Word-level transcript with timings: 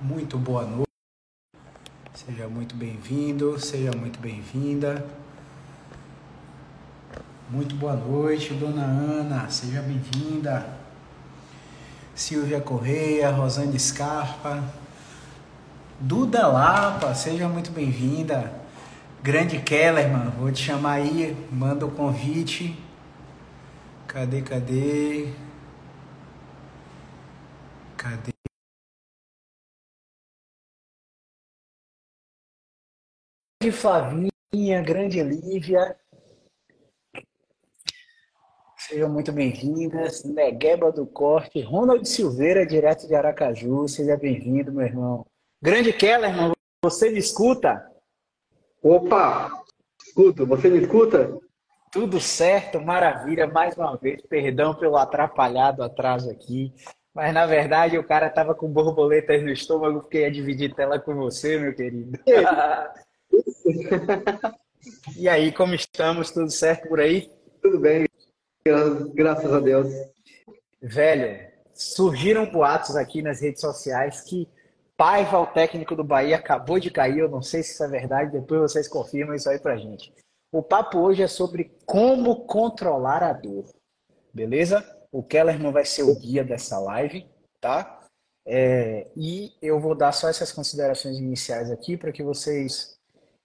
Muito 0.00 0.38
boa 0.38 0.62
noite. 0.64 0.86
Seja 2.14 2.46
muito 2.46 2.76
bem-vindo, 2.76 3.58
seja 3.58 3.90
muito 3.96 4.20
bem-vinda. 4.20 5.04
Muito 7.50 7.74
boa 7.74 7.96
noite, 7.96 8.54
dona 8.54 8.84
Ana, 8.84 9.50
seja 9.50 9.82
bem-vinda. 9.82 10.64
Silvia 12.14 12.60
Correia, 12.60 13.30
Rosane 13.30 13.78
Scarpa, 13.78 14.62
Duda 15.98 16.46
Lapa, 16.46 17.12
seja 17.12 17.48
muito 17.48 17.72
bem-vinda. 17.72 18.52
Grande 19.20 19.58
Kellerman, 19.58 20.30
vou 20.38 20.52
te 20.52 20.62
chamar 20.62 20.92
aí, 20.92 21.36
manda 21.50 21.84
o 21.84 21.90
convite. 21.90 22.78
Cadê, 24.06 24.42
cadê? 24.42 25.32
Cadê? 27.96 28.37
Grande 33.68 33.72
Flavinha, 33.72 34.82
grande 34.82 35.22
Lívia. 35.22 35.94
Sejam 38.78 39.10
muito 39.10 39.30
bem-vindas. 39.30 40.24
Negueba 40.24 40.90
do 40.90 41.06
Corte, 41.06 41.60
Ronald 41.60 42.08
Silveira, 42.08 42.64
direto 42.64 43.06
de 43.06 43.14
Aracaju. 43.14 43.86
Seja 43.86 44.16
bem-vindo, 44.16 44.72
meu 44.72 44.86
irmão. 44.86 45.26
Grande 45.60 45.92
Kellerman, 45.92 46.52
você 46.82 47.10
me 47.10 47.18
escuta? 47.18 47.86
Opa! 48.82 49.52
Escuto, 50.02 50.46
você 50.46 50.70
me 50.70 50.78
escuta? 50.78 51.38
Tudo 51.92 52.18
certo, 52.20 52.80
maravilha. 52.80 53.46
Mais 53.46 53.76
uma 53.76 53.98
vez, 53.98 54.22
perdão 54.22 54.74
pelo 54.74 54.96
atrapalhado 54.96 55.82
atraso 55.82 56.30
aqui. 56.30 56.72
Mas 57.14 57.34
na 57.34 57.44
verdade 57.44 57.98
o 57.98 58.06
cara 58.06 58.30
tava 58.30 58.54
com 58.54 58.72
borboletas 58.72 59.42
no 59.42 59.50
estômago 59.50 60.00
porque 60.00 60.20
ia 60.20 60.30
dividir 60.30 60.74
tela 60.74 60.98
com 60.98 61.14
você, 61.16 61.58
meu 61.58 61.74
querido. 61.74 62.18
e 65.16 65.28
aí, 65.28 65.52
como 65.52 65.74
estamos? 65.74 66.30
Tudo 66.30 66.50
certo 66.50 66.88
por 66.88 67.00
aí? 67.00 67.30
Tudo 67.62 67.78
bem, 67.78 68.06
graças 69.14 69.52
a 69.52 69.60
Deus. 69.60 69.88
Velho, 70.80 71.48
surgiram 71.74 72.50
boatos 72.50 72.96
aqui 72.96 73.22
nas 73.22 73.40
redes 73.40 73.60
sociais 73.60 74.20
que 74.22 74.48
Paiva, 74.98 75.38
o 75.38 75.46
técnico 75.46 75.94
do 75.94 76.02
Bahia, 76.02 76.36
acabou 76.36 76.80
de 76.80 76.90
cair. 76.90 77.18
Eu 77.18 77.28
não 77.28 77.40
sei 77.40 77.62
se 77.62 77.72
isso 77.72 77.84
é 77.84 77.88
verdade, 77.88 78.32
depois 78.32 78.60
vocês 78.60 78.88
confirmam 78.88 79.36
isso 79.36 79.48
aí 79.48 79.56
pra 79.56 79.76
gente. 79.76 80.12
O 80.50 80.60
papo 80.60 80.98
hoje 80.98 81.22
é 81.22 81.28
sobre 81.28 81.72
como 81.86 82.46
controlar 82.46 83.22
a 83.22 83.32
dor. 83.32 83.64
Beleza? 84.34 84.84
O 85.12 85.22
Kellerman 85.22 85.70
vai 85.70 85.84
ser 85.84 86.02
o 86.02 86.18
guia 86.18 86.42
dessa 86.42 86.80
live, 86.80 87.24
tá? 87.60 88.00
É, 88.44 89.06
e 89.16 89.52
eu 89.62 89.78
vou 89.78 89.94
dar 89.94 90.10
só 90.10 90.28
essas 90.28 90.50
considerações 90.50 91.16
iniciais 91.18 91.70
aqui 91.70 91.96
para 91.96 92.10
que 92.10 92.24
vocês 92.24 92.97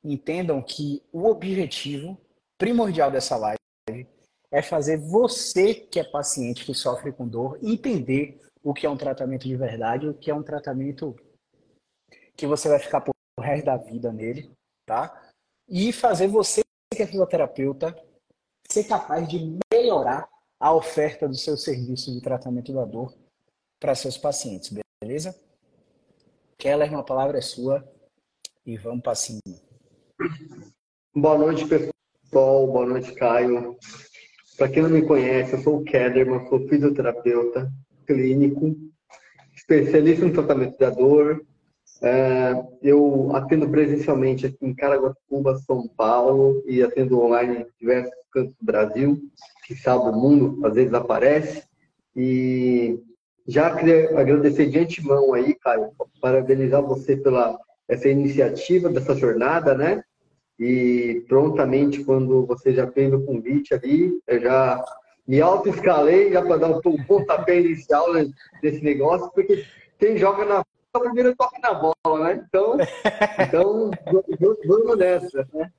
entendam 0.03 0.61
que 0.61 1.01
o 1.11 1.25
objetivo 1.25 2.17
primordial 2.57 3.09
dessa 3.09 3.37
live 3.37 3.57
é 4.51 4.61
fazer 4.61 4.97
você 4.97 5.73
que 5.73 5.99
é 5.99 6.03
paciente, 6.03 6.65
que 6.65 6.73
sofre 6.73 7.11
com 7.11 7.27
dor, 7.27 7.57
entender 7.61 8.39
o 8.63 8.73
que 8.73 8.85
é 8.85 8.89
um 8.89 8.97
tratamento 8.97 9.47
de 9.47 9.55
verdade, 9.55 10.07
o 10.07 10.13
que 10.13 10.29
é 10.29 10.35
um 10.35 10.43
tratamento 10.43 11.15
que 12.35 12.45
você 12.45 12.69
vai 12.69 12.79
ficar 12.79 13.01
por 13.01 13.13
resto 13.39 13.65
da 13.65 13.77
vida 13.77 14.11
nele, 14.11 14.51
tá? 14.85 15.31
E 15.67 15.91
fazer 15.91 16.27
você 16.27 16.61
que 16.93 17.01
é 17.01 17.07
fisioterapeuta 17.07 17.95
ser 18.69 18.85
capaz 18.85 19.27
de 19.27 19.57
melhorar 19.71 20.29
a 20.59 20.73
oferta 20.73 21.27
do 21.27 21.35
seu 21.35 21.57
serviço 21.57 22.11
de 22.13 22.21
tratamento 22.21 22.73
da 22.73 22.85
dor 22.85 23.13
para 23.79 23.95
seus 23.95 24.17
pacientes, 24.17 24.73
beleza? 25.03 25.37
Keller, 26.57 26.91
uma 26.91 27.03
palavra 27.03 27.37
é 27.37 27.41
sua 27.41 27.83
e 28.65 28.77
vamos 28.77 29.01
para 29.01 29.15
cima. 29.15 29.41
Boa 31.15 31.37
noite, 31.37 31.65
pessoal. 31.65 32.67
Boa 32.67 32.85
noite, 32.85 33.13
Caio. 33.13 33.75
Para 34.57 34.69
quem 34.69 34.83
não 34.83 34.89
me 34.89 35.01
conhece, 35.01 35.53
eu 35.53 35.59
sou 35.59 35.77
o 35.77 35.83
Kellerman, 35.83 36.47
sou 36.47 36.67
fisioterapeuta 36.67 37.71
clínico, 38.05 38.75
especialista 39.55 40.25
no 40.25 40.33
tratamento 40.33 40.77
da 40.77 40.89
dor, 40.89 41.43
é, 42.01 42.53
eu 42.81 43.33
atendo 43.33 43.69
presencialmente 43.69 44.45
aqui 44.45 44.57
em 44.61 44.75
Caraguatatuba, 44.75 45.57
São 45.59 45.87
Paulo, 45.87 46.61
e 46.67 46.83
atendo 46.83 47.19
online 47.19 47.59
em 47.59 47.67
diversos 47.79 48.13
cantos 48.31 48.53
do 48.55 48.65
Brasil, 48.65 49.21
que 49.65 49.75
sabe 49.75 50.09
o 50.09 50.13
mundo, 50.13 50.65
às 50.65 50.75
vezes 50.75 50.93
aparece. 50.93 51.63
E 52.15 52.99
já 53.47 53.75
queria 53.75 54.19
agradecer 54.19 54.69
de 54.69 54.79
antemão 54.79 55.33
aí, 55.33 55.55
Caio, 55.55 55.91
parabenizar 56.21 56.81
você 56.81 57.15
pela 57.15 57.57
essa 57.93 58.09
iniciativa, 58.09 58.89
dessa 58.89 59.15
jornada, 59.15 59.75
né? 59.75 60.03
E 60.59 61.23
prontamente, 61.27 62.03
quando 62.03 62.45
você 62.45 62.73
já 62.73 62.89
fez 62.91 63.11
o 63.13 63.21
convite 63.25 63.73
ali, 63.73 64.19
eu 64.27 64.41
já 64.41 64.83
me 65.27 65.41
auto-escalei 65.41 66.31
já 66.31 66.41
para 66.41 66.57
dar 66.57 66.67
um 66.69 66.81
pontapé 67.07 67.59
inicial 67.59 68.07
nesse 68.61 68.83
negócio, 68.83 69.31
porque 69.33 69.65
quem 69.97 70.17
joga 70.17 70.45
na 70.45 70.63
o 70.95 70.99
primeiro 70.99 71.35
toque 71.35 71.59
na 71.59 71.73
bola, 71.73 72.23
né? 72.23 72.45
Então, 72.47 72.77
então 73.39 73.91
vamos 74.67 74.97
nessa, 74.97 75.47
né? 75.51 75.71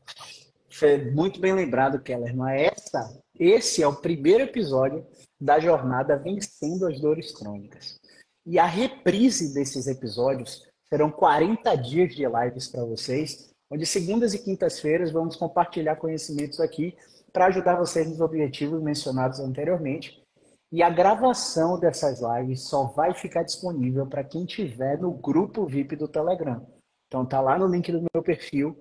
Muito 1.13 1.41
bem 1.41 1.53
lembrado, 1.53 2.03
Kellerman. 2.03 2.53
Essa, 2.53 3.23
esse 3.39 3.81
é 3.81 3.87
o 3.87 3.95
primeiro 3.95 4.43
episódio 4.43 5.07
da 5.41 5.61
jornada 5.61 6.17
Vencendo 6.17 6.87
as 6.89 7.01
Dores 7.01 7.33
Crônicas. 7.33 8.01
E 8.45 8.59
a 8.59 8.67
reprise 8.67 9.55
desses 9.55 9.87
episódios 9.87 10.67
serão 10.89 11.11
40 11.11 11.75
dias 11.77 12.15
de 12.15 12.25
lives 12.27 12.69
para 12.69 12.85
vocês, 12.85 13.53
onde 13.71 13.87
segundas 13.87 14.35
e 14.35 14.39
quintas-feiras 14.39 15.11
vamos 15.11 15.37
compartilhar 15.37 15.97
conhecimentos 15.97 16.61
aqui 16.61 16.97
para 17.33 17.47
ajudar 17.47 17.77
vocês 17.77 18.09
nos 18.09 18.21
objetivos 18.21 18.81
mencionados 18.83 19.41
anteriormente 19.41 20.25
e 20.75 20.83
a 20.83 20.91
gravação 20.91 21.79
dessas 21.79 22.21
lives 22.21 22.63
só 22.63 22.83
vai 22.87 23.15
ficar 23.15 23.45
disponível 23.45 24.09
para 24.09 24.25
quem 24.25 24.45
tiver 24.45 25.01
no 25.01 25.13
grupo 25.13 25.65
VIP 25.65 25.95
do 25.95 26.09
Telegram. 26.09 26.67
Então 27.07 27.25
tá 27.25 27.41
lá 27.41 27.57
no 27.57 27.69
link 27.69 27.93
do 27.93 28.05
meu 28.13 28.25
perfil. 28.25 28.77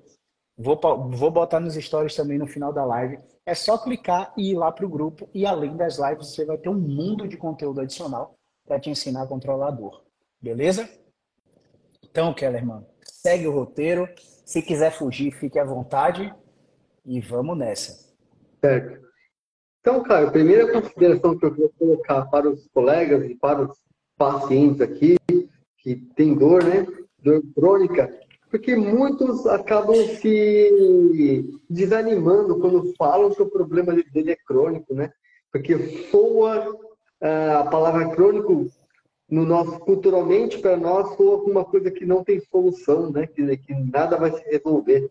Vou, 0.57 0.79
vou 1.09 1.29
botar 1.29 1.59
nos 1.59 1.75
stories 1.75 2.15
também 2.15 2.39
no 2.39 2.47
final 2.47 2.73
da 2.73 2.83
live. 2.83 3.19
É 3.45 3.53
só 3.53 3.77
clicar 3.77 4.33
e 4.35 4.49
ir 4.49 4.55
lá 4.55 4.71
para 4.71 4.87
o 4.87 4.89
grupo. 4.89 5.29
E 5.35 5.45
além 5.45 5.77
das 5.77 5.99
lives, 5.99 6.29
você 6.33 6.43
vai 6.45 6.57
ter 6.57 6.69
um 6.69 6.79
mundo 6.79 7.27
de 7.27 7.37
conteúdo 7.37 7.81
adicional 7.81 8.33
para 8.65 8.79
te 8.79 8.89
ensinar 8.89 9.21
a 9.21 9.27
controlar 9.27 9.67
a 9.67 9.71
dor. 9.71 10.03
Beleza? 10.41 10.89
Então, 12.13 12.31
Kellerman, 12.31 12.85
segue 13.03 13.47
o 13.47 13.51
roteiro. 13.51 14.07
Se 14.45 14.61
quiser 14.61 14.91
fugir, 14.91 15.31
fique 15.31 15.57
à 15.57 15.65
vontade. 15.65 16.31
E 17.03 17.19
vamos 17.19 17.57
nessa. 17.57 18.13
Certo. 18.63 19.03
Então, 19.79 20.03
cara, 20.03 20.27
a 20.27 20.31
primeira 20.31 20.71
consideração 20.71 21.35
que 21.35 21.43
eu 21.43 21.55
vou 21.55 21.73
colocar 21.79 22.25
para 22.25 22.47
os 22.47 22.67
colegas 22.67 23.27
e 23.27 23.33
para 23.33 23.63
os 23.63 23.75
pacientes 24.15 24.79
aqui 24.79 25.17
que 25.79 25.95
tem 26.15 26.35
dor, 26.35 26.63
né? 26.63 26.85
Dor 27.17 27.41
crônica, 27.55 28.07
porque 28.51 28.75
muitos 28.75 29.47
acabam 29.47 29.95
se 29.95 31.59
desanimando 31.67 32.59
quando 32.59 32.93
falam 32.95 33.33
que 33.33 33.41
o 33.41 33.49
problema 33.49 33.91
dele 33.91 34.33
é 34.33 34.37
crônico, 34.45 34.93
né? 34.93 35.11
Porque 35.51 35.75
soa 36.11 36.77
ah, 37.19 37.61
a 37.61 37.65
palavra 37.65 38.07
crônico 38.11 38.69
no 39.33 39.47
nosso 39.47 39.79
culturalmente 39.79 40.59
para 40.59 40.77
nós 40.77 41.15
soa 41.15 41.39
como 41.39 41.53
uma 41.53 41.65
coisa 41.65 41.89
que 41.89 42.05
não 42.05 42.23
tem 42.23 42.39
solução, 42.39 43.11
né? 43.11 43.25
Que, 43.25 43.57
que 43.57 43.73
nada 43.73 44.15
vai 44.15 44.31
se 44.31 44.43
resolver. 44.47 45.09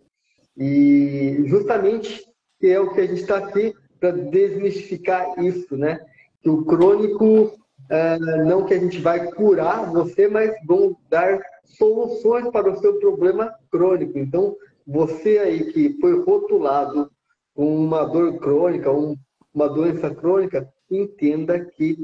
E 0.56 1.42
justamente 1.46 2.24
é 2.62 2.78
o 2.78 2.94
que 2.94 3.00
a 3.00 3.06
gente 3.06 3.22
está 3.22 3.38
aqui 3.38 3.74
para 3.98 4.12
desmistificar 4.12 5.36
isso, 5.44 5.76
né? 5.76 5.98
Que 6.40 6.48
o 6.48 6.64
crônico, 6.64 7.50
é, 7.90 8.16
não 8.44 8.64
que 8.64 8.74
a 8.74 8.78
gente 8.78 9.00
vai 9.00 9.28
curar 9.32 9.90
você, 9.90 10.28
mas 10.28 10.54
vão 10.68 10.96
dar 11.10 11.40
soluções 11.64 12.48
para 12.50 12.70
o 12.70 12.78
seu 12.78 13.00
problema 13.00 13.52
crônico. 13.72 14.16
Então, 14.16 14.54
você 14.86 15.38
aí 15.38 15.72
que 15.72 15.98
foi 16.00 16.22
rotulado 16.22 17.10
com 17.56 17.74
uma 17.74 18.04
dor 18.04 18.38
crônica, 18.38 18.88
um, 18.88 19.16
uma 19.52 19.68
doença 19.68 20.14
crônica, 20.14 20.72
entenda 20.88 21.58
que 21.58 21.96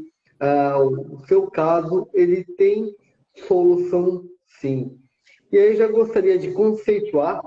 uh, 0.43 1.15
o 1.15 1.27
seu 1.27 1.51
caso 1.51 2.09
ele 2.13 2.45
tem 2.57 2.95
solução 3.47 4.25
sim. 4.61 4.99
E 5.51 5.59
aí 5.59 5.77
já 5.77 5.87
gostaria 5.87 6.39
de 6.39 6.53
conceituar 6.53 7.43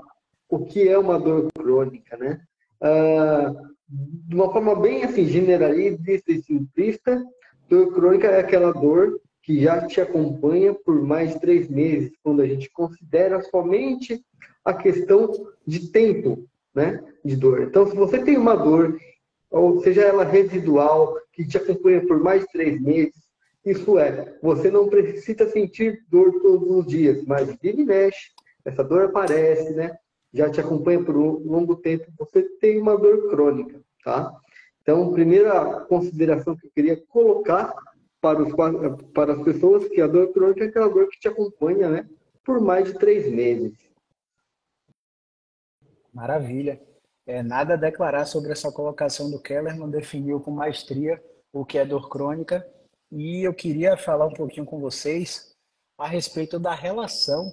o 0.48 0.64
que 0.64 0.88
é 0.88 0.98
uma 0.98 1.18
dor 1.18 1.48
crônica, 1.56 2.16
né? 2.16 2.40
Uh, 2.80 3.72
de 3.88 4.34
uma 4.34 4.52
forma 4.52 4.74
bem 4.74 5.04
assim, 5.04 5.26
generalista 5.26 6.32
e 6.32 6.42
simplista, 6.42 7.22
dor 7.68 7.92
crônica 7.92 8.26
é 8.26 8.40
aquela 8.40 8.72
dor 8.72 9.20
que 9.42 9.60
já 9.60 9.86
te 9.86 10.00
acompanha 10.00 10.72
por 10.72 11.02
mais 11.02 11.34
de 11.34 11.40
três 11.40 11.68
meses, 11.68 12.12
quando 12.22 12.42
a 12.42 12.46
gente 12.46 12.70
considera 12.70 13.42
somente 13.42 14.24
a 14.64 14.72
questão 14.72 15.30
de 15.66 15.90
tempo 15.90 16.46
né, 16.74 17.02
de 17.24 17.36
dor. 17.36 17.62
Então, 17.62 17.86
se 17.86 17.94
você 17.96 18.22
tem 18.22 18.36
uma 18.36 18.54
dor, 18.54 18.96
ou 19.50 19.82
seja 19.82 20.02
ela 20.02 20.24
residual, 20.24 21.16
que 21.32 21.46
te 21.46 21.56
acompanha 21.56 22.06
por 22.06 22.20
mais 22.20 22.42
de 22.42 22.48
três 22.52 22.80
meses, 22.80 23.14
Isso 23.64 23.96
é, 23.96 24.38
você 24.42 24.70
não 24.70 24.88
precisa 24.88 25.48
sentir 25.48 26.04
dor 26.08 26.32
todos 26.40 26.68
os 26.68 26.86
dias, 26.86 27.24
mas 27.24 27.56
ele 27.62 27.84
mexe, 27.84 28.32
essa 28.64 28.82
dor 28.82 29.04
aparece, 29.04 29.72
né? 29.74 29.96
Já 30.32 30.50
te 30.50 30.60
acompanha 30.60 31.02
por 31.02 31.16
um 31.16 31.38
longo 31.44 31.76
tempo, 31.76 32.06
você 32.18 32.42
tem 32.60 32.80
uma 32.80 32.96
dor 32.96 33.30
crônica, 33.30 33.80
tá? 34.04 34.32
Então, 34.80 35.12
primeira 35.12 35.80
consideração 35.82 36.56
que 36.56 36.66
eu 36.66 36.70
queria 36.74 36.96
colocar 37.06 37.72
para, 38.20 38.42
os, 38.42 38.52
para 39.14 39.34
as 39.34 39.42
pessoas 39.42 39.86
que 39.88 40.00
a 40.00 40.08
dor 40.08 40.32
crônica 40.32 40.64
é 40.64 40.68
aquela 40.68 40.88
dor 40.88 41.08
que 41.08 41.20
te 41.20 41.28
acompanha, 41.28 41.88
né? 41.88 42.08
Por 42.44 42.60
mais 42.60 42.86
de 42.86 42.98
três 42.98 43.30
meses. 43.30 43.78
Maravilha. 46.12 46.80
É, 47.26 47.42
nada 47.42 47.74
a 47.74 47.76
declarar 47.76 48.26
sobre 48.26 48.52
essa 48.52 48.72
colocação 48.72 49.30
do 49.30 49.40
Keller, 49.40 49.76
não 49.76 49.88
definiu 49.88 50.40
com 50.40 50.50
maestria 50.50 51.22
o 51.52 51.64
que 51.64 51.78
é 51.78 51.84
dor 51.84 52.08
crônica. 52.08 52.66
E 53.10 53.46
eu 53.46 53.54
queria 53.54 53.96
falar 53.96 54.26
um 54.26 54.34
pouquinho 54.34 54.66
com 54.66 54.80
vocês 54.80 55.54
a 55.98 56.08
respeito 56.08 56.58
da 56.58 56.74
relação 56.74 57.52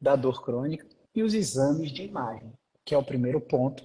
da 0.00 0.14
dor 0.14 0.44
crônica 0.44 0.86
e 1.14 1.22
os 1.22 1.34
exames 1.34 1.90
de 1.90 2.04
imagem, 2.04 2.52
que 2.84 2.94
é 2.94 2.98
o 2.98 3.04
primeiro 3.04 3.40
ponto 3.40 3.82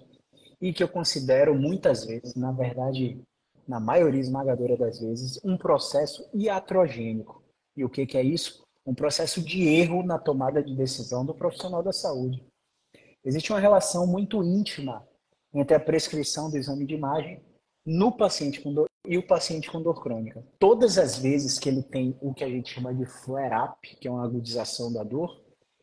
e 0.62 0.72
que 0.72 0.84
eu 0.84 0.88
considero 0.88 1.56
muitas 1.56 2.06
vezes, 2.06 2.36
na 2.36 2.52
verdade, 2.52 3.20
na 3.68 3.80
maioria 3.80 4.22
esmagadora 4.22 4.78
das 4.78 5.00
vezes, 5.00 5.40
um 5.44 5.58
processo 5.58 6.26
iatrogênico. 6.34 7.44
E 7.76 7.84
o 7.84 7.90
que, 7.90 8.06
que 8.06 8.18
é 8.18 8.24
isso? 8.24 8.64
Um 8.86 8.94
processo 8.94 9.42
de 9.42 9.68
erro 9.68 10.04
na 10.04 10.20
tomada 10.20 10.62
de 10.62 10.76
decisão 10.76 11.26
do 11.26 11.34
profissional 11.34 11.82
da 11.82 11.92
saúde. 11.92 12.46
Existe 13.26 13.52
uma 13.52 13.60
relação 13.60 14.06
muito 14.06 14.44
íntima 14.44 15.08
entre 15.54 15.76
a 15.76 15.80
prescrição 15.80 16.50
do 16.50 16.58
exame 16.58 16.86
de 16.86 16.96
imagem 16.96 17.42
no 17.86 18.12
paciente 18.12 18.62
com 18.62 18.74
dor 18.74 18.88
e 19.06 19.18
o 19.18 19.26
paciente 19.26 19.70
com 19.70 19.82
dor 19.82 20.02
crônica. 20.02 20.44
Todas 20.60 20.98
as 20.98 21.18
vezes 21.18 21.60
que 21.60 21.70
ele 21.70 21.84
tem 21.84 22.18
o 22.22 22.34
que 22.34 22.44
a 22.44 22.50
gente 22.50 22.74
chama 22.74 22.94
de 22.94 23.06
flare-up, 23.06 23.96
que 23.98 24.08
é 24.08 24.12
uma 24.12 24.24
agudização 24.24 24.92
da 24.92 25.04
dor, 25.04 25.42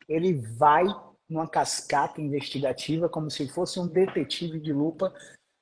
ele 0.09 0.35
vai 0.35 0.85
numa 1.29 1.47
cascata 1.47 2.21
investigativa, 2.21 3.09
como 3.09 3.31
se 3.31 3.47
fosse 3.49 3.79
um 3.79 3.87
detetive 3.87 4.59
de 4.59 4.73
lupa. 4.73 5.15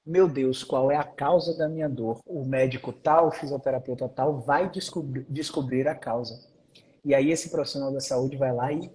Meu 0.07 0.27
Deus, 0.27 0.65
qual 0.65 0.91
é 0.91 0.97
a 0.97 1.05
causa 1.05 1.57
da 1.57 1.69
minha 1.69 1.89
dor? 1.89 2.21
O 2.25 2.45
médico 2.45 2.93
tal, 2.93 3.29
o 3.29 3.33
fisioterapeuta 3.33 4.09
tal, 4.09 4.41
vai 4.41 4.71
descobrir, 4.71 5.27
descobrir 5.29 5.87
a 5.87 5.95
causa. 5.95 6.49
E 7.05 7.15
aí 7.15 7.31
esse 7.31 7.51
profissional 7.51 7.93
da 7.93 8.01
saúde 8.01 8.37
vai 8.37 8.53
lá 8.53 8.73
e 8.73 8.91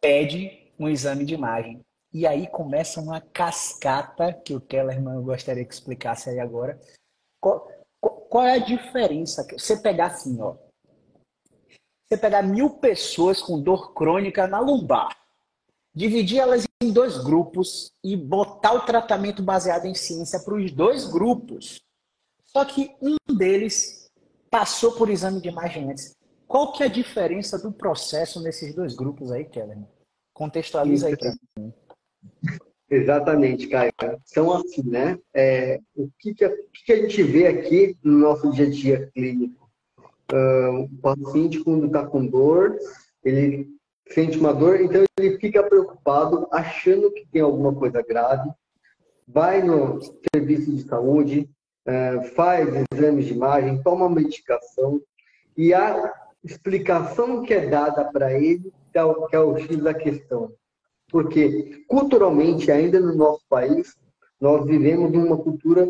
pede 0.00 0.67
um 0.78 0.88
exame 0.88 1.24
de 1.24 1.34
imagem. 1.34 1.80
E 2.12 2.26
aí 2.26 2.46
começa 2.46 3.00
uma 3.00 3.20
cascata 3.20 4.32
que 4.32 4.54
o 4.54 4.60
Kellerman 4.60 5.22
gostaria 5.22 5.64
que 5.64 5.74
explicasse 5.74 6.30
aí 6.30 6.40
agora. 6.40 6.80
Qual, 7.40 7.68
qual 8.00 8.44
é 8.44 8.54
a 8.54 8.64
diferença? 8.64 9.46
Você 9.52 9.76
pegar 9.76 10.06
assim, 10.06 10.40
ó. 10.40 10.56
Você 12.08 12.16
pegar 12.16 12.42
mil 12.42 12.70
pessoas 12.78 13.42
com 13.42 13.60
dor 13.60 13.92
crônica 13.92 14.46
na 14.46 14.58
lombar 14.60 15.14
dividir 15.98 16.38
elas 16.38 16.64
em 16.80 16.92
dois 16.92 17.18
grupos 17.18 17.92
e 18.04 18.16
botar 18.16 18.72
o 18.72 18.86
tratamento 18.86 19.42
baseado 19.42 19.86
em 19.86 19.94
ciência 19.94 20.38
para 20.38 20.54
os 20.54 20.70
dois 20.70 21.04
grupos. 21.04 21.80
Só 22.44 22.64
que 22.64 22.94
um 23.02 23.16
deles 23.34 24.08
passou 24.48 24.92
por 24.92 25.10
exame 25.10 25.40
de 25.40 25.48
imagem 25.48 25.90
antes. 25.90 26.14
Qual 26.46 26.72
que 26.72 26.84
é 26.84 26.86
a 26.86 26.90
diferença 26.90 27.58
do 27.58 27.72
processo 27.72 28.40
nesses 28.40 28.74
dois 28.76 28.94
grupos 28.94 29.32
aí, 29.32 29.44
Keller? 29.44 29.76
Contextualiza 30.38 31.08
aí 31.08 31.16
para 31.16 31.34
mim. 31.56 31.72
Exatamente, 32.88 33.66
Caio. 33.66 33.92
Então, 34.30 34.52
assim, 34.52 34.84
né? 34.84 35.18
É, 35.34 35.80
o 35.96 36.08
que, 36.16 36.32
que, 36.32 36.44
a, 36.44 36.50
que, 36.86 36.92
a 36.92 36.96
gente 36.96 37.20
vê 37.24 37.48
aqui 37.48 37.96
no 38.04 38.18
nosso 38.18 38.52
dia 38.52 38.66
a 38.66 38.70
dia 38.70 39.10
clínico? 39.12 39.68
Uh, 40.32 40.84
o 40.84 40.88
paciente, 41.02 41.58
quando 41.64 41.86
está 41.86 42.06
com 42.06 42.24
dor, 42.24 42.78
ele 43.24 43.68
sente 44.10 44.38
uma 44.38 44.54
dor, 44.54 44.80
então 44.80 45.02
ele 45.18 45.38
fica 45.38 45.60
preocupado, 45.62 46.46
achando 46.52 47.10
que 47.10 47.26
tem 47.26 47.42
alguma 47.42 47.74
coisa 47.74 48.00
grave, 48.00 48.48
vai 49.26 49.60
no 49.60 49.98
serviço 50.32 50.70
de 50.70 50.84
saúde, 50.84 51.50
é, 51.84 52.22
faz 52.36 52.68
exames 52.92 53.26
de 53.26 53.34
imagem, 53.34 53.82
toma 53.82 54.08
medicação, 54.08 55.02
e 55.56 55.74
a 55.74 56.14
explicação 56.44 57.42
que 57.42 57.52
é 57.52 57.66
dada 57.66 58.04
para 58.04 58.32
ele 58.32 58.72
que 58.92 59.36
é 59.36 59.40
o 59.40 59.56
X 59.56 59.76
da 59.78 59.94
questão. 59.94 60.52
Porque, 61.10 61.84
culturalmente, 61.86 62.70
ainda 62.70 63.00
no 63.00 63.14
nosso 63.14 63.42
país, 63.48 63.96
nós 64.40 64.64
vivemos 64.66 65.10
numa 65.10 65.36
cultura 65.36 65.86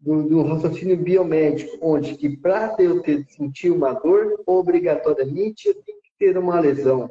do, 0.00 0.22
do 0.24 0.42
raciocínio 0.42 0.96
biomédico, 0.96 1.78
onde 1.80 2.16
que 2.16 2.36
para 2.36 2.74
eu 2.78 3.00
ter, 3.02 3.24
sentir 3.28 3.70
uma 3.70 3.92
dor, 3.92 4.42
obrigatoriamente 4.46 5.68
eu 5.68 5.74
tenho 5.74 5.98
que 6.02 6.10
ter 6.18 6.36
uma 6.36 6.58
lesão. 6.58 7.08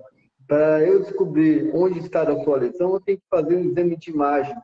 Para 0.48 0.84
eu 0.84 1.00
descobrir 1.02 1.72
onde 1.74 2.00
está 2.00 2.24
a 2.24 2.44
sua 2.44 2.58
lesão, 2.58 2.94
eu 2.94 3.00
tenho 3.00 3.18
que 3.18 3.28
fazer 3.30 3.56
um 3.56 3.70
exame 3.70 3.96
de 3.96 4.12
imagem. 4.12 4.56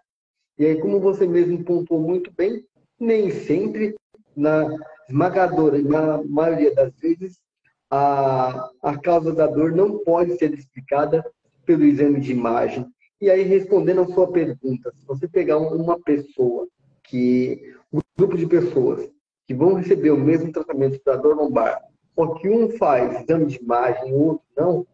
E 0.59 0.65
aí, 0.65 0.81
como 0.81 0.99
você 0.99 1.25
mesmo 1.25 1.63
pontuou 1.63 2.01
muito 2.01 2.31
bem, 2.35 2.65
nem 2.99 3.29
sempre, 3.31 3.95
na 4.35 4.67
esmagadora, 5.07 5.81
na 5.81 6.21
maioria 6.23 6.73
das 6.73 6.93
vezes, 6.99 7.39
a, 7.89 8.69
a 8.83 8.97
causa 8.97 9.33
da 9.33 9.47
dor 9.47 9.71
não 9.71 9.99
pode 9.99 10.37
ser 10.37 10.53
explicada 10.53 11.25
pelo 11.65 11.83
exame 11.83 12.19
de 12.19 12.31
imagem. 12.31 12.85
E 13.19 13.29
aí, 13.29 13.43
respondendo 13.43 14.01
a 14.01 14.07
sua 14.07 14.31
pergunta, 14.31 14.93
se 14.95 15.05
você 15.05 15.27
pegar 15.27 15.57
uma 15.57 15.99
pessoa 15.99 16.67
que, 17.03 17.73
um 17.91 17.99
grupo 18.17 18.37
de 18.37 18.45
pessoas 18.45 19.09
que 19.47 19.53
vão 19.53 19.73
receber 19.73 20.11
o 20.11 20.19
mesmo 20.19 20.51
tratamento 20.51 20.99
para 20.99 21.15
dor 21.15 21.35
lombar, 21.35 21.81
só 22.15 22.33
que 22.35 22.49
um 22.49 22.69
faz 22.77 23.21
exame 23.21 23.45
de 23.45 23.57
imagem 23.57 24.13
o 24.13 24.17
outro 24.17 24.43
não, 24.55 24.87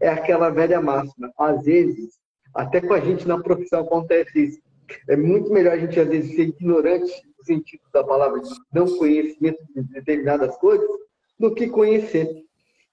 é 0.00 0.08
aquela 0.08 0.50
velha 0.50 0.80
máxima. 0.80 1.32
Às 1.38 1.64
vezes, 1.64 2.18
até 2.54 2.80
com 2.80 2.92
a 2.92 3.00
gente 3.00 3.26
na 3.26 3.38
profissão 3.40 3.80
acontece 3.80 4.44
isso. 4.44 4.60
É 5.08 5.16
muito 5.16 5.52
melhor 5.52 5.74
a 5.74 5.78
gente, 5.78 5.98
às 6.00 6.08
vezes, 6.08 6.34
ser 6.34 6.48
ignorante 6.48 7.12
no 7.38 7.44
sentido 7.44 7.82
da 7.92 8.02
palavra, 8.02 8.40
de 8.40 8.50
não 8.72 8.86
conhecimento 8.98 9.58
de 9.74 9.82
determinadas 9.82 10.56
coisas, 10.56 10.88
do 11.40 11.54
que 11.54 11.68
conhecer. 11.68 12.44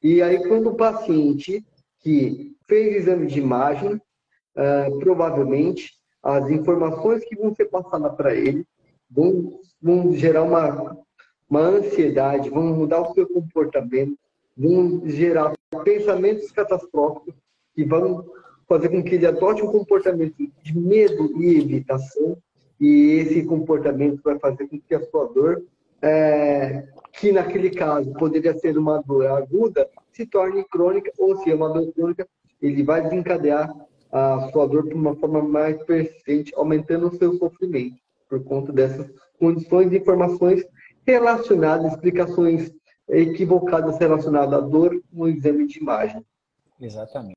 E 0.01 0.21
aí, 0.21 0.41
quando 0.47 0.69
o 0.69 0.75
paciente 0.75 1.63
que 1.99 2.55
fez 2.65 2.95
exame 2.95 3.27
de 3.27 3.39
imagem, 3.39 3.95
uh, 3.95 4.99
provavelmente 4.99 5.91
as 6.23 6.49
informações 6.49 7.25
que 7.25 7.35
vão 7.35 7.53
ser 7.53 7.65
passadas 7.65 8.15
para 8.15 8.33
ele 8.33 8.65
vão, 9.11 9.59
vão 9.81 10.13
gerar 10.13 10.43
uma, 10.43 10.97
uma 11.49 11.59
ansiedade, 11.59 12.49
vão 12.49 12.63
mudar 12.67 13.01
o 13.01 13.13
seu 13.13 13.27
comportamento, 13.27 14.17
vão 14.55 15.01
gerar 15.05 15.53
pensamentos 15.83 16.49
catastróficos 16.51 17.35
que 17.75 17.83
vão 17.83 18.25
fazer 18.67 18.89
com 18.89 19.03
que 19.03 19.15
ele 19.15 19.27
adote 19.27 19.61
um 19.61 19.71
comportamento 19.71 20.35
de 20.63 20.77
medo 20.77 21.41
e 21.41 21.57
evitação, 21.57 22.37
e 22.79 23.19
esse 23.19 23.43
comportamento 23.43 24.21
vai 24.23 24.39
fazer 24.39 24.67
com 24.67 24.79
que 24.79 24.95
a 24.95 25.03
sua 25.09 25.25
dor, 25.33 25.63
é, 26.01 26.87
que 27.17 27.31
naquele 27.31 27.71
caso 27.71 28.13
poderia 28.13 28.57
ser 28.57 28.77
uma 28.77 29.01
dor 29.01 29.25
aguda, 29.27 29.89
se 30.13 30.25
torne 30.25 30.63
crônica, 30.63 31.11
ou 31.17 31.35
se 31.37 31.51
é 31.51 31.55
uma 31.55 31.69
dor 31.69 31.91
crônica, 31.91 32.27
ele 32.61 32.83
vai 32.83 33.01
desencadear 33.01 33.73
a 34.11 34.49
sua 34.51 34.67
dor 34.67 34.87
de 34.87 34.93
uma 34.93 35.15
forma 35.15 35.41
mais 35.41 35.81
persistente, 35.83 36.53
aumentando 36.55 37.07
o 37.07 37.17
seu 37.17 37.33
sofrimento, 37.37 37.97
por 38.29 38.43
conta 38.43 38.71
dessas 38.71 39.09
condições 39.39 39.91
e 39.91 39.97
informações 39.97 40.63
relacionadas, 41.05 41.93
explicações 41.93 42.71
equivocadas 43.09 43.97
relacionadas 43.97 44.53
à 44.53 44.61
dor 44.61 45.01
no 45.11 45.27
exame 45.27 45.65
de 45.65 45.79
imagem. 45.79 46.23
Exatamente. 46.79 47.35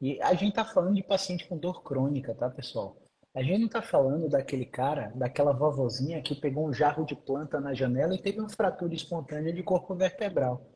E 0.00 0.20
a 0.20 0.34
gente 0.34 0.50
está 0.50 0.64
falando 0.64 0.94
de 0.94 1.02
paciente 1.02 1.48
com 1.48 1.56
dor 1.56 1.82
crônica, 1.82 2.34
tá, 2.34 2.50
pessoal? 2.50 2.96
A 3.36 3.42
gente 3.42 3.58
não 3.58 3.66
está 3.66 3.82
falando 3.82 4.30
daquele 4.30 4.64
cara, 4.64 5.12
daquela 5.14 5.52
vovozinha 5.52 6.22
que 6.22 6.34
pegou 6.34 6.66
um 6.66 6.72
jarro 6.72 7.04
de 7.04 7.14
planta 7.14 7.60
na 7.60 7.74
janela 7.74 8.14
e 8.14 8.22
teve 8.22 8.40
uma 8.40 8.48
fratura 8.48 8.94
espontânea 8.94 9.52
de 9.52 9.62
corpo 9.62 9.94
vertebral. 9.94 10.72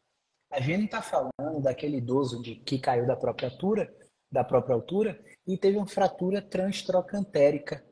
A 0.52 0.61
gente 0.61 0.76
não 0.76 0.85
está 0.85 1.00
falando 1.00 1.62
daquele 1.62 1.97
idoso 1.97 2.43
de, 2.43 2.57
que 2.57 2.79
caiu 2.79 3.07
da 3.07 3.17
própria 3.17 3.49
altura, 3.49 3.90
da 4.31 4.45
própria 4.45 4.75
altura 4.75 5.19
e 5.47 5.57
teve 5.57 5.79
uma 5.79 5.87
fratura 5.87 6.43
transtrocantérica. 6.43 7.83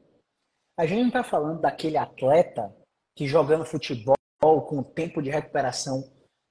A 0.79 0.85
gente 0.85 1.01
não 1.01 1.09
está 1.09 1.25
falando 1.25 1.63
daquele 1.63 1.97
atleta 1.97 2.71
que 3.17 3.27
jogando 3.27 3.65
futebol 3.65 4.17
com 4.67 4.81
o 4.81 4.85
tempo 4.85 5.23
de 5.23 5.31
recuperação 5.31 6.05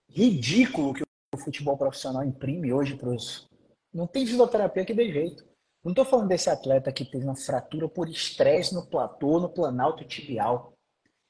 ridículo 0.10 0.96
que 0.96 1.04
o 1.36 1.38
futebol 1.38 1.78
profissional 1.78 2.24
imprime 2.24 2.74
hoje 2.74 2.98
para 2.98 3.10
os. 3.10 3.48
Não 3.94 4.08
tem 4.08 4.26
fisioterapia 4.26 4.86
que 4.86 4.94
dê 4.96 5.12
jeito. 5.12 5.47
Não 5.88 5.94
estou 5.94 6.03
falando 6.03 6.27
desse 6.27 6.50
atleta 6.50 6.91
que 6.91 7.06
teve 7.06 7.24
uma 7.24 7.38
fratura 7.38 7.88
por 7.88 8.10
estresse 8.10 8.75
no 8.75 8.86
platô, 8.86 9.39
no 9.39 9.48
planalto 9.48 10.03
tibial. 10.03 10.74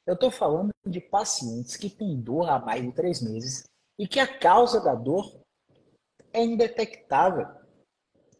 Eu 0.03 0.15
estou 0.15 0.31
falando 0.31 0.71
de 0.83 0.99
pacientes 0.99 1.75
que 1.75 1.91
têm 1.91 2.19
dor 2.19 2.49
há 2.49 2.57
mais 2.57 2.81
de 2.81 2.91
três 2.91 3.21
meses 3.21 3.65
e 3.99 4.07
que 4.07 4.19
a 4.19 4.39
causa 4.39 4.81
da 4.81 4.95
dor 4.95 5.31
é 6.33 6.43
indetectável. 6.43 7.45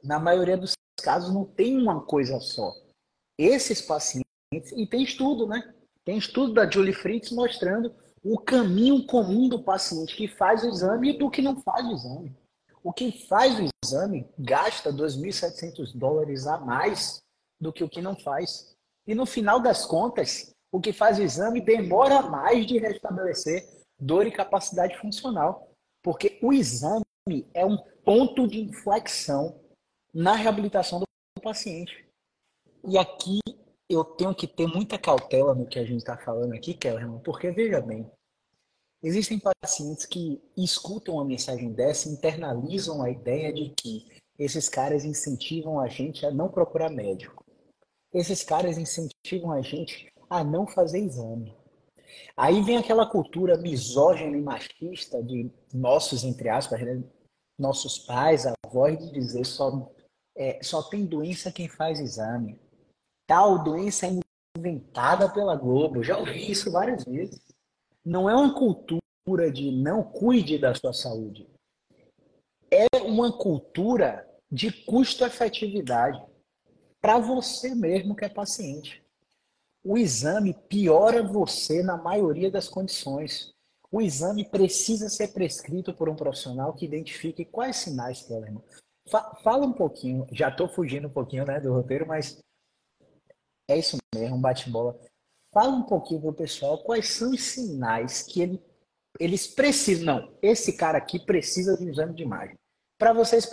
Na 0.03 0.17
maioria 0.17 0.57
dos 0.57 0.74
casos, 1.03 1.31
não 1.31 1.45
tem 1.45 1.77
uma 1.77 2.01
coisa 2.03 2.39
só. 2.39 2.74
Esses 3.38 3.79
pacientes, 3.79 4.71
e 4.75 4.88
tem 4.88 5.03
estudo, 5.03 5.45
né? 5.45 5.71
Tem 6.03 6.17
estudo 6.17 6.51
da 6.51 6.67
Julie 6.67 6.93
Fritz 6.93 7.31
mostrando 7.31 7.93
o 8.24 8.39
caminho 8.39 9.05
comum 9.05 9.47
do 9.47 9.62
paciente 9.62 10.15
que 10.15 10.27
faz 10.27 10.63
o 10.63 10.69
exame 10.69 11.12
e 11.12 11.17
do 11.19 11.29
que 11.29 11.43
não 11.43 11.62
faz 11.62 11.86
o 11.86 11.91
exame. 11.91 12.36
O 12.84 12.93
que 12.93 13.12
faz 13.27 13.60
o 13.60 13.69
exame 13.84 14.27
gasta 14.38 14.93
2.700 14.93 15.96
dólares 15.96 16.48
a 16.48 16.57
mais 16.57 17.19
do 17.60 17.74
que 17.74 17.84
o 17.84 17.89
que 17.89 18.01
não 18.01 18.15
faz. 18.15 18.75
E 19.05 19.15
no 19.15 19.25
final 19.25 19.60
das 19.60 19.86
contas, 19.86 20.53
o 20.72 20.79
que 20.79 20.93
faz 20.93 21.17
o 21.17 21.24
exame 21.24 21.62
demora 21.62 22.22
mais 22.22 22.65
de 22.65 22.77
restabelecer 22.77 23.67
dor 24.00 24.27
e 24.27 24.31
capacidade 24.31 24.98
funcional. 25.00 25.72
Porque 26.03 26.38
o 26.41 26.53
exame 26.53 27.03
é 27.53 27.65
um 27.65 27.77
ponto 28.05 28.48
de 28.48 28.62
inflexão 28.62 29.60
na 30.13 30.34
reabilitação 30.34 31.00
do 31.00 31.05
paciente. 31.41 32.07
E 32.88 32.98
aqui 32.98 33.39
eu 33.89 34.03
tenho 34.03 34.36
que 34.36 34.48
ter 34.48 34.67
muita 34.67 34.98
cautela 34.98 35.55
no 35.55 35.65
que 35.65 35.79
a 35.79 35.86
gente 35.86 36.00
está 36.00 36.17
falando 36.17 36.53
aqui, 36.53 36.74
Kellerman, 36.74 37.19
porque 37.19 37.51
veja 37.51 37.81
bem, 37.81 38.10
existem 39.04 39.39
pacientes 39.39 40.06
que 40.06 40.42
escutam 40.56 41.16
uma 41.16 41.25
mensagem 41.25 41.72
dessa, 41.72 42.10
internalizam 42.10 43.04
a 43.04 43.10
ideia 43.10 43.54
de 43.54 43.70
que 43.70 44.06
esses 44.38 44.70
caras 44.70 45.04
incentivam 45.04 45.80
a 45.80 45.88
gente 45.88 46.25
a 46.25 46.32
não 46.32 46.50
procurar 46.50 46.89
médico. 46.89 47.44
Esses 48.13 48.44
caras 48.44 48.77
incentivam 48.77 49.51
a 49.51 49.62
gente 49.62 50.12
a 50.30 50.44
não 50.44 50.68
fazer 50.68 51.00
exame. 51.00 51.56
Aí 52.36 52.62
vem 52.62 52.77
aquela 52.77 53.06
cultura 53.06 53.58
misógina 53.58 54.38
e 54.38 54.42
machista 54.42 55.22
de 55.22 55.51
nossos, 55.74 56.24
entre 56.24 56.50
aspas, 56.50 56.82
né? 56.82 57.04
nossos 57.58 58.00
pais, 58.00 58.46
avós, 58.66 58.98
de 59.00 59.12
dizer 59.12 59.46
só, 59.46 59.92
é, 60.36 60.62
só 60.63 60.84
tem 60.84 61.06
doença 61.06 61.51
quem 61.51 61.68
faz 61.68 62.00
exame 62.00 62.60
tal 63.27 63.62
doença 63.62 64.08
é 64.08 64.20
inventada 64.58 65.30
pela 65.30 65.56
Globo. 65.56 66.01
Já 66.01 66.18
ouvi 66.18 66.50
isso 66.50 66.72
várias 66.72 67.04
vezes. 67.04 67.39
Não 68.07 68.29
é 68.29 68.33
uma 68.33 68.53
cultura 68.53 69.51
de 69.51 69.69
não 69.69 70.01
cuide 70.01 70.57
da 70.57 70.73
sua 70.73 70.93
saúde. 70.93 71.45
É 72.71 72.85
uma 73.03 73.37
cultura 73.37 74.25
de 74.49 74.71
custo-efetividade 74.85 76.25
para 77.01 77.19
você 77.19 77.75
mesmo 77.75 78.15
que 78.15 78.23
é 78.23 78.29
paciente. 78.29 79.03
O 79.83 79.97
exame 79.97 80.53
piora 80.69 81.21
você 81.21 81.83
na 81.83 81.97
maioria 81.97 82.49
das 82.49 82.69
condições. 82.69 83.53
O 83.91 84.01
exame 84.01 84.49
precisa 84.49 85.09
ser 85.09 85.33
prescrito 85.33 85.93
por 85.93 86.07
um 86.07 86.15
profissional 86.15 86.73
que 86.73 86.85
identifique 86.85 87.43
quais 87.43 87.75
sinais, 87.75 88.21
Kellerman. 88.21 88.63
Fala 89.43 89.65
um 89.65 89.73
pouquinho, 89.73 90.25
já 90.31 90.47
estou 90.47 90.69
fugindo 90.69 91.09
um 91.09 91.13
pouquinho 91.13 91.45
né, 91.45 91.59
do 91.59 91.73
roteiro, 91.73 92.07
mas 92.07 92.41
é 93.69 93.77
isso 93.77 93.97
mesmo, 94.15 94.37
bate-bola. 94.37 94.97
Fala 95.57 95.75
um 95.75 95.81
pouquinho 95.81 96.21
para 96.21 96.29
o 96.29 96.33
pessoal 96.33 96.77
quais 96.83 97.09
são 97.09 97.31
os 97.31 97.41
sinais 97.41 98.21
que 98.21 98.43
ele, 98.43 98.61
eles 99.19 99.47
precisam. 99.47 100.05
Não, 100.05 100.37
esse 100.39 100.77
cara 100.77 100.99
aqui 100.99 101.17
precisa 101.17 101.75
de 101.75 101.83
um 101.83 101.89
exame 101.89 102.13
de 102.13 102.21
imagem. 102.21 102.55
Para 102.95 103.11
vocês 103.11 103.49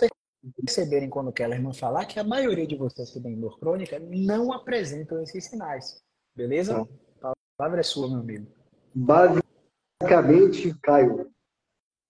perceberem 0.63 1.09
quando 1.09 1.29
o 1.29 1.33
Kellerman 1.33 1.73
falar 1.73 2.05
que 2.05 2.19
a 2.19 2.23
maioria 2.23 2.67
de 2.67 2.75
vocês 2.75 3.09
que 3.09 3.19
têm 3.19 3.39
dor 3.39 3.57
crônica 3.57 3.99
não 3.99 4.53
apresentam 4.53 5.19
esses 5.23 5.45
sinais. 5.45 5.99
Beleza? 6.35 6.87
A 7.23 7.33
palavra 7.57 7.79
é 7.79 7.83
sua, 7.83 8.07
meu 8.07 8.19
amigo. 8.19 8.45
Basicamente, 8.93 10.75
Caio, 10.83 11.31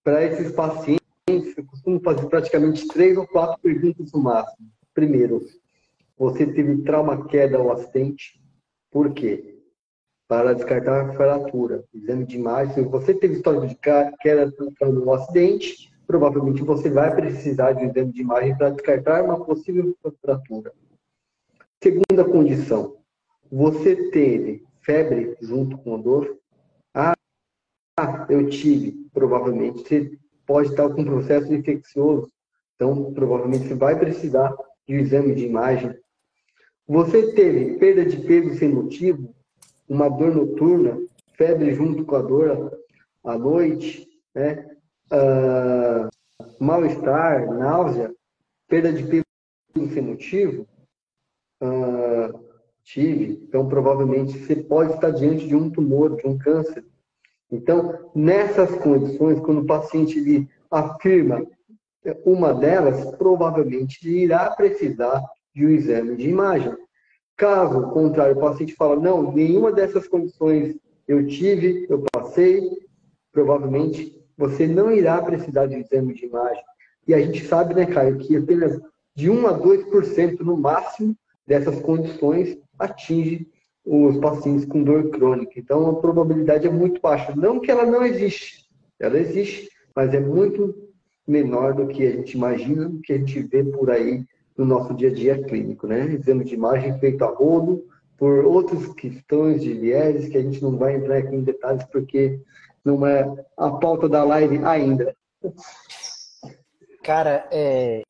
para 0.04 0.22
esses 0.24 0.52
pacientes, 0.52 1.56
eu 1.56 1.64
costumo 1.64 2.02
fazer 2.02 2.28
praticamente 2.28 2.86
três 2.88 3.16
ou 3.16 3.26
quatro 3.26 3.58
perguntas 3.62 4.12
no 4.12 4.20
máximo. 4.20 4.70
Primeiro, 4.92 5.42
você 6.18 6.44
teve 6.44 6.82
trauma, 6.82 7.26
queda 7.28 7.58
ou 7.58 7.72
acidente. 7.72 8.38
Por 8.90 9.14
quê? 9.14 9.55
Para 10.28 10.54
descartar 10.54 11.02
a 11.02 11.12
fratura. 11.12 11.84
Exame 11.94 12.24
de 12.24 12.36
imagem. 12.36 12.74
Se 12.74 12.82
você 12.82 13.14
teve 13.14 13.34
história 13.34 13.66
de 13.68 13.74
queda 13.76 14.52
ou 14.80 15.14
acidente, 15.14 15.92
provavelmente 16.06 16.62
você 16.62 16.90
vai 16.90 17.14
precisar 17.14 17.72
de 17.72 17.84
um 17.84 17.90
exame 17.90 18.12
de 18.12 18.22
imagem 18.22 18.56
para 18.56 18.70
descartar 18.70 19.22
uma 19.22 19.44
possível 19.44 19.96
fratura. 20.20 20.72
Segunda 21.82 22.24
condição. 22.24 22.96
Você 23.50 24.10
teve 24.10 24.64
febre 24.80 25.36
junto 25.40 25.78
com 25.78 25.94
a 25.94 25.98
dor? 25.98 26.38
Ah, 26.92 27.14
eu 28.28 28.48
tive. 28.48 29.08
Provavelmente 29.12 29.82
você 29.82 30.18
pode 30.44 30.70
estar 30.70 30.88
com 30.90 31.02
um 31.02 31.04
processo 31.04 31.54
infeccioso. 31.54 32.30
Então, 32.74 33.12
provavelmente 33.14 33.68
você 33.68 33.74
vai 33.74 33.98
precisar 33.98 34.54
de 34.86 34.96
um 34.96 34.98
exame 34.98 35.34
de 35.34 35.46
imagem 35.46 35.96
você 36.88 37.32
teve 37.32 37.78
perda 37.78 38.06
de 38.06 38.16
peso 38.18 38.56
sem 38.56 38.68
motivo, 38.68 39.34
uma 39.88 40.08
dor 40.08 40.34
noturna, 40.34 40.98
febre 41.36 41.74
junto 41.74 42.04
com 42.04 42.16
a 42.16 42.22
dor 42.22 42.78
à 43.24 43.38
noite, 43.38 44.08
né? 44.34 44.70
Uh, 45.12 46.08
mal-estar, 46.58 47.46
náusea, 47.52 48.12
perda 48.68 48.92
de 48.92 49.04
peso 49.04 49.24
sem 49.92 50.02
motivo? 50.02 50.66
Uh, 51.62 52.46
tive. 52.82 53.40
Então, 53.48 53.68
provavelmente, 53.68 54.38
você 54.38 54.56
pode 54.56 54.94
estar 54.94 55.10
diante 55.10 55.46
de 55.46 55.54
um 55.54 55.70
tumor, 55.70 56.16
de 56.16 56.26
um 56.26 56.36
câncer. 56.36 56.84
Então, 57.50 58.10
nessas 58.14 58.70
condições, 58.78 59.40
quando 59.40 59.60
o 59.60 59.66
paciente 59.66 60.18
ele 60.18 60.48
afirma 60.70 61.44
uma 62.24 62.52
delas, 62.52 63.04
provavelmente 63.16 63.98
ele 64.06 64.24
irá 64.24 64.50
precisar 64.50 65.22
de 65.54 65.66
um 65.66 65.70
exame 65.70 66.16
de 66.16 66.28
imagem. 66.28 66.74
Caso 67.36 67.90
contrário, 67.90 68.36
o 68.36 68.40
paciente 68.40 68.74
fala, 68.74 68.96
não, 68.96 69.32
nenhuma 69.32 69.70
dessas 69.70 70.08
condições 70.08 70.76
eu 71.06 71.26
tive, 71.26 71.86
eu 71.88 72.02
passei, 72.12 72.62
provavelmente 73.30 74.16
você 74.36 74.66
não 74.66 74.90
irá 74.90 75.20
precisar 75.22 75.66
de 75.66 75.76
exame 75.76 76.14
de 76.14 76.26
imagem. 76.26 76.62
E 77.06 77.14
a 77.14 77.20
gente 77.20 77.46
sabe, 77.46 77.74
né, 77.74 77.86
Caio, 77.86 78.18
que 78.18 78.36
apenas 78.36 78.80
de 79.14 79.30
1 79.30 79.46
a 79.46 79.58
2% 79.58 80.40
no 80.40 80.56
máximo 80.56 81.16
dessas 81.46 81.80
condições 81.80 82.58
atinge 82.78 83.48
os 83.84 84.18
pacientes 84.18 84.64
com 84.64 84.82
dor 84.82 85.10
crônica. 85.10 85.52
Então, 85.56 85.88
a 85.88 86.00
probabilidade 86.00 86.66
é 86.66 86.70
muito 86.70 87.00
baixa. 87.00 87.34
Não 87.36 87.60
que 87.60 87.70
ela 87.70 87.86
não 87.86 88.04
existe, 88.04 88.66
ela 88.98 89.18
existe, 89.18 89.70
mas 89.94 90.12
é 90.12 90.20
muito 90.20 90.74
menor 91.26 91.74
do 91.74 91.86
que 91.86 92.04
a 92.06 92.10
gente 92.10 92.36
imagina, 92.36 92.88
do 92.88 93.00
que 93.00 93.12
a 93.12 93.18
gente 93.18 93.40
vê 93.42 93.64
por 93.64 93.90
aí 93.90 94.24
no 94.56 94.64
nosso 94.64 94.94
dia 94.94 95.10
a 95.10 95.14
dia 95.14 95.42
clínico, 95.42 95.86
né? 95.86 96.06
Exame 96.06 96.44
de 96.44 96.54
imagem 96.54 96.98
feito 96.98 97.24
a 97.24 97.28
rodo 97.28 97.86
por 98.16 98.44
outras 98.44 98.92
questões 98.94 99.62
de 99.62 99.74
vieses 99.74 100.28
que 100.28 100.38
a 100.38 100.42
gente 100.42 100.62
não 100.62 100.76
vai 100.76 100.96
entrar 100.96 101.18
aqui 101.18 101.34
em 101.34 101.44
detalhes 101.44 101.84
porque 101.84 102.40
não 102.84 103.06
é 103.06 103.44
a 103.56 103.70
pauta 103.70 104.08
da 104.08 104.24
live 104.24 104.58
ainda. 104.64 105.14
Cara, 107.02 107.46
é, 107.52 108.02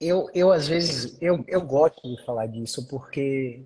eu, 0.00 0.28
eu 0.34 0.52
às 0.52 0.68
vezes 0.68 1.16
eu, 1.20 1.42
eu 1.48 1.62
gosto 1.62 2.02
de 2.02 2.22
falar 2.24 2.46
disso 2.46 2.86
porque 2.88 3.64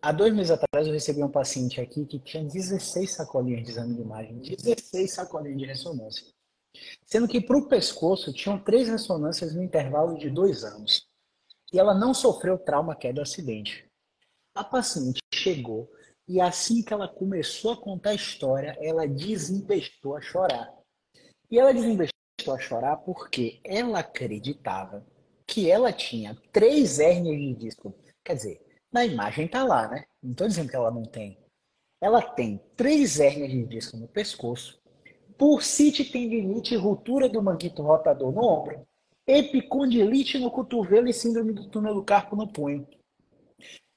há 0.00 0.12
dois 0.12 0.32
meses 0.32 0.50
atrás 0.50 0.86
eu 0.86 0.92
recebi 0.92 1.22
um 1.22 1.30
paciente 1.30 1.80
aqui 1.80 2.06
que 2.06 2.18
tinha 2.18 2.44
16 2.44 3.14
sacolinhas 3.14 3.64
de 3.64 3.70
exame 3.70 3.94
de 3.94 4.02
imagem, 4.02 4.38
16 4.38 5.12
sacolinhas 5.12 5.58
de 5.58 5.66
ressonância. 5.66 6.26
Sendo 7.04 7.28
que 7.28 7.40
para 7.40 7.58
o 7.58 7.68
pescoço 7.68 8.32
tinham 8.32 8.62
três 8.62 8.88
ressonâncias 8.88 9.54
no 9.54 9.62
intervalo 9.62 10.18
de 10.18 10.30
dois 10.30 10.64
anos. 10.64 11.08
E 11.72 11.78
ela 11.78 11.94
não 11.94 12.14
sofreu 12.14 12.58
trauma 12.58 12.96
queda 12.96 13.22
acidente. 13.22 13.88
A 14.54 14.64
paciente 14.64 15.20
chegou 15.32 15.90
e 16.28 16.40
assim 16.40 16.82
que 16.82 16.92
ela 16.92 17.08
começou 17.08 17.72
a 17.72 17.76
contar 17.76 18.10
a 18.10 18.14
história, 18.14 18.76
ela 18.80 19.06
desembestou 19.06 20.16
a 20.16 20.20
chorar. 20.20 20.72
E 21.50 21.58
ela 21.58 21.72
desembestou 21.72 22.54
a 22.54 22.58
chorar 22.58 22.96
porque 22.98 23.60
ela 23.64 23.98
acreditava 23.98 25.04
que 25.46 25.68
ela 25.68 25.92
tinha 25.92 26.40
três 26.52 27.00
hérnias 27.00 27.36
de 27.36 27.54
disco. 27.54 27.94
Quer 28.24 28.36
dizer, 28.36 28.66
na 28.92 29.04
imagem 29.04 29.48
tá 29.48 29.64
lá, 29.64 29.88
né? 29.88 30.04
Não 30.22 30.30
estou 30.30 30.46
dizendo 30.46 30.70
que 30.70 30.76
ela 30.76 30.90
não 30.90 31.02
tem. 31.02 31.36
Ela 32.00 32.22
tem 32.22 32.60
três 32.76 33.18
hérnias 33.18 33.50
de 33.50 33.66
disco 33.66 33.96
no 33.96 34.06
pescoço 34.06 34.79
bursite 35.40 36.04
tendinite 36.04 36.76
ruptura 36.76 37.26
do 37.26 37.42
manguito 37.42 37.82
rotador 37.82 38.30
no 38.30 38.44
ombro, 38.44 38.86
epicondilite 39.26 40.38
no 40.38 40.50
cotovelo 40.50 41.08
e 41.08 41.14
síndrome 41.14 41.54
do 41.54 41.66
túnel 41.70 41.94
do 41.94 42.04
carpo 42.04 42.36
no 42.36 42.46
punho. 42.46 42.86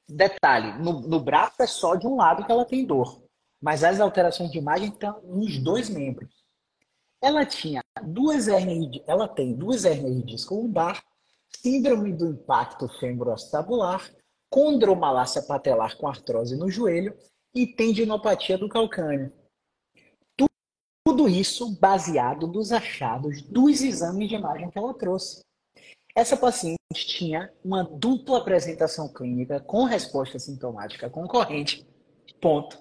Detalhe, 0.07 0.81
no, 0.81 1.01
no 1.01 1.19
braço 1.19 1.61
é 1.61 1.67
só 1.67 1.95
de 1.95 2.07
um 2.07 2.15
lado 2.15 2.45
que 2.45 2.51
ela 2.51 2.63
tem 2.63 2.85
dor, 2.85 3.21
mas 3.61 3.83
as 3.83 3.99
alterações 3.99 4.51
de 4.51 4.57
imagem 4.57 4.87
estão 4.87 5.21
nos 5.23 5.57
dois 5.61 5.89
membros. 5.89 6.29
Ela 7.21 7.45
tinha 7.45 7.81
duas 8.01 8.47
hernias, 8.47 9.03
ela 9.05 9.27
tem 9.27 9.53
duas 9.53 9.83
hernias 9.83 10.15
de 10.15 10.23
disco 10.23 10.55
lombar, 10.55 11.03
síndrome 11.49 12.13
do 12.13 12.27
impacto 12.27 12.87
femoroacetabular, 12.99 14.09
condromalácia 14.49 15.41
patelar 15.41 15.97
com 15.97 16.07
artrose 16.07 16.55
no 16.55 16.69
joelho 16.69 17.13
e 17.53 17.67
tendinopatia 17.67 18.57
do 18.57 18.69
calcâneo. 18.69 19.42
Tudo 21.05 21.27
isso 21.27 21.77
baseado 21.79 22.47
nos 22.47 22.71
achados 22.71 23.41
dos 23.41 23.81
exames 23.81 24.29
de 24.29 24.35
imagem 24.35 24.69
que 24.69 24.77
ela 24.77 24.93
trouxe. 24.93 25.41
Essa 26.15 26.37
paciente 26.37 26.77
tinha 26.93 27.51
uma 27.63 27.83
dupla 27.83 28.37
apresentação 28.37 29.11
clínica 29.11 29.59
com 29.59 29.83
resposta 29.83 30.37
sintomática 30.37 31.09
concorrente 31.09 31.85
Ponto. 32.43 32.77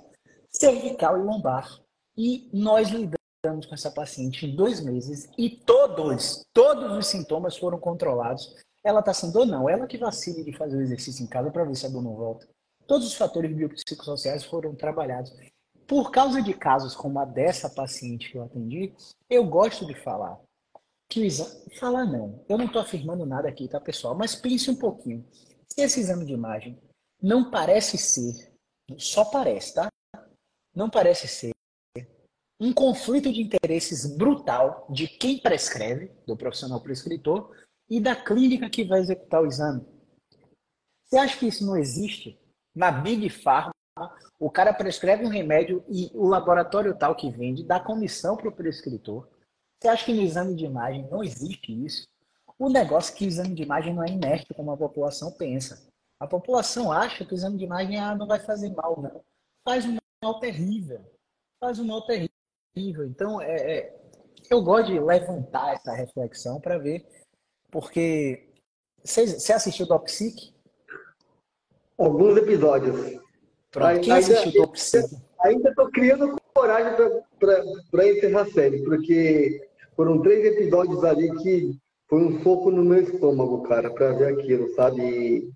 Cervical 0.50 1.16
e 1.18 1.22
lombar. 1.22 1.68
E 2.16 2.50
nós 2.52 2.88
lidamos 2.88 3.66
com 3.66 3.74
essa 3.74 3.92
paciente 3.92 4.44
em 4.44 4.56
dois 4.56 4.80
meses 4.80 5.30
e 5.38 5.50
todos, 5.50 6.44
todos 6.52 6.96
os 6.96 7.06
sintomas 7.06 7.56
foram 7.56 7.78
controlados. 7.78 8.54
Ela 8.84 8.98
está 8.98 9.14
sem 9.14 9.30
dor? 9.30 9.46
Não. 9.46 9.70
Ela 9.70 9.86
que 9.86 9.96
vacile 9.96 10.42
de 10.42 10.52
fazer 10.52 10.76
o 10.76 10.80
exercício 10.80 11.24
em 11.24 11.28
casa 11.28 11.50
para 11.52 11.64
ver 11.64 11.76
se 11.76 11.86
a 11.86 11.88
dor 11.88 12.02
não 12.02 12.16
volta. 12.16 12.48
Todos 12.88 13.06
os 13.06 13.14
fatores 13.14 13.54
biopsicossociais 13.54 14.42
foram 14.44 14.74
trabalhados. 14.74 15.32
Por 15.92 16.10
causa 16.10 16.40
de 16.40 16.54
casos 16.54 16.94
como 16.94 17.18
a 17.18 17.26
dessa 17.26 17.68
paciente 17.68 18.30
que 18.30 18.38
eu 18.38 18.44
atendi, 18.44 18.94
eu 19.28 19.44
gosto 19.44 19.84
de 19.84 19.94
falar 19.94 20.40
que 21.06 21.20
o 21.20 21.22
exame. 21.22 21.76
Falar 21.78 22.06
não. 22.06 22.42
Eu 22.48 22.56
não 22.56 22.64
estou 22.64 22.80
afirmando 22.80 23.26
nada 23.26 23.46
aqui, 23.46 23.68
tá, 23.68 23.78
pessoal? 23.78 24.14
Mas 24.14 24.34
pense 24.34 24.70
um 24.70 24.74
pouquinho. 24.74 25.22
Se 25.68 25.82
esse 25.82 26.00
exame 26.00 26.24
de 26.24 26.32
imagem 26.32 26.80
não 27.20 27.50
parece 27.50 27.98
ser, 27.98 28.54
só 28.96 29.26
parece, 29.26 29.74
tá? 29.74 29.88
Não 30.74 30.88
parece 30.88 31.28
ser 31.28 31.52
um 32.58 32.72
conflito 32.72 33.30
de 33.30 33.42
interesses 33.42 34.16
brutal 34.16 34.86
de 34.88 35.06
quem 35.06 35.42
prescreve, 35.42 36.10
do 36.26 36.34
profissional 36.38 36.80
prescritor, 36.80 37.54
e 37.90 38.00
da 38.00 38.16
clínica 38.16 38.70
que 38.70 38.82
vai 38.82 39.00
executar 39.00 39.42
o 39.42 39.46
exame. 39.46 39.84
Você 41.04 41.18
acha 41.18 41.38
que 41.38 41.48
isso 41.48 41.66
não 41.66 41.76
existe? 41.76 42.40
Na 42.74 42.90
Big 42.90 43.28
Pharma, 43.28 43.72
o 44.38 44.50
cara 44.50 44.72
prescreve 44.72 45.24
um 45.24 45.28
remédio 45.28 45.84
e 45.88 46.10
o 46.14 46.26
laboratório 46.26 46.96
tal 46.96 47.14
que 47.14 47.30
vende 47.30 47.64
dá 47.64 47.78
comissão 47.78 48.36
para 48.36 48.48
o 48.48 48.54
prescritor. 48.54 49.28
Você 49.80 49.88
acha 49.88 50.04
que 50.04 50.14
no 50.14 50.22
exame 50.22 50.54
de 50.54 50.64
imagem 50.64 51.08
não 51.10 51.22
existe 51.22 51.72
isso? 51.84 52.06
O 52.58 52.68
negócio 52.68 53.12
é 53.12 53.16
que 53.16 53.24
o 53.24 53.28
exame 53.28 53.54
de 53.54 53.62
imagem 53.62 53.94
não 53.94 54.02
é 54.02 54.08
inerte 54.08 54.54
como 54.54 54.70
a 54.70 54.76
população 54.76 55.32
pensa. 55.32 55.86
A 56.20 56.26
população 56.26 56.92
acha 56.92 57.24
que 57.24 57.32
o 57.32 57.34
exame 57.34 57.58
de 57.58 57.64
imagem 57.64 57.98
ah, 57.98 58.14
não 58.14 58.26
vai 58.26 58.38
fazer 58.38 58.70
mal, 58.70 59.00
não. 59.00 59.24
Faz 59.64 59.84
um 59.84 59.96
mal 60.22 60.38
terrível. 60.38 61.00
Faz 61.58 61.78
um 61.78 61.84
mal 61.84 62.06
terrível. 62.06 63.04
Então, 63.04 63.40
é, 63.40 63.78
é 63.78 64.02
eu 64.50 64.62
gosto 64.62 64.92
de 64.92 65.00
levantar 65.00 65.74
essa 65.74 65.92
reflexão 65.92 66.60
para 66.60 66.78
ver, 66.78 67.06
porque 67.70 68.48
você 69.02 69.52
assistiu 69.52 69.86
do 69.86 69.98
Psique? 70.00 70.54
Alguns 71.98 72.36
episódios. 72.36 73.21
Pronto, 73.72 74.00
quem 74.00 74.12
assistiu 74.12 74.52
do 74.52 74.68
Psique? 74.68 75.16
Ainda 75.40 75.70
estou 75.70 75.90
criando 75.90 76.36
coragem 76.54 76.92
para 77.90 78.08
encerrar 78.08 78.42
a 78.42 78.50
série, 78.50 78.84
porque 78.84 79.68
foram 79.96 80.20
três 80.20 80.44
episódios 80.44 81.02
ali 81.02 81.34
que 81.42 81.78
foi 82.08 82.22
um 82.22 82.40
foco 82.42 82.70
no 82.70 82.84
meu 82.84 83.02
estômago, 83.02 83.62
cara, 83.62 83.90
para 83.90 84.12
ver 84.12 84.38
aquilo, 84.38 84.72
sabe? 84.74 85.50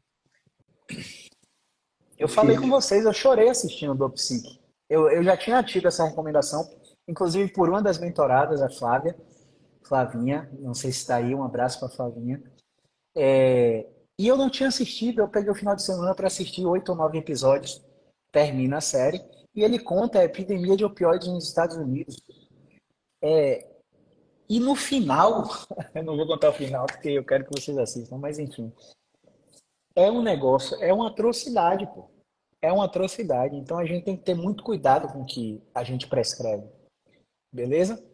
Eu 2.18 2.26
falei 2.26 2.56
com 2.56 2.68
vocês, 2.70 3.04
eu 3.04 3.12
chorei 3.12 3.50
assistindo 3.50 4.02
o 4.02 4.10
Psique. 4.10 4.58
Eu, 4.88 5.10
eu 5.10 5.22
já 5.22 5.36
tinha 5.36 5.62
tido 5.62 5.86
essa 5.86 6.04
recomendação, 6.04 6.66
inclusive 7.06 7.52
por 7.52 7.68
uma 7.68 7.82
das 7.82 7.98
mentoradas, 7.98 8.62
a 8.62 8.70
Flávia, 8.70 9.14
Flavinha, 9.84 10.50
não 10.58 10.72
sei 10.72 10.90
se 10.90 10.98
está 10.98 11.16
aí, 11.16 11.34
um 11.34 11.44
abraço 11.44 11.78
para 11.78 11.88
a 11.88 11.90
Flavinha. 11.90 12.42
É, 13.14 13.86
e 14.18 14.26
eu 14.26 14.36
não 14.36 14.48
tinha 14.48 14.68
assistido, 14.68 15.20
eu 15.20 15.28
peguei 15.28 15.50
o 15.50 15.54
final 15.54 15.76
de 15.76 15.82
semana 15.82 16.14
para 16.14 16.26
assistir 16.26 16.64
oito 16.64 16.88
ou 16.88 16.96
nove 16.96 17.18
episódios, 17.18 17.84
termina 18.36 18.76
a 18.76 18.82
série, 18.82 19.24
e 19.54 19.64
ele 19.64 19.78
conta 19.78 20.18
a 20.18 20.24
epidemia 20.24 20.76
de 20.76 20.84
opioides 20.84 21.26
nos 21.26 21.48
Estados 21.48 21.74
Unidos. 21.74 22.22
É, 23.22 23.66
e 24.46 24.60
no 24.60 24.76
final, 24.76 25.44
eu 25.94 26.04
não 26.04 26.18
vou 26.18 26.26
contar 26.26 26.50
o 26.50 26.52
final 26.52 26.84
porque 26.84 27.08
eu 27.08 27.24
quero 27.24 27.46
que 27.46 27.58
vocês 27.58 27.78
assistam, 27.78 28.18
mas 28.18 28.38
enfim. 28.38 28.70
É 29.94 30.10
um 30.10 30.20
negócio, 30.20 30.76
é 30.82 30.92
uma 30.92 31.08
atrocidade, 31.08 31.86
pô. 31.86 32.10
É 32.60 32.70
uma 32.70 32.84
atrocidade. 32.84 33.56
Então 33.56 33.78
a 33.78 33.86
gente 33.86 34.04
tem 34.04 34.16
que 34.18 34.22
ter 34.22 34.34
muito 34.34 34.62
cuidado 34.62 35.10
com 35.10 35.22
o 35.22 35.26
que 35.26 35.62
a 35.74 35.82
gente 35.82 36.06
prescreve. 36.06 36.68
Beleza? 37.50 38.06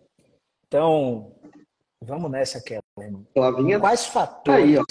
Então, 0.69 1.35
vamos 2.01 2.31
nessa, 2.31 2.63
Kelly. 2.63 2.81
Flavinha 3.35 3.81
Quais 3.81 4.07
fatores. 4.07 4.39
Tá 4.45 4.55
aí, 4.55 4.79
ó. 4.79 4.85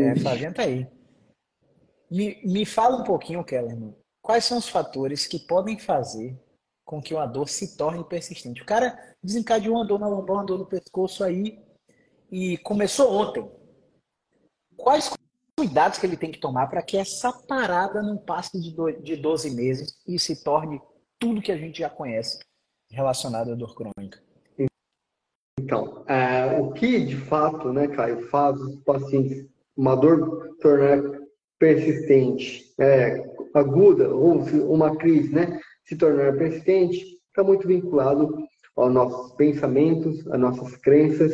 É, 0.00 0.20
Flavinha 0.20 0.54
tá 0.54 0.62
aí. 0.62 0.86
Me, 2.08 2.40
me 2.44 2.64
fala 2.64 2.98
um 2.98 3.04
pouquinho, 3.04 3.44
Kellerman. 3.44 3.92
Quais 4.26 4.44
são 4.44 4.58
os 4.58 4.68
fatores 4.68 5.24
que 5.24 5.38
podem 5.38 5.78
fazer 5.78 6.36
com 6.84 7.00
que 7.00 7.14
uma 7.14 7.26
dor 7.26 7.48
se 7.48 7.76
torne 7.76 8.02
persistente? 8.02 8.60
O 8.60 8.66
cara 8.66 8.98
desencadeou 9.22 9.76
uma 9.76 9.86
dor 9.86 10.00
na 10.00 10.08
lombar, 10.08 10.38
uma 10.38 10.44
dor 10.44 10.58
no 10.58 10.66
pescoço 10.66 11.22
aí 11.22 11.64
e 12.28 12.58
começou 12.58 13.08
ontem. 13.12 13.48
Quais 14.76 15.12
cuidados 15.56 16.00
que 16.00 16.06
ele 16.06 16.16
tem 16.16 16.32
que 16.32 16.40
tomar 16.40 16.66
para 16.66 16.82
que 16.82 16.96
essa 16.96 17.32
parada 17.32 18.02
não 18.02 18.18
passe 18.18 18.60
de, 18.60 18.74
de 19.00 19.14
12 19.14 19.54
meses 19.54 19.96
e 20.04 20.18
se 20.18 20.42
torne 20.42 20.82
tudo 21.20 21.40
que 21.40 21.52
a 21.52 21.56
gente 21.56 21.78
já 21.78 21.88
conhece 21.88 22.40
relacionado 22.90 23.52
à 23.52 23.54
dor 23.54 23.76
crônica? 23.76 24.20
Então, 25.60 26.04
é, 26.08 26.60
o 26.60 26.72
que 26.72 26.98
de 27.04 27.16
fato, 27.16 27.72
né, 27.72 27.86
Caio, 27.86 28.28
faz 28.28 28.60
os 28.60 28.74
pacientes 28.82 29.46
uma 29.76 29.94
dor 29.94 30.56
tornar 30.60 31.00
persistente, 31.60 32.74
é, 32.76 33.35
aguda, 33.58 34.08
ou 34.14 34.42
uma 34.68 34.96
crise, 34.96 35.32
né, 35.32 35.58
se 35.84 35.96
tornar 35.96 36.36
persistente, 36.36 37.04
está 37.28 37.42
muito 37.42 37.66
vinculado 37.66 38.36
aos 38.76 38.92
nossos 38.92 39.32
pensamentos, 39.32 40.26
às 40.30 40.38
nossas 40.38 40.76
crenças, 40.76 41.32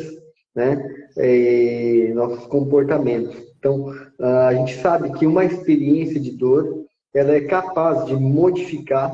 né? 0.55 0.81
E 1.17 2.11
nossos 2.13 2.45
comportamentos. 2.47 3.35
Então, 3.57 3.93
a 4.19 4.53
gente 4.53 4.75
sabe 4.81 5.11
que 5.17 5.25
uma 5.25 5.43
experiência 5.43 6.19
de 6.19 6.31
dor, 6.31 6.85
ela 7.13 7.33
é 7.33 7.41
capaz 7.41 8.05
de 8.05 8.15
modificar 8.15 9.13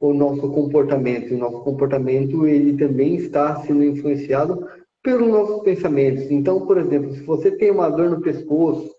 o 0.00 0.12
nosso 0.12 0.50
comportamento. 0.50 1.30
E 1.30 1.34
o 1.34 1.38
nosso 1.38 1.60
comportamento, 1.60 2.46
ele 2.46 2.76
também 2.76 3.16
está 3.16 3.60
sendo 3.62 3.84
influenciado 3.84 4.66
pelos 5.02 5.28
nossos 5.28 5.62
pensamentos. 5.62 6.30
Então, 6.30 6.66
por 6.66 6.78
exemplo, 6.78 7.14
se 7.14 7.22
você 7.22 7.50
tem 7.50 7.70
uma 7.70 7.88
dor 7.88 8.10
no 8.10 8.20
pescoço, 8.20 8.90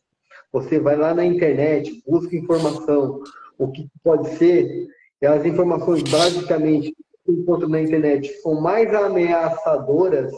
você 0.51 0.79
vai 0.79 0.95
lá 0.95 1.13
na 1.13 1.25
internet, 1.25 2.01
busca 2.07 2.35
informação, 2.35 3.21
o 3.57 3.71
que 3.71 3.87
pode 4.03 4.29
ser, 4.35 4.87
as 5.23 5.45
informações 5.45 6.03
basicamente 6.03 6.95
que 7.25 7.31
encontram 7.31 7.69
na 7.69 7.81
internet 7.81 8.33
são 8.41 8.59
mais 8.59 8.93
ameaçadoras 8.93 10.31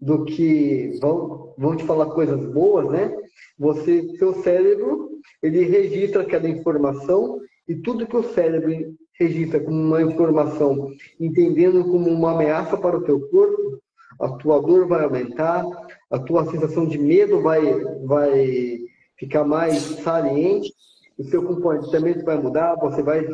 do 0.00 0.24
que 0.24 0.98
vão, 1.00 1.54
vão 1.56 1.76
te 1.76 1.84
falar 1.84 2.06
coisas 2.06 2.44
boas, 2.52 2.90
né? 2.90 3.16
Você, 3.58 4.16
seu 4.18 4.34
cérebro, 4.42 5.10
ele 5.42 5.64
registra 5.64 6.22
aquela 6.22 6.48
informação 6.48 7.40
e 7.68 7.74
tudo 7.76 8.06
que 8.06 8.16
o 8.16 8.34
cérebro 8.34 8.94
registra 9.18 9.60
como 9.60 9.76
uma 9.76 10.02
informação, 10.02 10.90
entendendo 11.18 11.84
como 11.84 12.10
uma 12.10 12.32
ameaça 12.32 12.76
para 12.76 12.98
o 12.98 13.02
teu 13.02 13.20
corpo, 13.28 13.80
a 14.20 14.28
tua 14.36 14.60
dor 14.60 14.86
vai 14.86 15.04
aumentar, 15.04 15.64
a 16.10 16.18
tua 16.18 16.50
sensação 16.50 16.86
de 16.86 16.98
medo 16.98 17.40
vai, 17.42 17.62
vai 18.04 18.78
ficar 19.16 19.44
mais 19.44 19.78
saliente, 20.02 20.72
o 21.18 21.24
seu 21.24 21.42
comportamento 21.42 22.24
vai 22.24 22.36
mudar, 22.36 22.76
você 22.76 23.02
vai 23.02 23.26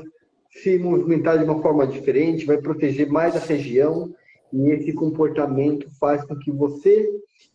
se 0.50 0.78
movimentar 0.78 1.38
de 1.38 1.44
uma 1.44 1.60
forma 1.60 1.86
diferente, 1.86 2.44
vai 2.44 2.58
proteger 2.58 3.08
mais 3.08 3.34
a 3.34 3.40
região, 3.40 4.14
e 4.52 4.68
esse 4.70 4.92
comportamento 4.92 5.88
faz 5.98 6.22
com 6.24 6.36
que 6.36 6.50
você 6.50 7.08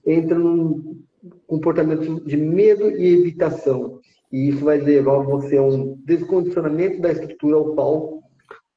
entre 0.06 0.34
num 0.34 1.00
comportamento 1.46 2.26
de 2.26 2.38
medo 2.38 2.90
e 2.90 3.20
evitação. 3.20 4.00
E 4.32 4.50
isso 4.50 4.66
vai 4.66 4.78
levar 4.80 5.20
você 5.20 5.58
a 5.58 5.64
um 5.64 5.96
descondicionamento 6.04 7.00
da 7.00 7.12
estrutura 7.12 7.56
ao 7.56 7.76
qual 7.76 8.24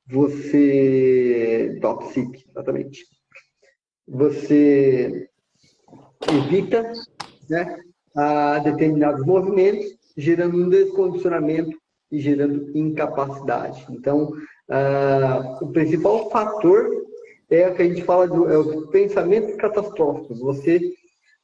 você. 0.06 1.78
Toxic, 1.80 2.44
exatamente. 2.48 3.06
Você 4.06 5.28
evita 6.28 6.92
né, 7.48 7.78
a 8.14 8.58
determinados 8.58 9.24
movimentos, 9.24 9.86
gerando 10.16 10.56
um 10.56 10.68
descondicionamento 10.68 11.76
e 12.10 12.18
gerando 12.18 12.76
incapacidade. 12.76 13.86
Então, 13.90 14.32
uh, 14.68 15.64
o 15.64 15.72
principal 15.72 16.30
fator 16.30 16.90
é 17.50 17.68
o 17.68 17.74
que 17.74 17.82
a 17.82 17.84
gente 17.86 18.02
fala 18.02 18.28
do 18.28 18.48
é 18.48 18.56
os 18.56 18.86
pensamentos 18.90 19.56
catastróficos. 19.56 20.38
Você 20.40 20.92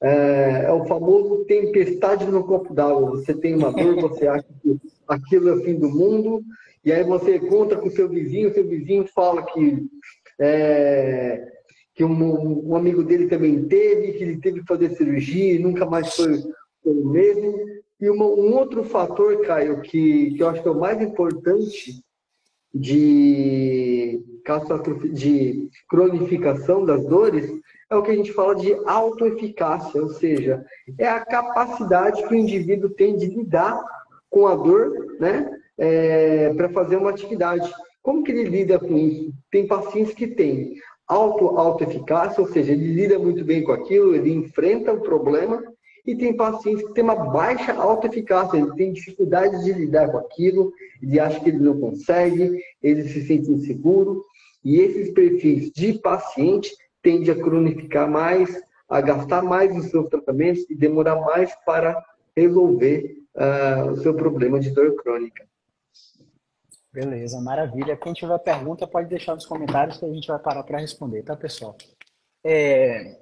é, 0.02 0.66
é, 0.66 0.72
o 0.72 0.84
famoso 0.84 1.44
tempestade 1.46 2.26
no 2.26 2.44
copo 2.44 2.74
d'água. 2.74 3.10
Você 3.10 3.34
tem 3.34 3.54
uma 3.54 3.72
dor, 3.72 3.96
você 4.00 4.26
acha 4.26 4.46
que 4.62 4.76
aquilo 5.08 5.48
é 5.48 5.52
o 5.54 5.64
fim 5.64 5.74
do 5.74 5.88
mundo, 5.88 6.42
e 6.84 6.92
aí 6.92 7.02
você 7.02 7.38
conta 7.38 7.76
com 7.76 7.88
o 7.88 7.90
seu 7.90 8.08
vizinho, 8.08 8.50
o 8.50 8.54
seu 8.54 8.66
vizinho 8.66 9.06
fala 9.14 9.42
que, 9.42 9.86
é, 10.38 11.42
que 11.94 12.04
um, 12.04 12.68
um, 12.70 12.76
amigo 12.76 13.02
dele 13.02 13.26
também 13.26 13.64
teve, 13.64 14.12
que 14.12 14.22
ele 14.22 14.38
teve 14.38 14.60
que 14.60 14.66
fazer 14.66 14.94
cirurgia 14.94 15.54
e 15.54 15.58
nunca 15.58 15.86
mais 15.86 16.14
foi 16.14 16.42
o 16.84 17.08
mesmo. 17.08 17.54
E 18.00 18.10
uma, 18.10 18.26
um 18.26 18.54
outro 18.54 18.84
fator, 18.84 19.40
Caio, 19.42 19.80
que, 19.80 20.34
que 20.34 20.42
eu 20.42 20.48
acho 20.48 20.62
que 20.62 20.68
é 20.68 20.70
o 20.70 20.78
mais 20.78 21.00
importante 21.00 22.02
de, 22.74 24.22
de 25.12 25.68
cronificação 25.88 26.84
das 26.84 27.04
dores 27.06 27.50
é 27.88 27.96
o 27.96 28.02
que 28.02 28.10
a 28.10 28.16
gente 28.16 28.32
fala 28.32 28.54
de 28.54 28.74
autoeficácia, 28.84 30.02
ou 30.02 30.08
seja, 30.08 30.64
é 30.98 31.08
a 31.08 31.24
capacidade 31.24 32.26
que 32.26 32.34
o 32.34 32.36
indivíduo 32.36 32.90
tem 32.90 33.16
de 33.16 33.26
lidar 33.26 33.80
com 34.28 34.46
a 34.46 34.54
dor, 34.56 35.16
né, 35.20 35.48
é, 35.78 36.52
para 36.54 36.68
fazer 36.70 36.96
uma 36.96 37.10
atividade. 37.10 37.72
Como 38.02 38.22
que 38.22 38.32
ele 38.32 38.44
lida 38.44 38.78
com 38.78 38.96
isso? 38.96 39.32
Tem 39.50 39.66
pacientes 39.66 40.14
que 40.14 40.26
têm 40.26 40.74
auto, 41.06 41.58
auto-eficácia, 41.58 42.42
ou 42.42 42.48
seja, 42.48 42.72
ele 42.72 42.92
lida 42.92 43.18
muito 43.18 43.44
bem 43.44 43.62
com 43.62 43.72
aquilo, 43.72 44.14
ele 44.14 44.32
enfrenta 44.32 44.92
o 44.92 45.00
problema, 45.00 45.62
e 46.06 46.14
tem 46.14 46.36
pacientes 46.36 46.86
que 46.86 46.94
têm 46.94 47.02
uma 47.02 47.16
baixa 47.16 47.72
autoeficácia, 47.72 48.58
ele 48.58 48.72
tem 48.74 48.92
dificuldade 48.92 49.64
de 49.64 49.72
lidar 49.72 50.10
com 50.10 50.18
aquilo, 50.18 50.72
ele 51.02 51.18
acha 51.18 51.40
que 51.40 51.50
ele 51.50 51.58
não 51.58 51.80
consegue, 51.80 52.62
ele 52.82 53.08
se 53.08 53.26
sente 53.26 53.50
inseguro, 53.50 54.24
e 54.64 54.78
esses 54.78 55.12
perfis 55.12 55.70
de 55.72 55.94
paciente 55.94 56.74
tendem 57.02 57.30
a 57.30 57.34
cronificar 57.34 58.08
mais, 58.08 58.62
a 58.88 59.00
gastar 59.00 59.42
mais 59.42 59.74
nos 59.74 59.86
seus 59.86 60.08
tratamentos 60.08 60.64
e 60.70 60.76
demorar 60.76 61.16
mais 61.16 61.52
para 61.64 62.00
resolver 62.36 63.16
uh, 63.34 63.90
o 63.90 63.96
seu 63.96 64.14
problema 64.14 64.60
de 64.60 64.70
dor 64.70 64.94
crônica. 64.96 65.44
Beleza, 66.92 67.40
maravilha. 67.40 67.96
Quem 67.96 68.12
tiver 68.12 68.38
pergunta 68.38 68.86
pode 68.86 69.08
deixar 69.08 69.34
nos 69.34 69.44
comentários 69.44 69.98
que 69.98 70.04
a 70.04 70.12
gente 70.12 70.28
vai 70.28 70.38
parar 70.38 70.62
para 70.62 70.78
responder, 70.78 71.22
tá, 71.22 71.36
pessoal? 71.36 71.76
É, 72.42 73.18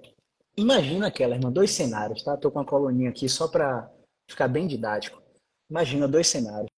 Imagina, 0.56 1.10
Kellerman, 1.10 1.50
dois 1.50 1.72
cenários, 1.72 2.22
tá? 2.22 2.34
Estou 2.34 2.50
com 2.50 2.60
uma 2.60 2.64
coluninha 2.64 3.10
aqui 3.10 3.28
só 3.28 3.48
para 3.48 3.90
ficar 4.30 4.46
bem 4.46 4.66
didático. 4.66 5.20
Imagina 5.68 6.06
dois 6.06 6.28
cenários. 6.28 6.70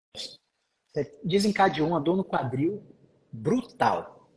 Você 0.89 1.21
desencadeou 1.23 1.89
uma 1.89 2.01
dor 2.01 2.17
no 2.17 2.25
quadril 2.25 2.83
brutal. 3.31 4.31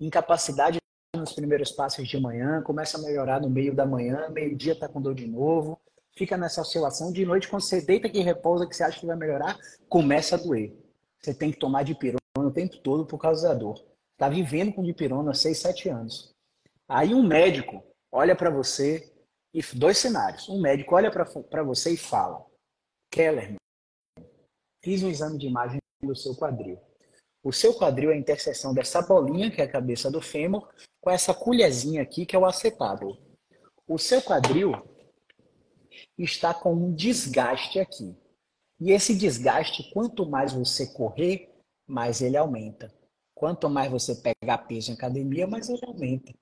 Incapacidade 0.00 0.78
nos 1.16 1.32
primeiros 1.32 1.72
passos 1.72 2.06
de 2.06 2.20
manhã, 2.20 2.62
começa 2.62 2.98
a 2.98 3.02
melhorar 3.02 3.40
no 3.40 3.50
meio 3.50 3.74
da 3.74 3.86
manhã, 3.86 4.28
meio-dia 4.30 4.72
está 4.72 4.88
com 4.88 5.00
dor 5.00 5.14
de 5.14 5.26
novo, 5.26 5.80
fica 6.16 6.36
nessa 6.36 6.60
oscilação. 6.60 7.12
De 7.12 7.24
noite, 7.24 7.48
quando 7.48 7.62
você 7.62 7.80
deita 7.80 8.06
aqui 8.06 8.18
e 8.18 8.22
repousa, 8.22 8.66
que 8.66 8.76
você 8.76 8.84
acha 8.84 9.00
que 9.00 9.06
vai 9.06 9.16
melhorar, 9.16 9.58
começa 9.88 10.36
a 10.36 10.38
doer. 10.38 10.72
Você 11.20 11.34
tem 11.34 11.50
que 11.50 11.58
tomar 11.58 11.82
dipirona 11.82 12.20
o 12.36 12.50
tempo 12.50 12.76
todo 12.78 13.06
por 13.06 13.18
causa 13.18 13.48
da 13.48 13.54
dor. 13.54 13.84
Está 14.12 14.28
vivendo 14.28 14.72
com 14.72 14.82
dipirona 14.82 15.30
há 15.30 15.34
6, 15.34 15.58
7 15.58 15.88
anos. 15.88 16.32
Aí 16.88 17.14
um 17.14 17.26
médico 17.26 17.82
olha 18.14 18.36
para 18.36 18.48
você 18.48 19.12
e 19.52 19.60
dois 19.74 19.98
cenários. 19.98 20.48
Um 20.48 20.60
médico 20.60 20.94
olha 20.94 21.10
para 21.10 21.62
você 21.64 21.90
e 21.90 21.96
fala: 21.96 22.46
Keller, 23.10 23.56
fiz 24.82 25.02
um 25.02 25.10
exame 25.10 25.36
de 25.36 25.48
imagem 25.48 25.80
do 26.00 26.14
seu 26.14 26.34
quadril. 26.36 26.80
O 27.42 27.52
seu 27.52 27.74
quadril 27.74 28.10
é 28.10 28.14
a 28.14 28.18
interseção 28.18 28.72
dessa 28.72 29.02
bolinha, 29.02 29.50
que 29.50 29.60
é 29.60 29.64
a 29.64 29.70
cabeça 29.70 30.10
do 30.10 30.22
fêmur, 30.22 30.66
com 31.00 31.10
essa 31.10 31.34
colherzinha 31.34 32.00
aqui, 32.00 32.24
que 32.24 32.34
é 32.34 32.38
o 32.38 32.46
acetábulo. 32.46 33.18
O 33.86 33.98
seu 33.98 34.22
quadril 34.22 34.72
está 36.16 36.54
com 36.54 36.72
um 36.72 36.94
desgaste 36.94 37.78
aqui. 37.78 38.16
E 38.80 38.92
esse 38.92 39.14
desgaste, 39.14 39.90
quanto 39.92 40.24
mais 40.24 40.52
você 40.52 40.86
correr, 40.86 41.52
mais 41.86 42.22
ele 42.22 42.36
aumenta. 42.36 42.92
Quanto 43.34 43.68
mais 43.68 43.90
você 43.90 44.14
pegar 44.14 44.58
peso 44.58 44.90
em 44.90 44.94
academia, 44.94 45.46
mais 45.46 45.68
ele 45.68 45.84
aumenta. 45.84 46.32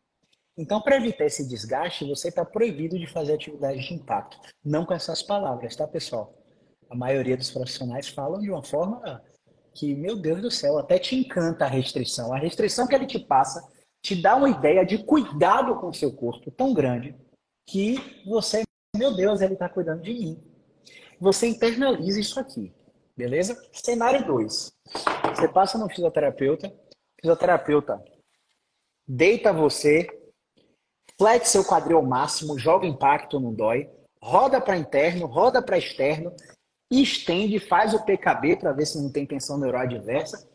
Então, 0.57 0.81
para 0.81 0.97
evitar 0.97 1.25
esse 1.25 1.49
desgaste, 1.49 2.07
você 2.07 2.29
está 2.29 2.45
proibido 2.45 2.99
de 2.99 3.07
fazer 3.07 3.35
atividades 3.35 3.85
de 3.85 3.95
impacto. 3.95 4.39
Não 4.63 4.85
com 4.85 4.93
essas 4.93 5.23
palavras, 5.23 5.75
tá, 5.75 5.87
pessoal? 5.89 6.35
A 6.91 6.95
maioria 6.95 7.37
dos 7.37 7.51
profissionais 7.51 8.09
falam 8.09 8.41
de 8.41 8.51
uma 8.51 8.63
forma 8.63 9.23
que, 9.75 9.95
meu 9.95 10.17
Deus 10.17 10.43
do 10.43 10.51
céu, 10.51 10.79
até 10.79 10.99
te 10.99 11.17
encanta 11.17 11.65
a 11.65 11.69
restrição. 11.69 12.33
A 12.35 12.39
restrição 12.39 12.87
que 12.87 12.95
ele 12.95 13.07
te 13.07 13.19
passa 13.19 13.67
te 14.03 14.21
dá 14.21 14.37
uma 14.37 14.51
ideia 14.51 14.85
de 14.85 15.03
cuidado 15.05 15.81
com 15.81 15.89
o 15.89 15.95
seu 15.95 16.13
corpo 16.13 16.51
tão 16.51 16.75
grande 16.75 17.17
que 17.67 17.97
você, 18.27 18.63
meu 18.95 19.15
Deus, 19.17 19.41
ele 19.41 19.55
está 19.55 19.69
cuidando 19.69 20.03
de 20.03 20.13
mim. 20.13 20.43
Você 21.19 21.47
internaliza 21.47 22.21
isso 22.21 22.39
aqui, 22.39 22.75
beleza? 23.17 23.57
Cenário 23.73 24.27
2. 24.27 24.73
Você 25.35 25.49
passa 25.49 25.79
no 25.79 25.89
fisioterapeuta, 25.89 26.71
fisioterapeuta 27.21 28.03
deita 29.07 29.53
você 29.53 30.07
flex 31.23 31.51
seu 31.51 31.65
quadril 31.65 32.03
máximo, 32.03 32.59
joga 32.59 32.85
impacto, 32.85 33.39
não 33.39 33.55
dói, 33.55 33.89
roda 34.21 34.61
para 34.61 34.77
interno, 34.77 35.25
roda 35.27 35.63
para 35.63 35.79
externo, 35.79 36.35
estende, 36.91 37.61
faz 37.61 37.95
o 37.95 38.05
PKB 38.05 38.57
para 38.57 38.73
ver 38.73 38.87
se 38.87 39.01
não 39.01 39.09
tem 39.09 39.25
tensão 39.25 39.57
neuroadversa, 39.57 40.51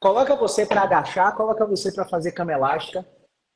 coloca 0.00 0.34
você 0.34 0.64
para 0.64 0.80
agachar, 0.80 1.36
coloca 1.36 1.66
você 1.66 1.92
para 1.92 2.08
fazer 2.08 2.32
cama 2.32 2.54
elástica. 2.54 3.06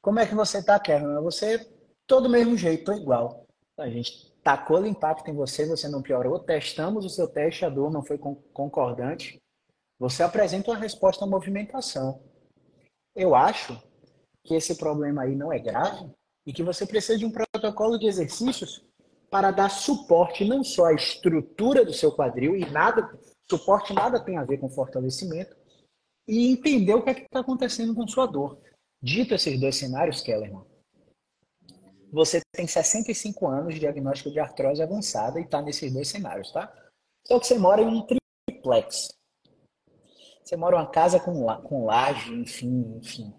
Como 0.02 0.18
é 0.18 0.26
que 0.26 0.34
você 0.34 0.58
está, 0.58 0.78
Kevin? 0.78 1.14
Você 1.22 1.66
todo 2.06 2.28
mesmo 2.28 2.54
jeito, 2.54 2.92
igual. 2.92 3.46
A 3.78 3.88
gente 3.88 4.30
tacou 4.42 4.80
o 4.80 4.86
impacto 4.86 5.30
em 5.30 5.34
você, 5.34 5.64
você 5.64 5.88
não 5.88 6.02
piorou, 6.02 6.38
testamos 6.38 7.06
o 7.06 7.08
seu 7.08 7.26
teste, 7.26 7.64
a 7.64 7.70
dor 7.70 7.90
não 7.90 8.04
foi 8.04 8.18
concordante. 8.52 9.40
Você 9.98 10.22
apresenta 10.22 10.70
uma 10.70 10.76
resposta 10.76 11.24
à 11.24 11.26
movimentação. 11.26 12.22
Eu 13.16 13.34
acho 13.34 13.82
que 14.44 14.54
esse 14.54 14.76
problema 14.76 15.22
aí 15.22 15.34
não 15.34 15.50
é 15.50 15.58
grave, 15.58 16.12
e 16.46 16.52
que 16.52 16.62
você 16.62 16.86
precisa 16.86 17.18
de 17.18 17.24
um 17.24 17.30
protocolo 17.30 17.98
de 17.98 18.06
exercícios 18.06 18.84
para 19.30 19.50
dar 19.50 19.70
suporte 19.70 20.44
não 20.44 20.62
só 20.62 20.86
à 20.86 20.94
estrutura 20.94 21.84
do 21.84 21.92
seu 21.92 22.12
quadril 22.12 22.54
e 22.56 22.68
nada, 22.70 23.18
suporte 23.50 23.92
nada 23.92 24.22
tem 24.22 24.36
a 24.36 24.44
ver 24.44 24.58
com 24.58 24.68
fortalecimento 24.68 25.56
e 26.28 26.52
entender 26.52 26.94
o 26.94 27.02
que 27.02 27.10
é 27.10 27.12
está 27.12 27.40
acontecendo 27.40 27.94
com 27.94 28.06
sua 28.06 28.26
dor. 28.26 28.60
Dito 29.02 29.34
esses 29.34 29.58
dois 29.58 29.76
cenários, 29.76 30.20
Kellerman, 30.20 30.64
você 32.12 32.42
tem 32.52 32.66
65 32.66 33.48
anos 33.48 33.74
de 33.74 33.80
diagnóstico 33.80 34.30
de 34.30 34.38
artrose 34.38 34.82
avançada 34.82 35.40
e 35.40 35.44
está 35.44 35.62
nesses 35.62 35.90
dois 35.90 36.08
cenários, 36.08 36.52
tá? 36.52 36.70
Só 37.26 37.40
que 37.40 37.46
você 37.46 37.58
mora 37.58 37.80
em 37.80 37.86
um 37.86 38.06
triplex. 38.06 39.08
Você 40.44 40.56
mora 40.56 40.76
em 40.76 40.80
uma 40.80 40.90
casa 40.90 41.18
com, 41.18 41.46
com 41.62 41.86
laje, 41.86 42.34
enfim, 42.34 42.98
enfim. 42.98 43.32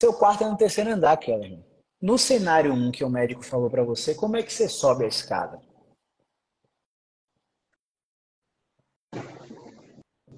Seu 0.00 0.12
quarto 0.12 0.44
é 0.44 0.48
no 0.48 0.56
terceiro 0.56 0.90
andar, 0.90 1.16
Kelly. 1.16 1.58
No 2.02 2.18
cenário 2.18 2.72
1 2.72 2.90
que 2.92 3.02
o 3.02 3.08
médico 3.08 3.42
falou 3.42 3.70
para 3.70 3.82
você, 3.82 4.14
como 4.14 4.36
é 4.36 4.42
que 4.42 4.52
você 4.52 4.68
sobe 4.68 5.04
a 5.04 5.08
escada? 5.08 5.58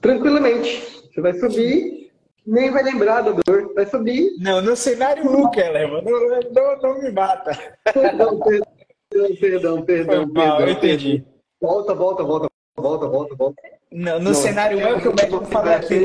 Tranquilamente. 0.01 1.11
Você 1.13 1.21
vai 1.21 1.35
subir, 1.35 2.13
nem 2.47 2.71
vai 2.71 2.85
lembrar 2.85 3.23
da 3.23 3.33
dor. 3.33 3.75
Vai 3.75 3.85
subir. 3.87 4.31
Não, 4.39 4.63
no 4.63 4.77
cenário 4.77 5.29
1, 5.29 5.51
Keller, 5.51 6.05
não, 6.05 6.41
não, 6.53 6.81
não 6.81 7.03
me 7.03 7.11
mata. 7.11 7.51
Perdão, 7.93 8.39
perdão, 8.39 8.67
perdão, 9.41 9.85
perdão. 9.85 10.33
perdão 10.33 10.61
eu 10.61 10.69
entendi. 10.69 11.27
Volta, 11.61 11.95
volta, 11.95 12.23
volta, 12.23 12.49
volta, 12.77 13.09
volta, 13.09 13.35
volta. 13.35 13.63
Não, 13.91 14.21
no 14.21 14.27
não, 14.27 14.35
cenário 14.35 14.79
1 14.79 14.81
é 14.83 14.95
o 14.95 15.01
que 15.01 15.09
o 15.09 15.15
médico 15.17 15.45
falou 15.47 15.75
aqui. 15.75 15.99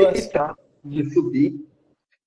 De 0.83 1.13
subir 1.13 1.72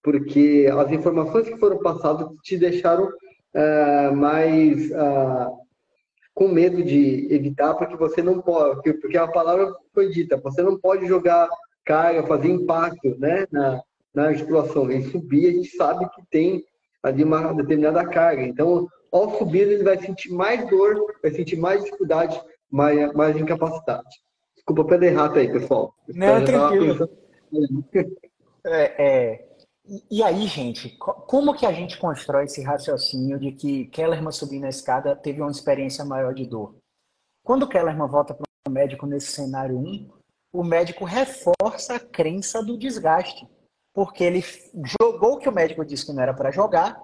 porque 0.06 0.68
as 0.72 0.92
informações 0.92 1.48
que 1.48 1.58
foram 1.58 1.78
passadas 1.78 2.28
te 2.44 2.56
deixaram 2.56 3.06
uh, 3.08 4.14
mais 4.14 4.88
uh, 4.92 5.50
com 6.32 6.46
medo 6.46 6.80
de 6.84 7.26
evitar, 7.28 7.74
porque 7.74 7.96
você 7.96 8.22
não 8.22 8.40
pode, 8.40 8.92
porque 9.00 9.18
a 9.18 9.26
palavra 9.26 9.74
foi 9.92 10.08
dita, 10.10 10.36
você 10.36 10.62
não 10.62 10.78
pode 10.78 11.06
jogar 11.06 11.48
carga, 11.84 12.22
fazer 12.22 12.50
impacto 12.50 13.18
né, 13.18 13.46
na, 13.50 13.82
na 14.14 14.26
articulação. 14.28 14.88
E 14.92 15.02
subir, 15.10 15.48
a 15.48 15.52
gente 15.54 15.76
sabe 15.76 16.08
que 16.10 16.22
tem 16.30 16.62
ali 17.02 17.24
uma 17.24 17.52
determinada 17.52 18.06
carga. 18.06 18.44
Então, 18.44 18.86
ao 19.10 19.36
subir, 19.38 19.62
ele 19.62 19.82
vai 19.82 19.98
sentir 19.98 20.32
mais 20.32 20.70
dor, 20.70 21.04
vai 21.20 21.32
sentir 21.32 21.56
mais 21.56 21.82
dificuldade, 21.82 22.40
mais, 22.70 23.12
mais 23.12 23.36
incapacidade. 23.36 24.22
Desculpa 24.54 24.84
pela 24.84 25.04
errata 25.04 25.40
aí, 25.40 25.50
pessoal. 25.50 25.92
Não, 26.14 26.44
tranquilo. 26.44 27.10
É, 28.64 29.04
é, 29.04 29.45
e, 30.10 30.22
aí, 30.22 30.46
gente, 30.46 30.96
como 30.98 31.54
que 31.54 31.64
a 31.64 31.72
gente 31.72 31.98
constrói 31.98 32.44
esse 32.44 32.62
raciocínio 32.62 33.38
de 33.38 33.52
que 33.52 33.86
Kellerman 33.86 34.32
subindo 34.32 34.64
a 34.64 34.68
escada 34.68 35.14
teve 35.14 35.40
uma 35.40 35.50
experiência 35.50 36.04
maior 36.04 36.34
de 36.34 36.44
dor? 36.44 36.76
Quando 37.44 37.68
Kellerman 37.68 38.08
volta 38.08 38.34
para 38.34 38.44
o 38.66 38.70
médico 38.70 39.06
nesse 39.06 39.30
cenário 39.32 39.78
1, 39.78 40.10
o 40.52 40.64
médico 40.64 41.04
reforça 41.04 41.94
a 41.94 42.00
crença 42.00 42.62
do 42.62 42.76
desgaste. 42.76 43.48
Porque 43.94 44.24
ele 44.24 44.42
jogou 45.00 45.34
o 45.34 45.38
que 45.38 45.48
o 45.48 45.52
médico 45.52 45.84
disse 45.84 46.04
que 46.04 46.12
não 46.12 46.22
era 46.22 46.34
para 46.34 46.50
jogar, 46.50 47.00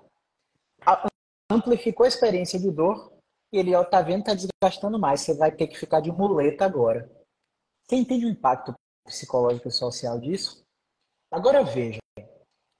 amplificou 1.50 2.04
a 2.04 2.08
experiência 2.08 2.58
de 2.58 2.70
dor, 2.70 3.12
e 3.52 3.58
ele, 3.58 3.74
ó, 3.74 3.84
tá 3.84 4.02
vendo, 4.02 4.24
tá 4.24 4.34
desgastando 4.34 4.98
mais, 4.98 5.20
você 5.20 5.34
vai 5.34 5.52
ter 5.52 5.68
que 5.68 5.78
ficar 5.78 6.00
de 6.00 6.10
muleta 6.10 6.64
agora. 6.64 7.10
Você 7.86 7.96
entende 7.96 8.26
o 8.26 8.28
impacto 8.28 8.74
psicológico 9.06 9.68
e 9.68 9.70
social 9.70 10.18
disso? 10.18 10.62
Agora 11.30 11.62
veja, 11.62 12.00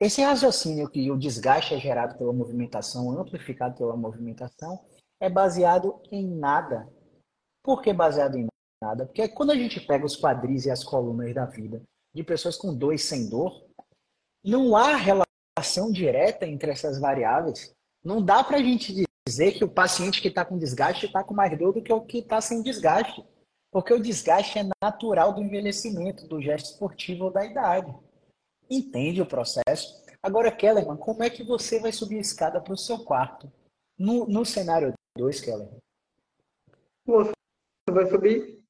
esse 0.03 0.21
raciocínio 0.21 0.91
que 0.91 1.09
o 1.13 1.17
desgaste 1.17 1.75
é 1.75 1.79
gerado 1.79 2.19
pela 2.19 2.33
movimentação, 2.33 3.13
amplificado 3.13 3.77
pela 3.77 3.97
movimentação, 3.97 4.85
é 5.21 5.31
baseado 5.31 6.03
em 6.11 6.27
nada. 6.27 6.89
Por 7.63 7.81
que 7.81 7.93
baseado 7.93 8.37
em 8.37 8.49
nada? 8.83 9.07
Porque 9.07 9.29
quando 9.29 9.53
a 9.53 9.55
gente 9.55 9.81
pega 9.81 10.05
os 10.05 10.21
quadris 10.21 10.67
e 10.67 10.73
as 10.73 10.83
colunas 10.83 11.33
da 11.33 11.45
vida 11.45 11.81
de 12.13 12.25
pessoas 12.25 12.57
com 12.57 12.75
dor 12.75 12.93
e 12.93 12.99
sem 12.99 13.29
dor, 13.29 13.65
não 14.45 14.77
há 14.77 14.97
relação 14.97 15.93
direta 15.93 16.49
entre 16.49 16.73
essas 16.73 16.99
variáveis. 16.99 17.73
Não 18.05 18.21
dá 18.21 18.43
para 18.43 18.57
a 18.57 18.63
gente 18.63 19.07
dizer 19.25 19.53
que 19.53 19.63
o 19.63 19.71
paciente 19.71 20.21
que 20.21 20.27
está 20.27 20.45
com 20.45 20.59
desgaste 20.59 21.07
está 21.07 21.23
com 21.23 21.33
mais 21.33 21.57
dor 21.57 21.75
do 21.75 21.81
que 21.81 21.93
o 21.93 22.01
que 22.01 22.19
está 22.19 22.41
sem 22.41 22.61
desgaste. 22.61 23.25
Porque 23.71 23.95
o 23.95 24.03
desgaste 24.03 24.59
é 24.59 24.69
natural 24.83 25.33
do 25.33 25.41
envelhecimento, 25.41 26.27
do 26.27 26.43
gesto 26.43 26.73
esportivo 26.73 27.27
ou 27.27 27.31
da 27.31 27.47
idade. 27.47 27.95
Entende 28.73 29.21
o 29.21 29.27
processo. 29.27 30.03
Agora, 30.23 30.51
Kellerman, 30.51 30.97
como 30.97 31.23
é 31.23 31.31
que 31.31 31.43
você 31.43 31.81
vai 31.81 31.93
subir 31.93 32.19
a 32.19 32.21
escada 32.21 32.61
para 32.61 32.73
o 32.73 32.79
seu 32.79 32.99
quarto? 32.99 33.51
No, 33.99 34.27
no 34.27 34.45
cenário 34.45 34.93
2, 35.17 35.41
Kellerman. 35.41 35.79
Você 37.05 37.33
vai 37.91 38.07
subir 38.09 38.63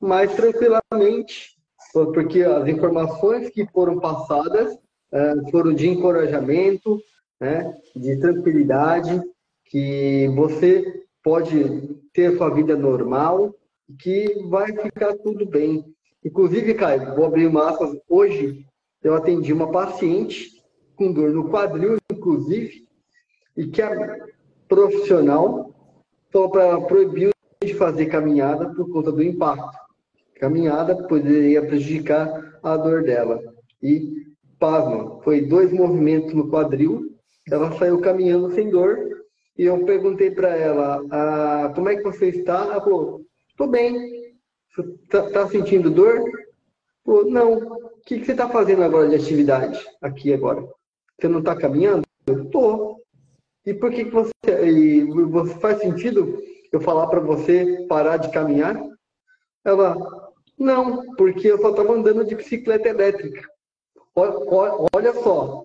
mais 0.00 0.34
tranquilamente, 0.34 1.56
porque 1.92 2.42
as 2.42 2.66
informações 2.66 3.50
que 3.50 3.66
foram 3.66 4.00
passadas 4.00 4.78
é, 5.12 5.50
foram 5.50 5.72
de 5.72 5.88
encorajamento, 5.88 7.00
né, 7.40 7.78
de 7.94 8.18
tranquilidade, 8.18 9.22
que 9.66 10.28
você 10.34 11.04
pode 11.22 12.00
ter 12.12 12.36
sua 12.36 12.50
vida 12.50 12.76
normal, 12.76 13.54
que 13.98 14.42
vai 14.48 14.72
ficar 14.76 15.14
tudo 15.18 15.46
bem. 15.46 15.84
Inclusive, 16.24 16.74
Caio, 16.74 17.14
vou 17.14 17.26
abrir 17.26 17.46
uma 17.46 17.70
aspas. 17.70 17.96
Hoje 18.08 18.66
eu 19.04 19.14
atendi 19.14 19.52
uma 19.52 19.70
paciente 19.70 20.50
com 20.96 21.12
dor 21.12 21.30
no 21.30 21.50
quadril, 21.50 21.98
inclusive, 22.10 22.88
e 23.56 23.66
que 23.66 23.82
a 23.82 24.18
profissional 24.66 25.72
falou 26.32 26.50
para 26.50 26.64
ela 26.64 26.86
proibir 26.86 27.30
de 27.62 27.74
fazer 27.74 28.06
caminhada 28.06 28.70
por 28.74 28.90
conta 28.90 29.12
do 29.12 29.22
impacto. 29.22 29.78
Caminhada 30.36 31.06
poderia 31.06 31.64
prejudicar 31.64 32.58
a 32.62 32.76
dor 32.76 33.04
dela. 33.04 33.40
E, 33.82 34.24
pasma, 34.58 35.20
foi 35.22 35.42
dois 35.42 35.70
movimentos 35.70 36.32
no 36.32 36.50
quadril, 36.50 37.14
ela 37.50 37.76
saiu 37.78 38.00
caminhando 38.00 38.52
sem 38.54 38.70
dor, 38.70 38.98
e 39.56 39.64
eu 39.64 39.84
perguntei 39.84 40.30
para 40.30 40.48
ela, 40.56 41.04
ah, 41.10 41.72
como 41.74 41.88
é 41.88 41.96
que 41.96 42.02
você 42.02 42.28
está? 42.28 42.64
Ela 42.64 42.80
falou, 42.80 43.20
estou 43.48 43.68
bem. 43.68 43.94
Está 45.04 45.30
tá 45.30 45.48
sentindo 45.48 45.90
dor? 45.90 46.20
Falou, 47.04 47.30
não. 47.30 47.83
Que, 48.04 48.18
que 48.18 48.26
você 48.26 48.32
está 48.32 48.48
fazendo 48.48 48.82
agora 48.82 49.08
de 49.08 49.16
atividade 49.16 49.82
aqui 50.02 50.32
agora? 50.32 50.62
Você 51.18 51.28
não 51.28 51.38
está 51.38 51.56
caminhando? 51.56 52.04
Eu 52.26 52.44
estou. 52.44 53.00
E 53.64 53.72
por 53.72 53.90
que, 53.90 54.04
que 54.04 54.10
você, 54.10 54.30
e 54.62 55.04
você 55.04 55.54
faz 55.54 55.78
sentido 55.78 56.38
eu 56.70 56.80
falar 56.80 57.06
para 57.06 57.20
você 57.20 57.86
parar 57.88 58.18
de 58.18 58.30
caminhar? 58.30 58.78
Ela, 59.64 59.96
não, 60.58 61.14
porque 61.16 61.48
eu 61.48 61.58
só 61.58 61.70
estava 61.70 61.94
andando 61.94 62.24
de 62.24 62.34
bicicleta 62.34 62.88
elétrica. 62.88 63.48
Olha, 64.14 64.88
olha 64.94 65.14
só, 65.14 65.64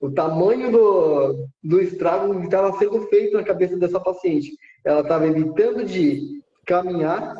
o 0.00 0.10
tamanho 0.10 0.70
do, 0.70 1.48
do 1.62 1.80
estrago 1.80 2.38
que 2.40 2.46
estava 2.46 2.76
sendo 2.78 3.00
feito 3.08 3.36
na 3.36 3.44
cabeça 3.44 3.76
dessa 3.76 4.00
paciente. 4.00 4.56
Ela 4.84 5.00
estava 5.00 5.26
evitando 5.26 5.84
de 5.84 6.42
caminhar, 6.66 7.34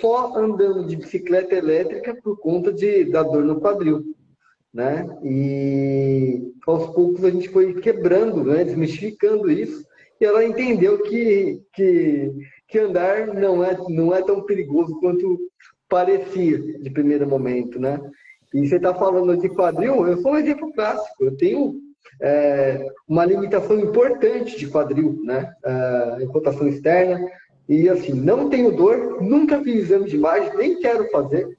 só 0.00 0.36
andando 0.36 0.86
de 0.86 0.96
bicicleta 0.96 1.54
elétrica 1.54 2.16
por 2.22 2.38
conta 2.38 2.72
de, 2.72 3.04
da 3.04 3.22
dor 3.22 3.44
no 3.44 3.60
quadril. 3.60 4.04
Né? 4.72 5.06
E 5.24 6.52
aos 6.66 6.94
poucos 6.94 7.24
a 7.24 7.30
gente 7.30 7.48
foi 7.48 7.74
quebrando, 7.80 8.44
né? 8.44 8.64
desmistificando 8.64 9.50
isso, 9.50 9.84
e 10.20 10.24
ela 10.24 10.44
entendeu 10.44 11.02
que, 11.02 11.62
que, 11.72 12.32
que 12.68 12.78
andar 12.78 13.28
não 13.28 13.64
é, 13.64 13.76
não 13.88 14.14
é 14.14 14.22
tão 14.22 14.42
perigoso 14.42 14.98
quanto 15.00 15.38
parecia 15.88 16.58
de 16.58 16.90
primeiro 16.90 17.26
momento, 17.26 17.80
né? 17.80 17.98
E 18.52 18.66
você 18.66 18.76
está 18.76 18.94
falando 18.94 19.36
de 19.36 19.48
quadril, 19.48 20.06
eu 20.06 20.18
sou 20.18 20.32
um 20.32 20.38
exemplo 20.38 20.72
clássico. 20.72 21.24
Eu 21.24 21.36
tenho 21.36 21.80
é, 22.20 22.86
uma 23.06 23.24
limitação 23.24 23.78
importante 23.78 24.58
de 24.58 24.68
quadril, 24.68 25.20
né? 25.24 25.52
É, 25.64 26.24
rotação 26.24 26.66
externa. 26.66 27.20
E 27.68 27.88
assim, 27.88 28.12
não 28.12 28.48
tenho 28.48 28.74
dor, 28.74 29.20
nunca 29.20 29.62
fiz 29.62 29.84
exame 29.84 30.06
de 30.06 30.16
imagem, 30.16 30.56
nem 30.56 30.80
quero 30.80 31.10
fazer, 31.10 31.58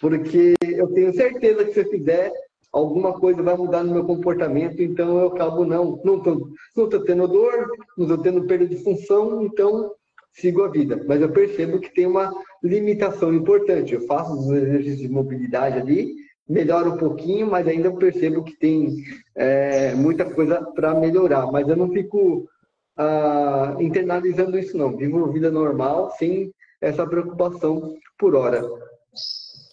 porque 0.00 0.54
eu 0.62 0.88
tenho 0.88 1.12
certeza 1.14 1.64
que 1.64 1.74
se 1.74 1.80
eu 1.80 1.90
fizer, 1.90 2.32
alguma 2.72 3.12
coisa 3.12 3.42
vai 3.42 3.56
mudar 3.56 3.82
no 3.82 3.92
meu 3.92 4.04
comportamento, 4.04 4.82
então 4.82 5.18
eu 5.18 5.28
acabo 5.28 5.64
não, 5.64 6.00
não 6.04 6.20
tô, 6.20 6.50
não 6.76 6.88
tô 6.88 7.00
tendo 7.00 7.28
dor, 7.28 7.70
não 7.96 8.06
tô 8.06 8.18
tendo 8.18 8.46
perda 8.46 8.66
de 8.66 8.76
função, 8.82 9.42
então 9.42 9.92
sigo 10.32 10.62
a 10.62 10.68
vida. 10.68 11.02
Mas 11.06 11.20
eu 11.20 11.30
percebo 11.30 11.80
que 11.80 11.94
tem 11.94 12.06
uma 12.06 12.32
limitação 12.62 13.32
importante. 13.32 13.94
Eu 13.94 14.02
faço 14.02 14.38
os 14.38 14.50
exercícios 14.50 15.00
de 15.00 15.08
mobilidade 15.08 15.78
ali, 15.78 16.14
melhora 16.48 16.90
um 16.90 16.98
pouquinho, 16.98 17.46
mas 17.46 17.66
ainda 17.66 17.90
percebo 17.90 18.44
que 18.44 18.56
tem 18.56 18.96
é, 19.34 19.94
muita 19.94 20.24
coisa 20.24 20.62
para 20.74 20.94
melhorar. 20.94 21.50
Mas 21.50 21.68
eu 21.68 21.76
não 21.76 21.90
fico 21.90 22.48
ah, 22.96 23.76
internalizando 23.78 24.58
isso, 24.58 24.76
não. 24.76 24.96
Vivo 24.96 25.30
vida 25.32 25.50
normal, 25.50 26.10
sem 26.12 26.52
essa 26.80 27.06
preocupação 27.06 27.96
por 28.18 28.34
hora. 28.34 28.62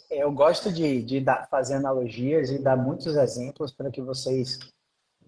Eu 0.09 0.31
gosto 0.31 0.71
de, 0.71 1.01
de 1.01 1.19
dar, 1.19 1.47
fazer 1.49 1.75
analogias 1.75 2.49
e 2.49 2.59
dar 2.59 2.77
muitos 2.77 3.15
exemplos 3.15 3.71
para 3.71 3.89
que 3.89 4.01
vocês 4.01 4.59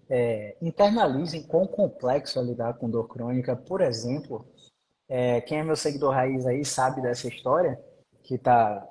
é, 0.08 0.56
internalizem 0.62 1.42
quão 1.42 1.66
complexo 1.66 2.38
é 2.38 2.42
lidar 2.42 2.74
com 2.74 2.88
dor 2.88 3.08
crônica. 3.08 3.56
Por 3.56 3.80
exemplo, 3.80 4.46
é, 5.08 5.40
quem 5.40 5.58
é 5.58 5.64
meu 5.64 5.76
seguidor 5.76 6.12
raiz 6.12 6.46
aí 6.46 6.64
sabe 6.64 7.02
dessa 7.02 7.28
história, 7.28 7.80
que 8.22 8.34
está 8.34 8.86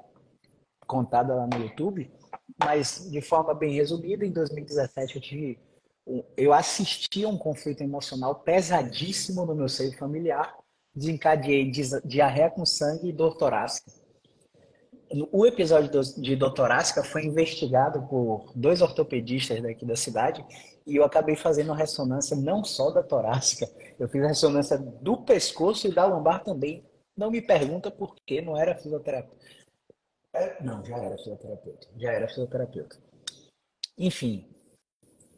contada 0.86 1.36
lá 1.36 1.48
no 1.48 1.64
YouTube. 1.64 2.12
Mas, 2.60 3.10
de 3.10 3.22
forma 3.22 3.54
bem 3.54 3.74
resumida, 3.74 4.26
em 4.26 4.32
2017 4.32 5.16
eu 5.16 5.22
tive. 5.22 5.60
Eu 6.38 6.54
assisti 6.54 7.24
a 7.24 7.30
um 7.30 7.38
conflito 7.38 7.82
emocional 7.82 8.36
pesadíssimo 8.36 9.46
no 9.46 9.56
meu 9.56 9.68
seio 9.68 9.98
familiar, 9.98 10.56
desencadeei 10.94 11.72
diarreia 12.06 12.52
com 12.52 12.66
sangue 12.66 13.10
e 13.10 13.14
dor 13.14 13.38
torácica. 13.38 13.92
O 15.32 15.46
episódio 15.46 16.02
de 16.22 16.36
dor 16.36 16.54
torácica 16.54 17.04
foi 17.04 17.26
investigado 17.26 18.08
por 18.08 18.52
dois 18.56 18.82
ortopedistas 18.82 19.62
daqui 19.62 19.86
da 19.86 19.96
cidade 19.96 20.46
e 20.86 20.96
eu 20.96 21.04
acabei 21.04 21.36
fazendo 21.36 21.74
ressonância 21.74 22.36
não 22.36 22.64
só 22.64 22.92
da 22.92 23.02
torácica, 23.02 23.68
eu 24.00 24.08
fiz 24.08 24.22
ressonância 24.22 24.78
do 24.78 25.18
pescoço 25.18 25.88
e 25.88 25.94
da 25.94 26.06
lombar 26.06 26.44
também. 26.44 26.84
Não 27.18 27.32
me 27.32 27.42
pergunta 27.42 27.90
por 27.90 28.16
que 28.26 28.42
não 28.42 28.58
era 28.58 28.76
fisioterapeuta. 28.76 29.46
É, 30.34 30.62
não, 30.62 30.84
já 30.84 30.98
era 30.98 31.18
fisioterapeuta. 31.18 31.88
Já 31.98 32.12
era 32.12 32.28
fisioterapeuta. 32.28 32.98
Enfim, 33.98 34.46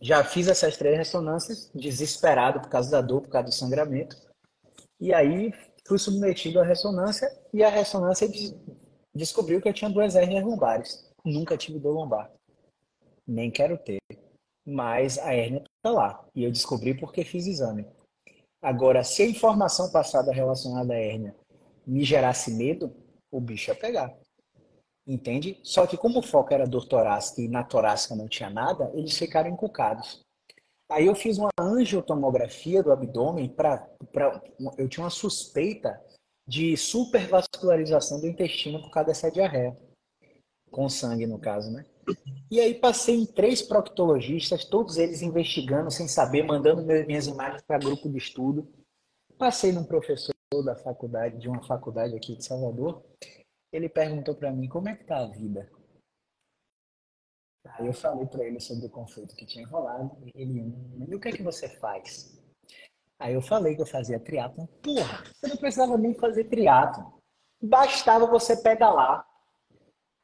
já 0.02 0.24
fiz 0.24 0.48
essas 0.48 0.78
três 0.78 0.98
ressonâncias, 0.98 1.72
desesperado 1.74 2.60
por 2.62 2.70
causa 2.70 2.92
da 2.92 3.02
dor, 3.02 3.22
por 3.22 3.30
causa 3.30 3.48
do 3.48 3.54
sangramento. 3.54 4.16
E 5.00 5.14
aí 5.14 5.52
fui 5.88 5.98
submetido 5.98 6.60
à 6.60 6.64
ressonância 6.64 7.28
e 7.54 7.64
a 7.64 7.70
ressonância 7.70 8.30
descobriu 9.14 9.62
que 9.62 9.70
eu 9.70 9.74
tinha 9.74 9.90
duas 9.90 10.16
hérnias 10.16 10.44
lombares. 10.44 11.12
Nunca 11.26 11.58
tive 11.58 11.80
dor 11.80 11.94
lombar. 11.94 12.32
Nem 13.26 13.52
quero 13.52 13.78
ter. 13.78 14.00
Mas 14.66 15.18
a 15.18 15.34
hérnia 15.34 15.64
está 15.78 15.92
lá. 15.92 16.26
E 16.36 16.44
eu 16.44 16.52
descobri 16.52 16.94
porque 16.94 17.24
fiz 17.24 17.48
exame. 17.48 17.86
Agora, 18.62 19.04
se 19.04 19.22
a 19.22 19.28
informação 19.28 19.92
passada 19.92 20.32
relacionada 20.32 20.94
à 20.94 20.98
hérnia 20.98 21.36
me 21.86 22.04
gerasse 22.04 22.52
medo, 22.52 22.94
o 23.32 23.40
bicho 23.40 23.72
ia 23.72 23.76
pegar 23.76 24.14
entende? 25.08 25.60
Só 25.64 25.88
que 25.88 25.96
como 25.96 26.20
o 26.20 26.24
foco 26.24 26.54
era 26.54 26.68
dor 26.68 26.86
torácica 26.86 27.42
e 27.42 27.48
na 27.48 27.64
torácica 27.64 28.16
não 28.16 28.28
tinha 28.28 28.50
nada, 28.50 28.92
eles 28.94 29.18
ficaram 29.18 29.50
encucados. 29.50 30.22
Aí 30.90 31.06
eu 31.06 31.16
fiz 31.16 31.38
uma 31.38 31.50
angiotomografia 31.60 32.84
do 32.84 32.92
abdômen 32.92 33.50
para 33.50 33.90
eu 34.78 34.88
tinha 34.88 35.04
uma 35.04 35.10
suspeita 35.10 36.00
de 36.48 36.78
supervascularização 36.78 38.22
do 38.22 38.28
intestino 38.28 38.82
por 38.82 38.90
causa 38.92 39.08
dessa 39.08 39.30
diarreia. 39.30 39.78
Com 40.72 40.90
sangue, 40.90 41.28
no 41.28 41.40
caso, 41.40 41.72
né? 41.72 41.86
E 42.50 42.60
aí 42.60 42.74
passei 42.74 43.16
em 43.16 43.26
três 43.26 43.62
proctologistas, 43.62 44.64
todos 44.64 44.98
eles 44.98 45.22
investigando, 45.22 45.92
sem 45.92 46.08
saber, 46.08 46.44
mandando 46.44 46.82
minhas 47.06 47.28
imagens 47.28 47.62
para 47.62 47.78
grupo 47.78 48.10
de 48.10 48.18
estudo. 48.18 48.68
Passei 49.38 49.72
num 49.72 49.84
professor 49.84 50.34
da 50.64 50.76
faculdade, 50.76 51.38
de 51.38 51.50
uma 51.50 51.62
faculdade 51.64 52.16
aqui 52.16 52.36
de 52.36 52.46
Salvador, 52.46 53.04
ele 53.78 53.88
perguntou 53.88 54.34
para 54.34 54.52
mim 54.52 54.68
como 54.68 54.90
é 54.90 54.96
que 54.96 55.04
tá 55.04 55.20
a 55.20 55.28
vida. 55.28 55.70
Aí 57.74 57.86
eu 57.86 57.94
falei 57.94 58.26
para 58.26 58.44
ele 58.44 58.60
sobre 58.60 58.88
o 58.88 58.90
conflito 58.90 59.36
que 59.36 59.46
tinha 59.46 59.68
rolado. 59.68 60.18
Ele, 60.34 60.74
e 61.08 61.16
o 61.16 61.20
que 61.20 61.30
é 61.30 61.32
que 61.32 61.44
você 61.44 61.70
faz? 61.70 62.42
Aí 63.20 63.34
eu 63.34 63.42
falei 63.42 63.76
que 63.76 63.82
eu 63.82 63.86
fazia 63.86 64.20
triatlo. 64.20 64.68
Porra, 64.82 65.24
você 65.24 65.48
não 65.48 65.58
precisava 65.58 65.98
nem 65.98 66.14
fazer 66.16 66.46
triatlo. 66.46 67.22
Bastava 67.62 68.26
você 68.26 68.58
pedalar. 68.58 69.26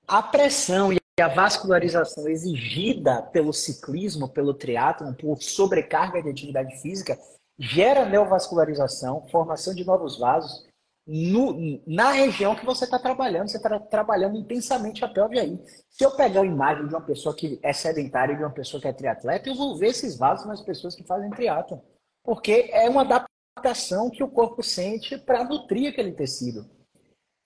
A 0.07 0.23
pressão 0.23 0.91
e 0.91 0.99
a 1.21 1.27
vascularização 1.27 2.27
exigida 2.27 3.21
pelo 3.21 3.53
ciclismo, 3.53 4.29
pelo 4.29 4.53
triatlo, 4.53 5.13
por 5.15 5.41
sobrecarga 5.41 6.23
de 6.23 6.29
atividade 6.29 6.81
física, 6.81 7.19
gera 7.59 8.05
neovascularização, 8.05 9.27
formação 9.29 9.75
de 9.75 9.85
novos 9.85 10.17
vasos 10.17 10.67
no, 11.05 11.81
na 11.85 12.11
região 12.11 12.55
que 12.55 12.65
você 12.65 12.85
está 12.85 12.97
trabalhando. 12.97 13.49
Você 13.49 13.57
está 13.57 13.79
trabalhando 13.79 14.37
intensamente 14.37 15.03
a 15.03 15.07
pelve 15.07 15.39
aí. 15.39 15.59
Se 15.89 16.03
eu 16.03 16.11
pegar 16.11 16.41
a 16.41 16.45
imagem 16.45 16.87
de 16.87 16.93
uma 16.93 17.05
pessoa 17.05 17.35
que 17.35 17.59
é 17.61 17.73
sedentária 17.73 18.33
e 18.33 18.37
de 18.37 18.43
uma 18.43 18.53
pessoa 18.53 18.81
que 18.81 18.87
é 18.87 18.93
triatleta, 18.93 19.49
eu 19.49 19.55
vou 19.55 19.77
ver 19.77 19.87
esses 19.87 20.17
vasos 20.17 20.45
nas 20.45 20.61
pessoas 20.61 20.95
que 20.95 21.03
fazem 21.03 21.29
triatlo. 21.29 21.81
Porque 22.23 22.69
é 22.71 22.89
uma 22.89 23.01
adaptação 23.01 24.09
que 24.09 24.23
o 24.23 24.29
corpo 24.29 24.63
sente 24.63 25.17
para 25.17 25.43
nutrir 25.43 25.89
aquele 25.89 26.13
tecido. 26.13 26.69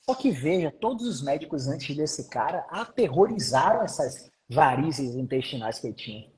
Só 0.04 0.16
que 0.16 0.32
veja, 0.32 0.72
todos 0.72 1.06
os 1.06 1.22
médicos 1.22 1.68
antes 1.68 1.96
desse 1.96 2.30
cara 2.30 2.66
aterrorizaram 2.70 3.84
essas 3.84 4.30
varizes 4.50 5.16
intestinais 5.16 5.80
que 5.80 5.88
ele 5.88 5.96
tinha. 5.96 6.32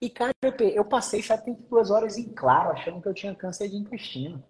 E, 0.00 0.08
cara, 0.08 0.32
eu 0.74 0.84
passei 0.84 1.22
72 1.22 1.90
horas 1.90 2.16
em 2.16 2.32
claro, 2.32 2.70
achando 2.70 3.02
que 3.02 3.08
eu 3.08 3.14
tinha 3.14 3.34
câncer 3.34 3.68
de 3.68 3.76
intestino. 3.76 4.42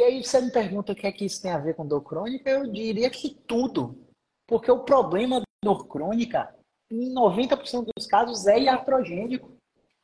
E, 0.00 0.02
aí 0.02 0.24
você 0.24 0.40
me 0.40 0.50
pergunta 0.50 0.92
o 0.92 0.96
que 0.96 1.06
é 1.06 1.12
que 1.12 1.26
isso 1.26 1.42
tem 1.42 1.50
a 1.50 1.58
ver 1.58 1.74
com 1.74 1.86
dor 1.86 2.00
crônica, 2.00 2.48
eu 2.48 2.66
diria 2.72 3.10
que 3.10 3.34
tudo. 3.46 3.98
Porque 4.46 4.70
o 4.70 4.82
problema 4.82 5.40
da 5.40 5.46
dor 5.62 5.86
crônica, 5.88 6.56
em 6.90 7.14
90% 7.14 7.88
dos 7.94 8.06
casos, 8.06 8.46
é 8.46 8.60
iatrogênico. 8.60 9.58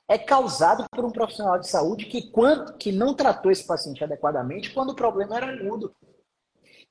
É 0.07 0.19
causado 0.19 0.85
por 0.95 1.03
um 1.03 1.11
profissional 1.11 1.59
de 1.59 1.67
saúde 1.67 2.05
que, 2.05 2.31
quando, 2.31 2.77
que 2.77 2.93
não 2.93 3.15
tratou 3.15 3.51
esse 3.51 3.67
paciente 3.67 4.05
adequadamente 4.05 4.75
quando 4.75 4.91
o 4.91 4.95
problema 4.95 5.39
era 5.39 5.47
agudo. 5.47 5.91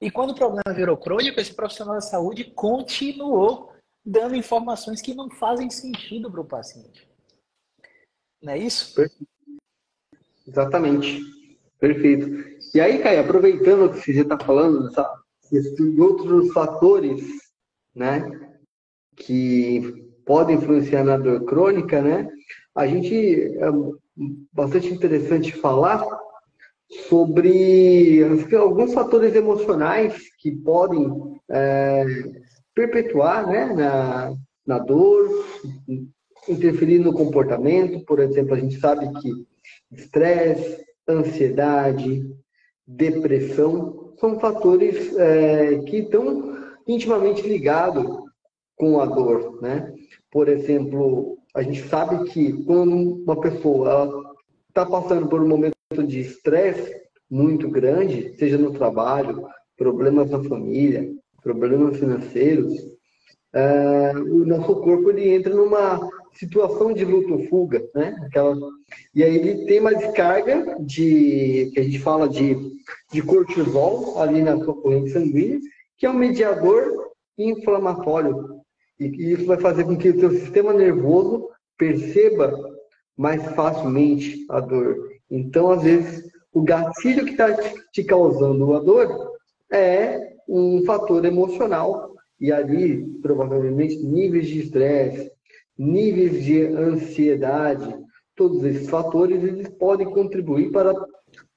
E 0.02 0.10
quando 0.10 0.32
o 0.32 0.36
problema 0.36 0.76
virou 0.76 0.98
crônico, 0.98 1.40
esse 1.40 1.54
profissional 1.54 2.00
de 2.00 2.10
saúde 2.10 2.44
continuou 2.44 3.72
dando 4.04 4.36
informações 4.36 5.00
que 5.00 5.14
não 5.14 5.30
fazem 5.30 5.70
sentido 5.70 6.32
para 6.32 6.42
o 6.42 6.46
paciente. 6.46 7.08
Não 8.42 8.54
é 8.54 8.58
isso? 8.58 9.00
Exatamente. 10.48 11.22
Perfeito. 11.80 12.55
E 12.76 12.82
aí, 12.82 13.00
Caio, 13.00 13.22
aproveitando 13.22 13.90
que 13.90 14.12
você 14.14 14.20
está 14.20 14.38
falando 14.38 14.90
de 15.50 16.02
outros 16.02 16.52
fatores, 16.52 17.24
né, 17.96 18.30
que 19.16 20.12
podem 20.26 20.58
influenciar 20.58 21.06
na 21.06 21.16
dor 21.16 21.46
crônica, 21.46 22.02
né, 22.02 22.28
a 22.76 22.86
gente 22.86 23.16
é 23.16 23.68
bastante 24.52 24.94
interessante 24.94 25.54
falar 25.54 26.06
sobre 27.08 28.22
alguns 28.60 28.94
fatores 28.94 29.34
emocionais 29.36 30.18
que 30.38 30.52
podem 30.52 31.40
é, 31.50 32.04
perpetuar 32.74 33.48
né, 33.48 33.74
na, 33.74 34.36
na 34.68 34.80
dor, 34.80 35.30
interferir 36.50 37.00
no 37.00 37.14
comportamento. 37.14 38.04
Por 38.04 38.20
exemplo, 38.20 38.54
a 38.54 38.60
gente 38.60 38.78
sabe 38.82 39.10
que 39.22 39.32
estresse, 39.94 40.84
ansiedade, 41.08 42.36
depressão 42.88 44.14
são 44.20 44.40
fatores 44.40 45.16
é, 45.18 45.80
que 45.80 45.98
estão 45.98 46.56
intimamente 46.88 47.42
ligados 47.42 48.06
com 48.76 49.00
a 49.00 49.06
dor, 49.06 49.60
né? 49.62 49.94
Por 50.32 50.48
exemplo, 50.50 51.38
a 51.54 51.62
gente 51.62 51.88
sabe 51.88 52.30
que 52.30 52.52
quando 52.66 53.24
uma 53.24 53.40
pessoa 53.40 54.36
está 54.68 54.86
passando 54.86 55.28
por 55.28 55.42
um 55.42 55.48
momento 55.48 55.76
de 56.06 56.20
estresse 56.20 56.94
muito 57.30 57.70
grande, 57.70 58.36
seja 58.38 58.58
no 58.58 58.74
trabalho, 58.74 59.48
problemas 59.78 60.30
na 60.30 60.44
família, 60.44 61.10
problemas 61.42 61.98
financeiros, 61.98 62.74
é, 63.54 64.12
o 64.18 64.46
nosso 64.46 64.76
corpo 64.82 65.10
ele 65.10 65.30
entra 65.30 65.54
numa 65.54 66.10
situação 66.34 66.94
de 66.94 67.06
luto-fuga, 67.06 67.82
né? 67.96 68.16
Aquela, 68.26 68.56
e 69.16 69.24
aí 69.24 69.38
ele 69.38 69.66
tem 69.66 69.80
mais 69.80 70.06
carga 70.12 70.76
de, 70.82 71.72
que 71.74 71.80
a 71.80 71.84
gente 71.84 72.00
fala 72.00 72.28
de, 72.28 72.58
de 73.14 73.22
cortisol 73.22 74.20
ali 74.22 74.42
na 74.42 74.58
sua 74.58 74.76
corrente 74.76 75.12
sanguínea, 75.12 75.60
que 75.98 76.06
é 76.06 76.10
um 76.10 76.14
mediador 76.14 77.12
inflamatório. 77.38 78.60
E, 79.00 79.06
e 79.06 79.32
isso 79.32 79.46
vai 79.46 79.58
fazer 79.58 79.86
com 79.86 79.98
que 79.98 80.10
o 80.10 80.20
seu 80.20 80.32
sistema 80.32 80.74
nervoso 80.74 81.48
perceba 81.78 82.54
mais 83.18 83.42
facilmente 83.54 84.46
a 84.50 84.60
dor. 84.60 84.98
Então, 85.32 85.72
às 85.72 85.84
vezes, 85.84 86.30
o 86.52 86.62
gatilho 86.62 87.24
que 87.24 87.32
está 87.32 87.54
te 87.94 88.04
causando 88.04 88.76
a 88.76 88.80
dor 88.80 89.32
é 89.72 90.36
um 90.48 90.84
fator 90.86 91.24
emocional 91.24 92.14
e 92.38 92.52
ali 92.52 93.06
provavelmente 93.22 93.96
níveis 93.96 94.48
de 94.48 94.60
estresse, 94.60 95.32
níveis 95.78 96.44
de 96.44 96.64
ansiedade, 96.66 98.05
todos 98.36 98.64
esses 98.64 98.90
fatores 98.90 99.44
eles 99.44 99.70
podem 99.70 100.10
contribuir 100.10 100.72
para, 100.72 100.94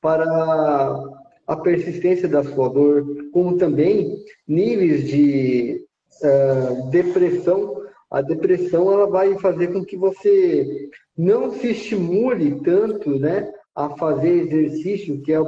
para 0.00 1.04
a 1.46 1.56
persistência 1.56 2.28
da 2.28 2.44
sua 2.44 2.68
dor, 2.68 3.04
como 3.32 3.56
também 3.56 4.24
níveis 4.46 5.08
de 5.08 5.84
uh, 6.22 6.90
depressão. 6.90 7.82
A 8.10 8.22
depressão 8.22 8.92
ela 8.92 9.06
vai 9.06 9.38
fazer 9.38 9.72
com 9.72 9.84
que 9.84 9.96
você 9.96 10.88
não 11.16 11.50
se 11.52 11.72
estimule 11.72 12.60
tanto, 12.62 13.18
né, 13.18 13.52
a 13.74 13.90
fazer 13.96 14.30
exercício, 14.30 15.20
que 15.22 15.32
é, 15.32 15.38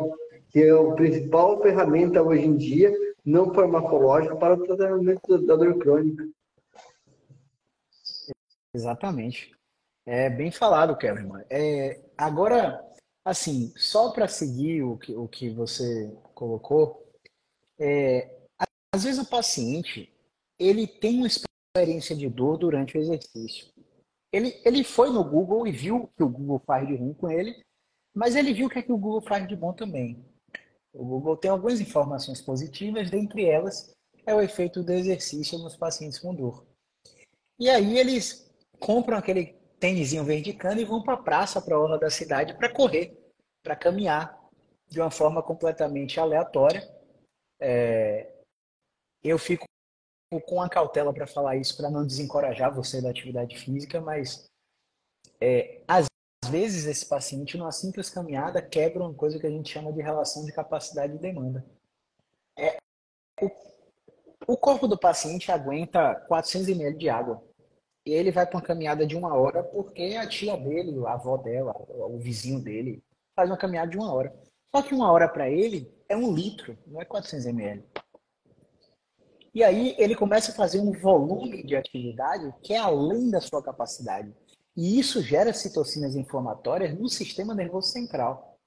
que 0.50 0.62
é 0.62 0.70
a 0.70 0.92
principal 0.92 1.60
ferramenta 1.62 2.22
hoje 2.22 2.46
em 2.46 2.56
dia 2.56 2.92
não 3.24 3.52
farmacológica 3.52 4.36
para 4.36 4.54
o 4.54 4.62
tratamento 4.62 5.38
da 5.46 5.56
dor 5.56 5.78
crônica. 5.78 6.26
Exatamente. 8.74 9.52
É 10.12 10.28
bem 10.28 10.50
falado, 10.50 10.96
Kevin. 10.96 11.28
É, 11.48 12.00
agora, 12.18 12.84
assim, 13.24 13.72
só 13.76 14.10
para 14.10 14.26
seguir 14.26 14.82
o 14.82 14.98
que, 14.98 15.14
o 15.14 15.28
que 15.28 15.50
você 15.50 16.12
colocou, 16.34 17.08
é, 17.78 18.28
às 18.92 19.04
vezes 19.04 19.24
o 19.24 19.30
paciente 19.30 20.12
ele 20.58 20.84
tem 20.88 21.18
uma 21.18 21.28
experiência 21.28 22.16
de 22.16 22.28
dor 22.28 22.58
durante 22.58 22.98
o 22.98 23.00
exercício. 23.00 23.68
Ele, 24.32 24.60
ele 24.64 24.82
foi 24.82 25.10
no 25.10 25.22
Google 25.22 25.64
e 25.64 25.70
viu 25.70 25.96
o 25.98 26.08
que 26.08 26.24
o 26.24 26.28
Google 26.28 26.60
faz 26.66 26.88
de 26.88 26.96
ruim 26.96 27.14
com 27.14 27.30
ele, 27.30 27.62
mas 28.12 28.34
ele 28.34 28.52
viu 28.52 28.66
o 28.66 28.68
que, 28.68 28.80
é 28.80 28.82
que 28.82 28.92
o 28.92 28.98
Google 28.98 29.22
faz 29.22 29.46
de 29.46 29.54
bom 29.54 29.72
também. 29.72 30.24
O 30.92 31.04
Google 31.04 31.36
tem 31.36 31.52
algumas 31.52 31.80
informações 31.80 32.40
positivas, 32.40 33.08
dentre 33.08 33.44
elas 33.44 33.94
é 34.26 34.34
o 34.34 34.40
efeito 34.40 34.82
do 34.82 34.92
exercício 34.92 35.56
nos 35.60 35.76
pacientes 35.76 36.18
com 36.18 36.34
dor. 36.34 36.66
E 37.60 37.70
aí 37.70 37.96
eles 37.96 38.52
compram 38.80 39.16
aquele 39.16 39.59
tênisinho 39.80 40.24
verde 40.24 40.56
e 40.78 40.84
vão 40.84 41.02
para 41.02 41.14
a 41.14 41.22
praça, 41.22 41.60
para 41.60 41.74
a 41.74 41.80
orla 41.80 41.98
da 41.98 42.10
cidade, 42.10 42.54
para 42.54 42.72
correr, 42.72 43.18
para 43.62 43.74
caminhar 43.74 44.38
de 44.86 45.00
uma 45.00 45.10
forma 45.10 45.42
completamente 45.42 46.20
aleatória. 46.20 46.86
É... 47.58 48.30
Eu 49.24 49.38
fico 49.38 49.64
com 50.46 50.62
a 50.62 50.68
cautela 50.68 51.12
para 51.12 51.26
falar 51.26 51.56
isso, 51.56 51.76
para 51.76 51.90
não 51.90 52.06
desencorajar 52.06 52.72
você 52.72 53.02
da 53.02 53.10
atividade 53.10 53.58
física, 53.58 54.00
mas 54.00 54.46
é, 55.40 55.82
às 55.88 56.06
vezes 56.48 56.86
esse 56.86 57.06
paciente, 57.06 57.56
numa 57.56 57.72
simples 57.72 58.08
caminhada, 58.08 58.62
quebra 58.62 59.02
uma 59.02 59.14
coisa 59.14 59.38
que 59.38 59.46
a 59.46 59.50
gente 59.50 59.72
chama 59.72 59.92
de 59.92 60.00
relação 60.00 60.44
de 60.44 60.52
capacidade 60.52 61.14
e 61.14 61.18
demanda. 61.18 61.64
É, 62.56 62.76
o, 63.40 63.50
o 64.52 64.56
corpo 64.56 64.86
do 64.86 64.98
paciente 64.98 65.50
aguenta 65.50 66.14
400 66.28 66.68
ml 66.68 66.96
de 66.96 67.08
água. 67.08 67.42
E 68.06 68.12
ele 68.12 68.30
vai 68.30 68.46
para 68.46 68.56
uma 68.56 68.62
caminhada 68.62 69.06
de 69.06 69.16
uma 69.16 69.34
hora 69.34 69.62
porque 69.62 70.16
a 70.18 70.26
tia 70.26 70.56
dele, 70.56 70.96
a 71.06 71.12
avó 71.12 71.36
dela, 71.36 71.74
o 71.88 72.18
vizinho 72.18 72.60
dele, 72.60 73.02
faz 73.36 73.50
uma 73.50 73.56
caminhada 73.56 73.90
de 73.90 73.98
uma 73.98 74.12
hora. 74.12 74.34
Só 74.74 74.82
que 74.82 74.94
uma 74.94 75.10
hora 75.10 75.28
para 75.28 75.50
ele 75.50 75.92
é 76.08 76.16
um 76.16 76.32
litro, 76.32 76.78
não 76.86 77.00
é 77.00 77.04
400 77.04 77.46
ml. 77.46 77.84
E 79.52 79.64
aí 79.64 79.96
ele 79.98 80.14
começa 80.14 80.52
a 80.52 80.54
fazer 80.54 80.80
um 80.80 80.92
volume 80.92 81.64
de 81.64 81.74
atividade 81.74 82.54
que 82.62 82.72
é 82.72 82.78
além 82.78 83.30
da 83.30 83.40
sua 83.40 83.62
capacidade. 83.62 84.32
E 84.76 84.98
isso 84.98 85.20
gera 85.20 85.52
citocinas 85.52 86.14
inflamatórias 86.14 86.96
no 86.96 87.08
sistema 87.08 87.54
nervoso 87.54 87.88
central. 87.88 88.58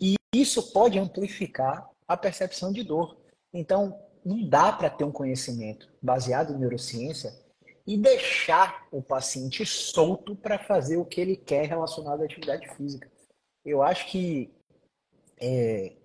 E 0.00 0.16
isso 0.34 0.72
pode 0.72 0.98
amplificar 0.98 1.88
a 2.08 2.16
percepção 2.16 2.72
de 2.72 2.82
dor. 2.82 3.16
Então, 3.52 4.00
não 4.24 4.48
dá 4.48 4.72
para 4.72 4.90
ter 4.90 5.04
um 5.04 5.12
conhecimento 5.12 5.88
baseado 6.02 6.52
em 6.52 6.58
neurociência 6.58 7.32
e 7.86 7.98
deixar 7.98 8.86
o 8.90 9.02
paciente 9.02 9.64
solto 9.66 10.34
para 10.34 10.58
fazer 10.58 10.96
o 10.96 11.04
que 11.04 11.20
ele 11.20 11.36
quer 11.36 11.66
relacionado 11.66 12.22
à 12.22 12.24
atividade 12.24 12.68
física. 12.74 13.10
Eu 13.64 13.82
acho 13.82 14.06
que 14.10 14.54
é, 15.40 15.96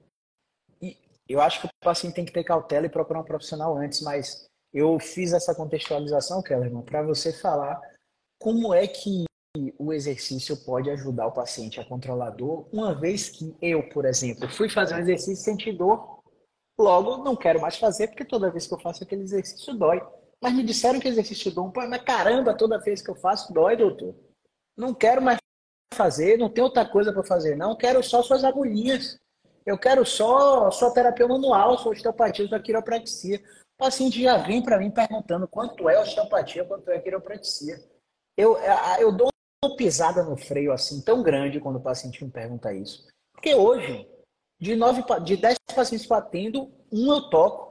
eu 1.29 1.39
acho 1.39 1.61
que 1.61 1.67
o 1.67 1.69
paciente 1.79 2.15
tem 2.15 2.25
que 2.25 2.33
ter 2.33 2.43
cautela 2.43 2.87
e 2.87 2.89
procurar 2.89 3.19
um 3.19 3.23
profissional 3.23 3.77
antes, 3.77 4.01
mas 4.01 4.49
eu 4.73 4.99
fiz 4.99 5.31
essa 5.31 5.53
contextualização, 5.53 6.41
Kellerman, 6.41 6.81
para 6.81 7.03
você 7.03 7.31
falar 7.31 7.79
como 8.41 8.73
é 8.73 8.87
que 8.87 9.25
o 9.77 9.93
exercício 9.93 10.57
pode 10.65 10.89
ajudar 10.89 11.27
o 11.27 11.31
paciente 11.31 11.79
a 11.79 11.85
controlar 11.85 12.27
a 12.27 12.31
dor, 12.31 12.67
uma 12.71 12.93
vez 12.93 13.29
que 13.29 13.55
eu, 13.61 13.87
por 13.89 14.05
exemplo, 14.05 14.49
fui 14.49 14.69
fazer 14.69 14.95
um 14.95 14.99
exercício 14.99 15.33
e 15.33 15.35
senti 15.35 15.71
dor, 15.71 16.19
logo 16.79 17.23
não 17.23 17.35
quero 17.35 17.61
mais 17.61 17.77
fazer, 17.77 18.07
porque 18.07 18.25
toda 18.25 18.51
vez 18.51 18.65
que 18.65 18.73
eu 18.73 18.79
faço 18.79 19.03
aquele 19.03 19.23
exercício 19.23 19.73
dói. 19.75 20.01
Mas 20.41 20.53
me 20.53 20.63
disseram 20.63 20.99
que 20.99 21.07
exercício 21.07 21.51
dom, 21.51 21.71
mas 21.75 22.01
caramba, 22.01 22.53
toda 22.55 22.79
vez 22.79 23.01
que 23.01 23.09
eu 23.09 23.15
faço 23.15 23.53
dói, 23.53 23.75
doutor. 23.75 24.15
Não 24.77 24.93
quero 24.93 25.21
mais 25.21 25.37
fazer, 25.93 26.37
não 26.37 26.49
tem 26.49 26.63
outra 26.63 26.87
coisa 26.87 27.11
para 27.11 27.23
fazer, 27.23 27.57
não. 27.57 27.75
Quero 27.75 28.01
só 28.01 28.23
suas 28.23 28.43
agulhinhas. 28.43 29.19
Eu 29.65 29.77
quero 29.77 30.05
só 30.05 30.71
sua 30.71 30.93
terapia 30.93 31.27
manual, 31.27 31.77
sua 31.77 31.91
osteopatia, 31.91 32.47
sua 32.47 32.59
quiropraxia. 32.59 33.37
O 33.37 33.83
paciente 33.83 34.21
já 34.21 34.37
vem 34.37 34.63
para 34.63 34.77
mim 34.77 34.89
perguntando 34.89 35.47
quanto 35.47 35.89
é 35.89 35.99
osteopatia, 35.99 36.65
quanto 36.65 36.89
é 36.89 36.99
quiropraxia 36.99 37.77
eu, 38.39 38.57
eu 38.99 39.11
dou 39.11 39.27
uma 39.61 39.75
pisada 39.75 40.23
no 40.23 40.37
freio 40.37 40.71
assim 40.71 41.01
tão 41.01 41.21
grande 41.21 41.59
quando 41.59 41.75
o 41.75 41.81
paciente 41.81 42.23
me 42.23 42.31
pergunta 42.31 42.73
isso. 42.73 43.05
Porque 43.33 43.53
hoje, 43.53 44.07
de, 44.57 44.77
nove, 44.77 45.03
de 45.25 45.35
dez 45.35 45.57
pacientes 45.75 46.07
que 46.07 46.13
eu 46.13 46.17
atendo, 46.17 46.71
um 46.89 47.11
eu 47.11 47.29
toco. 47.29 47.68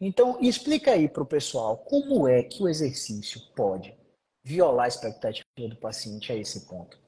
Então, 0.00 0.38
explica 0.40 0.92
aí 0.92 1.08
para 1.08 1.22
o 1.22 1.26
pessoal 1.26 1.76
como 1.76 2.28
é 2.28 2.42
que 2.42 2.62
o 2.62 2.68
exercício 2.68 3.40
pode 3.56 3.96
violar 4.44 4.86
a 4.86 4.88
expectativa 4.88 5.44
do 5.56 5.76
paciente 5.76 6.32
a 6.32 6.36
esse 6.36 6.66
ponto. 6.66 6.98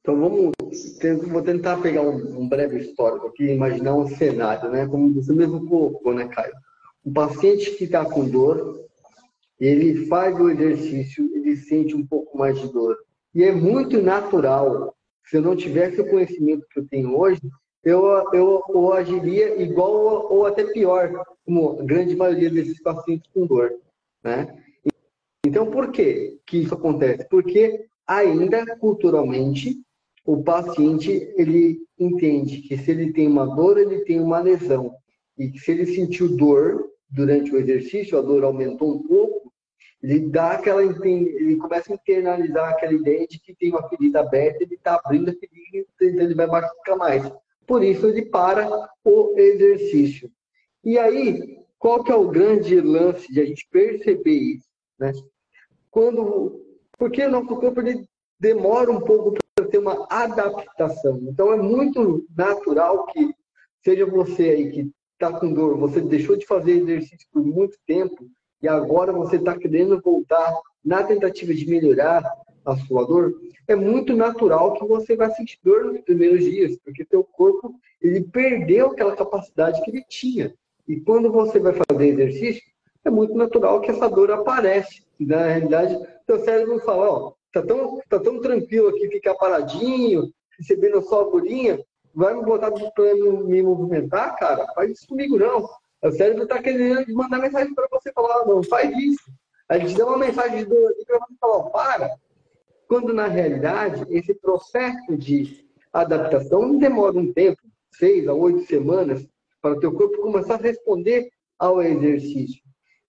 Então 0.00 0.18
vamos, 0.18 0.52
vou 1.28 1.42
tentar 1.42 1.76
pegar 1.80 2.02
um, 2.02 2.40
um 2.40 2.48
breve 2.48 2.80
histórico 2.80 3.28
aqui, 3.28 3.52
imaginar 3.52 3.94
um 3.94 4.08
cenário, 4.08 4.70
né? 4.70 4.86
Como 4.86 5.12
você 5.12 5.32
mesmo 5.32 5.66
colocou, 5.66 6.14
né, 6.14 6.26
Caio? 6.28 6.54
Um 7.04 7.12
paciente 7.12 7.72
que 7.72 7.84
está 7.84 8.04
com 8.04 8.28
dor, 8.28 8.86
ele 9.58 10.06
faz 10.06 10.38
o 10.38 10.48
exercício, 10.48 11.30
ele 11.36 11.54
sente 11.56 11.94
um 11.94 12.06
pouco 12.06 12.36
mais 12.36 12.58
de 12.58 12.68
dor. 12.68 12.96
E 13.34 13.44
é 13.44 13.52
muito 13.52 14.02
natural. 14.02 14.96
Se 15.26 15.36
eu 15.36 15.42
não 15.42 15.54
tivesse 15.54 16.00
o 16.00 16.08
conhecimento 16.08 16.66
que 16.70 16.80
eu 16.80 16.88
tenho 16.88 17.16
hoje, 17.16 17.40
eu, 17.82 18.04
eu, 18.32 18.62
eu 18.68 18.92
agiria 18.92 19.60
igual 19.62 19.92
ou, 19.92 20.32
ou 20.38 20.46
até 20.46 20.64
pior, 20.64 21.24
como 21.44 21.80
a 21.80 21.84
grande 21.84 22.14
maioria 22.14 22.50
desses 22.50 22.80
pacientes 22.82 23.30
com 23.32 23.46
dor. 23.46 23.72
Né? 24.22 24.54
Então, 25.44 25.70
por 25.70 25.90
que, 25.90 26.38
que 26.46 26.58
isso 26.58 26.74
acontece? 26.74 27.26
Porque 27.28 27.86
ainda 28.06 28.76
culturalmente 28.76 29.80
o 30.24 30.42
paciente 30.42 31.32
ele 31.36 31.80
entende 31.98 32.62
que 32.62 32.76
se 32.76 32.90
ele 32.90 33.12
tem 33.12 33.26
uma 33.26 33.46
dor, 33.46 33.78
ele 33.78 34.00
tem 34.00 34.20
uma 34.20 34.38
lesão. 34.38 34.94
E 35.38 35.48
que 35.48 35.58
se 35.58 35.70
ele 35.70 35.86
sentiu 35.86 36.36
dor 36.36 36.90
durante 37.08 37.50
o 37.50 37.58
exercício, 37.58 38.18
a 38.18 38.22
dor 38.22 38.44
aumentou 38.44 38.96
um 38.96 39.02
pouco, 39.06 39.50
ele 40.02 40.20
dá 40.20 40.52
aquela 40.52 40.82
ele 40.82 41.56
começa 41.56 41.92
a 41.92 41.94
internalizar 41.94 42.70
aquela 42.70 42.92
ideia 42.92 43.26
de 43.26 43.38
que 43.38 43.54
tem 43.54 43.70
uma 43.70 43.88
ferida 43.88 44.20
aberta, 44.20 44.62
ele 44.62 44.74
está 44.74 45.00
abrindo 45.02 45.30
a 45.30 45.34
ferida, 45.34 45.86
então 46.00 46.24
ele 46.24 46.34
vai 46.34 46.46
machucar 46.46 46.96
mais. 46.96 47.30
Por 47.70 47.84
isso 47.84 48.08
ele 48.08 48.26
para 48.26 48.68
o 49.04 49.38
exercício. 49.38 50.28
E 50.82 50.98
aí, 50.98 51.62
qual 51.78 52.02
que 52.02 52.10
é 52.10 52.14
o 52.16 52.26
grande 52.26 52.80
lance 52.80 53.32
de 53.32 53.40
a 53.40 53.44
gente 53.44 53.64
perceber 53.70 54.56
isso, 54.56 54.66
né? 54.98 55.12
Quando 55.88 56.66
porque 56.98 57.24
o 57.24 57.30
nosso 57.30 57.54
corpo 57.54 57.80
ele 57.80 58.04
demora 58.40 58.90
um 58.90 59.00
pouco 59.00 59.38
para 59.54 59.68
ter 59.68 59.78
uma 59.78 60.04
adaptação. 60.10 61.20
Então 61.22 61.52
é 61.52 61.58
muito 61.58 62.26
natural 62.36 63.06
que 63.06 63.32
seja 63.84 64.04
você 64.04 64.50
aí 64.50 64.72
que 64.72 64.90
está 65.12 65.38
com 65.38 65.52
dor, 65.52 65.78
você 65.78 66.00
deixou 66.00 66.36
de 66.36 66.46
fazer 66.46 66.72
exercício 66.72 67.28
por 67.32 67.44
muito 67.44 67.78
tempo 67.86 68.28
e 68.60 68.66
agora 68.66 69.12
você 69.12 69.36
está 69.36 69.56
querendo 69.56 70.00
voltar 70.00 70.52
na 70.84 71.04
tentativa 71.04 71.54
de 71.54 71.70
melhorar 71.70 72.24
a 72.64 72.76
sua 72.76 73.06
dor, 73.06 73.34
é 73.66 73.74
muito 73.74 74.14
natural 74.14 74.74
que 74.74 74.84
você 74.84 75.16
vai 75.16 75.30
sentir 75.32 75.58
dor 75.62 75.84
nos 75.84 76.00
primeiros 76.00 76.44
dias, 76.44 76.76
porque 76.84 77.04
teu 77.04 77.24
corpo 77.24 77.74
ele 78.00 78.22
perdeu 78.22 78.88
aquela 78.88 79.14
capacidade 79.14 79.82
que 79.82 79.90
ele 79.90 80.04
tinha. 80.08 80.54
E 80.88 81.00
quando 81.00 81.30
você 81.30 81.58
vai 81.60 81.72
fazer 81.72 82.08
exercício, 82.08 82.62
é 83.04 83.10
muito 83.10 83.34
natural 83.34 83.80
que 83.80 83.90
essa 83.90 84.08
dor 84.08 84.30
aparece. 84.30 85.04
Na 85.18 85.46
realidade, 85.46 85.98
teu 86.26 86.42
cérebro 86.44 86.80
fala, 86.80 87.10
ó, 87.10 87.32
tá 87.52 87.62
tão, 87.62 88.00
tá 88.08 88.18
tão 88.18 88.40
tranquilo 88.40 88.88
aqui 88.88 89.08
ficar 89.08 89.34
paradinho, 89.34 90.32
recebendo 90.58 91.00
só 91.02 91.20
a 91.20 91.22
agulhinha, 91.22 91.80
vai 92.14 92.34
me 92.34 92.44
botar 92.44 92.70
para 92.70 93.14
me 93.14 93.62
movimentar, 93.62 94.36
cara? 94.36 94.66
Faz 94.74 94.90
isso 94.90 95.06
comigo 95.06 95.38
não. 95.38 95.68
O 96.02 96.12
cérebro 96.12 96.44
está 96.44 96.62
querendo 96.62 97.12
mandar 97.14 97.38
mensagem 97.38 97.74
para 97.74 97.88
você 97.90 98.12
falar, 98.12 98.46
não, 98.46 98.62
faz 98.62 98.90
isso. 98.98 99.30
A 99.68 99.78
gente 99.78 99.96
dá 99.96 100.06
uma 100.06 100.18
mensagem 100.18 100.58
de 100.58 100.64
dor 100.64 100.92
para 101.06 101.18
você 101.18 101.34
falar, 101.40 101.70
para. 101.70 102.10
Quando 102.90 103.14
na 103.14 103.28
realidade 103.28 104.04
esse 104.10 104.34
processo 104.34 105.16
de 105.16 105.64
adaptação 105.92 106.76
demora 106.76 107.16
um 107.16 107.32
tempo, 107.32 107.62
seis 107.94 108.26
a 108.26 108.34
oito 108.34 108.66
semanas, 108.66 109.24
para 109.62 109.76
o 109.76 109.78
teu 109.78 109.92
corpo 109.92 110.20
começar 110.20 110.54
a 110.54 110.62
responder 110.62 111.30
ao 111.56 111.80
exercício. 111.80 112.60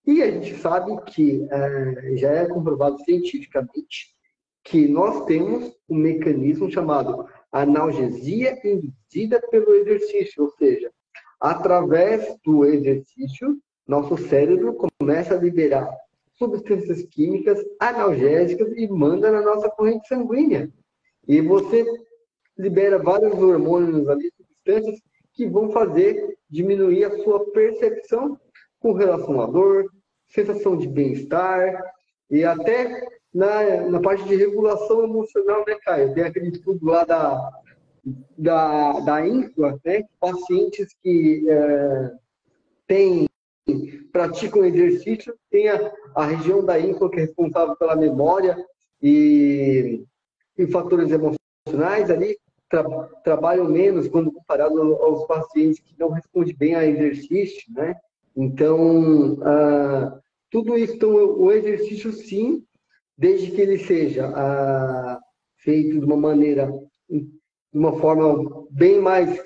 E 0.06 0.22
a 0.22 0.30
gente 0.30 0.56
sabe 0.58 0.96
que 1.06 1.48
é, 1.50 2.16
já 2.16 2.30
é 2.32 2.46
comprovado 2.46 3.04
cientificamente 3.04 4.14
que 4.64 4.88
nós 4.88 5.26
temos 5.26 5.76
um 5.90 5.98
mecanismo 5.98 6.70
chamado 6.70 7.26
analgesia 7.52 8.56
induzida 8.64 9.42
pelo 9.50 9.74
exercício, 9.74 10.44
ou 10.44 10.52
seja, 10.52 10.92
através 11.40 12.38
do 12.46 12.66
exercício, 12.66 13.58
nosso 13.88 14.16
cérebro 14.16 14.78
começa 15.00 15.34
a 15.34 15.40
liberar 15.40 15.90
substâncias 16.42 17.04
químicas 17.04 17.64
analgésicas 17.80 18.74
e 18.76 18.88
manda 18.88 19.32
na 19.32 19.42
nossa 19.42 19.70
corrente 19.70 20.08
sanguínea. 20.08 20.72
E 21.28 21.40
você 21.40 21.86
libera 22.58 22.98
vários 22.98 23.34
hormônios 23.40 24.10
ali, 24.10 24.32
substâncias 24.36 25.00
que 25.34 25.48
vão 25.48 25.70
fazer 25.72 26.36
diminuir 26.50 27.04
a 27.04 27.24
sua 27.24 27.52
percepção 27.52 28.40
com 28.80 28.94
relação 28.94 29.40
à 29.40 29.46
dor, 29.46 29.86
sensação 30.30 30.76
de 30.76 30.88
bem-estar 30.88 31.80
e 32.30 32.44
até 32.44 33.08
na, 33.32 33.90
na 33.90 34.02
parte 34.02 34.24
de 34.28 34.36
regulação 34.36 35.04
emocional, 35.04 35.64
né, 35.68 35.78
Caio? 35.84 36.14
Tem 36.16 36.24
aquele 36.24 36.50
estudo 36.50 36.84
lá 36.86 37.04
da, 37.04 37.52
da, 38.36 39.00
da 39.02 39.28
INFLA, 39.28 39.80
né? 39.86 40.04
Pacientes 40.20 40.96
que 41.04 41.46
é, 41.48 42.12
têm, 42.88 43.28
praticam 44.12 44.66
exercício, 44.66 45.34
tem 45.50 45.70
a, 45.70 45.92
a 46.16 46.26
região 46.26 46.64
da 46.64 46.80
INFLA 46.80 47.10
que 47.10 47.18
é 47.18 47.22
responsável 47.22 47.76
pela 47.76 47.96
memória 47.96 48.58
e, 49.02 50.04
e 50.58 50.68
fatores 50.68 51.10
emocionais 51.12 52.10
ali, 52.10 52.38
tra, 52.70 52.84
trabalham 53.24 53.66
menos 53.66 54.08
quando 54.08 54.32
comparado 54.32 54.80
aos 54.96 55.26
pacientes 55.26 55.80
que 55.80 55.96
não 56.00 56.10
respondem 56.10 56.56
bem 56.56 56.76
a 56.76 56.86
exercício, 56.86 57.64
né? 57.74 57.96
Então, 58.36 59.38
ah, 59.44 60.20
tudo 60.50 60.78
isso, 60.78 60.96
então, 60.96 61.10
o 61.12 61.52
exercício 61.52 62.12
sim, 62.12 62.64
desde 63.18 63.52
que 63.52 63.62
ele 63.62 63.78
seja 63.78 64.28
ah, 64.36 65.20
feito 65.58 66.00
de 66.00 66.06
uma 66.06 66.18
maneira, 66.18 66.72
de 67.10 67.30
uma 67.74 67.94
forma 68.00 68.66
bem 68.70 69.00
mais 69.00 69.42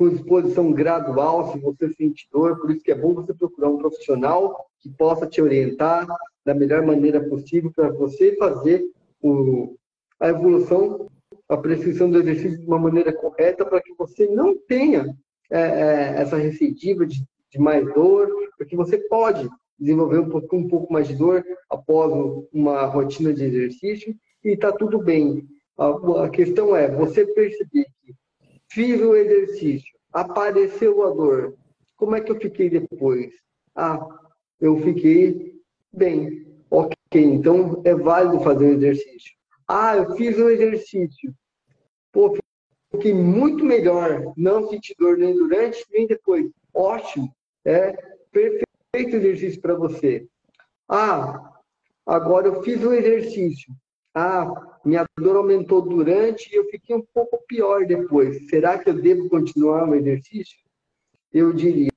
com 0.00 0.08
exposição 0.08 0.72
gradual, 0.72 1.52
se 1.52 1.58
você 1.58 1.92
sente 1.92 2.26
dor, 2.32 2.58
por 2.58 2.70
isso 2.70 2.82
que 2.82 2.90
é 2.90 2.94
bom 2.94 3.12
você 3.12 3.34
procurar 3.34 3.68
um 3.68 3.76
profissional 3.76 4.66
que 4.78 4.88
possa 4.88 5.26
te 5.26 5.42
orientar 5.42 6.06
da 6.42 6.54
melhor 6.54 6.82
maneira 6.86 7.22
possível 7.22 7.70
para 7.70 7.90
você 7.90 8.34
fazer 8.36 8.82
o, 9.22 9.76
a 10.18 10.28
evolução, 10.28 11.06
a 11.46 11.54
prescrição 11.54 12.08
do 12.08 12.16
exercício 12.16 12.58
de 12.58 12.66
uma 12.66 12.78
maneira 12.78 13.12
correta 13.12 13.62
para 13.66 13.82
que 13.82 13.92
você 13.92 14.26
não 14.26 14.56
tenha 14.56 15.14
é, 15.50 15.60
é, 15.60 16.14
essa 16.22 16.38
recidiva 16.38 17.04
de, 17.04 17.22
de 17.50 17.58
mais 17.58 17.84
dor, 17.92 18.26
porque 18.56 18.74
você 18.74 18.96
pode 18.96 19.50
desenvolver 19.78 20.20
um 20.20 20.30
pouco, 20.30 20.56
um 20.56 20.66
pouco 20.66 20.90
mais 20.90 21.08
de 21.08 21.14
dor 21.14 21.44
após 21.68 22.10
uma 22.54 22.86
rotina 22.86 23.34
de 23.34 23.44
exercício 23.44 24.16
e 24.42 24.52
está 24.52 24.72
tudo 24.72 24.98
bem. 24.98 25.46
A, 25.76 26.24
a, 26.24 26.30
questão 26.30 26.74
é 26.74 26.90
você 26.90 27.26
perceber 27.26 27.84
que 28.02 28.14
fiz 28.70 29.00
o 29.00 29.14
exercício, 29.14 29.98
apareceu 30.12 31.06
a 31.06 31.10
dor, 31.10 31.56
como 31.96 32.16
é 32.16 32.20
que 32.20 32.30
eu 32.32 32.40
fiquei 32.40 32.70
depois? 32.70 33.32
Ah, 33.74 33.98
eu 34.60 34.76
fiquei 34.80 35.54
bem. 35.92 36.46
Ok, 36.70 36.94
então 37.12 37.82
é 37.84 37.94
válido 37.94 38.42
fazer 38.42 38.66
o 38.66 38.72
exercício. 38.74 39.32
Ah, 39.66 39.96
eu 39.96 40.16
fiz 40.16 40.38
o 40.38 40.48
exercício. 40.48 41.34
Pô, 42.12 42.36
fiquei 42.92 43.12
muito 43.12 43.64
melhor. 43.64 44.32
Não 44.36 44.68
senti 44.68 44.94
dor 44.98 45.18
nem 45.18 45.34
durante, 45.34 45.84
nem 45.90 46.06
depois. 46.06 46.50
Ótimo. 46.72 47.34
É 47.64 47.92
perfeito 48.30 48.70
feito 48.94 49.16
exercício 49.16 49.60
para 49.60 49.74
você. 49.74 50.26
Ah, 50.88 51.52
agora 52.06 52.48
eu 52.48 52.62
fiz 52.62 52.82
o 52.82 52.92
exercício. 52.92 53.72
Ah, 54.14 54.48
minha 54.84 55.04
dor 55.18 55.36
aumentou 55.36 55.82
durante 55.82 56.52
e 56.52 56.56
eu 56.56 56.64
fiquei 56.66 56.96
um 56.96 57.04
pouco 57.14 57.42
pior 57.46 57.86
depois. 57.86 58.48
Será 58.48 58.78
que 58.78 58.88
eu 58.88 58.94
devo 58.94 59.28
continuar 59.28 59.88
o 59.88 59.94
exercício? 59.94 60.56
Eu 61.32 61.52
diria, 61.52 61.90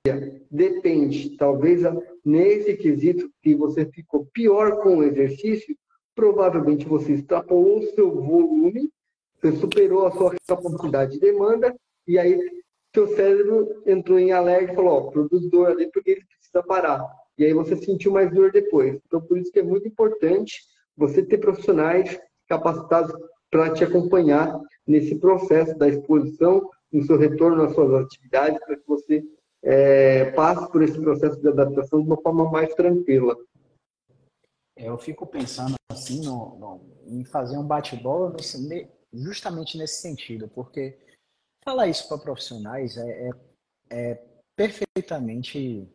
depende. 0.52 1.36
Talvez 1.38 1.82
nesse 2.24 2.76
quesito 2.76 3.30
que 3.42 3.56
você 3.56 3.86
ficou 3.86 4.28
pior 4.34 4.82
com 4.82 4.98
o 4.98 5.04
exercício, 5.04 5.76
provavelmente 6.14 6.86
você 6.86 7.14
extrapolou 7.14 7.80
o 7.80 7.96
seu 7.96 8.12
volume, 8.12 8.92
você 9.42 9.52
superou 9.54 10.06
a 10.06 10.12
sua 10.12 10.36
capacidade 10.48 11.14
de 11.14 11.20
demanda, 11.20 11.76
e 12.08 12.20
aí 12.20 12.38
seu 12.94 13.08
cérebro 13.16 13.82
entrou 13.88 14.20
em 14.20 14.32
alerta 14.32 14.72
e 14.72 14.76
falou, 14.76 14.94
ó, 14.94 15.02
produz 15.10 15.50
dor 15.50 15.70
ali 15.70 15.90
porque 15.92 16.12
ele 16.12 16.26
precisa 16.26 16.62
parar. 16.62 17.04
E 17.38 17.44
aí 17.44 17.54
você 17.54 17.76
sentiu 17.76 18.12
mais 18.12 18.32
dor 18.32 18.52
depois. 18.52 19.00
Então, 19.08 19.20
por 19.20 19.38
isso 19.38 19.52
que 19.52 19.60
é 19.60 19.64
muito 19.64 19.88
importante 19.88 20.62
você 20.96 21.24
ter 21.24 21.40
profissionais 21.40 22.20
capacitados 22.54 23.14
para 23.50 23.74
te 23.74 23.84
acompanhar 23.84 24.60
nesse 24.86 25.16
processo 25.16 25.76
da 25.78 25.88
exposição, 25.88 26.70
no 26.92 27.04
seu 27.04 27.18
retorno 27.18 27.64
às 27.64 27.74
suas 27.74 28.06
atividades, 28.06 28.60
para 28.66 28.78
que 28.78 28.88
você 28.88 29.24
é, 29.64 30.32
passe 30.32 30.72
por 30.72 30.84
esse 30.84 31.00
processo 31.00 31.40
de 31.40 31.48
adaptação 31.48 32.02
de 32.02 32.08
uma 32.08 32.22
forma 32.22 32.50
mais 32.50 32.74
tranquila. 32.76 33.36
É, 34.76 34.90
eu 34.90 34.98
fico 34.98 35.26
pensando 35.26 35.76
assim 35.92 36.24
no, 36.24 36.58
no, 36.58 36.82
em 37.06 37.24
fazer 37.24 37.58
um 37.58 37.66
bate-bola 37.66 38.36
justamente 39.14 39.78
nesse 39.78 40.02
sentido, 40.02 40.48
porque 40.48 40.98
falar 41.64 41.88
isso 41.88 42.08
para 42.08 42.18
profissionais 42.18 42.98
é, 42.98 43.30
é, 43.30 43.32
é 43.90 44.24
perfeitamente 44.56 45.88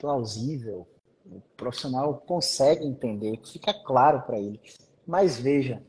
plausível, 0.00 0.88
o 1.26 1.40
profissional 1.56 2.20
consegue 2.20 2.84
entender, 2.84 3.38
fica 3.44 3.74
claro 3.84 4.22
para 4.22 4.38
ele. 4.38 4.60
Mas 5.06 5.38
veja, 5.38 5.82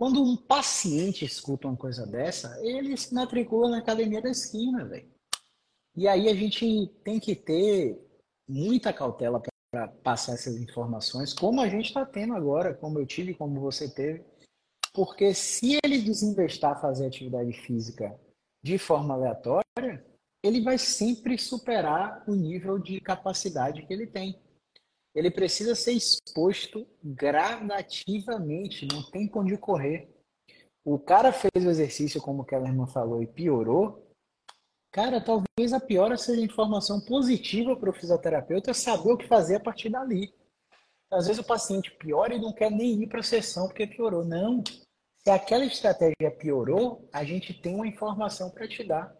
quando 0.00 0.22
um 0.22 0.34
paciente 0.34 1.26
escuta 1.26 1.68
uma 1.68 1.76
coisa 1.76 2.06
dessa, 2.06 2.58
ele 2.64 2.96
se 2.96 3.12
matricula 3.12 3.68
na 3.68 3.80
academia 3.80 4.22
da 4.22 4.30
esquina, 4.30 4.82
velho. 4.82 5.06
E 5.94 6.08
aí 6.08 6.26
a 6.26 6.34
gente 6.34 6.86
tem 7.04 7.20
que 7.20 7.36
ter 7.36 8.00
muita 8.48 8.94
cautela 8.94 9.42
para 9.70 9.88
passar 10.02 10.32
essas 10.32 10.56
informações, 10.56 11.34
como 11.34 11.60
a 11.60 11.68
gente 11.68 11.88
está 11.88 12.06
tendo 12.06 12.32
agora, 12.32 12.72
como 12.72 12.98
eu 12.98 13.04
tive, 13.04 13.34
como 13.34 13.60
você 13.60 13.90
teve. 13.90 14.24
Porque 14.94 15.34
se 15.34 15.78
ele 15.84 16.00
desinvestar 16.00 16.80
fazer 16.80 17.06
atividade 17.06 17.52
física 17.52 18.18
de 18.64 18.78
forma 18.78 19.12
aleatória, 19.12 20.02
ele 20.42 20.62
vai 20.62 20.78
sempre 20.78 21.36
superar 21.36 22.24
o 22.26 22.34
nível 22.34 22.78
de 22.78 23.02
capacidade 23.02 23.82
que 23.82 23.92
ele 23.92 24.06
tem. 24.06 24.40
Ele 25.20 25.30
precisa 25.30 25.74
ser 25.74 25.92
exposto 25.92 26.88
gradativamente, 27.04 28.88
não 28.90 29.02
tem 29.10 29.28
para 29.28 29.42
onde 29.42 29.54
correr. 29.58 30.08
O 30.82 30.98
cara 30.98 31.30
fez 31.30 31.62
o 31.62 31.68
exercício, 31.68 32.22
como 32.22 32.40
o 32.40 32.44
Kellerman 32.46 32.86
falou, 32.86 33.22
e 33.22 33.26
piorou. 33.26 34.10
Cara, 34.90 35.20
talvez 35.20 35.74
a 35.74 35.78
piora 35.78 36.16
seja 36.16 36.40
informação 36.40 37.02
positiva 37.02 37.76
para 37.76 37.90
o 37.90 37.92
fisioterapeuta 37.92 38.72
saber 38.72 39.12
o 39.12 39.18
que 39.18 39.28
fazer 39.28 39.56
a 39.56 39.60
partir 39.60 39.90
dali. 39.90 40.32
Às 41.12 41.26
vezes 41.26 41.42
o 41.42 41.46
paciente 41.46 41.90
piora 41.98 42.34
e 42.34 42.40
não 42.40 42.54
quer 42.54 42.70
nem 42.70 43.02
ir 43.02 43.06
para 43.06 43.20
a 43.20 43.22
sessão 43.22 43.66
porque 43.66 43.86
piorou. 43.86 44.24
Não. 44.24 44.64
Se 45.22 45.28
aquela 45.28 45.66
estratégia 45.66 46.30
piorou, 46.38 47.06
a 47.12 47.24
gente 47.24 47.52
tem 47.52 47.74
uma 47.74 47.86
informação 47.86 48.48
para 48.48 48.66
te 48.66 48.82
dar. 48.82 49.14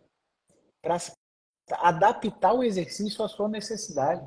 Para 0.80 0.96
adaptar 1.72 2.55
o 2.55 2.64
exercício 2.64 3.22
à 3.22 3.28
sua 3.28 3.51
necessidade. 3.51 4.26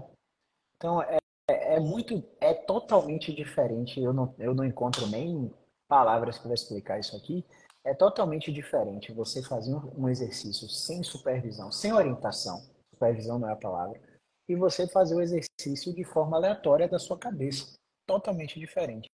Então, 0.78 1.02
é, 1.02 1.18
é, 1.48 1.80
muito, 1.80 2.24
é 2.40 2.54
totalmente 2.54 3.34
diferente. 3.34 4.02
Eu 4.02 4.14
não, 4.14 4.34
eu 4.40 4.54
não 4.54 4.66
encontro 4.66 5.08
nem 5.08 5.54
palavras 5.88 6.38
para 6.38 6.54
explicar 6.54 7.00
isso 7.00 7.16
aqui. 7.16 7.46
É 7.86 7.94
totalmente 7.94 8.52
diferente 8.52 9.12
você 9.12 9.44
fazer 9.44 9.76
um 9.76 10.08
exercício 10.08 10.70
sem 10.70 11.04
supervisão, 11.04 11.72
sem 11.72 11.92
orientação, 11.92 12.62
supervisão 12.94 13.38
não 13.38 13.50
é 13.50 13.54
a 13.54 13.58
palavra, 13.58 14.00
e 14.48 14.56
você 14.56 14.88
fazer 14.88 15.16
o 15.16 15.22
exercício 15.22 15.94
de 15.94 16.04
forma 16.06 16.38
aleatória 16.38 16.88
da 16.88 16.98
sua 16.98 17.18
cabeça. 17.18 17.74
Totalmente 18.08 18.58
diferente. 18.58 19.10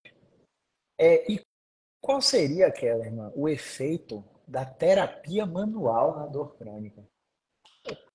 É, 0.99 1.31
e 1.31 1.41
qual 2.01 2.21
seria, 2.21 2.71
Kellerman, 2.71 3.31
o 3.35 3.49
efeito 3.49 4.23
da 4.47 4.65
terapia 4.65 5.45
manual 5.45 6.15
na 6.15 6.25
dor 6.27 6.55
crônica? 6.55 7.03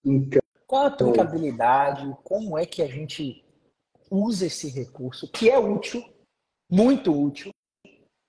Então, 0.04 0.40
Qual 0.66 0.84
a 0.84 0.86
aplicabilidade? 0.88 2.16
Como 2.22 2.56
é 2.56 2.64
que 2.64 2.82
a 2.82 2.86
gente 2.86 3.43
usa 4.14 4.46
esse 4.46 4.68
recurso, 4.68 5.28
que 5.30 5.50
é 5.50 5.58
útil, 5.58 6.02
muito 6.70 7.12
útil, 7.12 7.50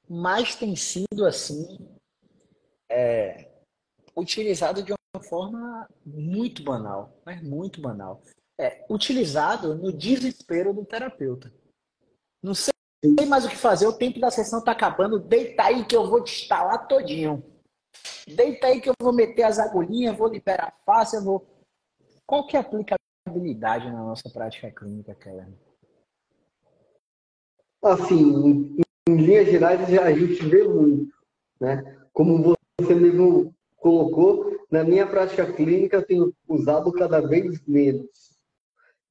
mas 0.10 0.56
tem 0.56 0.76
sido 0.76 1.26
assim 1.26 1.78
é, 2.90 3.52
utilizado 4.18 4.82
de 4.82 4.92
uma 4.92 5.24
forma 5.24 5.88
muito 6.04 6.64
banal, 6.64 7.16
né? 7.26 7.40
muito 7.44 7.80
banal. 7.80 8.22
É, 8.60 8.86
utilizado 8.90 9.76
no 9.76 9.92
desespero 9.92 10.74
do 10.74 10.86
terapeuta. 10.86 11.54
Não 12.42 12.54
sei 12.54 12.72
mais 13.28 13.46
o 13.46 13.50
que 13.50 13.56
fazer, 13.56 13.86
o 13.86 13.98
tempo 13.98 14.20
da 14.20 14.32
sessão 14.32 14.60
está 14.60 14.72
acabando, 14.72 15.20
deita 15.20 15.64
aí 15.64 15.86
que 15.86 15.96
eu 15.96 16.10
vou 16.10 16.24
te 16.24 16.42
instalar 16.42 16.88
todinho. 16.88 17.44
Deita 18.28 18.68
aí 18.68 18.82
que 18.82 18.90
eu 18.90 18.94
vou 19.00 19.14
meter 19.14 19.44
as 19.44 19.60
agulhinhas, 19.60 20.18
vou 20.18 20.28
liberar 20.28 20.70
a 20.70 20.84
face, 20.86 21.16
eu 21.16 21.24
vou... 21.24 21.46
Qual 22.26 22.48
que 22.48 22.56
é 22.56 22.60
a 22.60 22.64
aplicabilidade 22.64 23.86
na 23.92 24.04
nossa 24.04 24.28
prática 24.30 24.72
clínica, 24.72 25.14
Keller? 25.14 25.48
Assim, 27.86 28.76
em 29.08 29.16
linhas 29.16 29.48
gerais, 29.48 29.80
a 30.00 30.12
gente 30.12 30.44
vê 30.44 30.64
muito, 30.68 31.14
né? 31.62 31.98
Como 32.12 32.56
você 32.80 32.96
mesmo 32.96 33.54
colocou, 33.78 34.58
na 34.72 34.84
minha 34.84 35.06
prática 35.06 35.46
clínica 35.54 35.98
eu 35.98 36.06
tenho 36.06 36.34
usado 36.50 36.92
cada 36.92 37.22
vez 37.22 37.62
menos. 37.68 38.10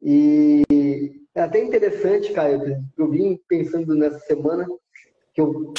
E 0.02 0.64
é 1.32 1.42
até 1.42 1.62
interessante, 1.62 2.32
Caio, 2.32 2.84
eu 2.98 3.08
vim 3.08 3.38
pensando 3.46 3.94
nessa 3.94 4.18
semana 4.18 4.66
que 5.32 5.40
eu 5.40 5.72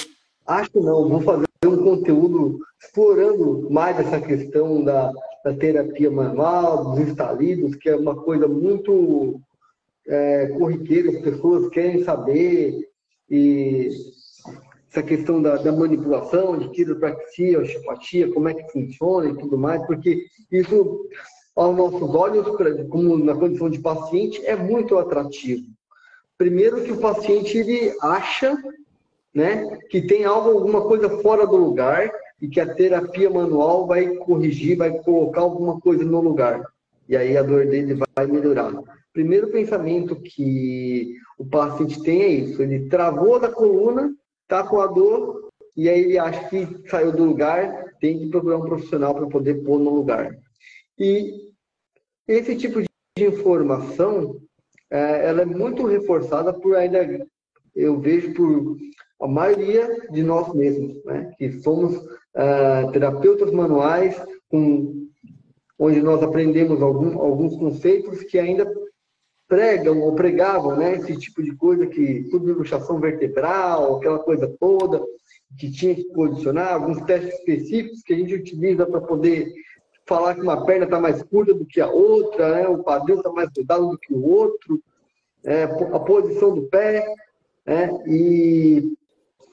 acho 0.47 0.79
não, 0.79 1.09
vou 1.09 1.19
fazer 1.19 1.45
um 1.65 1.83
conteúdo 1.83 2.59
explorando 2.81 3.69
mais 3.69 3.99
essa 3.99 4.21
questão 4.21 4.81
da, 4.81 5.11
da 5.43 5.53
terapia 5.53 6.09
manual, 6.09 6.91
dos 6.95 7.09
estalidos, 7.09 7.75
que 7.75 7.89
é 7.89 7.95
uma 7.97 8.15
coisa 8.15 8.47
muito 8.47 9.41
é, 10.07 10.47
corriqueira, 10.47 11.09
as 11.09 11.19
pessoas 11.19 11.69
querem 11.69 12.03
saber, 12.03 12.84
e 13.29 13.89
essa 14.89 15.03
questão 15.03 15.41
da, 15.41 15.57
da 15.57 15.71
manipulação, 15.71 16.57
de 16.57 16.69
quiropraxia, 16.69 17.59
osteopatia, 17.59 18.31
como 18.31 18.47
é 18.47 18.53
que 18.53 18.71
funciona 18.71 19.29
e 19.29 19.37
tudo 19.37 19.57
mais, 19.57 19.85
porque 19.85 20.25
isso, 20.49 21.09
aos 21.55 21.75
nossos 21.75 22.15
olhos, 22.15 22.47
como 22.89 23.17
na 23.17 23.35
condição 23.35 23.69
de 23.69 23.79
paciente, 23.79 24.45
é 24.45 24.55
muito 24.55 24.97
atrativo. 24.97 25.65
Primeiro 26.37 26.83
que 26.83 26.91
o 26.91 26.99
paciente 26.99 27.57
ele 27.57 27.93
acha 28.01 28.57
né, 29.33 29.77
que 29.89 30.01
tem 30.01 30.23
algo, 30.23 30.49
alguma 30.51 30.81
coisa 30.81 31.09
fora 31.21 31.45
do 31.45 31.57
lugar 31.57 32.09
e 32.41 32.47
que 32.47 32.59
a 32.59 32.73
terapia 32.73 33.29
manual 33.29 33.85
vai 33.85 34.07
corrigir, 34.15 34.77
vai 34.77 34.91
colocar 34.99 35.41
alguma 35.41 35.79
coisa 35.79 36.05
no 36.05 36.21
lugar. 36.21 36.61
E 37.07 37.17
aí 37.17 37.37
a 37.37 37.43
dor 37.43 37.65
dele 37.67 37.99
vai 38.15 38.27
melhorar. 38.27 38.73
Primeiro 39.11 39.49
pensamento 39.49 40.15
que 40.15 41.15
o 41.37 41.45
paciente 41.45 42.01
tem 42.03 42.21
é 42.21 42.27
isso: 42.27 42.61
ele 42.61 42.87
travou 42.87 43.39
da 43.39 43.49
coluna, 43.49 44.13
está 44.43 44.63
com 44.63 44.79
a 44.79 44.87
dor, 44.87 45.49
e 45.75 45.89
aí 45.89 46.03
ele 46.03 46.17
acha 46.17 46.47
que 46.49 46.89
saiu 46.89 47.11
do 47.11 47.25
lugar, 47.25 47.95
tem 47.99 48.19
que 48.19 48.27
procurar 48.27 48.57
um 48.57 48.65
profissional 48.65 49.13
para 49.13 49.27
poder 49.27 49.63
pôr 49.63 49.79
no 49.79 49.93
lugar. 49.93 50.37
E 50.97 51.51
esse 52.27 52.55
tipo 52.55 52.81
de 52.81 52.87
informação, 53.19 54.39
é, 54.89 55.27
ela 55.27 55.41
é 55.41 55.45
muito 55.45 55.85
reforçada 55.85 56.53
por 56.53 56.75
ainda, 56.75 57.25
eu 57.75 57.99
vejo 57.99 58.33
por 58.33 58.77
a 59.21 59.27
maioria 59.27 60.07
de 60.11 60.23
nós 60.23 60.53
mesmos, 60.53 61.03
né? 61.05 61.31
que 61.37 61.51
somos 61.61 61.95
uh, 61.95 62.91
terapeutas 62.91 63.51
manuais, 63.51 64.21
com, 64.49 65.07
onde 65.79 66.01
nós 66.01 66.21
aprendemos 66.21 66.81
algum, 66.81 67.19
alguns 67.19 67.55
conceitos 67.57 68.23
que 68.23 68.37
ainda 68.37 68.71
pregam 69.55 70.01
ou 70.01 70.13
pregavam 70.13 70.75
né? 70.75 70.95
esse 70.95 71.15
tipo 71.17 71.41
de 71.41 71.55
coisa, 71.55 71.87
que 71.87 72.27
tudo 72.29 72.51
luxação 72.51 72.99
vertebral, 72.99 73.95
aquela 73.95 74.19
coisa 74.19 74.53
toda, 74.59 75.01
que 75.57 75.71
tinha 75.71 75.95
que 75.95 76.03
posicionar, 76.11 76.73
alguns 76.73 77.01
testes 77.03 77.33
específicos 77.39 78.01
que 78.01 78.13
a 78.13 78.17
gente 78.17 78.35
utiliza 78.35 78.85
para 78.85 78.99
poder 78.99 79.53
falar 80.05 80.35
que 80.35 80.41
uma 80.41 80.65
perna 80.65 80.83
está 80.83 80.99
mais 80.99 81.23
curta 81.23 81.53
do 81.53 81.65
que 81.65 81.79
a 81.79 81.89
outra, 81.89 82.55
né? 82.55 82.67
o 82.67 82.83
quadril 82.83 83.15
está 83.15 83.31
mais 83.31 83.49
grudado 83.49 83.91
do 83.91 83.97
que 83.97 84.13
o 84.13 84.25
outro, 84.25 84.83
é, 85.45 85.63
a 85.63 85.99
posição 85.99 86.53
do 86.53 86.63
pé, 86.63 87.07
né? 87.65 87.89
e 88.05 88.93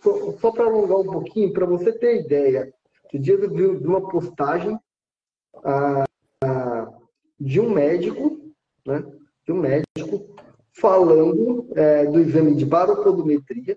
só, 0.02 0.32
só 0.32 0.50
para 0.50 0.64
alongar 0.64 0.98
um 0.98 1.12
pouquinho, 1.12 1.52
para 1.52 1.64
você 1.64 1.92
ter 1.92 2.24
ideia, 2.24 2.74
esse 3.06 3.22
dia 3.22 3.34
eu 3.34 3.48
vi 3.48 3.86
uma 3.86 4.08
postagem 4.08 4.76
ah, 5.62 6.04
ah, 6.42 6.92
de 7.38 7.60
um 7.60 7.70
médico, 7.70 8.40
né, 8.84 9.04
de 9.44 9.52
um 9.52 9.60
médico 9.60 10.36
falando 10.72 11.66
é, 11.74 12.06
do 12.06 12.20
exame 12.20 12.54
de 12.54 12.64
baropodometria, 12.64 13.76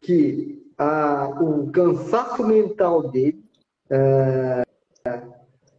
que 0.00 0.62
ah, 0.76 1.28
o 1.40 1.70
cansaço 1.70 2.44
mental 2.46 3.08
dele, 3.10 3.42
é, 3.88 4.62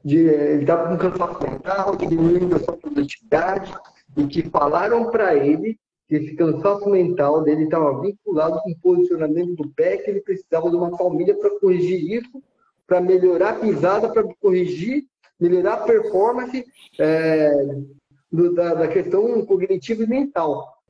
de, 0.03 0.17
ele 0.17 0.61
estava 0.61 0.89
com 0.89 0.97
cansaço 0.97 1.43
mental, 1.43 1.95
diminuindo 1.95 2.55
a 2.55 2.59
sua 2.59 2.77
produtividade, 2.77 3.73
e 4.15 4.27
que 4.27 4.49
falaram 4.49 5.09
para 5.09 5.35
ele 5.35 5.77
que 6.07 6.15
esse 6.15 6.35
cansaço 6.35 6.89
mental 6.89 7.41
dele 7.41 7.63
estava 7.63 8.01
vinculado 8.01 8.59
com 8.61 8.71
o 8.71 8.79
posicionamento 8.79 9.55
do 9.55 9.69
pé, 9.69 9.97
que 9.97 10.09
ele 10.09 10.21
precisava 10.21 10.69
de 10.69 10.75
uma 10.75 10.95
palmilha 10.95 11.35
para 11.37 11.59
corrigir 11.59 12.17
isso, 12.17 12.43
para 12.85 13.01
melhorar 13.01 13.51
a 13.51 13.59
pisada, 13.59 14.09
para 14.09 14.23
corrigir, 14.41 15.05
melhorar 15.39 15.73
a 15.75 15.83
performance 15.85 16.65
é, 16.99 17.51
do, 18.33 18.51
da, 18.51 18.73
da, 18.73 18.87
questão 18.87 19.45
cognitiva 19.45 20.03
e 20.03 20.07
mental. 20.07 20.81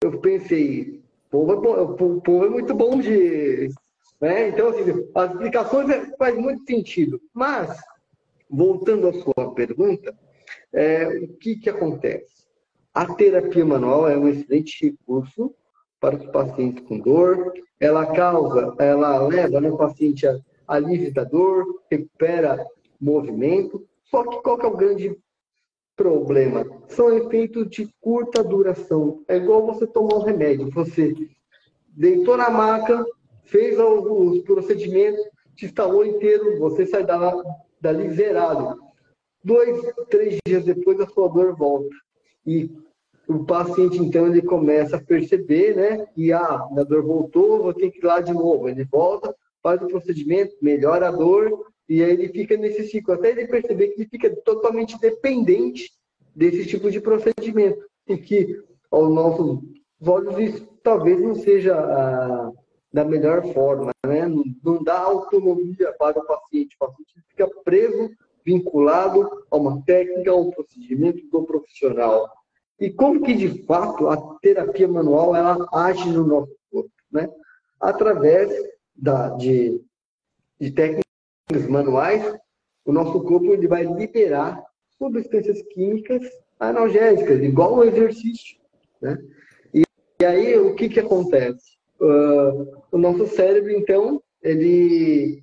Eu 0.00 0.20
pensei, 0.20 1.02
o 1.26 1.30
povo 1.30 1.52
é, 1.52 2.20
povo 2.22 2.46
é 2.46 2.48
muito 2.48 2.72
bom 2.72 3.00
de. 3.00 3.68
Né? 4.20 4.48
Então, 4.48 4.68
assim, 4.68 5.08
as 5.12 5.30
explicações 5.32 5.90
é, 5.90 6.16
faz 6.16 6.36
muito 6.36 6.64
sentido. 6.64 7.20
Mas, 7.34 7.76
voltando 8.48 9.08
à 9.08 9.12
sua 9.12 9.52
pergunta, 9.54 10.16
é, 10.72 11.08
o 11.08 11.28
que, 11.34 11.56
que 11.56 11.68
acontece? 11.68 12.46
A 12.94 13.12
terapia 13.14 13.64
manual 13.64 14.08
é 14.08 14.16
um 14.16 14.28
excelente 14.28 14.86
recurso 14.86 15.52
para 16.00 16.16
os 16.16 16.26
pacientes 16.26 16.84
com 16.86 16.98
dor. 17.00 17.52
Ela 17.80 18.06
causa, 18.06 18.74
ela 18.78 19.26
leva 19.26 19.60
né, 19.60 19.68
o 19.68 19.76
paciente 19.76 20.28
a 20.28 20.38
alívio 20.68 21.12
da 21.12 21.24
dor, 21.24 21.82
recupera 21.90 22.64
movimento. 23.00 23.84
Só 24.04 24.22
que 24.24 24.40
qual 24.42 24.58
que 24.58 24.64
é 24.64 24.68
o 24.68 24.76
grande 24.76 25.18
problema. 25.98 26.64
São 26.86 27.12
efeitos 27.12 27.68
de 27.68 27.92
curta 28.00 28.42
duração. 28.42 29.22
É 29.28 29.36
igual 29.36 29.66
você 29.66 29.86
tomar 29.86 30.14
um 30.14 30.22
remédio. 30.22 30.70
Você 30.70 31.12
deitou 31.88 32.36
na 32.36 32.48
maca, 32.48 33.04
fez 33.42 33.76
os 33.78 34.38
procedimentos, 34.44 35.20
te 35.56 35.66
instalou 35.66 36.06
inteiro, 36.06 36.56
você 36.60 36.86
sai 36.86 37.04
dali, 37.04 37.42
dali 37.80 38.10
zerado. 38.10 38.78
Dois, 39.44 39.80
três 40.08 40.38
dias 40.46 40.64
depois, 40.64 41.00
a 41.00 41.06
sua 41.06 41.28
dor 41.28 41.56
volta. 41.56 41.94
E 42.46 42.70
o 43.26 43.44
paciente, 43.44 43.98
então, 43.98 44.28
ele 44.28 44.40
começa 44.40 44.96
a 44.96 45.04
perceber, 45.04 45.74
né? 45.74 46.06
Que, 46.14 46.32
ah, 46.32 46.66
dor 46.88 47.02
voltou, 47.02 47.62
vou 47.62 47.74
ter 47.74 47.90
que 47.90 47.98
ir 47.98 48.04
lá 48.04 48.20
de 48.20 48.32
novo. 48.32 48.68
Ele 48.68 48.84
volta, 48.84 49.34
faz 49.62 49.82
o 49.82 49.88
procedimento, 49.88 50.54
melhora 50.62 51.08
a 51.08 51.12
dor, 51.12 51.66
e 51.88 52.04
aí 52.04 52.10
ele 52.10 52.28
fica 52.28 52.56
nesse 52.56 52.84
ciclo, 52.88 53.14
até 53.14 53.30
ele 53.30 53.46
perceber 53.46 53.88
que 53.88 54.02
ele 54.02 54.10
fica 54.10 54.34
totalmente 54.44 55.00
dependente 55.00 55.90
desse 56.36 56.66
tipo 56.66 56.90
de 56.90 57.00
procedimento. 57.00 57.82
E 58.06 58.18
que, 58.18 58.62
aos 58.90 59.12
nossos 59.12 59.60
olhos, 60.06 60.38
isso 60.38 60.68
talvez 60.82 61.20
não 61.20 61.34
seja 61.34 61.74
ah, 61.74 62.52
da 62.92 63.04
melhor 63.04 63.42
forma, 63.54 63.90
né? 64.06 64.26
Não, 64.26 64.44
não 64.62 64.82
dá 64.82 64.98
autonomia 64.98 65.92
para 65.98 66.18
o 66.18 66.26
paciente. 66.26 66.76
O 66.78 66.86
paciente 66.86 67.24
fica 67.30 67.48
preso, 67.64 68.10
vinculado 68.44 69.46
a 69.50 69.56
uma 69.56 69.82
técnica, 69.82 70.30
a 70.30 70.36
um 70.36 70.50
procedimento 70.50 71.26
do 71.30 71.44
profissional. 71.44 72.30
E 72.78 72.90
como 72.90 73.22
que, 73.22 73.34
de 73.34 73.64
fato, 73.64 74.08
a 74.08 74.16
terapia 74.40 74.86
manual 74.86 75.34
ela 75.34 75.66
age 75.72 76.08
no 76.10 76.26
nosso 76.26 76.54
corpo, 76.70 76.90
né? 77.10 77.30
Através 77.80 78.52
da, 78.94 79.30
de, 79.30 79.82
de 80.60 80.70
técnicas 80.70 81.07
manuais, 81.68 82.22
o 82.84 82.92
nosso 82.92 83.20
corpo 83.22 83.52
ele 83.52 83.66
vai 83.66 83.84
liberar 83.84 84.62
substâncias 84.98 85.62
químicas 85.72 86.22
analgésicas, 86.58 87.40
igual 87.42 87.76
o 87.76 87.84
exercício, 87.84 88.58
né? 89.00 89.18
E, 89.72 89.84
e 90.20 90.24
aí, 90.24 90.58
o 90.58 90.74
que 90.74 90.88
que 90.88 91.00
acontece? 91.00 91.78
Uh, 92.00 92.82
o 92.90 92.98
nosso 92.98 93.26
cérebro, 93.26 93.70
então, 93.70 94.22
ele, 94.42 95.42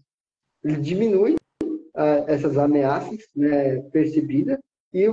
ele 0.64 0.78
diminui 0.78 1.36
uh, 1.64 2.24
essas 2.28 2.58
ameaças 2.58 3.20
né, 3.36 3.82
percebidas 3.92 4.60
e 4.94 5.08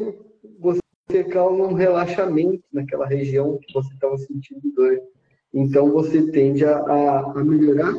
você 0.58 1.24
causa 1.24 1.62
um 1.62 1.74
relaxamento 1.74 2.62
naquela 2.72 3.06
região 3.06 3.58
que 3.58 3.72
você 3.72 3.92
estava 3.94 4.16
sentindo 4.18 4.60
dor. 4.74 5.00
Então 5.52 5.90
você 5.90 6.30
tende 6.30 6.64
a, 6.64 6.78
a, 6.78 7.44
melhorar 7.44 7.92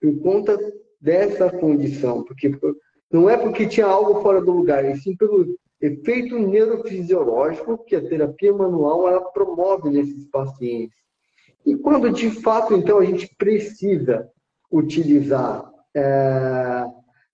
por 0.00 0.20
conta 0.20 0.58
dessa 1.04 1.50
condição, 1.50 2.24
porque 2.24 2.50
não 3.12 3.28
é 3.28 3.36
porque 3.36 3.66
tinha 3.66 3.84
algo 3.84 4.22
fora 4.22 4.40
do 4.40 4.52
lugar, 4.52 4.84
e 4.86 4.96
sim 4.96 5.14
pelo 5.14 5.54
efeito 5.78 6.38
neurofisiológico 6.38 7.84
que 7.84 7.94
a 7.94 8.00
terapia 8.00 8.54
manual 8.54 9.06
ela 9.06 9.20
promove 9.20 9.90
nesses 9.90 10.26
pacientes. 10.28 10.96
E 11.66 11.76
quando 11.76 12.10
de 12.10 12.30
fato 12.30 12.74
então 12.74 12.98
a 12.98 13.04
gente 13.04 13.28
precisa 13.36 14.26
utilizar 14.72 15.70
é, 15.94 16.84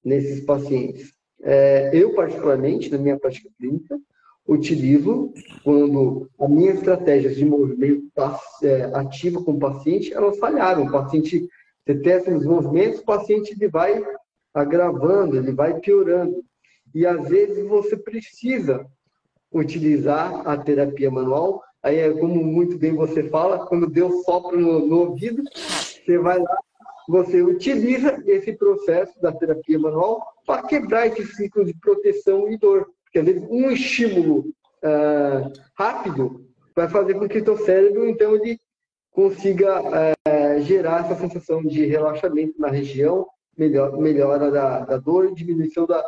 nesses 0.04 0.44
pacientes, 0.44 1.14
é, 1.42 1.90
eu 1.94 2.12
particularmente 2.14 2.90
na 2.90 2.98
minha 2.98 3.18
prática 3.18 3.48
clínica 3.56 3.96
utilizo 4.46 5.32
quando 5.62 6.28
as 6.40 6.50
minhas 6.50 6.78
estratégias 6.78 7.36
de 7.36 7.44
movimento 7.44 8.10
é, 8.64 8.90
ativo 8.94 9.44
com 9.44 9.52
o 9.52 9.58
paciente, 9.58 10.12
elas 10.12 10.38
falharam. 10.38 10.84
O 10.84 10.90
paciente, 10.90 11.48
você 11.84 11.94
testa 12.00 12.30
os 12.30 12.44
movimentos, 12.44 13.00
o 13.00 13.04
paciente 13.04 13.52
ele 13.52 13.68
vai 13.68 14.02
agravando, 14.54 15.36
ele 15.36 15.52
vai 15.52 15.78
piorando. 15.80 16.42
E 16.94 17.06
às 17.06 17.28
vezes 17.28 17.66
você 17.66 17.96
precisa 17.96 18.86
utilizar 19.52 20.46
a 20.46 20.56
terapia 20.56 21.10
manual. 21.10 21.62
Aí 21.82 21.98
é 21.98 22.12
como 22.12 22.44
muito 22.44 22.78
bem 22.78 22.94
você 22.94 23.28
fala, 23.28 23.66
quando 23.66 23.88
Deus 23.88 24.24
sopra 24.24 24.56
no, 24.56 24.86
no 24.86 24.98
ouvido, 25.00 25.42
você 25.54 26.18
vai 26.18 26.38
lá, 26.38 26.58
você 27.08 27.42
utiliza 27.42 28.22
esse 28.26 28.52
processo 28.52 29.20
da 29.20 29.32
terapia 29.32 29.78
manual 29.78 30.24
para 30.46 30.62
quebrar 30.64 31.06
esse 31.06 31.24
ciclo 31.26 31.64
de 31.64 31.74
proteção 31.74 32.50
e 32.50 32.58
dor. 32.58 32.90
Porque 33.04 33.18
às 33.18 33.24
vezes 33.24 33.42
um 33.50 33.70
estímulo 33.70 34.40
uh, 34.84 35.52
rápido 35.74 36.46
vai 36.76 36.88
fazer 36.88 37.14
com 37.14 37.28
que 37.28 37.38
o 37.38 37.44
teu 37.44 37.56
cérebro, 37.58 38.08
então, 38.08 38.34
ele 38.36 38.58
consiga 39.10 39.80
uh, 39.80 40.14
gerar 40.62 41.04
essa 41.04 41.16
sensação 41.20 41.62
de 41.62 41.84
relaxamento 41.86 42.60
na 42.60 42.68
região, 42.68 43.26
melhor, 43.56 43.96
melhora 43.98 44.50
da, 44.50 44.80
da 44.80 44.96
dor, 44.96 45.34
diminuição 45.34 45.86
da 45.86 46.04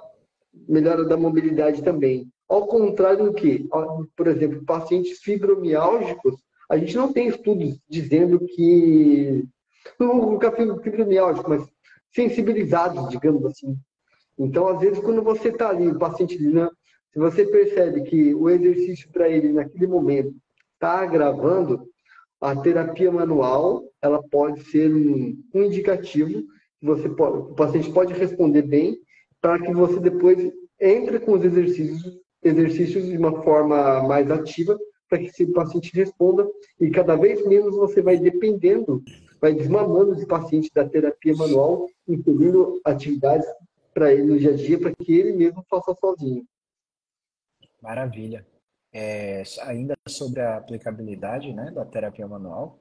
melhora 0.68 1.04
da 1.04 1.16
mobilidade 1.16 1.82
também. 1.82 2.30
Ao 2.48 2.66
contrário 2.66 3.24
do 3.24 3.32
que, 3.32 3.66
por 4.16 4.26
exemplo, 4.26 4.64
pacientes 4.64 5.18
fibromiálgicos, 5.20 6.36
a 6.70 6.76
gente 6.76 6.96
não 6.96 7.12
tem 7.12 7.28
estudos 7.28 7.78
dizendo 7.88 8.38
que 8.40 9.44
não 9.98 10.38
fibromiálgico, 10.80 11.48
mas 11.48 11.66
sensibilizados, 12.14 13.08
digamos 13.08 13.44
assim. 13.46 13.76
Então, 14.38 14.68
às 14.68 14.80
vezes, 14.80 14.98
quando 14.98 15.22
você 15.22 15.48
está 15.48 15.70
ali, 15.70 15.88
o 15.88 15.98
paciente 15.98 16.38
se 17.12 17.18
você 17.18 17.44
percebe 17.44 18.02
que 18.02 18.34
o 18.34 18.48
exercício 18.48 19.10
para 19.10 19.28
ele 19.28 19.52
naquele 19.52 19.86
momento 19.86 20.34
está 20.74 21.00
agravando, 21.00 21.86
a 22.42 22.56
terapia 22.56 23.10
manual 23.10 23.84
ela 24.02 24.20
pode 24.20 24.64
ser 24.64 24.92
um, 24.92 25.40
um 25.54 25.62
indicativo 25.62 26.42
que 26.80 26.84
você 26.84 27.08
pode, 27.08 27.38
o 27.38 27.54
paciente 27.54 27.92
pode 27.92 28.12
responder 28.12 28.62
bem 28.62 28.98
para 29.40 29.60
que 29.60 29.72
você 29.72 30.00
depois 30.00 30.52
entre 30.80 31.20
com 31.20 31.34
os 31.34 31.44
exercícios, 31.44 32.18
exercícios 32.42 33.06
de 33.06 33.16
uma 33.16 33.42
forma 33.42 34.02
mais 34.02 34.28
ativa 34.28 34.76
para 35.08 35.18
que 35.18 35.26
esse 35.26 35.46
paciente 35.52 35.94
responda 35.94 36.44
e 36.80 36.90
cada 36.90 37.14
vez 37.14 37.46
menos 37.46 37.76
você 37.76 38.02
vai 38.02 38.18
dependendo, 38.18 39.00
vai 39.40 39.54
desmamando 39.54 40.14
esse 40.14 40.26
paciente 40.26 40.68
da 40.74 40.88
terapia 40.88 41.36
manual, 41.36 41.86
incluindo 42.08 42.80
atividades 42.84 43.46
para 43.94 44.12
ele 44.12 44.24
no 44.24 44.38
dia 44.38 44.50
a 44.50 44.56
dia, 44.56 44.80
para 44.80 44.92
que 44.92 45.12
ele 45.14 45.32
mesmo 45.32 45.64
faça 45.68 45.94
sozinho. 45.94 46.44
Maravilha. 47.80 48.44
É, 48.92 49.42
ainda 49.62 49.94
sobre 50.08 50.40
a 50.40 50.58
aplicabilidade 50.58 51.52
né, 51.52 51.70
da 51.70 51.84
terapia 51.84 52.26
manual, 52.26 52.78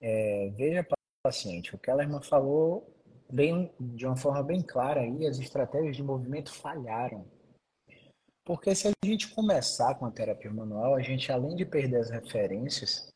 é, 0.00 0.50
veja 0.56 0.86
paciente, 1.22 1.74
o 1.74 1.78
Kellerman 1.78 2.22
falou 2.22 2.94
bem, 3.30 3.72
de 3.80 4.06
uma 4.06 4.16
forma 4.16 4.42
bem 4.42 4.62
clara 4.62 5.00
aí, 5.00 5.26
as 5.26 5.38
estratégias 5.38 5.96
de 5.96 6.02
movimento 6.02 6.52
falharam. 6.52 7.26
Porque 8.44 8.74
se 8.74 8.88
a 8.88 8.92
gente 9.04 9.34
começar 9.34 9.94
com 9.96 10.06
a 10.06 10.10
terapia 10.10 10.50
manual, 10.50 10.94
a 10.94 11.02
gente, 11.02 11.30
além 11.30 11.54
de 11.54 11.66
perder 11.66 11.96
as 11.96 12.10
referências, 12.10 13.12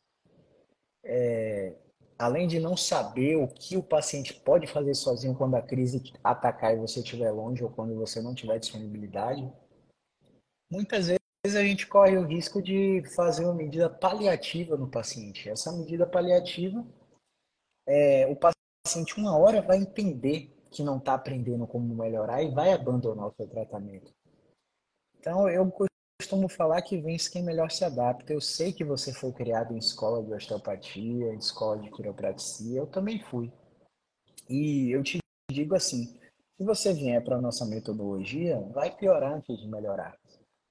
é, 1.04 1.74
além 2.18 2.46
de 2.46 2.60
não 2.60 2.76
saber 2.76 3.36
o 3.36 3.48
que 3.48 3.76
o 3.76 3.82
paciente 3.82 4.34
pode 4.34 4.66
fazer 4.66 4.94
sozinho 4.94 5.34
quando 5.34 5.54
a 5.54 5.62
crise 5.62 6.12
atacar 6.22 6.74
e 6.74 6.80
você 6.80 7.00
estiver 7.00 7.30
longe 7.30 7.64
ou 7.64 7.70
quando 7.70 7.94
você 7.94 8.20
não 8.20 8.34
tiver 8.34 8.58
disponibilidade, 8.58 9.50
muitas 10.70 11.06
vezes 11.06 11.21
a 11.44 11.64
gente 11.64 11.88
corre 11.88 12.16
o 12.16 12.24
risco 12.24 12.62
de 12.62 13.02
fazer 13.16 13.44
uma 13.44 13.54
medida 13.54 13.90
paliativa 13.90 14.76
no 14.76 14.88
paciente. 14.88 15.48
Essa 15.48 15.72
medida 15.72 16.06
paliativa, 16.06 16.86
é, 17.84 18.28
o 18.28 18.36
paciente, 18.36 19.18
uma 19.18 19.36
hora, 19.36 19.60
vai 19.60 19.78
entender 19.78 20.56
que 20.70 20.84
não 20.84 20.98
está 20.98 21.14
aprendendo 21.14 21.66
como 21.66 21.94
melhorar 21.96 22.42
e 22.44 22.54
vai 22.54 22.72
abandonar 22.72 23.26
o 23.26 23.34
seu 23.34 23.48
tratamento. 23.48 24.12
Então, 25.18 25.48
eu 25.48 25.68
costumo 26.20 26.48
falar 26.48 26.80
que 26.82 27.00
vence 27.00 27.28
quem 27.28 27.42
melhor 27.42 27.72
se 27.72 27.84
adapta. 27.84 28.32
Eu 28.32 28.40
sei 28.40 28.72
que 28.72 28.84
você 28.84 29.12
foi 29.12 29.32
criado 29.32 29.74
em 29.74 29.78
escola 29.78 30.22
de 30.22 30.32
osteopatia, 30.32 31.34
em 31.34 31.38
escola 31.38 31.76
de 31.78 31.90
quiropraxia, 31.90 32.78
eu 32.78 32.86
também 32.86 33.18
fui. 33.18 33.52
E 34.48 34.92
eu 34.92 35.02
te 35.02 35.18
digo 35.50 35.74
assim, 35.74 36.16
se 36.56 36.64
você 36.64 36.92
vier 36.94 37.22
para 37.24 37.36
a 37.36 37.40
nossa 37.40 37.66
metodologia, 37.66 38.60
vai 38.72 38.94
piorar 38.96 39.32
antes 39.32 39.58
de 39.58 39.66
melhorar 39.66 40.21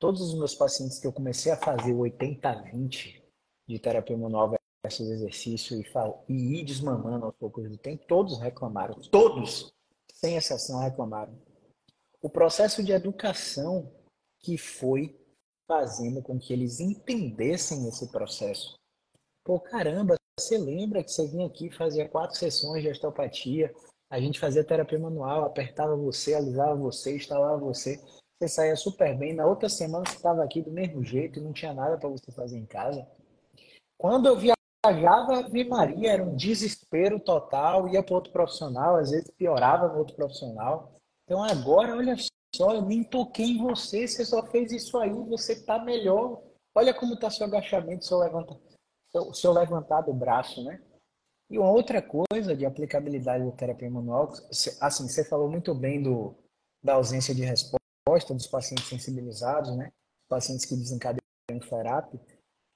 todos 0.02 0.20
os 0.20 0.34
meus 0.34 0.56
pacientes 0.56 0.98
que 0.98 1.06
eu 1.06 1.14
comecei 1.14 1.52
a 1.52 1.56
fazer 1.56 1.94
o 1.94 2.00
80-20 2.00 3.22
de 3.70 3.80
terapia 3.80 4.18
manual 4.18 4.52
versus 4.84 5.08
exercício 5.08 5.80
e, 5.80 5.86
e 6.28 6.60
ir 6.60 6.66
desmamando 6.66 7.28
aos 7.28 7.36
poucos 7.36 7.70
do 7.70 7.78
tempo, 7.78 8.04
todos 8.08 8.40
reclamaram. 8.40 8.96
Todos, 9.12 9.72
sem 10.12 10.36
exceção, 10.36 10.80
reclamaram. 10.80 11.40
O 12.20 12.28
processo 12.28 12.84
de 12.84 12.92
educação 12.92 13.94
que 14.40 14.58
foi 14.58 15.16
fazendo 15.68 16.20
com 16.24 16.40
que 16.40 16.52
eles 16.52 16.80
entendessem 16.80 17.88
esse 17.88 18.12
processo. 18.12 18.74
Pô, 19.46 19.60
caramba, 19.60 20.16
você 20.40 20.58
lembra 20.58 21.04
que 21.04 21.12
você 21.12 21.28
vinha 21.28 21.46
aqui 21.46 21.70
fazia 21.70 22.10
quatro 22.10 22.36
sessões 22.36 22.82
de 22.82 22.90
osteopatia, 22.90 23.72
a 24.10 24.20
gente 24.20 24.40
fazia 24.40 24.64
terapia 24.64 24.98
manual, 24.98 25.46
apertava 25.46 25.96
você, 25.96 26.34
alisava 26.34 26.76
você, 26.76 27.16
instalava 27.16 27.58
você 27.60 28.02
você 28.42 28.48
saía 28.48 28.76
super 28.76 29.16
bem. 29.16 29.34
Na 29.34 29.46
outra 29.46 29.70
semana 29.70 30.06
você 30.06 30.16
estava 30.16 30.44
aqui 30.44 30.62
do 30.62 30.72
mesmo 30.72 31.04
jeito 31.04 31.40
e 31.40 31.42
não 31.42 31.54
tinha 31.54 31.74
nada 31.74 31.98
para 31.98 32.10
você 32.10 32.32
fazer 32.32 32.58
em 32.58 32.66
casa. 32.66 33.08
Quando 33.98 34.28
eu 34.28 34.36
viajava, 34.36 35.48
vi 35.50 35.64
Maria, 35.64 36.14
era 36.14 36.24
um 36.24 36.36
desespero 36.36 37.20
total, 37.20 37.88
ia 37.88 38.02
para 38.02 38.16
outro 38.16 38.32
profissional, 38.32 38.96
às 38.96 39.12
vezes 39.12 39.30
piorava 39.38 39.88
no 39.90 40.00
outro 40.00 40.16
profissional. 40.16 40.96
Então 41.24 41.44
agora, 41.44 41.96
olha 41.96 42.16
só, 42.56 42.74
eu 42.74 42.82
nem 42.82 43.04
toquei 43.04 43.46
em 43.46 43.62
você, 43.62 44.08
você 44.08 44.26
só 44.26 44.44
fez 44.48 44.72
isso 44.72 44.98
aí, 44.98 45.12
você 45.12 45.64
tá 45.64 45.78
melhor. 45.78 46.42
Olha 46.74 46.94
como 46.94 47.20
tá 47.20 47.30
seu 47.30 47.46
agachamento, 47.46 48.06
seu, 48.06 48.18
levanta, 48.18 48.58
seu, 49.12 49.34
seu 49.34 49.52
levantar 49.52 50.02
do 50.02 50.14
braço, 50.14 50.64
né? 50.64 50.82
E 51.50 51.60
uma 51.60 51.70
outra 51.70 52.02
coisa 52.02 52.56
de 52.56 52.66
aplicabilidade 52.66 53.46
da 53.46 53.52
terapia 53.52 53.90
manual, 53.90 54.32
assim, 54.50 55.08
você 55.08 55.24
falou 55.26 55.50
muito 55.50 55.76
bem 55.76 56.02
do, 56.02 56.34
da 56.82 56.94
ausência 56.94 57.36
de 57.36 57.44
resposta 57.44 57.81
dos 58.08 58.48
pacientes 58.48 58.88
sensibilizados, 58.88 59.76
né? 59.76 59.92
Pacientes 60.28 60.66
que 60.66 60.76
desencadeiam 60.76 61.22
flare-up, 61.68 62.20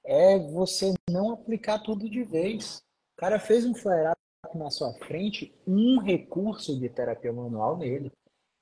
é 0.04 0.38
você 0.38 0.94
não 1.10 1.32
aplicar 1.32 1.80
tudo 1.80 2.08
de 2.08 2.22
vez. 2.22 2.78
O 3.16 3.20
cara 3.20 3.38
fez 3.40 3.64
um 3.64 3.74
flare-up 3.74 4.16
na 4.54 4.70
sua 4.70 4.92
frente, 4.94 5.54
um 5.66 5.98
recurso 5.98 6.78
de 6.78 6.88
terapia 6.88 7.32
manual 7.32 7.76
nele, 7.76 8.12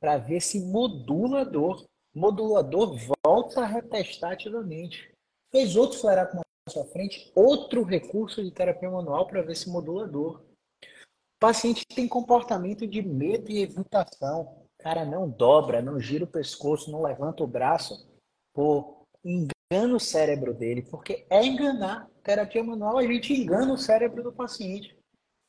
para 0.01 0.17
ver 0.17 0.41
se 0.41 0.61
modula 0.61 1.41
a 1.41 1.45
dor. 1.45 1.85
Modulador 2.15 2.97
volta 3.25 3.63
a 3.63 3.67
retestar 3.67 4.33
ativamente. 4.33 5.13
Fez 5.51 5.77
outro 5.77 5.99
flare-up 5.99 6.35
na 6.35 6.43
sua 6.69 6.85
frente, 6.87 7.31
outro 7.35 7.83
recurso 7.83 8.43
de 8.43 8.51
terapia 8.53 8.91
manual 8.91 9.27
para 9.27 9.43
ver 9.43 9.57
se 9.57 9.69
modula 9.69 10.05
a 10.05 10.09
dor. 10.09 10.45
O 10.81 11.41
paciente 11.41 11.85
tem 11.87 12.09
comportamento 12.09 12.87
de 12.87 13.03
medo 13.03 13.51
e 13.51 13.63
evitação. 13.63 14.64
Cara 14.85 15.03
não 15.03 15.27
dobra, 15.27 15.81
não 15.81 15.99
gira 15.99 16.25
o 16.25 16.31
pescoço, 16.31 16.93
não 16.93 17.01
levanta 17.01 17.43
o 17.43 17.47
braço. 17.47 18.07
Pô, 18.53 19.07
engana 19.25 19.97
o 19.97 19.99
cérebro 19.99 20.53
dele, 20.53 20.83
porque 20.83 21.27
é 21.31 21.43
enganar. 21.43 22.07
Terapia 22.23 22.63
manual, 22.63 22.99
a 22.99 23.03
gente 23.03 23.33
engana 23.33 23.73
o 23.73 23.79
cérebro 23.79 24.23
do 24.23 24.31
paciente 24.31 24.95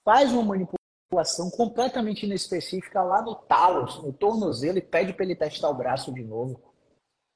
faz 0.06 0.32
uma 0.32 0.42
manipulação 0.42 1.50
completamente 1.50 2.26
inespecífica 2.26 3.04
lá 3.04 3.22
no 3.22 3.36
talos, 3.36 4.02
no 4.02 4.14
tornozelo, 4.14 4.78
e 4.78 4.82
pede 4.82 5.14
para 5.14 5.26
ele 5.26 5.36
testar 5.36 5.70
o 5.70 5.76
braço 5.76 6.14
de 6.14 6.24
novo. 6.24 6.74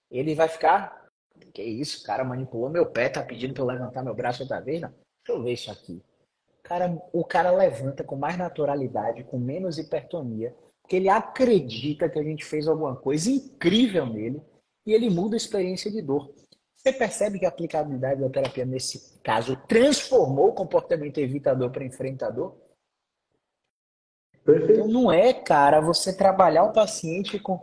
Ele 0.09 0.33
vai 0.33 0.47
ficar. 0.47 1.05
Que 1.53 1.63
isso, 1.63 2.03
cara 2.05 2.23
manipulou 2.23 2.69
meu 2.69 2.85
pé, 2.85 3.09
tá 3.09 3.21
pedindo 3.21 3.53
para 3.53 3.63
eu 3.63 3.67
levantar 3.67 4.03
meu 4.03 4.15
braço 4.15 4.43
outra 4.43 4.61
vez? 4.61 4.79
Não. 4.79 4.89
Deixa 4.89 5.37
eu 5.37 5.43
ver 5.43 5.51
isso 5.51 5.69
aqui. 5.69 6.01
Cara, 6.63 6.97
o 7.11 7.25
cara 7.25 7.51
levanta 7.51 8.05
com 8.05 8.15
mais 8.15 8.37
naturalidade, 8.37 9.25
com 9.25 9.37
menos 9.37 9.77
hipertonia, 9.77 10.55
porque 10.89 10.95
ele 10.95 11.07
acredita 11.07 12.09
que 12.09 12.17
a 12.17 12.23
gente 12.23 12.43
fez 12.43 12.67
alguma 12.67 12.95
coisa 12.95 13.29
incrível 13.29 14.07
nele 14.07 14.41
e 14.87 14.91
ele 14.91 15.07
muda 15.07 15.35
a 15.35 15.37
experiência 15.37 15.91
de 15.91 16.01
dor. 16.01 16.33
Você 16.75 16.91
percebe 16.91 17.37
que 17.37 17.45
a 17.45 17.49
aplicabilidade 17.49 18.19
da 18.19 18.27
terapia, 18.27 18.65
nesse 18.65 19.19
caso, 19.19 19.55
transformou 19.67 20.47
o 20.47 20.53
comportamento 20.53 21.19
evitador 21.19 21.69
para 21.69 21.85
enfrentador? 21.85 22.55
Perfeito. 24.43 24.71
Então, 24.71 24.87
não 24.87 25.11
é, 25.11 25.31
cara, 25.31 25.79
você 25.79 26.11
trabalhar 26.11 26.63
o 26.63 26.73
paciente 26.73 27.37
com, 27.37 27.61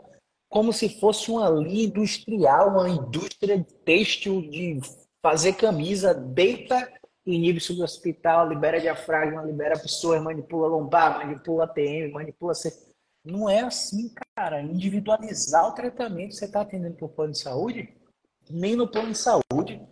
como 0.49 0.73
se 0.73 1.01
fosse 1.01 1.29
uma 1.29 1.51
linha 1.51 1.87
industrial, 1.87 2.69
uma 2.69 2.89
indústria 2.89 3.67
têxtil 3.85 4.41
de 4.43 4.79
fazer 5.21 5.55
camisa, 5.55 6.15
deita, 6.15 6.89
inibe 7.27 7.59
hospital, 7.83 8.49
libera 8.49 8.81
diafragma, 8.81 9.43
libera 9.43 9.77
pessoa, 9.77 10.21
manipula 10.21 10.69
lombar, 10.69 11.19
manipula 11.19 11.67
TM, 11.67 12.13
manipula... 12.13 12.55
Não 13.27 13.51
é 13.51 13.61
assim, 13.61 14.15
cara. 14.37 14.63
Individualizar 14.63 15.67
o 15.67 15.75
tratamento, 15.75 16.35
você 16.35 16.45
está 16.45 16.61
atendendo 16.61 16.97
por 16.97 17.09
plano 17.09 17.33
de 17.33 17.39
saúde, 17.41 17.93
nem 18.49 18.77
no 18.77 18.89
plano 18.89 19.11
de 19.11 19.19
saúde 19.19 19.85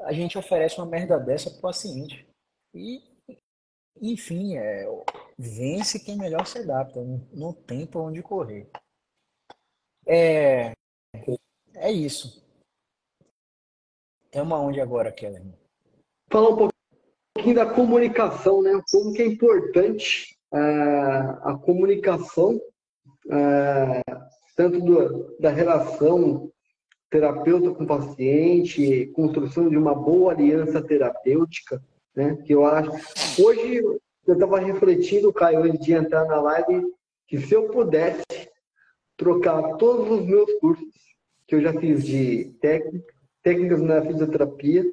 a 0.00 0.12
gente 0.12 0.38
oferece 0.38 0.78
uma 0.78 0.86
merda 0.86 1.18
dessa 1.18 1.50
para 1.50 1.58
o 1.58 1.62
paciente. 1.62 2.26
E, 2.74 3.02
enfim, 4.00 4.56
é, 4.56 4.86
vence 5.36 6.00
quem 6.00 6.16
melhor 6.16 6.46
se 6.46 6.58
adapta, 6.58 7.00
não, 7.32 7.52
tem 7.52 7.86
para 7.86 8.00
onde 8.00 8.22
correr. 8.22 8.70
É, 10.06 10.72
é 11.74 11.92
isso. 11.92 12.42
É 14.32 14.40
uma 14.40 14.58
onde 14.58 14.80
agora, 14.80 15.12
Keller? 15.12 15.42
Falar 16.30 16.50
um 16.50 16.70
pouquinho 17.34 17.54
da 17.54 17.74
comunicação, 17.74 18.62
né? 18.62 18.70
Como 18.90 19.12
que 19.12 19.22
é 19.22 19.26
importante 19.26 20.38
é, 20.52 20.58
a 20.58 21.58
comunicação, 21.62 22.60
é, 23.30 24.02
tanto 24.56 24.80
do, 24.80 25.36
da 25.38 25.50
relação 25.50 26.50
terapeuta 27.10 27.70
com 27.70 27.86
paciente, 27.86 29.06
construção 29.14 29.68
de 29.68 29.76
uma 29.76 29.94
boa 29.94 30.32
aliança 30.32 30.82
terapêutica, 30.82 31.82
né? 32.14 32.36
Que 32.44 32.54
eu 32.54 32.64
acho. 32.64 32.90
Hoje 33.42 33.76
eu 34.26 34.34
estava 34.34 34.58
refletindo, 34.58 35.32
Caio, 35.32 35.62
antes 35.62 35.84
de 35.84 35.92
entrar 35.92 36.26
na 36.26 36.40
live, 36.40 36.92
que 37.26 37.38
se 37.38 37.54
eu 37.54 37.68
pudesse 37.68 38.24
trocar 39.16 39.76
todos 39.76 40.10
os 40.10 40.26
meus 40.26 40.52
cursos 40.60 40.88
que 41.46 41.54
eu 41.54 41.62
já 41.62 41.72
fiz 41.72 42.04
de 42.04 42.52
técnica, 42.60 43.14
técnicas 43.42 43.80
na 43.80 44.02
fisioterapia, 44.02 44.84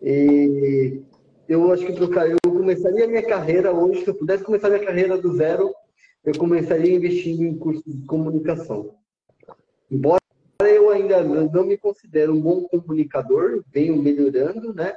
e 0.00 1.02
eu 1.46 1.70
acho 1.72 1.84
que 1.84 1.92
trocaria, 1.92 2.36
eu 2.42 2.52
começaria 2.52 3.04
a 3.04 3.08
minha 3.08 3.26
carreira 3.26 3.72
hoje, 3.72 4.02
se 4.02 4.08
eu 4.08 4.14
pudesse 4.14 4.44
começar 4.44 4.70
minha 4.70 4.84
carreira 4.84 5.18
do 5.18 5.36
zero, 5.36 5.74
eu 6.24 6.38
começaria 6.38 6.94
investindo 6.94 7.42
em 7.42 7.56
cursos 7.56 7.84
de 7.84 8.06
comunicação. 8.06 8.94
Embora 9.90 10.20
eu 10.62 10.90
ainda 10.90 11.22
não 11.22 11.64
me 11.64 11.76
considero 11.76 12.32
um 12.32 12.40
bom 12.40 12.62
comunicador, 12.62 13.62
venho 13.70 14.00
melhorando, 14.02 14.72
né? 14.72 14.94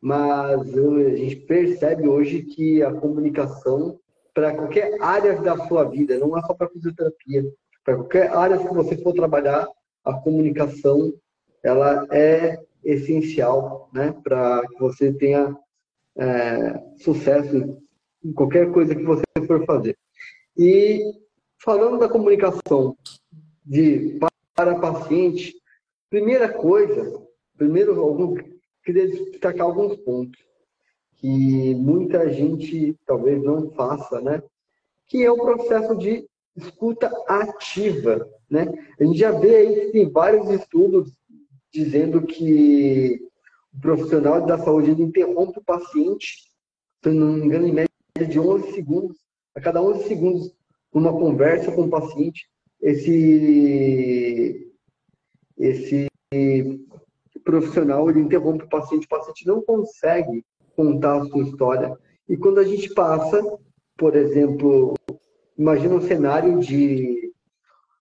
Mas 0.00 0.76
a 0.76 1.16
gente 1.16 1.36
percebe 1.36 2.06
hoje 2.06 2.42
que 2.42 2.82
a 2.82 2.92
comunicação, 2.92 3.98
para 4.34 4.54
qualquer 4.54 5.00
área 5.00 5.40
da 5.40 5.56
sua 5.66 5.84
vida, 5.84 6.18
não 6.18 6.36
é 6.36 6.42
só 6.42 6.52
para 6.52 6.68
fisioterapia, 6.68 7.44
para 7.82 7.96
qualquer 7.96 8.30
área 8.30 8.58
que 8.58 8.74
você 8.74 8.96
for 8.98 9.14
trabalhar, 9.14 9.66
a 10.04 10.12
comunicação 10.12 11.14
ela 11.62 12.06
é 12.12 12.60
essencial, 12.84 13.88
né? 13.92 14.14
Para 14.22 14.62
que 14.68 14.78
você 14.78 15.12
tenha 15.12 15.56
é, 16.16 16.80
sucesso 16.98 17.80
em 18.22 18.32
qualquer 18.32 18.70
coisa 18.70 18.94
que 18.94 19.02
você 19.02 19.24
for 19.46 19.64
fazer. 19.64 19.96
E 20.56 21.12
falando 21.58 21.98
da 21.98 22.08
comunicação 22.08 22.96
de 23.64 24.18
para 24.54 24.78
paciente, 24.78 25.54
primeira 26.08 26.48
coisa, 26.48 27.22
primeiro 27.58 28.00
algum, 28.00 28.36
queria 28.82 29.06
destacar 29.06 29.66
alguns 29.66 29.96
pontos 29.96 30.40
que 31.16 31.74
muita 31.74 32.32
gente 32.32 32.96
talvez 33.06 33.42
não 33.42 33.70
faça, 33.72 34.20
né? 34.20 34.42
Que 35.06 35.24
é 35.24 35.30
o 35.30 35.36
processo 35.36 35.94
de 35.96 36.26
escuta 36.56 37.10
ativa, 37.28 38.26
né? 38.48 38.66
A 38.98 39.04
gente 39.04 39.18
já 39.18 39.30
vê 39.32 39.56
aí 39.56 39.80
que 39.80 39.92
tem 39.92 40.10
vários 40.10 40.48
estudos 40.50 41.12
dizendo 41.72 42.22
que 42.22 43.20
o 43.74 43.80
profissional 43.80 44.44
da 44.46 44.58
saúde 44.58 44.90
interrompe 44.90 45.58
o 45.58 45.64
paciente, 45.64 46.50
se 47.02 47.10
não 47.10 47.34
me 47.34 47.46
engano, 47.46 47.66
em 47.66 47.72
média 47.72 47.90
de 48.26 48.40
11 48.40 48.72
segundos, 48.72 49.18
a 49.56 49.60
cada 49.60 49.82
11 49.82 50.06
segundos, 50.06 50.54
numa 50.92 51.12
conversa 51.12 51.72
com 51.72 51.82
o 51.82 51.90
paciente, 51.90 52.46
esse, 52.80 54.70
esse 55.58 56.06
profissional 57.42 58.08
ele 58.10 58.20
interrompe 58.20 58.64
o 58.64 58.68
paciente, 58.68 59.06
o 59.06 59.08
paciente 59.08 59.46
não 59.46 59.62
consegue 59.62 60.44
contar 60.76 61.22
a 61.22 61.24
sua 61.24 61.42
história. 61.42 61.98
E 62.28 62.36
quando 62.36 62.58
a 62.58 62.64
gente 62.64 62.92
passa, 62.92 63.42
por 63.96 64.14
exemplo, 64.14 64.94
imagina 65.56 65.94
um 65.94 66.02
cenário 66.02 66.60
de 66.60 67.32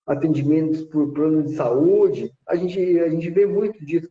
atendimentos 0.06 0.84
por 0.84 1.14
plano 1.14 1.44
de 1.44 1.56
saúde, 1.56 2.34
a 2.46 2.58
gente, 2.58 3.00
a 3.00 3.10
gente 3.10 3.30
vê 3.30 3.46
muito 3.46 3.84
disso. 3.86 4.10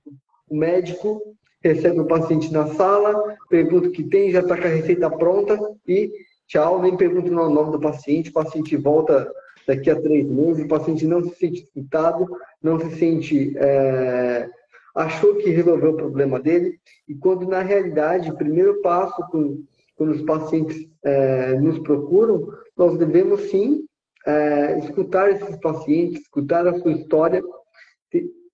O 0.49 0.57
médico 0.57 1.21
recebe 1.63 2.01
o 2.01 2.07
paciente 2.07 2.51
na 2.51 2.69
sala, 2.69 3.37
pergunta 3.51 3.89
o 3.89 3.93
que 3.93 4.03
tem, 4.03 4.31
já 4.31 4.41
está 4.41 4.57
com 4.57 4.65
a 4.65 4.71
receita 4.71 5.11
pronta 5.11 5.59
e 5.87 6.11
tchau, 6.55 6.81
nem 6.81 6.97
pergunta 6.97 7.29
o 7.29 7.51
nome 7.51 7.73
do 7.73 7.81
paciente, 7.81 8.31
o 8.31 8.33
paciente 8.33 8.77
volta 8.77 9.29
daqui 9.67 9.91
a 9.91 10.01
três 10.01 10.25
meses, 10.25 10.65
o 10.65 10.69
paciente 10.69 11.05
não 11.05 11.21
se 11.25 11.35
sente 11.35 11.63
escutado, 11.65 12.29
não 12.63 12.79
se 12.79 12.95
sente. 12.97 13.59
É, 13.59 14.49
achou 14.95 15.35
que 15.35 15.51
resolveu 15.51 15.91
o 15.91 15.97
problema 15.97 16.39
dele, 16.39 16.79
e 17.09 17.15
quando 17.17 17.49
na 17.49 17.61
realidade, 17.61 18.31
o 18.31 18.37
primeiro 18.37 18.81
passo, 18.83 19.21
quando, 19.33 19.65
quando 19.97 20.11
os 20.11 20.23
pacientes 20.23 20.89
é, 21.03 21.59
nos 21.59 21.81
procuram, 21.81 22.49
nós 22.77 22.97
devemos 22.97 23.51
sim 23.51 23.85
é, 24.25 24.79
escutar 24.79 25.33
esses 25.33 25.57
pacientes, 25.57 26.21
escutar 26.21 26.69
a 26.69 26.79
sua 26.79 26.93
história, 26.93 27.43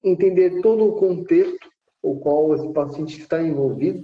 entender 0.02 0.62
todo 0.62 0.86
o 0.86 0.92
contexto 0.92 1.68
o 2.02 2.18
qual 2.18 2.54
esse 2.54 2.72
paciente 2.72 3.20
está 3.20 3.42
envolvido. 3.42 4.02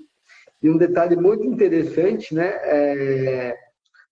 E 0.63 0.69
um 0.69 0.77
detalhe 0.77 1.17
muito 1.17 1.45
interessante, 1.45 2.35
né, 2.35 2.49
é, 2.63 3.57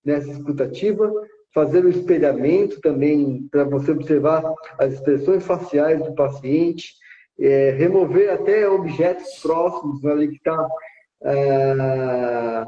nessa 0.05 0.31
escutativa, 0.31 1.13
fazer 1.53 1.85
o 1.85 1.89
espelhamento 1.89 2.81
também 2.81 3.47
para 3.51 3.65
você 3.65 3.93
observar 3.93 4.43
as 4.79 4.95
expressões 4.95 5.45
faciais 5.45 6.03
do 6.05 6.15
paciente, 6.15 6.95
é, 7.39 7.71
remover 7.71 8.33
até 8.33 8.69
objetos 8.69 9.39
próximos 9.41 10.05
ali 10.05 10.29
que 10.29 10.37
estão 10.37 10.57
tá, 10.57 10.69
é, 11.25 12.65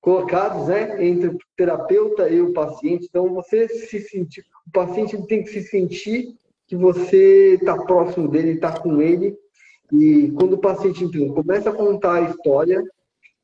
colocados 0.00 0.68
né, 0.68 1.04
entre 1.04 1.28
o 1.28 1.38
terapeuta 1.56 2.28
e 2.28 2.40
o 2.40 2.52
paciente. 2.52 3.06
Então, 3.08 3.32
você 3.32 3.68
se 3.68 4.00
sentir, 4.00 4.44
o 4.66 4.70
paciente 4.72 5.20
tem 5.26 5.42
que 5.42 5.50
se 5.50 5.62
sentir 5.62 6.34
que 6.66 6.76
você 6.76 7.54
está 7.54 7.76
próximo 7.76 8.28
dele, 8.28 8.52
está 8.52 8.78
com 8.78 9.00
ele, 9.00 9.36
e 9.92 10.30
quando 10.36 10.54
o 10.54 10.60
paciente 10.60 11.04
então, 11.04 11.34
começa 11.34 11.70
a 11.70 11.74
contar 11.74 12.14
a 12.14 12.30
história, 12.30 12.82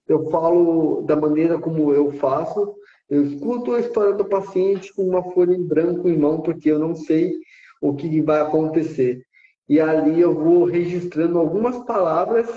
eu 0.08 0.30
falo 0.30 1.02
da 1.02 1.16
maneira 1.16 1.58
como 1.58 1.92
eu 1.92 2.12
faço, 2.12 2.76
eu 3.08 3.24
escuto 3.24 3.72
a 3.72 3.80
história 3.80 4.12
do 4.14 4.24
paciente 4.24 4.92
com 4.94 5.02
uma 5.02 5.22
folha 5.32 5.54
em 5.54 5.62
branco 5.62 6.08
em 6.08 6.16
mão, 6.16 6.40
porque 6.40 6.70
eu 6.70 6.78
não 6.78 6.94
sei 6.94 7.34
o 7.80 7.94
que 7.94 8.20
vai 8.20 8.40
acontecer. 8.40 9.24
E 9.68 9.80
ali 9.80 10.20
eu 10.20 10.34
vou 10.34 10.64
registrando 10.64 11.38
algumas 11.38 11.78
palavras 11.84 12.48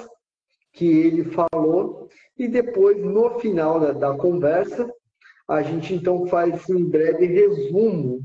que 0.74 0.86
ele 0.86 1.24
falou, 1.26 2.08
e 2.38 2.48
depois, 2.48 2.98
no 3.04 3.40
final 3.40 3.80
da, 3.80 3.92
da 3.92 4.14
conversa, 4.16 4.92
a 5.48 5.62
gente 5.62 5.94
então 5.94 6.28
faz 6.28 6.70
um 6.70 6.86
breve 6.86 7.26
resumo 7.26 8.22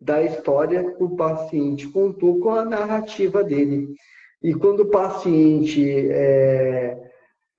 da 0.00 0.22
história 0.22 0.92
que 0.92 1.02
o 1.02 1.16
paciente 1.16 1.88
contou 1.88 2.38
com 2.40 2.50
a 2.50 2.64
narrativa 2.64 3.42
dele. 3.42 3.94
E 4.42 4.52
quando 4.54 4.80
o 4.80 4.90
paciente, 4.90 6.10
é, 6.10 7.05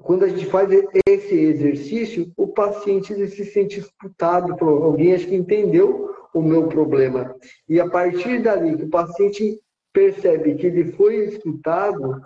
quando 0.08 0.24
a 0.24 0.30
gente 0.30 0.45
faz 0.45 0.70
esse 1.05 1.36
exercício, 1.36 2.32
o 2.38 2.47
paciente 2.47 3.14
se 3.28 3.43
sente 3.43 3.82
escutado 3.82 4.55
por 4.55 4.70
alguém, 4.70 5.14
acho 5.14 5.28
que 5.28 5.36
entendeu 5.36 6.10
o 6.34 6.41
meu 6.41 6.68
problema. 6.68 7.36
E 7.68 7.78
a 7.78 7.89
partir 7.89 8.41
dali 8.41 8.78
que 8.78 8.86
o 8.86 8.89
paciente 8.89 9.60
percebe 9.91 10.55
que 10.55 10.66
ele 10.66 10.93
foi 10.93 11.26
escutado, 11.26 12.22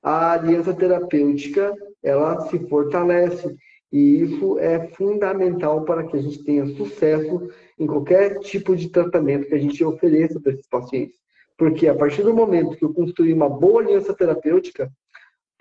a 0.00 0.34
aliança 0.34 0.72
terapêutica 0.72 1.74
ela 2.04 2.40
se 2.42 2.56
fortalece. 2.68 3.56
E 3.90 4.22
isso 4.22 4.56
é 4.60 4.86
fundamental 4.92 5.84
para 5.84 6.04
que 6.04 6.16
a 6.16 6.22
gente 6.22 6.44
tenha 6.44 6.66
sucesso 6.76 7.50
em 7.76 7.86
qualquer 7.88 8.38
tipo 8.38 8.76
de 8.76 8.90
tratamento 8.90 9.48
que 9.48 9.54
a 9.54 9.60
gente 9.60 9.82
ofereça 9.82 10.38
para 10.38 10.52
esses 10.52 10.68
pacientes. 10.68 11.16
Porque 11.58 11.88
a 11.88 11.96
partir 11.96 12.22
do 12.22 12.32
momento 12.32 12.76
que 12.76 12.84
eu 12.84 12.94
construir 12.94 13.32
uma 13.32 13.48
boa 13.48 13.82
aliança 13.82 14.14
terapêutica, 14.14 14.88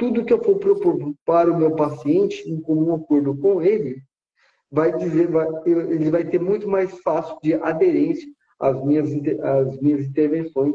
tudo 0.03 0.25
que 0.25 0.33
eu 0.33 0.43
for 0.43 0.57
propor 0.57 1.15
para 1.23 1.49
o 1.49 1.57
meu 1.57 1.77
paciente, 1.77 2.43
em 2.49 2.59
comum 2.59 2.95
acordo 2.95 3.37
com 3.37 3.61
ele, 3.61 4.01
vai 4.69 4.93
dizer, 4.97 5.29
vai, 5.29 5.47
ele 5.65 6.11
vai 6.11 6.25
ter 6.25 6.41
muito 6.41 6.67
mais 6.67 6.91
fácil 6.99 7.37
de 7.41 7.53
aderência 7.53 8.27
às 8.59 8.83
minhas, 8.83 9.09
às 9.39 9.79
minhas 9.79 10.05
intervenções 10.05 10.73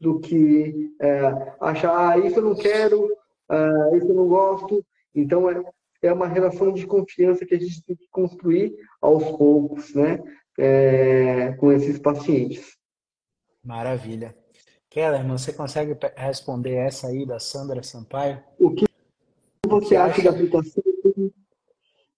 do 0.00 0.18
que 0.18 0.94
é, 0.98 1.20
achar, 1.60 2.12
ah, 2.12 2.18
isso 2.18 2.38
eu 2.38 2.42
não 2.42 2.54
quero, 2.54 3.06
ah, 3.50 3.90
isso 3.96 4.08
eu 4.08 4.14
não 4.14 4.26
gosto. 4.26 4.82
Então, 5.14 5.50
é, 5.50 5.62
é 6.02 6.10
uma 6.10 6.26
relação 6.26 6.72
de 6.72 6.86
confiança 6.86 7.44
que 7.44 7.54
a 7.54 7.60
gente 7.60 7.84
tem 7.84 7.94
que 7.94 8.08
construir 8.10 8.74
aos 9.02 9.24
poucos, 9.36 9.94
né, 9.94 10.22
é, 10.58 11.52
com 11.58 11.70
esses 11.70 11.98
pacientes. 11.98 12.78
Maravilha. 13.62 14.34
Kellerman, 14.90 15.38
você 15.38 15.52
consegue 15.52 15.96
responder 16.16 16.74
essa 16.74 17.06
aí 17.06 17.24
da 17.24 17.38
Sandra 17.38 17.80
Sampaio? 17.80 18.42
O 18.58 18.72
que 18.74 18.86
você 19.64 19.94
acha, 19.94 20.20
da 20.20 20.30
aplicação 20.30 20.82
de 21.04 21.32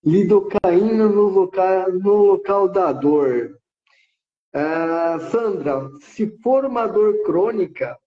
lidocaína 0.02 1.06
no 1.06 1.24
local, 1.24 1.92
no 1.92 2.14
local 2.24 2.68
da 2.68 2.90
dor? 2.90 3.58
Uh, 4.54 5.30
Sandra, 5.30 5.90
se 6.00 6.26
for 6.42 6.64
uma 6.64 6.86
dor 6.86 7.22
crônica, 7.24 7.98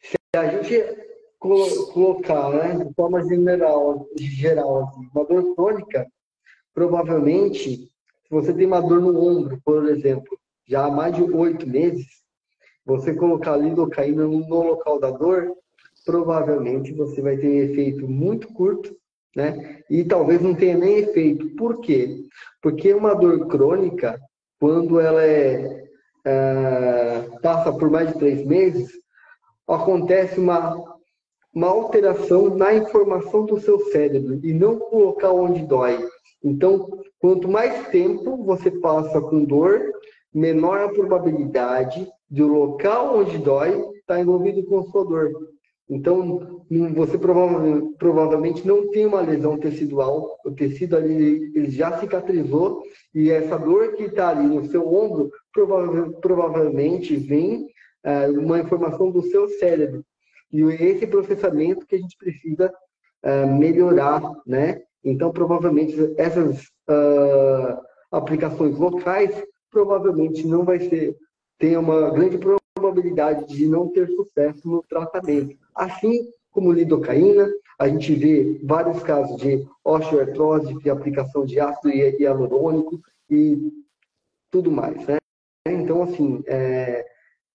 se 0.00 0.16
a 0.34 0.46
gente 0.46 0.82
colocar, 1.38 2.50
né, 2.50 2.82
de 2.82 2.94
forma 2.94 3.22
geral, 3.22 4.06
geral 4.16 4.84
assim, 4.84 5.06
uma 5.14 5.24
dor 5.26 5.54
crônica, 5.54 6.10
provavelmente, 6.72 7.76
se 7.76 8.30
você 8.30 8.54
tem 8.54 8.66
uma 8.66 8.80
dor 8.80 9.02
no 9.02 9.22
ombro, 9.22 9.60
por 9.62 9.86
exemplo, 9.86 10.38
já 10.66 10.86
há 10.86 10.90
mais 10.90 11.14
de 11.14 11.22
oito 11.22 11.66
meses, 11.66 12.20
você 12.84 13.14
colocar 13.14 13.56
lidocaína 13.56 14.26
no 14.26 14.62
local 14.62 14.98
da 14.98 15.10
dor, 15.10 15.52
provavelmente 16.04 16.92
você 16.92 17.20
vai 17.20 17.36
ter 17.36 17.48
um 17.48 17.70
efeito 17.70 18.08
muito 18.08 18.48
curto, 18.52 18.94
né? 19.36 19.80
E 19.88 20.04
talvez 20.04 20.40
não 20.40 20.54
tenha 20.54 20.76
nem 20.76 20.98
efeito. 20.98 21.54
Por 21.56 21.80
quê? 21.80 22.24
Porque 22.62 22.92
uma 22.92 23.14
dor 23.14 23.46
crônica, 23.46 24.18
quando 24.58 24.98
ela 24.98 25.24
é, 25.24 25.84
é 26.24 27.28
passa 27.42 27.72
por 27.72 27.90
mais 27.90 28.12
de 28.12 28.18
três 28.18 28.44
meses, 28.44 28.90
acontece 29.68 30.40
uma, 30.40 30.76
uma 31.54 31.68
alteração 31.68 32.54
na 32.56 32.74
informação 32.74 33.46
do 33.46 33.60
seu 33.60 33.78
cérebro 33.90 34.40
e 34.42 34.52
não 34.52 34.74
no 34.74 34.98
local 34.98 35.38
onde 35.38 35.66
dói. 35.66 35.98
Então, 36.42 36.88
quanto 37.18 37.48
mais 37.48 37.88
tempo 37.88 38.42
você 38.44 38.70
passa 38.70 39.20
com 39.20 39.44
dor, 39.44 39.92
menor 40.32 40.80
a 40.80 40.88
probabilidade 40.88 42.08
do 42.30 42.46
local 42.46 43.18
onde 43.18 43.38
dói 43.38 43.70
estar 43.70 44.14
tá 44.14 44.20
envolvido 44.20 44.62
com 44.64 44.82
sua 44.84 45.04
dor. 45.04 45.32
Então, 45.88 46.64
você 46.94 47.18
provavelmente, 47.18 48.64
não 48.64 48.88
tem 48.90 49.06
uma 49.06 49.20
lesão 49.20 49.58
tecidual, 49.58 50.38
o 50.44 50.52
tecido 50.52 50.96
ali 50.96 51.50
ele 51.52 51.68
já 51.68 51.98
cicatrizou 51.98 52.82
e 53.12 53.28
essa 53.28 53.58
dor 53.58 53.94
que 53.94 54.04
está 54.04 54.28
ali 54.28 54.46
no 54.46 54.64
seu 54.66 54.86
ombro 54.86 55.32
provavelmente 56.20 57.16
vem 57.16 57.66
é, 58.04 58.28
uma 58.28 58.60
informação 58.60 59.10
do 59.10 59.20
seu 59.22 59.48
cérebro. 59.48 60.04
E 60.52 60.62
esse 60.62 61.08
processamento 61.08 61.84
que 61.86 61.96
a 61.96 61.98
gente 61.98 62.16
precisa 62.16 62.72
é, 63.24 63.44
melhorar, 63.46 64.22
né? 64.46 64.80
Então, 65.04 65.32
provavelmente 65.32 65.96
essas 66.16 66.60
uh, 66.88 67.80
aplicações 68.10 68.78
locais 68.78 69.42
provavelmente 69.70 70.46
não 70.46 70.64
vai 70.64 70.78
ser 70.80 71.16
tem 71.60 71.76
uma 71.76 72.10
grande 72.10 72.38
probabilidade 72.74 73.46
de 73.46 73.66
não 73.66 73.86
ter 73.88 74.08
sucesso 74.08 74.66
no 74.66 74.82
tratamento. 74.82 75.54
Assim 75.74 76.32
como 76.50 76.72
lidocaína, 76.72 77.48
a 77.78 77.86
gente 77.86 78.14
vê 78.14 78.58
vários 78.64 79.02
casos 79.02 79.36
de 79.36 79.64
osteoartrose, 79.84 80.74
de 80.78 80.90
aplicação 80.90 81.44
de 81.44 81.60
ácido 81.60 81.90
hialurônico 81.90 83.00
e 83.28 83.70
tudo 84.50 84.72
mais, 84.72 85.06
né? 85.06 85.18
Então, 85.68 86.02
assim, 86.02 86.42
é, 86.46 87.06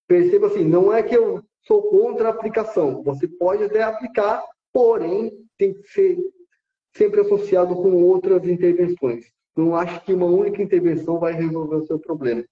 perceba 0.07 0.47
assim, 0.47 0.63
não 0.63 0.93
é 0.93 1.01
que 1.01 1.17
eu 1.17 1.43
sou 1.63 1.81
contra 1.89 2.29
a 2.29 2.31
aplicação. 2.31 3.03
Você 3.03 3.27
pode 3.27 3.63
até 3.63 3.81
aplicar, 3.81 4.43
porém, 4.71 5.31
tem 5.57 5.73
que 5.73 5.87
ser 5.89 6.17
sempre 6.95 7.21
associado 7.21 7.75
com 7.75 8.03
outras 8.03 8.47
intervenções. 8.47 9.25
Não 9.57 9.75
acho 9.75 9.99
que 10.05 10.13
uma 10.13 10.27
única 10.27 10.61
intervenção 10.61 11.19
vai 11.19 11.33
resolver 11.33 11.77
o 11.77 11.87
seu 11.87 11.99
problema. 11.99 12.45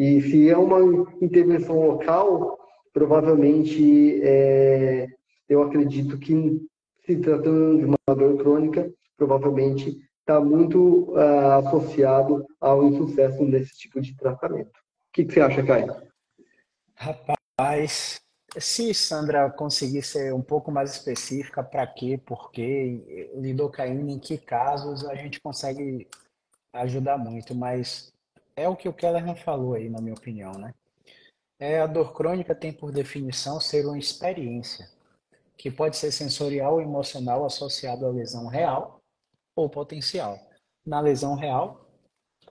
E 0.00 0.22
se 0.22 0.48
é 0.48 0.56
uma 0.56 0.80
intervenção 1.20 1.78
local, 1.78 2.58
provavelmente 2.90 4.18
é, 4.22 5.06
eu 5.46 5.62
acredito 5.62 6.18
que 6.18 6.58
se 7.04 7.16
tratando 7.16 7.80
de 7.80 7.84
uma 7.84 7.98
dor 8.06 8.38
crônica, 8.38 8.90
provavelmente 9.14 9.98
está 10.20 10.40
muito 10.40 11.12
uh, 11.12 11.66
associado 11.66 12.46
ao 12.58 12.82
insucesso 12.86 13.44
nesse 13.44 13.76
tipo 13.76 14.00
de 14.00 14.16
tratamento. 14.16 14.70
O 14.70 15.12
que, 15.12 15.26
que 15.26 15.34
você 15.34 15.42
acha, 15.42 15.62
Caio? 15.62 15.94
Rapaz, 16.94 18.22
se 18.56 18.94
Sandra 18.94 19.50
conseguir 19.50 20.00
ser 20.00 20.32
um 20.32 20.40
pouco 20.40 20.72
mais 20.72 20.92
específica, 20.92 21.62
para 21.62 21.86
quê, 21.86 22.18
por 22.24 22.50
quê, 22.50 23.30
lidocaína, 23.34 24.12
em 24.12 24.18
que 24.18 24.38
casos, 24.38 25.04
a 25.04 25.14
gente 25.14 25.38
consegue 25.42 26.08
ajudar 26.72 27.18
muito, 27.18 27.54
mas 27.54 28.10
é 28.60 28.68
o 28.68 28.76
que 28.76 28.88
o 28.88 28.92
Kellerman 28.92 29.36
falou 29.36 29.74
aí, 29.74 29.88
na 29.88 30.00
minha 30.00 30.14
opinião, 30.14 30.52
né? 30.52 30.74
É, 31.58 31.80
a 31.80 31.86
dor 31.86 32.12
crônica 32.12 32.54
tem 32.54 32.72
por 32.72 32.92
definição 32.92 33.60
ser 33.60 33.86
uma 33.86 33.98
experiência, 33.98 34.88
que 35.56 35.70
pode 35.70 35.96
ser 35.96 36.12
sensorial 36.12 36.74
ou 36.74 36.80
emocional 36.80 37.44
associado 37.44 38.06
à 38.06 38.10
lesão 38.10 38.46
real 38.46 39.00
ou 39.56 39.68
potencial. 39.68 40.38
Na 40.86 41.00
lesão 41.00 41.34
real, 41.34 41.86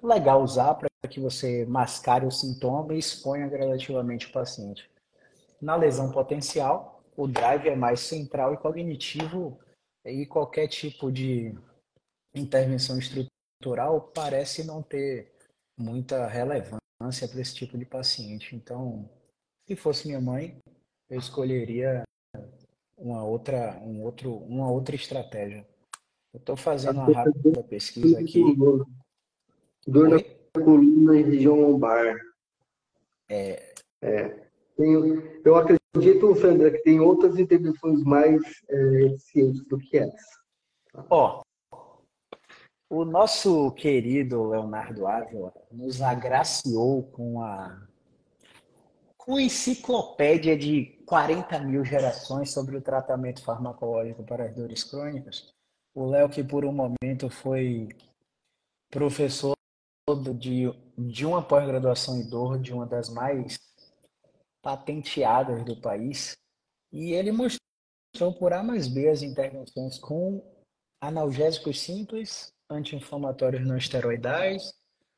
legal 0.02 0.42
usar 0.44 0.76
para 0.76 0.90
que 1.10 1.20
você 1.20 1.66
mascare 1.66 2.26
o 2.26 2.32
sintoma 2.32 2.94
e 2.94 3.00
exponha 3.00 3.48
gradativamente 3.48 4.28
o 4.28 4.32
paciente. 4.32 4.90
Na 5.62 5.76
lesão 5.76 6.12
potencial, 6.12 7.04
o 7.18 7.28
drive 7.28 7.68
é 7.68 7.76
mais 7.76 8.00
central 8.00 8.54
e 8.54 8.58
cognitivo 8.58 9.60
e 10.06 10.26
qualquer 10.26 10.68
tipo 10.68 11.12
de 11.12 11.54
intervenção 12.34 12.98
estrutural 12.98 14.02
parece 14.14 14.64
não 14.64 14.82
ter 14.82 15.34
muita 15.80 16.28
relevância 16.28 17.28
para 17.28 17.42
esse 17.42 17.56
tipo 17.56 17.78
de 17.78 17.86
paciente. 17.86 18.56
Então, 18.56 19.10
se 19.66 19.76
fosse 19.76 20.08
minha 20.08 20.20
mãe, 20.20 20.58
eu 21.10 21.18
escolheria 21.18 22.04
uma 22.98 23.24
outra, 23.24 23.80
um 23.82 24.04
outro, 24.04 24.36
uma 24.36 24.70
outra 24.70 24.96
estratégia. 24.96 25.66
Eu 26.34 26.40
estou 26.40 26.56
fazendo 26.56 26.98
uma 27.00 27.12
rápida 27.12 27.64
pesquisa 27.64 28.20
aqui. 28.20 28.44
Dor 29.88 30.10
na 30.10 30.20
coluna 30.54 31.18
e 31.18 31.24
região 31.24 31.60
lombar. 31.60 32.16
É. 33.30 33.74
é. 34.02 34.50
Tenho, 34.76 35.42
eu 35.44 35.56
acredito, 35.56 36.36
Sandra, 36.36 36.72
que 36.72 36.84
tem 36.84 37.00
outras 37.00 37.38
intervenções 37.38 38.04
mais 38.04 38.42
é, 38.70 39.02
eficientes 39.04 39.66
do 39.66 39.78
que 39.78 39.98
essa. 39.98 40.40
Ó, 41.10 41.42
o 42.90 43.06
nosso 43.06 43.72
querido 43.74 44.44
Leonardo 44.48 45.06
Ávila 45.06 45.54
nos 45.72 46.02
agraciou 46.02 47.04
com 47.04 47.42
a 47.42 47.88
uma 49.28 49.44
enciclopédia 49.44 50.58
de 50.58 50.86
40 51.06 51.60
mil 51.60 51.86
gerações 51.86 52.52
sobre 52.52 52.76
o 52.76 52.82
tratamento 52.82 53.44
farmacológico 53.44 54.24
para 54.24 54.46
as 54.46 54.56
dores 54.56 54.84
crônicas. 54.84 55.54
O 55.94 56.08
Léo, 56.08 56.28
que 56.30 56.44
por 56.44 56.66
um 56.66 56.72
momento 56.72 57.30
foi 57.30 57.90
professor 58.90 59.56
de, 60.36 60.74
de 60.98 61.26
uma 61.28 61.44
pós-graduação 61.44 62.18
em 62.18 62.28
dor, 62.28 62.58
de 62.58 62.74
uma 62.74 62.88
das 62.88 63.08
mais 63.08 63.60
patenteadas 64.64 65.64
do 65.64 65.80
país, 65.80 66.36
e 66.92 67.14
ele 67.14 67.32
mostrou 67.32 68.34
por 68.40 68.52
A 68.52 68.64
mais 68.64 68.88
B 68.88 69.10
as 69.10 69.22
intervenções 69.22 70.00
com 70.00 70.44
analgésicos 71.00 71.80
simples, 71.80 72.52
anti-inflamatórios 72.70 73.66
não 73.66 73.78
esteroidais, 73.78 74.74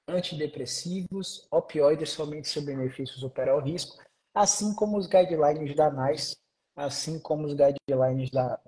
antidepressivos, 0.08 1.48
opioides 1.52 2.10
somente 2.10 2.48
se 2.48 2.62
benefício 2.62 3.18
superar 3.18 3.56
o 3.56 3.62
risco, 3.62 3.98
assim 4.34 4.74
como 4.74 4.98
os 4.98 5.08
guidelines 5.08 5.76
da 5.76 5.92
NICE, 5.92 6.38
assim 6.76 7.20
como 7.20 7.46
os 7.46 7.54
guidelines 7.54 8.30
da, 8.32 8.60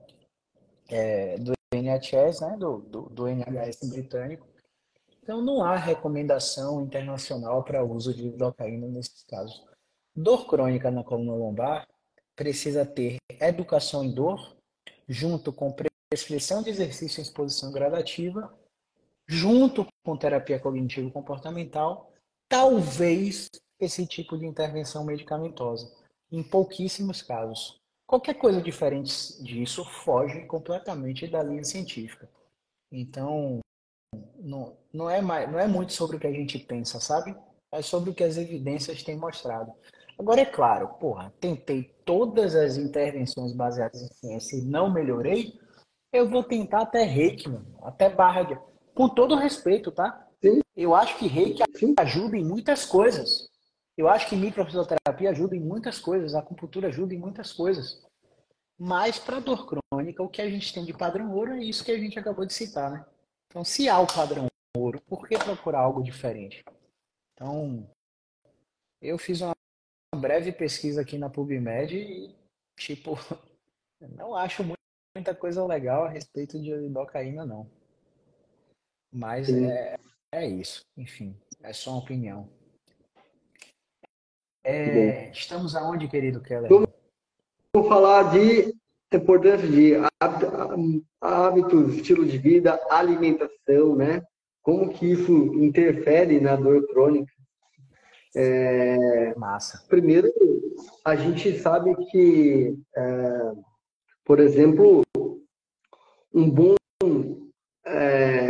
é, 0.89 1.37
do 1.37 1.53
NHS, 1.73 2.41
né, 2.41 2.57
do, 2.57 2.79
do, 2.79 3.01
do 3.09 3.27
NHS 3.27 3.89
britânico. 3.89 4.47
Então, 5.21 5.41
não 5.41 5.63
há 5.63 5.77
recomendação 5.77 6.81
internacional 6.81 7.63
para 7.63 7.83
uso 7.83 8.13
de 8.13 8.23
lidocaína 8.23 8.87
nesses 8.87 9.23
casos. 9.23 9.63
Dor 10.15 10.45
crônica 10.47 10.91
na 10.91 11.03
coluna 11.03 11.33
lombar 11.33 11.87
precisa 12.35 12.85
ter 12.85 13.17
educação 13.39 14.03
em 14.03 14.13
dor, 14.13 14.55
junto 15.07 15.53
com 15.53 15.73
prescrição 16.11 16.61
de 16.61 16.69
exercício 16.69 17.19
em 17.19 17.23
exposição 17.23 17.71
gradativa, 17.71 18.53
junto 19.33 19.87
com 20.05 20.15
terapia 20.15 20.59
cognitivo-comportamental, 20.59 22.11
talvez 22.47 23.49
esse 23.79 24.05
tipo 24.05 24.37
de 24.37 24.45
intervenção 24.45 25.03
medicamentosa, 25.03 25.91
em 26.31 26.43
pouquíssimos 26.43 27.21
casos. 27.21 27.81
Qualquer 28.05 28.35
coisa 28.35 28.61
diferente 28.61 29.11
disso 29.43 29.83
foge 29.83 30.45
completamente 30.45 31.27
da 31.27 31.41
linha 31.41 31.63
científica. 31.63 32.29
Então, 32.91 33.59
não, 34.39 34.77
não, 34.93 35.09
é, 35.09 35.21
mais, 35.21 35.51
não 35.51 35.59
é 35.59 35.67
muito 35.67 35.93
sobre 35.93 36.17
o 36.17 36.19
que 36.19 36.27
a 36.27 36.31
gente 36.31 36.59
pensa, 36.59 36.99
sabe? 36.99 37.35
É 37.71 37.81
sobre 37.81 38.11
o 38.11 38.13
que 38.13 38.23
as 38.23 38.37
evidências 38.37 39.01
têm 39.01 39.17
mostrado. 39.17 39.73
Agora, 40.17 40.41
é 40.41 40.45
claro, 40.45 40.89
porra, 40.99 41.33
tentei 41.39 41.91
todas 42.05 42.53
as 42.53 42.77
intervenções 42.77 43.51
baseadas 43.51 43.99
em 43.99 44.13
ciência 44.13 44.57
e 44.57 44.61
não 44.61 44.93
melhorei, 44.93 45.59
eu 46.13 46.29
vou 46.29 46.43
tentar 46.43 46.83
até 46.83 47.03
reiki, 47.03 47.49
até 47.81 48.07
barra 48.07 48.43
de... 48.43 48.72
Com 48.93 49.09
todo 49.09 49.35
respeito, 49.35 49.91
tá? 49.91 50.27
Sim. 50.41 50.59
Eu 50.75 50.95
acho 50.95 51.17
que 51.17 51.27
reiki 51.27 51.63
ajuda 51.97 52.37
em 52.37 52.43
muitas 52.43 52.85
coisas. 52.85 53.49
Eu 53.97 54.09
acho 54.09 54.27
que 54.27 54.35
microfisioterapia 54.35 55.29
ajuda 55.29 55.55
em 55.55 55.59
muitas 55.59 55.99
coisas, 55.99 56.33
a 56.33 56.39
acupuntura 56.39 56.87
ajuda 56.87 57.13
em 57.13 57.19
muitas 57.19 57.53
coisas. 57.53 58.03
Mas 58.77 59.19
para 59.19 59.39
dor 59.39 59.67
crônica, 59.67 60.23
o 60.23 60.29
que 60.29 60.41
a 60.41 60.49
gente 60.49 60.73
tem 60.73 60.83
de 60.83 60.93
padrão 60.93 61.31
ouro 61.31 61.53
é 61.53 61.63
isso 61.63 61.85
que 61.85 61.91
a 61.91 61.97
gente 61.97 62.17
acabou 62.17 62.45
de 62.45 62.53
citar, 62.53 62.91
né? 62.91 63.05
Então, 63.47 63.63
se 63.63 63.87
há 63.87 63.99
o 63.99 64.07
padrão 64.07 64.47
ouro, 64.75 64.99
por 65.01 65.27
que 65.27 65.37
procurar 65.37 65.79
algo 65.79 66.01
diferente? 66.01 66.63
Então, 67.33 67.87
eu 68.99 69.17
fiz 69.17 69.41
uma 69.41 69.53
breve 70.15 70.51
pesquisa 70.51 71.01
aqui 71.01 71.17
na 71.17 71.29
PubMed 71.29 71.95
e, 71.95 72.35
tipo, 72.75 73.13
não 74.17 74.35
acho 74.35 74.63
muita 75.15 75.35
coisa 75.35 75.63
legal 75.65 76.05
a 76.05 76.09
respeito 76.09 76.59
de 76.59 76.75
lidocaína, 76.75 77.45
não. 77.45 77.69
Mas 79.13 79.47
é, 79.49 79.95
é 80.31 80.47
isso. 80.47 80.83
Enfim, 80.97 81.37
é 81.61 81.71
só 81.71 81.91
uma 81.91 81.99
opinião. 81.99 82.49
É, 84.63 85.29
estamos 85.31 85.75
aonde, 85.75 86.07
querido 86.07 86.41
Keller? 86.41 86.69
Vamos 86.69 87.89
falar 87.89 88.31
de 88.31 88.73
importância 89.13 89.67
de 89.67 89.93
hábitos, 91.21 91.95
estilo 91.95 92.25
de 92.25 92.37
vida, 92.37 92.79
alimentação, 92.89 93.95
né? 93.95 94.23
Como 94.63 94.89
que 94.89 95.05
isso 95.05 95.31
interfere 95.55 96.39
na 96.39 96.55
dor 96.55 96.87
crônica? 96.87 97.31
É, 98.35 99.35
Massa. 99.35 99.85
Primeiro, 99.87 100.31
a 101.05 101.15
gente 101.15 101.59
sabe 101.59 101.93
que, 102.09 102.75
é, 102.95 103.51
por 104.23 104.39
exemplo, 104.39 105.03
um 106.33 106.49
bom 106.49 106.75
é, 107.85 108.42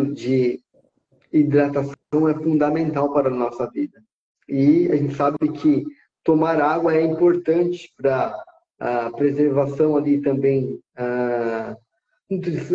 de 0.00 0.60
hidratação 1.32 2.28
é 2.28 2.34
fundamental 2.34 3.12
para 3.12 3.28
a 3.28 3.34
nossa 3.34 3.70
vida. 3.70 4.02
E 4.48 4.90
a 4.90 4.96
gente 4.96 5.14
sabe 5.14 5.38
que 5.52 5.84
tomar 6.24 6.60
água 6.60 6.94
é 6.94 7.02
importante 7.02 7.92
para 7.96 8.34
a 8.78 9.10
preservação 9.10 9.96
ali 9.96 10.20
também, 10.20 10.80
a 10.96 11.76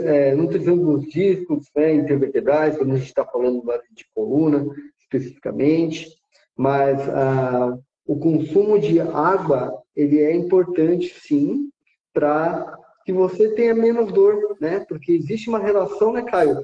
é, 0.04 0.36
nutrição 0.36 0.78
dos 0.78 1.08
discos 1.08 1.68
né, 1.76 1.94
intervertebrais, 1.94 2.78
quando 2.78 2.94
a 2.94 2.98
gente 2.98 3.08
está 3.08 3.26
falando 3.26 3.64
de 3.96 4.06
coluna 4.14 4.66
especificamente 5.00 6.18
mas 6.58 7.08
ah, 7.10 7.78
o 8.06 8.18
consumo 8.18 8.80
de 8.80 9.00
água 9.00 9.72
ele 9.96 10.20
é 10.20 10.36
importante 10.36 11.14
sim 11.22 11.70
para 12.14 12.78
que 13.06 13.14
você 13.14 13.50
tenha 13.54 13.76
menos 13.76 14.12
dor, 14.12 14.58
né? 14.60 14.84
Porque 14.90 15.14
existe 15.14 15.48
uma 15.48 15.60
relação, 15.60 16.12
né, 16.12 16.24
Caio, 16.24 16.58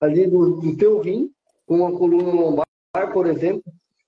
ali 0.00 0.26
do, 0.26 0.56
do 0.56 0.76
teu 0.76 1.00
rim 1.00 1.30
com 1.66 1.86
a 1.86 1.92
coluna 1.92 2.32
lombar, 2.32 2.66
por 3.12 3.26
exemplo, 3.26 3.62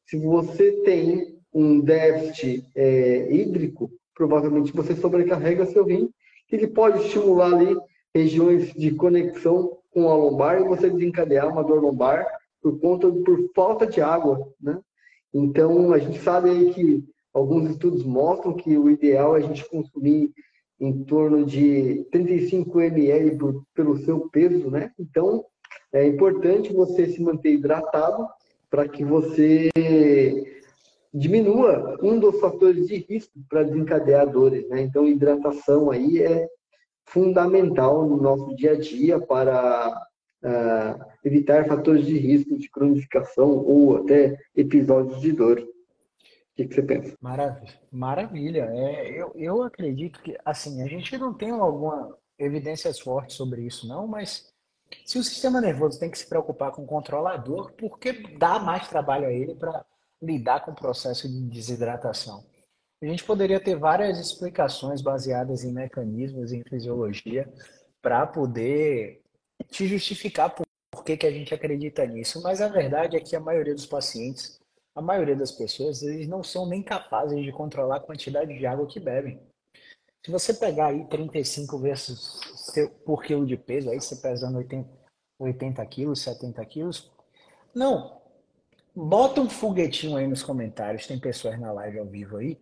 se 0.06 0.16
você 0.16 0.72
tem 0.82 1.38
um 1.52 1.80
déficit 1.80 2.64
é, 2.74 3.32
hídrico, 3.32 3.90
provavelmente 4.14 4.72
você 4.72 4.94
sobrecarrega 4.94 5.66
seu 5.66 5.84
rim, 5.84 6.10
que 6.48 6.56
ele 6.56 6.68
pode 6.68 7.04
estimular 7.04 7.52
ali 7.52 7.76
regiões 8.14 8.72
de 8.72 8.92
conexão 8.92 9.78
com 9.92 10.08
a 10.08 10.16
lombar 10.16 10.60
e 10.60 10.68
você 10.68 10.90
desencadear 10.90 11.48
uma 11.48 11.62
dor 11.62 11.80
lombar 11.80 12.26
por 12.62 12.78
conta 12.80 13.10
por 13.10 13.50
falta 13.54 13.86
de 13.86 14.00
água, 14.00 14.46
né? 14.60 14.78
Então, 15.32 15.92
a 15.92 15.98
gente 15.98 16.18
sabe 16.18 16.50
aí 16.50 16.74
que 16.74 17.04
alguns 17.32 17.70
estudos 17.70 18.04
mostram 18.04 18.54
que 18.54 18.76
o 18.76 18.90
ideal 18.90 19.36
é 19.36 19.38
a 19.38 19.46
gente 19.46 19.68
consumir 19.68 20.32
em 20.80 21.04
torno 21.04 21.44
de 21.44 22.04
35 22.10 22.80
ml 22.80 23.36
por, 23.38 23.64
pelo 23.74 23.96
seu 23.98 24.28
peso, 24.28 24.70
né? 24.70 24.90
Então, 24.98 25.44
é 25.92 26.06
importante 26.06 26.72
você 26.72 27.06
se 27.06 27.20
manter 27.22 27.54
hidratado 27.54 28.28
para 28.68 28.88
que 28.88 29.04
você 29.04 29.70
diminua 31.12 31.98
um 32.02 32.18
dos 32.18 32.38
fatores 32.40 32.86
de 32.86 32.96
risco 32.96 33.32
para 33.48 33.64
desencadear 33.64 34.30
dores, 34.30 34.68
né? 34.68 34.80
Então, 34.80 35.08
hidratação 35.08 35.90
aí 35.90 36.22
é 36.22 36.48
fundamental 37.04 38.06
no 38.08 38.16
nosso 38.16 38.54
dia 38.54 38.72
a 38.72 38.78
dia 38.78 39.20
para 39.20 39.90
uh, 40.44 41.04
evitar 41.24 41.66
fatores 41.66 42.06
de 42.06 42.16
risco 42.16 42.56
de 42.56 42.70
cronificação 42.70 43.58
ou 43.66 43.96
até 43.96 44.38
episódios 44.54 45.20
de 45.20 45.32
dor. 45.32 45.58
O 45.58 45.66
que, 46.54 46.68
que 46.68 46.74
você 46.74 46.82
pensa? 46.82 47.16
Maravilha. 47.20 47.80
Maravilha. 47.90 48.70
É, 48.72 49.20
eu, 49.20 49.32
eu 49.34 49.62
acredito 49.62 50.22
que, 50.22 50.36
assim, 50.44 50.82
a 50.82 50.86
gente 50.86 51.18
não 51.18 51.34
tem 51.34 51.50
alguma 51.50 52.16
evidências 52.38 52.98
fortes 52.98 53.36
sobre 53.36 53.62
isso, 53.62 53.86
não, 53.86 54.06
mas 54.06 54.49
se 55.04 55.18
o 55.18 55.24
sistema 55.24 55.60
nervoso 55.60 55.98
tem 55.98 56.10
que 56.10 56.18
se 56.18 56.26
preocupar 56.26 56.72
com 56.72 56.82
o 56.82 56.86
controlador, 56.86 57.72
por 57.72 57.98
que 57.98 58.12
dá 58.36 58.58
mais 58.58 58.88
trabalho 58.88 59.26
a 59.26 59.32
ele 59.32 59.54
para 59.54 59.84
lidar 60.22 60.64
com 60.64 60.72
o 60.72 60.74
processo 60.74 61.28
de 61.28 61.40
desidratação? 61.42 62.44
A 63.02 63.06
gente 63.06 63.24
poderia 63.24 63.58
ter 63.58 63.76
várias 63.76 64.18
explicações 64.18 65.00
baseadas 65.00 65.64
em 65.64 65.72
mecanismos, 65.72 66.52
em 66.52 66.62
fisiologia, 66.62 67.50
para 68.02 68.26
poder 68.26 69.22
te 69.68 69.86
justificar 69.86 70.54
por, 70.54 70.66
que, 71.04 71.16
que 71.16 71.26
a 71.26 71.30
gente 71.30 71.54
acredita 71.54 72.04
nisso, 72.06 72.42
mas 72.42 72.60
a 72.60 72.68
verdade 72.68 73.16
é 73.16 73.20
que 73.20 73.34
a 73.34 73.40
maioria 73.40 73.74
dos 73.74 73.86
pacientes, 73.86 74.60
a 74.94 75.00
maioria 75.00 75.34
das 75.34 75.50
pessoas, 75.50 76.02
eles 76.02 76.28
não 76.28 76.42
são 76.42 76.68
nem 76.68 76.82
capazes 76.82 77.42
de 77.42 77.52
controlar 77.52 77.96
a 77.96 78.00
quantidade 78.00 78.56
de 78.56 78.66
água 78.66 78.86
que 78.86 79.00
bebem. 79.00 79.40
Se 80.24 80.30
você 80.30 80.52
pegar 80.52 80.88
aí 80.88 81.04
35 81.06 81.78
vezes 81.78 82.40
por 83.04 83.22
quilo 83.22 83.46
de 83.46 83.56
peso, 83.56 83.90
aí 83.90 84.00
você 84.00 84.16
pesando 84.16 84.58
80, 84.58 84.88
80 85.38 85.86
quilos, 85.86 86.22
70 86.22 86.64
quilos, 86.66 87.10
não. 87.74 88.20
Bota 88.94 89.40
um 89.40 89.48
foguetinho 89.48 90.16
aí 90.16 90.26
nos 90.26 90.42
comentários, 90.42 91.06
tem 91.06 91.18
pessoas 91.18 91.58
na 91.58 91.72
live 91.72 91.98
ao 92.00 92.06
vivo 92.06 92.36
aí. 92.36 92.58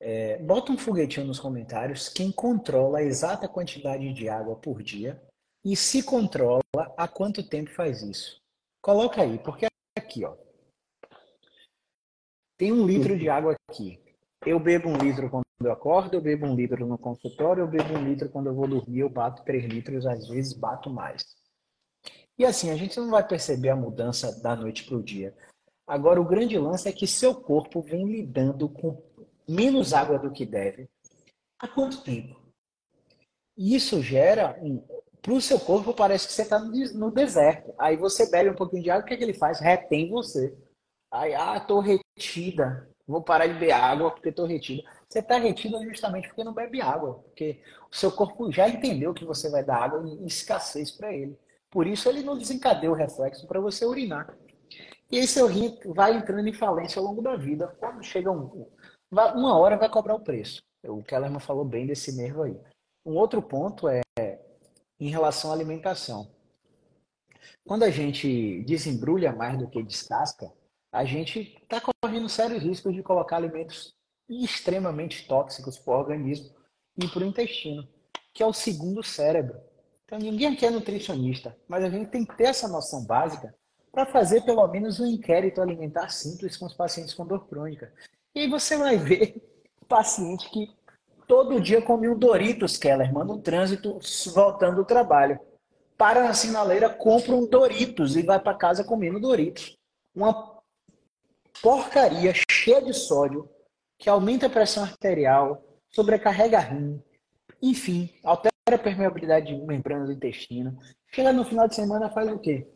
É, 0.00 0.38
bota 0.38 0.70
um 0.70 0.78
foguetinho 0.78 1.26
nos 1.26 1.40
comentários 1.40 2.08
quem 2.08 2.30
controla 2.30 2.98
a 2.98 3.02
exata 3.02 3.48
quantidade 3.48 4.12
de 4.12 4.28
água 4.28 4.54
por 4.54 4.80
dia 4.80 5.20
e 5.64 5.74
se 5.74 6.04
controla 6.04 6.62
há 6.96 7.08
quanto 7.08 7.42
tempo 7.42 7.70
faz 7.70 8.02
isso? 8.02 8.40
Coloca 8.80 9.20
aí, 9.20 9.38
porque 9.40 9.66
aqui, 9.98 10.24
ó. 10.24 10.36
Tem 12.56 12.72
um 12.72 12.86
litro 12.86 13.18
de 13.18 13.28
água 13.28 13.56
aqui. 13.68 14.00
Eu 14.46 14.60
bebo 14.60 14.88
um 14.88 14.96
litro 14.96 15.28
quando 15.28 15.47
eu 15.60 15.72
acordo, 15.72 16.14
eu 16.14 16.20
bebo 16.20 16.46
um 16.46 16.54
litro 16.54 16.86
no 16.86 16.96
consultório, 16.96 17.62
eu 17.62 17.66
bebo 17.66 17.94
um 17.94 18.04
litro 18.04 18.28
quando 18.28 18.46
eu 18.46 18.54
vou 18.54 18.68
dormir, 18.68 19.00
eu 19.00 19.08
bato 19.08 19.42
três 19.44 19.64
litros, 19.64 20.06
às 20.06 20.28
vezes 20.28 20.52
bato 20.52 20.88
mais. 20.88 21.24
E 22.38 22.44
assim, 22.44 22.70
a 22.70 22.76
gente 22.76 22.98
não 23.00 23.10
vai 23.10 23.26
perceber 23.26 23.70
a 23.70 23.76
mudança 23.76 24.40
da 24.40 24.54
noite 24.54 24.84
para 24.84 24.96
o 24.96 25.02
dia. 25.02 25.36
Agora, 25.84 26.20
o 26.20 26.24
grande 26.24 26.56
lance 26.56 26.88
é 26.88 26.92
que 26.92 27.06
seu 27.06 27.34
corpo 27.34 27.82
vem 27.82 28.06
lidando 28.06 28.68
com 28.68 29.02
menos 29.48 29.92
água 29.92 30.18
do 30.18 30.30
que 30.30 30.46
deve. 30.46 30.88
Há 31.58 31.66
quanto 31.66 32.04
tempo? 32.04 32.38
E 33.56 33.74
isso 33.74 34.00
gera 34.00 34.56
um. 34.62 34.86
Para 35.20 35.32
o 35.32 35.40
seu 35.40 35.58
corpo, 35.58 35.92
parece 35.92 36.28
que 36.28 36.32
você 36.32 36.42
está 36.42 36.60
no 36.60 37.10
deserto. 37.10 37.74
Aí 37.76 37.96
você 37.96 38.30
bebe 38.30 38.50
um 38.50 38.54
pouquinho 38.54 38.84
de 38.84 38.90
água, 38.90 39.02
o 39.02 39.06
que, 39.06 39.14
é 39.14 39.16
que 39.16 39.24
ele 39.24 39.34
faz? 39.34 39.58
Retém 39.58 40.08
você. 40.08 40.56
Aí, 41.10 41.34
ah, 41.34 41.56
estou 41.56 41.80
retida. 41.80 42.88
Vou 43.04 43.22
parar 43.22 43.46
de 43.46 43.54
beber 43.54 43.72
água 43.72 44.12
porque 44.12 44.28
estou 44.28 44.46
retida. 44.46 44.84
Você 45.08 45.20
está 45.20 45.38
retida 45.38 45.80
justamente 45.82 46.28
porque 46.28 46.44
não 46.44 46.52
bebe 46.52 46.82
água. 46.82 47.14
Porque 47.14 47.60
o 47.90 47.96
seu 47.96 48.12
corpo 48.12 48.52
já 48.52 48.68
entendeu 48.68 49.14
que 49.14 49.24
você 49.24 49.48
vai 49.48 49.64
dar 49.64 49.82
água 49.82 50.06
em 50.06 50.26
escassez 50.26 50.90
para 50.90 51.12
ele. 51.12 51.38
Por 51.70 51.86
isso 51.86 52.08
ele 52.08 52.22
não 52.22 52.36
desencadeia 52.36 52.90
o 52.90 52.94
reflexo 52.94 53.46
para 53.46 53.60
você 53.60 53.86
urinar. 53.86 54.36
E 55.10 55.26
seu 55.26 55.46
rim 55.46 55.78
vai 55.86 56.14
entrando 56.14 56.46
em 56.46 56.52
falência 56.52 57.00
ao 57.00 57.06
longo 57.06 57.22
da 57.22 57.36
vida. 57.36 57.74
Quando 57.78 58.02
chega 58.02 58.30
um, 58.30 58.66
uma 59.10 59.58
hora 59.58 59.78
vai 59.78 59.88
cobrar 59.88 60.14
o 60.14 60.20
preço. 60.20 60.62
O 60.86 61.02
Kellerman 61.02 61.40
falou 61.40 61.64
bem 61.64 61.86
desse 61.86 62.14
nervo 62.14 62.42
aí. 62.42 62.60
Um 63.04 63.16
outro 63.16 63.40
ponto 63.40 63.88
é 63.88 64.02
em 65.00 65.08
relação 65.08 65.50
à 65.50 65.54
alimentação. 65.54 66.30
Quando 67.66 67.84
a 67.84 67.90
gente 67.90 68.62
desembrulha 68.64 69.32
mais 69.32 69.58
do 69.58 69.68
que 69.68 69.82
descasca, 69.82 70.52
a 70.92 71.04
gente 71.04 71.56
está 71.62 71.80
correndo 71.80 72.28
sérios 72.28 72.62
riscos 72.62 72.94
de 72.94 73.02
colocar 73.02 73.36
alimentos 73.36 73.94
extremamente 74.28 75.26
tóxicos 75.26 75.78
para 75.78 75.94
o 75.94 75.98
organismo 75.98 76.50
e 76.96 77.08
para 77.08 77.20
o 77.20 77.26
intestino, 77.26 77.88
que 78.34 78.42
é 78.42 78.46
o 78.46 78.52
segundo 78.52 79.02
cérebro. 79.02 79.58
Então, 80.04 80.18
ninguém 80.18 80.48
aqui 80.48 80.66
é 80.66 80.70
nutricionista, 80.70 81.56
mas 81.66 81.84
a 81.84 81.90
gente 81.90 82.10
tem 82.10 82.24
que 82.24 82.36
ter 82.36 82.44
essa 82.44 82.68
noção 82.68 83.04
básica 83.04 83.54
para 83.92 84.06
fazer 84.06 84.42
pelo 84.42 84.66
menos 84.68 85.00
um 85.00 85.06
inquérito 85.06 85.60
alimentar 85.60 86.08
simples 86.10 86.56
com 86.56 86.66
os 86.66 86.74
pacientes 86.74 87.14
com 87.14 87.26
dor 87.26 87.48
crônica. 87.48 87.92
E 88.34 88.40
aí 88.40 88.48
você 88.48 88.76
vai 88.76 88.96
ver 88.96 89.42
paciente 89.88 90.50
que 90.50 90.70
todo 91.26 91.60
dia 91.60 91.80
come 91.82 92.08
um 92.08 92.18
Doritos, 92.18 92.76
Keller, 92.76 93.12
manda 93.12 93.32
um 93.32 93.40
trânsito 93.40 93.98
voltando 94.32 94.76
do 94.76 94.84
trabalho. 94.84 95.40
Para 95.96 96.22
na 96.22 96.34
sinaleira, 96.34 96.88
compra 96.88 97.34
um 97.34 97.46
Doritos 97.46 98.16
e 98.16 98.22
vai 98.22 98.38
para 98.38 98.56
casa 98.56 98.84
comendo 98.84 99.18
Doritos. 99.18 99.76
Uma 100.14 100.58
porcaria 101.60 102.32
cheia 102.50 102.80
de 102.80 102.92
sódio 102.92 103.48
que 103.98 104.08
aumenta 104.08 104.46
a 104.46 104.50
pressão 104.50 104.84
arterial, 104.84 105.62
sobrecarrega 105.90 106.58
rim, 106.60 107.02
enfim, 107.60 108.08
altera 108.22 108.52
a 108.66 108.78
permeabilidade 108.78 109.46
de 109.46 109.66
membrana 109.66 110.06
do 110.06 110.12
intestino. 110.12 110.78
Chega 111.10 111.32
no 111.32 111.44
final 111.44 111.66
de 111.66 111.74
semana, 111.74 112.10
faz 112.10 112.30
o 112.30 112.38
quê? 112.38 112.66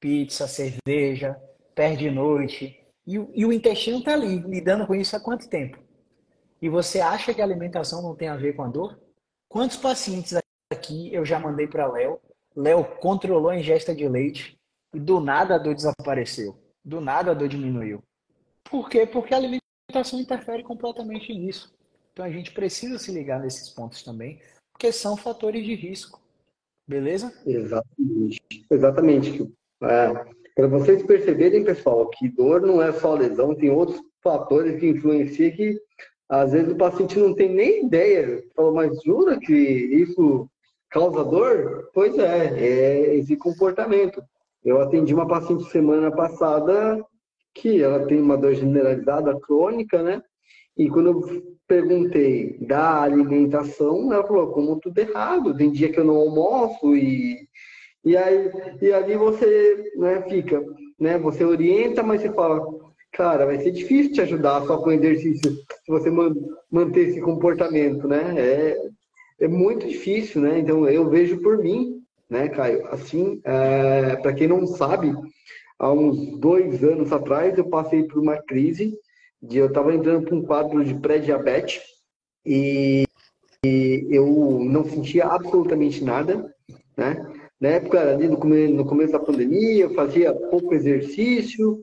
Pizza, 0.00 0.48
cerveja, 0.48 1.40
perde 1.74 2.10
noite. 2.10 2.76
E, 3.06 3.14
e 3.14 3.46
o 3.46 3.52
intestino 3.52 3.98
está 3.98 4.14
ali, 4.14 4.38
lidando 4.38 4.86
com 4.86 4.94
isso 4.94 5.14
há 5.14 5.20
quanto 5.20 5.48
tempo? 5.48 5.78
E 6.60 6.68
você 6.68 7.00
acha 7.00 7.32
que 7.32 7.40
a 7.40 7.44
alimentação 7.44 8.02
não 8.02 8.16
tem 8.16 8.28
a 8.28 8.36
ver 8.36 8.54
com 8.54 8.62
a 8.62 8.68
dor? 8.68 8.98
Quantos 9.48 9.76
pacientes 9.76 10.36
aqui 10.72 11.14
eu 11.14 11.24
já 11.24 11.38
mandei 11.38 11.68
para 11.68 11.90
Léo? 11.90 12.20
Léo 12.56 12.84
controlou 13.00 13.50
a 13.50 13.58
ingesta 13.58 13.94
de 13.94 14.08
leite 14.08 14.58
e 14.92 14.98
do 14.98 15.20
nada 15.20 15.54
a 15.54 15.58
dor 15.58 15.74
desapareceu. 15.74 16.60
Do 16.84 17.00
nada 17.00 17.30
a 17.30 17.34
dor 17.34 17.48
diminuiu. 17.48 18.02
Por 18.64 18.88
quê? 18.88 19.06
Porque 19.06 19.32
a 19.32 19.36
alimentação 19.36 19.67
interfere 20.14 20.62
completamente 20.62 21.32
nisso. 21.32 21.74
Então 22.12 22.24
a 22.24 22.30
gente 22.30 22.52
precisa 22.52 22.98
se 22.98 23.10
ligar 23.12 23.40
nesses 23.40 23.70
pontos 23.70 24.02
também, 24.02 24.40
porque 24.72 24.92
são 24.92 25.16
fatores 25.16 25.64
de 25.64 25.74
risco. 25.74 26.20
Beleza? 26.86 27.32
Exatamente. 27.46 28.42
Exatamente. 28.70 29.52
É, 29.82 30.24
Para 30.54 30.66
vocês 30.66 31.02
perceberem, 31.04 31.64
pessoal, 31.64 32.08
que 32.10 32.28
dor 32.28 32.62
não 32.62 32.82
é 32.82 32.92
só 32.92 33.14
lesão, 33.14 33.54
tem 33.54 33.70
outros 33.70 34.00
fatores 34.22 34.80
que 34.80 34.88
influenciam 34.88 35.52
que 35.52 35.80
às 36.28 36.52
vezes 36.52 36.72
o 36.72 36.76
paciente 36.76 37.18
não 37.18 37.34
tem 37.34 37.48
nem 37.48 37.86
ideia. 37.86 38.42
Fala, 38.54 38.72
mas 38.72 39.02
jura 39.02 39.38
que 39.38 39.54
isso 39.54 40.48
causa 40.90 41.24
dor? 41.24 41.90
Pois 41.94 42.18
é, 42.18 42.58
é 42.58 43.16
esse 43.16 43.36
comportamento. 43.36 44.22
Eu 44.64 44.80
atendi 44.80 45.14
uma 45.14 45.26
paciente 45.26 45.70
semana 45.70 46.10
passada 46.10 47.02
que 47.60 47.82
ela 47.82 48.06
tem 48.06 48.20
uma 48.20 48.36
dor 48.36 48.54
generalizada 48.54 49.38
crônica, 49.40 50.02
né? 50.02 50.22
E 50.76 50.88
quando 50.88 51.08
eu 51.08 51.42
perguntei 51.66 52.56
da 52.60 53.02
alimentação, 53.02 54.12
ela 54.12 54.26
falou, 54.26 54.48
como 54.52 54.80
tudo 54.80 54.98
errado, 54.98 55.56
tem 55.56 55.72
dia 55.72 55.90
que 55.90 55.98
eu 55.98 56.04
não 56.04 56.16
almoço 56.16 56.96
e, 56.96 57.36
e 58.04 58.16
aí 58.16 58.50
e 58.80 58.92
ali 58.92 59.16
você 59.16 59.92
né, 59.96 60.22
fica, 60.28 60.64
né? 60.98 61.18
Você 61.18 61.44
orienta, 61.44 62.02
mas 62.02 62.22
você 62.22 62.32
fala, 62.32 62.64
cara, 63.12 63.44
vai 63.44 63.58
ser 63.58 63.72
difícil 63.72 64.12
te 64.12 64.20
ajudar 64.20 64.64
só 64.64 64.78
com 64.78 64.92
exercício 64.92 65.50
se 65.50 65.88
você 65.88 66.10
manter 66.70 67.08
esse 67.08 67.20
comportamento, 67.20 68.06
né? 68.06 68.34
É, 68.38 68.78
é 69.40 69.48
muito 69.48 69.86
difícil, 69.86 70.40
né? 70.40 70.60
Então 70.60 70.88
eu 70.88 71.10
vejo 71.10 71.40
por 71.42 71.58
mim, 71.58 72.00
né, 72.30 72.48
Caio? 72.48 72.86
Assim, 72.88 73.40
é, 73.44 74.16
para 74.16 74.32
quem 74.32 74.46
não 74.46 74.66
sabe, 74.66 75.12
há 75.78 75.92
uns 75.92 76.38
dois 76.38 76.82
anos 76.82 77.12
atrás, 77.12 77.56
eu 77.56 77.68
passei 77.68 78.02
por 78.02 78.20
uma 78.20 78.36
crise, 78.36 78.98
de, 79.40 79.58
eu 79.58 79.66
estava 79.66 79.94
entrando 79.94 80.26
para 80.26 80.34
um 80.34 80.42
quadro 80.42 80.84
de 80.84 80.94
pré-diabetes 80.94 81.80
e, 82.44 83.04
e, 83.64 84.06
eu 84.10 84.26
não 84.64 84.84
sentia 84.84 85.26
absolutamente 85.26 86.02
nada, 86.02 86.52
né? 86.96 87.24
Na 87.60 87.70
época, 87.70 88.00
ali 88.00 88.28
no 88.28 88.36
começo, 88.36 88.72
no 88.72 88.84
começo 88.84 89.12
da 89.12 89.18
pandemia, 89.18 89.84
eu 89.84 89.94
fazia 89.94 90.32
pouco 90.32 90.74
exercício 90.74 91.80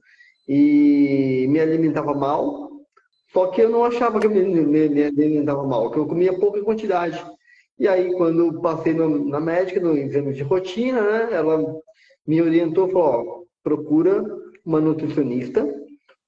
e 0.48 1.46
me 1.50 1.60
alimentava 1.60 2.14
mal, 2.14 2.72
só 3.34 3.48
que 3.48 3.62
eu 3.62 3.70
não 3.70 3.84
achava 3.84 4.20
que 4.20 4.28
eu 4.28 4.32
me, 4.32 4.42
me, 4.44 4.90
me 4.90 5.04
alimentava 5.04 5.64
mal, 5.64 5.92
que 5.92 5.98
eu 5.98 6.08
comia 6.08 6.38
pouca 6.40 6.64
quantidade. 6.64 7.22
E 7.78 7.88
aí, 7.90 8.14
quando 8.14 8.62
passei 8.62 8.94
no, 8.94 9.28
na 9.28 9.42
médica, 9.42 9.82
no 9.82 9.98
exame 9.98 10.34
de 10.34 10.44
rotina, 10.44 11.02
né, 11.02 11.30
ela 11.34 11.62
me 12.26 12.42
orientou, 12.42 12.90
falou, 12.90 13.45
procura 13.66 14.24
uma 14.64 14.80
nutricionista, 14.80 15.68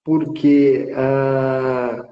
porque 0.03 0.91
ah, 0.95 2.03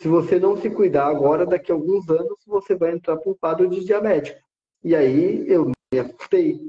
se 0.00 0.06
você 0.06 0.38
não 0.38 0.56
se 0.56 0.70
cuidar 0.70 1.08
agora, 1.08 1.44
daqui 1.44 1.72
a 1.72 1.74
alguns 1.74 2.08
anos, 2.08 2.38
você 2.46 2.76
vai 2.76 2.92
entrar 2.92 3.16
para 3.16 3.32
um 3.32 3.34
quadro 3.34 3.68
de 3.68 3.84
diabetes. 3.84 4.32
E 4.84 4.94
aí 4.94 5.44
eu 5.48 5.72
me 5.92 5.98
assustei. 5.98 6.60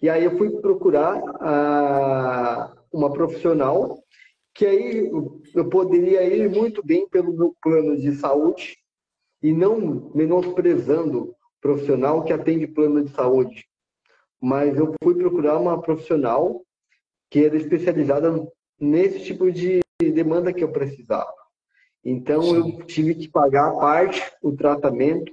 E 0.00 0.08
aí 0.08 0.24
eu 0.24 0.38
fui 0.38 0.50
procurar 0.50 1.20
ah, 1.40 2.72
uma 2.92 3.12
profissional 3.12 3.98
que 4.54 4.64
aí 4.64 5.10
eu 5.54 5.68
poderia 5.68 6.22
ir 6.22 6.48
muito 6.48 6.84
bem 6.84 7.08
pelo 7.08 7.32
meu 7.32 7.56
plano 7.60 7.96
de 7.96 8.14
saúde 8.14 8.76
e 9.42 9.52
não 9.52 10.12
menosprezando 10.14 11.30
o 11.30 11.36
profissional 11.60 12.22
que 12.22 12.32
atende 12.32 12.68
plano 12.68 13.02
de 13.02 13.10
saúde. 13.10 13.66
Mas 14.40 14.76
eu 14.76 14.94
fui 15.02 15.14
procurar 15.14 15.58
uma 15.58 15.80
profissional 15.80 16.62
que 17.32 17.46
era 17.46 17.56
especializada 17.56 18.46
nesse 18.78 19.24
tipo 19.24 19.50
de 19.50 19.80
demanda 19.98 20.52
que 20.52 20.62
eu 20.62 20.70
precisava. 20.70 21.32
Então, 22.04 22.42
Sim. 22.42 22.56
eu 22.56 22.84
tive 22.84 23.14
que 23.14 23.26
pagar 23.26 23.68
a 23.68 23.74
parte, 23.74 24.20
o 24.42 24.52
tratamento, 24.52 25.32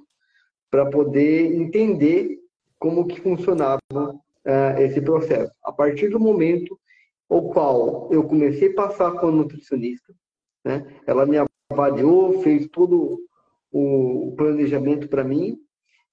para 0.72 0.90
poder 0.90 1.54
entender 1.54 2.40
como 2.80 3.06
que 3.06 3.20
funcionava 3.20 3.82
uh, 3.98 4.80
esse 4.80 5.02
processo. 5.02 5.52
A 5.62 5.74
partir 5.74 6.08
do 6.08 6.22
momento 6.22 6.80
o 7.28 7.50
qual 7.50 8.08
eu 8.14 8.24
comecei 8.24 8.70
a 8.72 8.76
passar 8.76 9.12
com 9.20 9.28
a 9.28 9.32
nutricionista, 9.32 10.16
né? 10.64 10.88
ela 11.06 11.26
me 11.26 11.36
avaliou, 11.70 12.42
fez 12.42 12.66
todo 12.70 13.20
o 13.74 14.34
planejamento 14.38 15.10
para 15.10 15.26
mim. 15.26 15.60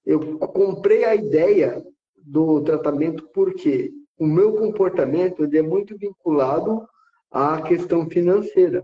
Eu 0.05 0.37
comprei 0.37 1.05
a 1.05 1.15
ideia 1.15 1.81
do 2.17 2.61
tratamento 2.61 3.29
porque 3.33 3.93
o 4.17 4.25
meu 4.25 4.53
comportamento 4.53 5.43
é 5.43 5.61
muito 5.61 5.97
vinculado 5.97 6.87
à 7.31 7.61
questão 7.61 8.09
financeira. 8.09 8.83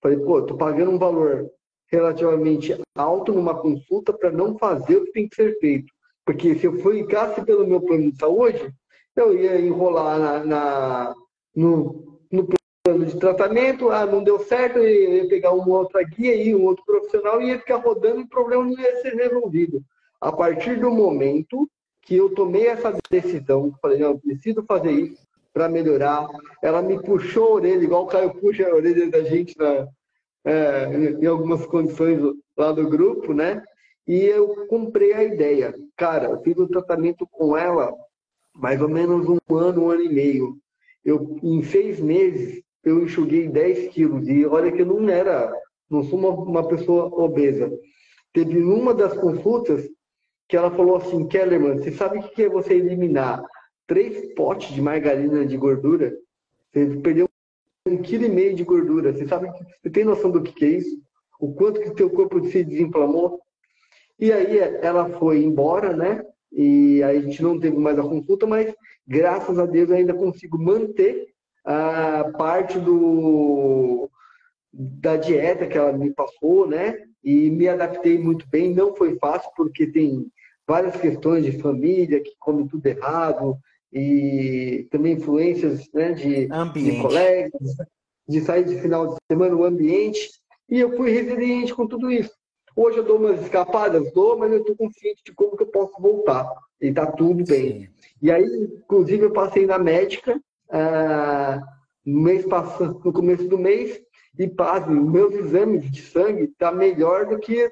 Falei, 0.00 0.18
pô, 0.18 0.40
estou 0.40 0.56
pagando 0.56 0.90
um 0.90 0.98
valor 0.98 1.50
relativamente 1.86 2.76
alto 2.94 3.32
numa 3.32 3.54
consulta 3.54 4.12
para 4.12 4.30
não 4.30 4.56
fazer 4.56 4.96
o 4.96 5.04
que 5.04 5.12
tem 5.12 5.28
que 5.28 5.36
ser 5.36 5.58
feito. 5.58 5.92
Porque 6.24 6.54
se 6.54 6.66
eu 6.66 6.74
ficasse 6.78 7.44
pelo 7.44 7.66
meu 7.66 7.80
plano 7.80 8.10
de 8.10 8.18
saúde, 8.18 8.72
eu 9.16 9.36
ia 9.36 9.60
enrolar 9.60 10.18
na, 10.18 10.44
na 10.44 11.14
no, 11.54 12.18
no 12.30 12.48
plano 12.84 13.06
de 13.06 13.18
tratamento, 13.18 13.90
ah, 13.90 14.06
não 14.06 14.24
deu 14.24 14.38
certo, 14.40 14.78
eu 14.78 15.16
ia 15.16 15.28
pegar 15.28 15.52
uma 15.52 15.78
outra 15.78 16.02
guia 16.02 16.34
e 16.34 16.54
um 16.54 16.64
outro 16.64 16.84
profissional 16.84 17.40
e 17.42 17.48
ia 17.48 17.58
ficar 17.58 17.76
rodando 17.76 18.20
e 18.20 18.24
o 18.24 18.28
problema 18.28 18.64
não 18.64 18.78
ia 18.78 19.02
ser 19.02 19.14
resolvido. 19.14 19.82
A 20.20 20.32
partir 20.32 20.80
do 20.80 20.90
momento 20.90 21.68
que 22.02 22.16
eu 22.16 22.34
tomei 22.34 22.66
essa 22.66 22.96
decisão, 23.10 23.72
falei, 23.80 23.98
não, 23.98 24.18
preciso 24.18 24.62
fazer 24.64 24.90
isso 24.90 25.22
para 25.52 25.68
melhorar. 25.68 26.26
Ela 26.62 26.82
me 26.82 27.00
puxou 27.00 27.48
a 27.48 27.52
orelha, 27.54 27.82
igual 27.82 28.04
o 28.04 28.06
Caio 28.06 28.34
puxa 28.34 28.66
a 28.66 28.74
orelha 28.74 29.08
da 29.10 29.22
gente 29.22 29.56
na, 29.56 29.86
é, 30.44 30.92
em 31.20 31.26
algumas 31.26 31.64
condições 31.66 32.18
lá 32.56 32.72
do 32.72 32.88
grupo, 32.88 33.32
né? 33.32 33.62
E 34.06 34.24
eu 34.24 34.66
comprei 34.66 35.12
a 35.12 35.22
ideia. 35.22 35.74
Cara, 35.96 36.30
eu 36.30 36.42
fiz 36.42 36.58
um 36.58 36.66
tratamento 36.66 37.26
com 37.30 37.56
ela 37.56 37.94
mais 38.54 38.80
ou 38.82 38.88
menos 38.88 39.26
um 39.28 39.56
ano, 39.56 39.84
um 39.84 39.90
ano 39.90 40.02
e 40.02 40.08
meio. 40.08 40.58
Eu, 41.04 41.38
em 41.42 41.62
seis 41.62 42.00
meses, 42.00 42.62
eu 42.84 43.02
enxuguei 43.02 43.48
10 43.48 43.88
quilos. 43.92 44.28
E 44.28 44.44
olha 44.44 44.72
que 44.72 44.82
eu 44.82 44.86
não 44.86 45.08
era, 45.08 45.52
não 45.88 46.02
sou 46.02 46.18
uma, 46.18 46.30
uma 46.30 46.68
pessoa 46.68 47.06
obesa. 47.06 47.72
Teve 48.32 48.58
numa 48.58 48.92
das 48.92 49.16
consultas 49.16 49.88
que 50.52 50.56
ela 50.58 50.70
falou 50.70 50.96
assim, 50.96 51.26
Kellerman, 51.26 51.78
você 51.78 51.90
sabe 51.90 52.18
o 52.18 52.22
que 52.24 52.42
é 52.42 52.48
você 52.50 52.74
eliminar 52.74 53.42
três 53.86 54.34
potes 54.34 54.74
de 54.74 54.82
margarina 54.82 55.46
de 55.46 55.56
gordura? 55.56 56.14
Você 56.70 57.00
perdeu 57.02 57.26
um 57.86 57.96
quilo 57.96 58.26
e 58.26 58.28
meio 58.28 58.54
de 58.54 58.62
gordura. 58.62 59.14
Você 59.14 59.26
sabe, 59.26 59.48
você 59.80 59.88
tem 59.88 60.04
noção 60.04 60.30
do 60.30 60.42
que 60.42 60.62
é 60.62 60.68
isso? 60.68 61.00
O 61.40 61.54
quanto 61.54 61.80
que 61.80 61.94
teu 61.94 62.10
corpo 62.10 62.44
se 62.44 62.62
desinflamou? 62.62 63.40
E 64.20 64.30
aí 64.30 64.58
ela 64.58 65.08
foi 65.18 65.42
embora, 65.42 65.96
né? 65.96 66.22
E 66.52 67.02
a 67.02 67.18
gente 67.18 67.42
não 67.42 67.58
teve 67.58 67.78
mais 67.78 67.98
a 67.98 68.02
consulta, 68.02 68.46
mas 68.46 68.74
graças 69.08 69.58
a 69.58 69.64
Deus 69.64 69.90
ainda 69.90 70.12
consigo 70.12 70.58
manter 70.58 71.28
a 71.64 72.30
parte 72.36 72.78
do 72.78 74.10
da 74.70 75.16
dieta 75.16 75.66
que 75.66 75.78
ela 75.78 75.94
me 75.94 76.12
passou, 76.12 76.66
né? 76.68 76.94
E 77.24 77.48
me 77.48 77.66
adaptei 77.68 78.18
muito 78.18 78.46
bem. 78.50 78.74
Não 78.74 78.94
foi 78.94 79.16
fácil 79.16 79.50
porque 79.56 79.86
tem 79.86 80.30
várias 80.66 80.96
questões 80.96 81.44
de 81.44 81.58
família 81.60 82.22
que 82.22 82.32
come 82.38 82.68
tudo 82.68 82.86
errado 82.86 83.56
e 83.92 84.86
também 84.90 85.14
influências 85.14 85.88
né, 85.92 86.12
de, 86.12 86.48
de 86.48 87.02
colegas, 87.02 87.76
de 88.26 88.40
sair 88.40 88.64
de 88.64 88.80
final 88.80 89.08
de 89.08 89.16
semana, 89.30 89.54
o 89.54 89.64
ambiente. 89.64 90.30
E 90.68 90.80
eu 90.80 90.96
fui 90.96 91.10
resiliente 91.10 91.74
com 91.74 91.86
tudo 91.86 92.10
isso. 92.10 92.32
Hoje 92.74 92.98
eu 92.98 93.04
dou 93.04 93.18
umas 93.18 93.42
escapadas, 93.42 94.10
dou, 94.12 94.38
mas 94.38 94.50
eu 94.50 94.60
estou 94.60 94.74
consciente 94.74 95.22
de 95.24 95.32
como 95.34 95.56
que 95.56 95.62
eu 95.62 95.66
posso 95.66 96.00
voltar. 96.00 96.50
E 96.80 96.86
está 96.86 97.06
tudo 97.06 97.44
bem. 97.44 97.80
Sim. 97.80 97.88
E 98.22 98.30
aí, 98.30 98.70
inclusive, 98.78 99.24
eu 99.24 99.32
passei 99.32 99.66
na 99.66 99.78
médica 99.78 100.40
ah, 100.70 101.60
no, 102.04 102.22
mês 102.22 102.46
passado, 102.46 103.00
no 103.04 103.12
começo 103.12 103.46
do 103.46 103.58
mês 103.58 104.00
e, 104.38 104.48
pasme, 104.48 104.98
meus 104.98 105.34
exames 105.34 105.90
de 105.90 106.00
sangue 106.00 106.48
tá 106.58 106.72
melhor 106.72 107.26
do 107.26 107.38
que 107.38 107.70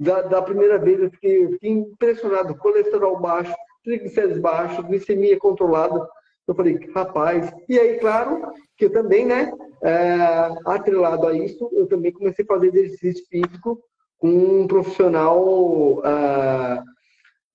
da, 0.00 0.22
da 0.22 0.40
primeira 0.40 0.78
vez. 0.78 0.98
Eu 0.98 1.10
fiquei, 1.10 1.44
eu 1.44 1.50
fiquei 1.52 1.70
impressionado. 1.70 2.56
Colesterol 2.56 3.20
baixo, 3.20 3.54
triglicéridos 3.84 4.38
baixos, 4.38 4.84
glicemia 4.86 5.38
controlada. 5.38 6.08
Eu 6.48 6.54
falei, 6.54 6.80
rapaz. 6.94 7.52
E 7.68 7.78
aí, 7.78 7.98
claro, 7.98 8.50
que 8.76 8.86
eu 8.86 8.92
também, 8.92 9.26
né, 9.26 9.52
é, 9.82 10.16
atrelado 10.64 11.26
a 11.26 11.36
isso, 11.36 11.70
eu 11.74 11.86
também 11.86 12.10
comecei 12.10 12.44
a 12.44 12.48
fazer 12.48 12.68
exercício 12.68 13.24
físico 13.28 13.80
com 14.18 14.28
um 14.28 14.66
profissional 14.66 16.02
é, 16.04 16.82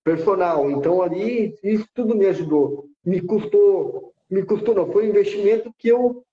personal. 0.04 0.70
Então, 0.70 1.02
ali, 1.02 1.56
isso 1.64 1.88
tudo 1.94 2.16
me 2.16 2.28
ajudou. 2.28 2.86
Me 3.04 3.22
custou, 3.22 4.14
me 4.30 4.44
custou 4.44 4.74
não, 4.74 4.92
foi 4.92 5.06
um 5.06 5.10
investimento 5.10 5.74
que 5.78 5.90
eu 5.90 6.24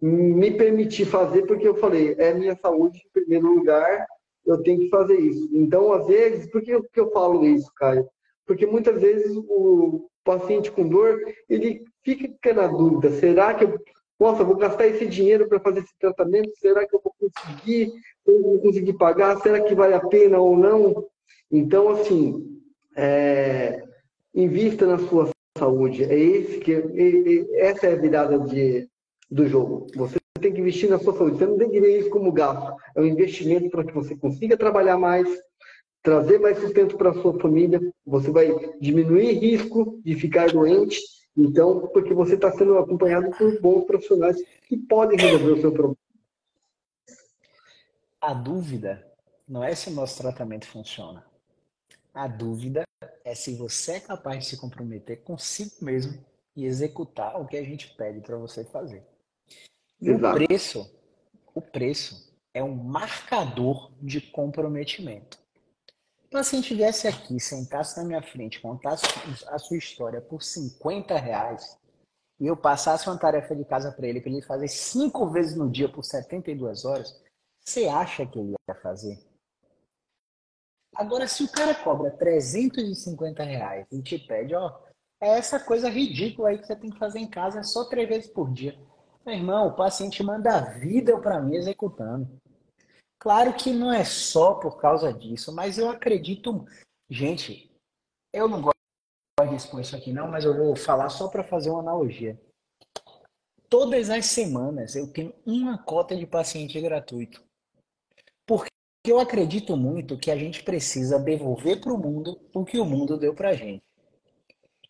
me 0.00 0.50
permiti 0.50 1.04
fazer 1.04 1.42
porque 1.42 1.66
eu 1.66 1.76
falei, 1.76 2.16
é 2.18 2.34
minha 2.34 2.56
saúde 2.56 2.98
em 2.98 3.12
primeiro 3.12 3.46
lugar, 3.54 4.04
eu 4.46 4.62
tenho 4.62 4.80
que 4.80 4.88
fazer 4.88 5.18
isso. 5.18 5.48
Então, 5.52 5.92
às 5.92 6.06
vezes, 6.06 6.50
por 6.50 6.62
que 6.62 6.72
eu 6.94 7.10
falo 7.12 7.44
isso, 7.44 7.70
Caio? 7.76 8.06
Porque 8.46 8.66
muitas 8.66 9.00
vezes 9.00 9.36
o 9.36 10.08
paciente 10.24 10.70
com 10.70 10.88
dor, 10.88 11.18
ele 11.48 11.84
fica 12.04 12.52
na 12.52 12.66
dúvida, 12.66 13.10
será 13.10 13.54
que 13.54 13.64
eu, 13.64 13.78
nossa, 14.18 14.44
vou 14.44 14.56
gastar 14.56 14.86
esse 14.86 15.06
dinheiro 15.06 15.48
para 15.48 15.58
fazer 15.58 15.80
esse 15.80 15.98
tratamento? 15.98 16.50
Será 16.56 16.86
que 16.86 16.94
eu 16.94 17.00
vou 17.02 17.12
conseguir? 17.18 17.92
Eu 18.24 18.40
vou 18.40 18.60
conseguir 18.60 18.92
pagar? 18.92 19.40
Será 19.40 19.60
que 19.60 19.74
vale 19.74 19.94
a 19.94 20.06
pena 20.06 20.38
ou 20.38 20.56
não? 20.56 21.08
Então, 21.50 21.88
assim, 21.90 22.60
é, 22.96 23.82
invista 24.32 24.86
na 24.86 24.98
sua 24.98 25.28
saúde. 25.58 26.04
É 26.04 26.16
esse 26.16 26.58
que, 26.60 26.72
é, 26.72 27.66
essa 27.66 27.88
é 27.88 27.94
a 27.94 27.96
virada 27.96 28.38
de, 28.38 28.88
do 29.28 29.48
jogo. 29.48 29.88
Você 29.96 30.21
tem 30.40 30.52
que 30.52 30.60
investir 30.60 30.90
na 30.90 30.98
sua 30.98 31.16
saúde. 31.16 31.38
Você 31.38 31.46
não 31.46 31.56
tem 31.56 31.70
que 31.70 31.80
ver 31.80 32.00
isso 32.00 32.10
como 32.10 32.32
gasto. 32.32 32.76
É 32.94 33.00
um 33.00 33.06
investimento 33.06 33.70
para 33.70 33.84
que 33.84 33.92
você 33.92 34.16
consiga 34.16 34.56
trabalhar 34.56 34.98
mais, 34.98 35.28
trazer 36.02 36.38
mais 36.38 36.58
sustento 36.58 36.96
para 36.96 37.10
a 37.10 37.22
sua 37.22 37.38
família, 37.38 37.80
você 38.04 38.30
vai 38.30 38.48
diminuir 38.80 39.38
risco 39.38 40.00
de 40.04 40.14
ficar 40.14 40.50
doente, 40.52 41.00
então, 41.36 41.88
porque 41.88 42.12
você 42.12 42.34
está 42.34 42.50
sendo 42.52 42.76
acompanhado 42.76 43.30
por 43.30 43.60
bons 43.60 43.84
profissionais 43.84 44.36
que 44.68 44.76
podem 44.76 45.18
resolver 45.18 45.52
o 45.52 45.60
seu 45.60 45.72
problema. 45.72 45.96
A 48.20 48.34
dúvida 48.34 49.04
não 49.48 49.64
é 49.64 49.74
se 49.74 49.88
o 49.88 49.92
nosso 49.92 50.20
tratamento 50.20 50.66
funciona. 50.66 51.24
A 52.12 52.28
dúvida 52.28 52.84
é 53.24 53.34
se 53.34 53.54
você 53.54 53.92
é 53.92 54.00
capaz 54.00 54.38
de 54.38 54.44
se 54.50 54.60
comprometer 54.60 55.22
consigo 55.22 55.70
mesmo 55.80 56.22
e 56.54 56.66
executar 56.66 57.40
o 57.40 57.46
que 57.46 57.56
a 57.56 57.62
gente 57.62 57.94
pede 57.96 58.20
para 58.20 58.36
você 58.36 58.64
fazer. 58.64 59.02
Exato. 60.10 60.42
o 60.42 60.46
preço, 60.46 60.98
o 61.54 61.62
preço 61.62 62.32
é 62.52 62.62
um 62.62 62.74
marcador 62.74 63.92
de 64.00 64.20
comprometimento. 64.20 65.38
Então, 66.26 66.42
se 66.42 66.56
a 66.56 66.60
gente 66.60 66.74
viesse 66.74 67.06
aqui, 67.06 67.38
sentasse 67.38 67.96
na 67.98 68.04
minha 68.04 68.22
frente, 68.22 68.60
contasse 68.60 69.04
a 69.48 69.58
sua 69.58 69.76
história 69.76 70.20
por 70.20 70.42
50 70.42 71.16
reais, 71.18 71.78
e 72.40 72.46
eu 72.46 72.56
passasse 72.56 73.06
uma 73.06 73.18
tarefa 73.18 73.54
de 73.54 73.64
casa 73.64 73.92
para 73.92 74.06
ele, 74.08 74.20
para 74.20 74.30
ele 74.30 74.42
fazer 74.42 74.66
cinco 74.66 75.28
vezes 75.30 75.54
no 75.54 75.70
dia 75.70 75.88
por 75.88 76.02
72 76.02 76.84
horas, 76.84 77.22
você 77.64 77.86
acha 77.86 78.26
que 78.26 78.38
ele 78.38 78.54
ia 78.68 78.74
fazer? 78.76 79.18
Agora, 80.96 81.28
se 81.28 81.44
o 81.44 81.52
cara 81.52 81.74
cobra 81.74 82.10
350 82.10 83.42
reais 83.44 83.86
e 83.92 84.02
te 84.02 84.18
pede, 84.18 84.54
ó, 84.54 84.80
é 85.20 85.38
essa 85.38 85.60
coisa 85.60 85.88
ridícula 85.88 86.48
aí 86.48 86.58
que 86.58 86.66
você 86.66 86.74
tem 86.74 86.90
que 86.90 86.98
fazer 86.98 87.20
em 87.20 87.30
casa, 87.30 87.60
é 87.60 87.62
só 87.62 87.84
três 87.84 88.08
vezes 88.08 88.30
por 88.30 88.52
dia. 88.52 88.76
Meu 89.24 89.36
irmão, 89.36 89.68
o 89.68 89.76
paciente 89.76 90.22
manda 90.22 90.56
a 90.56 90.60
vida 90.60 91.16
para 91.20 91.40
mim 91.40 91.54
executando. 91.54 92.28
Claro 93.20 93.54
que 93.54 93.72
não 93.72 93.92
é 93.92 94.04
só 94.04 94.54
por 94.54 94.80
causa 94.80 95.12
disso, 95.12 95.54
mas 95.54 95.78
eu 95.78 95.88
acredito. 95.88 96.66
Gente, 97.08 97.70
eu 98.32 98.48
não 98.48 98.60
gosto 98.60 98.74
de 99.48 99.54
expor 99.54 99.80
isso 99.80 99.94
aqui, 99.94 100.12
não, 100.12 100.26
mas 100.26 100.44
eu 100.44 100.56
vou 100.56 100.74
falar 100.74 101.08
só 101.08 101.28
para 101.28 101.44
fazer 101.44 101.70
uma 101.70 101.80
analogia. 101.80 102.40
Todas 103.68 104.10
as 104.10 104.26
semanas 104.26 104.96
eu 104.96 105.06
tenho 105.06 105.32
uma 105.46 105.78
cota 105.78 106.16
de 106.16 106.26
paciente 106.26 106.80
gratuito. 106.80 107.44
Porque 108.44 108.68
eu 109.06 109.20
acredito 109.20 109.76
muito 109.76 110.18
que 110.18 110.30
a 110.30 110.36
gente 110.36 110.64
precisa 110.64 111.18
devolver 111.18 111.80
para 111.80 111.92
o 111.92 111.98
mundo 111.98 112.40
o 112.52 112.64
que 112.64 112.78
o 112.78 112.84
mundo 112.84 113.16
deu 113.16 113.34
para 113.34 113.50
a 113.50 113.54
gente. 113.54 113.84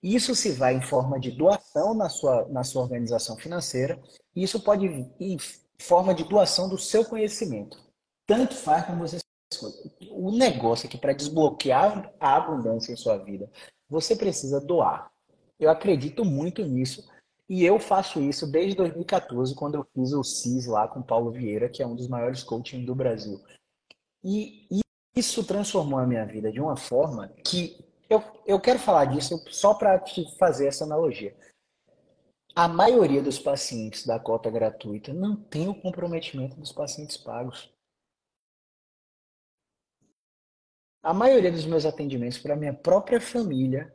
Isso 0.02 0.34
se 0.34 0.50
vai 0.50 0.74
em 0.74 0.82
forma 0.82 1.20
de 1.20 1.30
doação 1.30 1.94
na 1.94 2.08
sua, 2.08 2.48
na 2.48 2.64
sua 2.64 2.82
organização 2.82 3.36
financeira, 3.36 4.02
e 4.34 4.42
isso 4.42 4.60
pode 4.60 4.86
ir 4.86 5.12
em 5.20 5.38
forma 5.78 6.12
de 6.12 6.24
doação 6.24 6.68
do 6.68 6.76
seu 6.76 7.04
conhecimento. 7.04 7.78
Tanto 8.26 8.54
faz 8.54 8.86
como 8.86 9.06
você 9.06 9.18
O 10.10 10.32
negócio 10.32 10.88
aqui 10.88 10.98
para 10.98 11.12
desbloquear 11.12 12.12
a 12.18 12.36
abundância 12.36 12.92
em 12.92 12.96
sua 12.96 13.18
vida, 13.18 13.50
você 13.88 14.16
precisa 14.16 14.60
doar. 14.60 15.10
Eu 15.58 15.70
acredito 15.70 16.24
muito 16.24 16.64
nisso 16.64 17.08
e 17.48 17.64
eu 17.64 17.78
faço 17.78 18.20
isso 18.20 18.50
desde 18.50 18.74
2014, 18.76 19.54
quando 19.54 19.74
eu 19.74 19.86
fiz 19.94 20.12
o 20.12 20.24
CIS 20.24 20.66
lá 20.66 20.88
com 20.88 21.02
Paulo 21.02 21.30
Vieira, 21.30 21.68
que 21.68 21.82
é 21.82 21.86
um 21.86 21.94
dos 21.94 22.08
maiores 22.08 22.42
coaching 22.42 22.84
do 22.84 22.94
Brasil. 22.94 23.40
E, 24.24 24.66
e 24.70 24.80
isso 25.14 25.44
transformou 25.44 25.98
a 25.98 26.06
minha 26.06 26.24
vida 26.24 26.50
de 26.50 26.60
uma 26.60 26.76
forma 26.76 27.28
que 27.44 27.91
eu, 28.12 28.22
eu 28.46 28.60
quero 28.60 28.78
falar 28.78 29.06
disso 29.06 29.42
só 29.50 29.74
para 29.74 29.98
te 29.98 30.24
fazer 30.36 30.66
essa 30.66 30.84
analogia. 30.84 31.34
A 32.54 32.68
maioria 32.68 33.22
dos 33.22 33.38
pacientes 33.38 34.06
da 34.06 34.20
cota 34.20 34.50
gratuita 34.50 35.12
não 35.12 35.34
tem 35.36 35.68
o 35.68 35.74
comprometimento 35.74 36.54
dos 36.56 36.70
pacientes 36.70 37.16
pagos. 37.16 37.72
A 41.02 41.14
maioria 41.14 41.50
dos 41.50 41.64
meus 41.64 41.86
atendimentos 41.86 42.38
para 42.38 42.54
minha 42.54 42.74
própria 42.74 43.20
família 43.20 43.92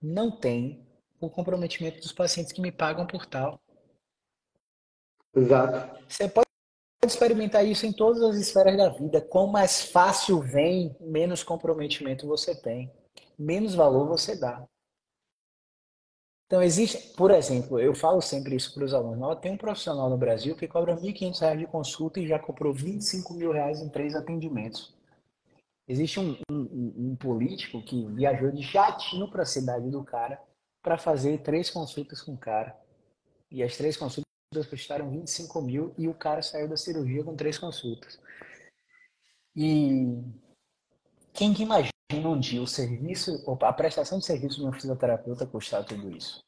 não 0.00 0.30
tem 0.30 0.84
o 1.20 1.28
comprometimento 1.28 2.00
dos 2.00 2.12
pacientes 2.12 2.52
que 2.52 2.62
me 2.62 2.72
pagam 2.72 3.06
por 3.06 3.26
tal. 3.26 3.60
Exato. 5.36 6.02
Você 6.08 6.26
pode 6.26 6.48
experimentar 7.04 7.64
isso 7.66 7.84
em 7.84 7.92
todas 7.92 8.22
as 8.22 8.36
esferas 8.36 8.76
da 8.76 8.88
vida. 8.88 9.20
Quanto 9.20 9.52
mais 9.52 9.82
fácil 9.82 10.40
vem, 10.40 10.96
menos 10.98 11.42
comprometimento 11.42 12.26
você 12.26 12.54
tem, 12.54 12.90
menos 13.40 13.74
valor 13.74 14.06
você 14.06 14.36
dá. 14.36 14.66
Então, 16.46 16.62
existe, 16.62 17.14
por 17.14 17.30
exemplo, 17.30 17.78
eu 17.78 17.94
falo 17.94 18.20
sempre 18.20 18.56
isso 18.56 18.74
para 18.74 18.84
os 18.84 18.92
alunos. 18.92 19.40
Tem 19.40 19.52
um 19.52 19.56
profissional 19.56 20.10
no 20.10 20.18
Brasil 20.18 20.56
que 20.56 20.66
cobra 20.66 20.94
R$ 20.94 21.00
1.500 21.00 21.58
de 21.58 21.66
consulta 21.66 22.20
e 22.20 22.26
já 22.26 22.38
comprou 22.38 22.74
25 22.74 23.32
mil 23.34 23.52
reais 23.52 23.80
em 23.80 23.88
três 23.88 24.14
atendimentos. 24.14 24.92
Existe 25.88 26.20
um, 26.20 26.36
um, 26.50 26.94
um 26.98 27.16
político 27.16 27.82
que 27.82 28.04
viajou 28.14 28.50
de 28.50 28.62
jatinho 28.62 29.30
para 29.30 29.42
a 29.42 29.46
cidade 29.46 29.88
do 29.90 30.04
cara 30.04 30.40
para 30.82 30.98
fazer 30.98 31.38
três 31.38 31.70
consultas 31.70 32.20
com 32.20 32.34
o 32.34 32.38
cara. 32.38 32.76
E 33.50 33.62
as 33.62 33.76
três 33.76 33.96
consultas 33.96 34.24
custaram 34.68 35.08
25 35.08 35.62
mil 35.62 35.94
e 35.96 36.08
o 36.08 36.14
cara 36.14 36.42
saiu 36.42 36.68
da 36.68 36.76
cirurgia 36.76 37.24
com 37.24 37.36
três 37.36 37.58
consultas. 37.58 38.20
E 39.54 40.18
quem 41.32 41.54
que 41.54 41.62
imagina 41.62 41.99
um 42.16 42.38
dia 42.38 42.62
o 42.62 42.66
serviço, 42.66 43.42
a 43.62 43.72
prestação 43.72 44.18
de 44.18 44.26
serviço 44.26 44.58
de 44.58 44.66
um 44.66 44.72
fisioterapeuta 44.72 45.46
custar 45.46 45.84
tudo 45.84 46.10
isso? 46.10 46.40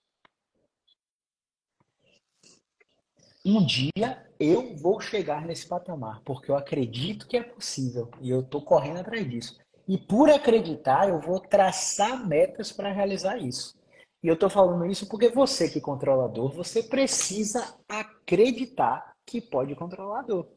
um 3.44 3.64
dia 3.64 4.24
eu 4.38 4.76
vou 4.76 5.00
chegar 5.00 5.44
nesse 5.44 5.66
patamar, 5.66 6.20
porque 6.24 6.50
eu 6.50 6.56
acredito 6.56 7.26
que 7.26 7.36
é 7.36 7.42
possível 7.42 8.10
e 8.20 8.30
eu 8.30 8.40
estou 8.40 8.62
correndo 8.62 9.00
atrás 9.00 9.28
disso. 9.28 9.58
E 9.88 9.98
por 9.98 10.30
acreditar, 10.30 11.08
eu 11.08 11.20
vou 11.20 11.40
traçar 11.40 12.26
metas 12.26 12.70
para 12.70 12.92
realizar 12.92 13.36
isso. 13.38 13.76
E 14.22 14.28
eu 14.28 14.34
estou 14.34 14.48
falando 14.48 14.86
isso 14.86 15.08
porque 15.08 15.28
você 15.28 15.68
que 15.68 15.78
é 15.78 15.82
controlador, 15.82 16.52
você 16.52 16.82
precisa 16.82 17.76
acreditar 17.88 19.16
que 19.26 19.40
pode 19.40 19.74
controlar 19.74 20.20
a 20.20 20.22
dor. 20.22 20.48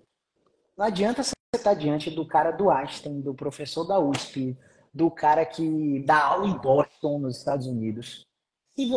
Não 0.78 0.86
adianta 0.86 1.24
você 1.24 1.34
estar 1.56 1.74
diante 1.74 2.12
do 2.12 2.28
cara 2.28 2.52
do 2.52 2.70
Einstein, 2.70 3.22
do 3.22 3.34
professor 3.34 3.84
da 3.84 4.00
USP, 4.00 4.56
do 4.96 5.12
cara 5.12 5.46
que 5.46 6.00
dá 6.06 6.24
aula 6.24 6.48
em 6.48 6.58
Boston, 6.58 7.20
nos 7.20 7.38
Estados 7.38 7.68
Unidos. 7.68 8.26
E 8.78 8.90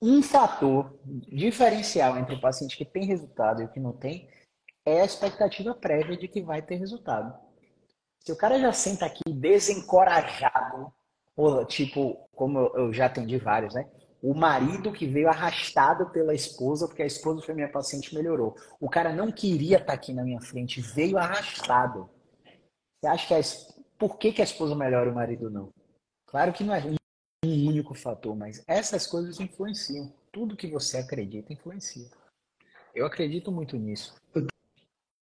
um 0.00 0.22
fator 0.22 0.98
diferencial 1.04 2.16
entre 2.16 2.34
o 2.34 2.40
paciente 2.40 2.78
que 2.78 2.84
tem 2.84 3.04
resultado 3.04 3.60
e 3.60 3.66
o 3.66 3.68
que 3.68 3.78
não 3.78 3.92
tem 3.92 4.26
é 4.86 5.02
a 5.02 5.04
expectativa 5.04 5.74
prévia 5.74 6.16
de 6.16 6.26
que 6.26 6.40
vai 6.40 6.62
ter 6.62 6.76
resultado. 6.76 7.38
Se 8.24 8.32
o 8.32 8.36
cara 8.36 8.58
já 8.58 8.72
senta 8.72 9.04
aqui 9.04 9.22
desencorajado, 9.30 10.90
ou 11.36 11.64
tipo, 11.66 12.26
como 12.34 12.58
eu 12.74 12.90
já 12.90 13.04
atendi 13.04 13.36
vários, 13.36 13.74
né? 13.74 13.86
O 14.22 14.32
marido 14.32 14.92
que 14.92 15.06
veio 15.06 15.28
arrastado 15.28 16.08
pela 16.10 16.34
esposa, 16.34 16.86
porque 16.86 17.02
a 17.02 17.06
esposa 17.06 17.42
foi 17.42 17.54
minha 17.54 17.70
paciente 17.70 18.14
melhorou. 18.14 18.56
O 18.80 18.88
cara 18.88 19.12
não 19.12 19.30
queria 19.30 19.76
estar 19.76 19.92
aqui 19.92 20.14
na 20.14 20.24
minha 20.24 20.40
frente, 20.40 20.80
veio 20.80 21.18
arrastado. 21.18 22.08
Você 22.98 23.06
acha 23.06 23.26
que 23.28 23.34
a, 23.34 23.75
por 23.98 24.18
que, 24.18 24.32
que 24.32 24.40
a 24.40 24.44
esposa 24.44 24.74
melhora 24.74 25.08
e 25.08 25.12
o 25.12 25.14
marido 25.14 25.50
não? 25.50 25.72
Claro 26.26 26.52
que 26.52 26.64
não 26.64 26.74
é 26.74 26.82
um 27.44 27.68
único 27.68 27.94
fator, 27.94 28.34
mas 28.36 28.62
essas 28.66 29.06
coisas 29.06 29.40
influenciam. 29.40 30.12
Tudo 30.32 30.56
que 30.56 30.66
você 30.66 30.98
acredita 30.98 31.52
influencia. 31.52 32.10
Eu 32.94 33.06
acredito 33.06 33.50
muito 33.50 33.76
nisso. 33.76 34.14
Eu 34.34 34.46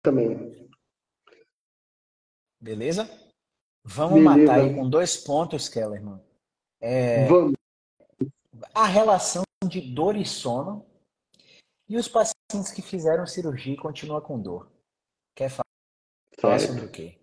também. 0.04 0.70
Beleza? 2.60 3.10
Vamos 3.84 4.22
Beleza. 4.22 4.38
matar 4.38 4.60
aí 4.60 4.76
com 4.76 4.90
dois 4.90 5.18
pontos, 5.18 5.68
Kellerman. 5.68 6.20
É, 6.80 7.28
Vamos. 7.28 7.54
A 8.76 8.86
relação 8.86 9.44
de 9.68 9.82
dor 9.82 10.16
e 10.16 10.26
sono 10.26 10.86
e 11.88 11.98
os 11.98 12.08
pacientes 12.08 12.72
que 12.74 12.82
fizeram 12.82 13.26
cirurgia 13.26 13.74
e 13.74 13.78
continuam 13.78 14.22
com 14.22 14.40
dor. 14.40 14.72
Quer 15.36 15.50
falar 16.40 16.60
sobre 16.60 16.86
o 16.86 16.92
quê? 16.92 17.20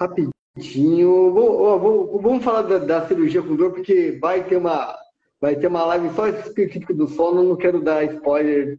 Rapidinho 0.00 0.33
Vou, 0.56 1.80
vou, 1.80 2.22
vamos 2.22 2.44
falar 2.44 2.62
da, 2.62 2.78
da, 2.78 3.08
cirurgia 3.08 3.42
com 3.42 3.56
dor, 3.56 3.72
porque 3.72 4.16
vai 4.20 4.44
ter 4.44 4.56
uma, 4.56 4.96
vai 5.40 5.56
ter 5.56 5.66
uma 5.66 5.84
live 5.86 6.14
só 6.14 6.28
específica 6.28 6.94
do 6.94 7.08
sono, 7.08 7.42
não 7.42 7.56
quero 7.56 7.82
dar 7.82 8.04
spoiler 8.04 8.78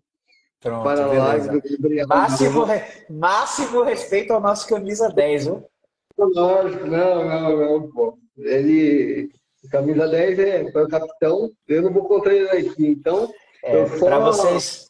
Pronto, 0.62 0.84
para 0.84 1.04
a 1.04 1.08
live 1.08 1.60
do 1.60 2.08
máximo, 2.08 2.64
re, 2.64 2.82
máximo 3.10 3.84
respeito 3.84 4.32
ao 4.32 4.40
nosso 4.40 4.68
camisa 4.70 5.10
10, 5.10 5.46
viu? 5.46 5.66
Lógico, 6.18 6.88
não, 6.88 7.26
não, 7.26 7.58
não, 7.58 7.92
pô. 7.92 8.18
Ele, 8.38 9.30
camisa 9.70 10.08
10 10.08 10.40
é, 10.40 10.72
foi 10.72 10.86
o 10.86 10.88
capitão, 10.88 11.52
eu 11.68 11.82
não 11.82 11.92
vou 11.92 12.06
contra 12.06 12.34
ele 12.34 12.50
aqui, 12.70 12.88
então. 12.88 13.30
É. 13.62 13.84
Para 14.00 14.20
vocês, 14.20 14.90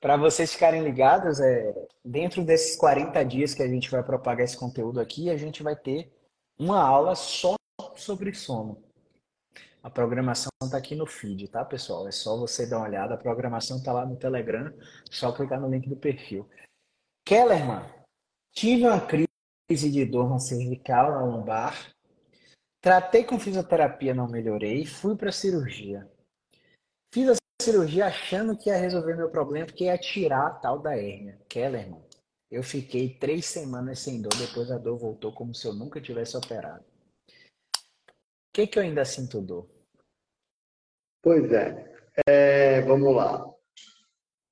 para 0.00 0.16
vocês 0.16 0.52
ficarem 0.52 0.82
ligados, 0.82 1.40
é, 1.40 1.74
dentro 2.04 2.44
desses 2.44 2.76
40 2.76 3.24
dias 3.24 3.54
que 3.54 3.62
a 3.62 3.68
gente 3.68 3.90
vai 3.90 4.02
propagar 4.02 4.44
esse 4.44 4.56
conteúdo 4.56 5.00
aqui, 5.00 5.28
a 5.30 5.36
gente 5.36 5.62
vai 5.62 5.74
ter 5.74 6.12
uma 6.58 6.80
aula 6.80 7.14
só 7.14 7.56
sobre 7.96 8.32
sono. 8.34 8.82
A 9.82 9.90
programação 9.90 10.50
está 10.62 10.76
aqui 10.76 10.94
no 10.94 11.06
feed, 11.06 11.48
tá, 11.48 11.64
pessoal? 11.64 12.06
É 12.06 12.10
só 12.10 12.36
você 12.36 12.66
dar 12.66 12.78
uma 12.78 12.88
olhada. 12.88 13.14
A 13.14 13.18
programação 13.18 13.78
está 13.78 13.92
lá 13.92 14.04
no 14.04 14.16
Telegram. 14.16 14.72
Só 15.10 15.32
clicar 15.32 15.60
no 15.60 15.70
link 15.70 15.88
do 15.88 15.96
perfil. 15.96 16.48
Kellerman, 17.24 17.84
tive 18.52 18.84
uma 18.86 19.00
crise 19.00 19.90
de 19.90 20.04
dor 20.04 20.28
na 20.28 20.38
cervical, 20.38 21.12
na 21.12 21.24
lombar. 21.24 21.92
Tratei 22.80 23.24
com 23.24 23.38
fisioterapia, 23.38 24.14
não 24.14 24.28
melhorei. 24.28 24.84
Fui 24.84 25.16
para 25.16 25.32
cirurgia. 25.32 26.10
Fiz 27.12 27.28
a 27.30 27.34
cirurgia 27.68 28.06
achando 28.06 28.56
que 28.56 28.70
ia 28.70 28.76
resolver 28.76 29.14
meu 29.14 29.28
problema, 29.28 29.66
porque 29.66 29.84
ia 29.84 29.98
tirar 29.98 30.46
a 30.46 30.50
tal 30.50 30.78
da 30.78 30.96
hérnia. 30.96 31.38
Kellerman, 31.48 32.02
eu 32.50 32.62
fiquei 32.62 33.10
três 33.10 33.44
semanas 33.44 33.98
sem 33.98 34.22
dor, 34.22 34.34
depois 34.38 34.70
a 34.70 34.78
dor 34.78 34.96
voltou 34.96 35.32
como 35.32 35.54
se 35.54 35.66
eu 35.66 35.74
nunca 35.74 36.00
tivesse 36.00 36.36
operado. 36.36 36.82
O 36.82 38.52
que, 38.54 38.66
que 38.66 38.78
eu 38.78 38.82
ainda 38.82 39.04
sinto 39.04 39.42
dor? 39.42 39.68
Pois 41.22 41.52
é. 41.52 41.94
é 42.26 42.80
vamos 42.82 43.14
lá. 43.14 43.46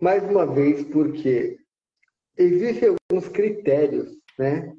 Mais 0.01 0.23
uma 0.23 0.45
vez, 0.47 0.85
porque 0.85 1.59
existem 2.37 2.91
alguns 3.11 3.29
critérios 3.29 4.15
né, 4.39 4.75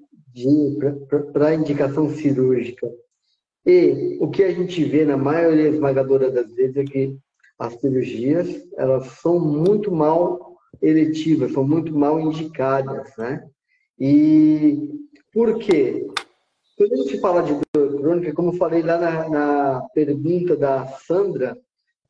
para 1.34 1.56
indicação 1.56 2.08
cirúrgica. 2.12 2.88
E 3.66 4.18
o 4.22 4.30
que 4.30 4.44
a 4.44 4.52
gente 4.52 4.84
vê 4.86 5.04
na 5.04 5.18
maioria 5.18 5.70
esmagadora 5.70 6.32
das 6.32 6.54
vezes 6.54 6.78
é 6.78 6.84
que 6.84 7.20
as 7.58 7.74
cirurgias 7.80 8.48
elas 8.78 9.08
são 9.22 9.40
muito 9.40 9.92
mal 9.92 10.58
eletivas, 10.82 11.52
são 11.54 11.68
muito 11.68 11.98
mal 11.98 12.20
indicadas, 12.20 13.12
né? 13.18 13.48
E 14.00 14.92
por 15.34 15.58
quê? 15.58 16.08
Quando 16.78 16.94
a 16.94 16.98
gente 16.98 17.20
fala 17.20 17.42
de 17.42 17.60
dor 17.74 18.00
crônica, 18.00 18.34
como 18.34 18.50
eu 18.52 18.58
falei 18.58 18.84
lá 18.84 18.98
na, 18.98 19.30
na 19.30 19.82
pergunta 19.94 20.56
da 20.56 20.86
Sandra, 20.86 21.58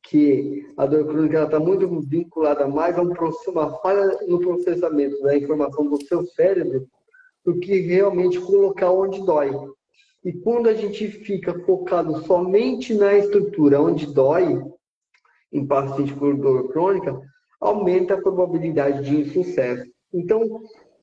que 0.03 0.65
a 0.75 0.85
dor 0.85 1.05
crônica 1.07 1.43
está 1.43 1.59
muito 1.59 1.87
vinculada 2.01 2.67
mais 2.67 2.97
a 2.97 3.01
um, 3.01 3.13
uma 3.47 3.77
falha 3.79 4.19
no 4.27 4.39
processamento 4.39 5.21
da 5.21 5.37
informação 5.37 5.89
do 5.89 6.01
seu 6.03 6.25
cérebro 6.25 6.87
do 7.45 7.57
que 7.59 7.79
realmente 7.79 8.39
colocar 8.41 8.91
onde 8.91 9.25
dói. 9.25 9.51
E 10.23 10.33
quando 10.33 10.67
a 10.67 10.73
gente 10.73 11.07
fica 11.07 11.57
focado 11.59 12.25
somente 12.25 12.93
na 12.93 13.17
estrutura 13.17 13.81
onde 13.81 14.05
dói, 14.05 14.61
em 15.51 15.65
paciente 15.65 16.13
com 16.13 16.35
dor 16.35 16.69
crônica, 16.71 17.19
aumenta 17.59 18.13
a 18.13 18.21
probabilidade 18.21 19.03
de 19.03 19.21
insucesso. 19.21 19.89
Então, 20.13 20.61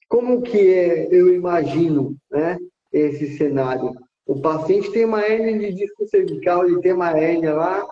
como 0.08 0.42
que 0.42 0.58
é, 0.58 1.08
eu 1.10 1.34
imagino 1.34 2.16
né, 2.30 2.58
esse 2.92 3.36
cenário? 3.36 3.92
O 4.26 4.40
paciente 4.40 4.90
tem 4.92 5.04
uma 5.04 5.22
hernia 5.22 5.58
de 5.58 5.74
disco 5.74 6.06
cervical, 6.06 6.64
ele 6.64 6.80
tem 6.80 6.92
uma 6.92 7.18
hernia 7.18 7.54
lá 7.54 7.86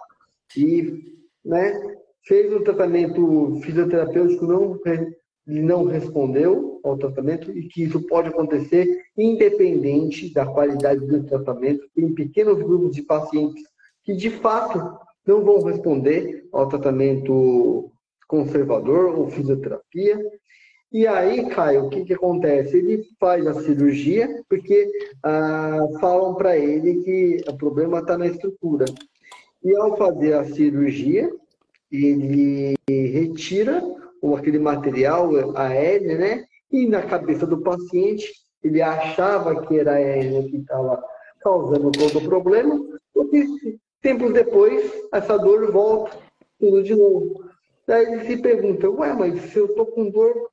e 0.57 1.03
né, 1.45 1.97
fez 2.27 2.53
o 2.53 2.63
tratamento 2.63 3.61
fisioterapêutico, 3.63 4.47
não, 4.47 4.79
não 5.47 5.85
respondeu 5.85 6.81
ao 6.85 6.97
tratamento 6.97 7.51
e 7.57 7.69
que 7.69 7.85
isso 7.85 8.01
pode 8.07 8.29
acontecer 8.29 9.03
independente 9.17 10.33
da 10.33 10.47
qualidade 10.47 11.05
do 11.07 11.25
tratamento. 11.25 11.87
Tem 11.95 12.13
pequenos 12.15 12.59
grupos 12.63 12.95
de 12.95 13.03
pacientes 13.03 13.63
que, 14.05 14.15
de 14.15 14.31
fato, 14.31 14.99
não 15.27 15.45
vão 15.45 15.63
responder 15.63 16.47
ao 16.53 16.69
tratamento 16.69 17.91
conservador 18.27 19.19
ou 19.19 19.31
fisioterapia. 19.31 20.19
E 20.91 21.07
aí, 21.07 21.49
Caio, 21.49 21.87
o 21.87 21.91
que, 21.91 22.05
que 22.05 22.15
acontece? 22.15 22.77
Ele 22.77 23.03
faz 23.19 23.47
a 23.47 23.55
cirurgia 23.55 24.43
porque 24.49 24.91
ah, 25.23 25.87
falam 26.01 26.35
para 26.35 26.57
ele 26.57 27.03
que 27.03 27.45
o 27.49 27.57
problema 27.57 28.01
está 28.01 28.19
na 28.19 28.27
estrutura. 28.27 28.85
E 29.65 29.75
ao 29.77 29.97
fazer 29.97 30.35
a 30.35 30.45
cirurgia, 30.45 31.31
ele 31.91 32.75
retira 32.89 33.83
aquele 34.37 34.59
material, 34.59 35.31
a 35.57 35.69
né? 35.69 36.45
E 36.71 36.87
na 36.87 37.03
cabeça 37.03 37.47
do 37.47 37.61
paciente, 37.61 38.33
ele 38.63 38.81
achava 38.81 39.67
que 39.67 39.79
era 39.79 39.95
a 39.95 40.01
hérnia 40.01 40.43
que 40.45 40.57
estava 40.57 41.03
causando 41.41 41.91
todo 41.91 42.19
o 42.19 42.25
problema, 42.25 42.81
porque 43.13 43.45
Tempos 44.03 44.33
depois, 44.33 44.93
essa 45.13 45.39
dor 45.39 45.71
volta, 45.71 46.19
tudo 46.59 46.83
de 46.83 46.95
novo. 46.95 47.45
Daí 47.87 48.05
ele 48.05 48.25
se 48.27 48.37
pergunta, 48.43 48.91
ué, 48.91 49.13
mas 49.13 49.41
se 49.53 49.59
eu 49.59 49.67
estou 49.67 49.87
com 49.87 50.11
dor, 50.11 50.51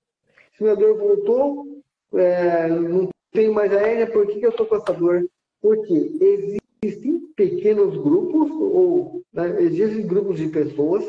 se 0.54 0.64
minha 0.64 0.76
dor 0.76 0.98
voltou, 0.98 1.82
é, 2.14 2.68
não 2.68 3.10
tenho 3.32 3.54
mais 3.54 3.74
a 3.74 3.82
hérnia, 3.82 4.12
por 4.12 4.28
que, 4.28 4.40
que 4.40 4.46
eu 4.46 4.52
estou 4.52 4.66
com 4.66 4.76
essa 4.76 4.94
dor? 4.94 5.26
Porque 5.62 6.12
existem 6.22 7.20
pequenos 7.36 7.98
grupos, 7.98 8.52
ou 8.52 9.24
né, 9.34 9.62
existem 9.62 10.06
grupos 10.06 10.38
de 10.38 10.48
pessoas 10.48 11.04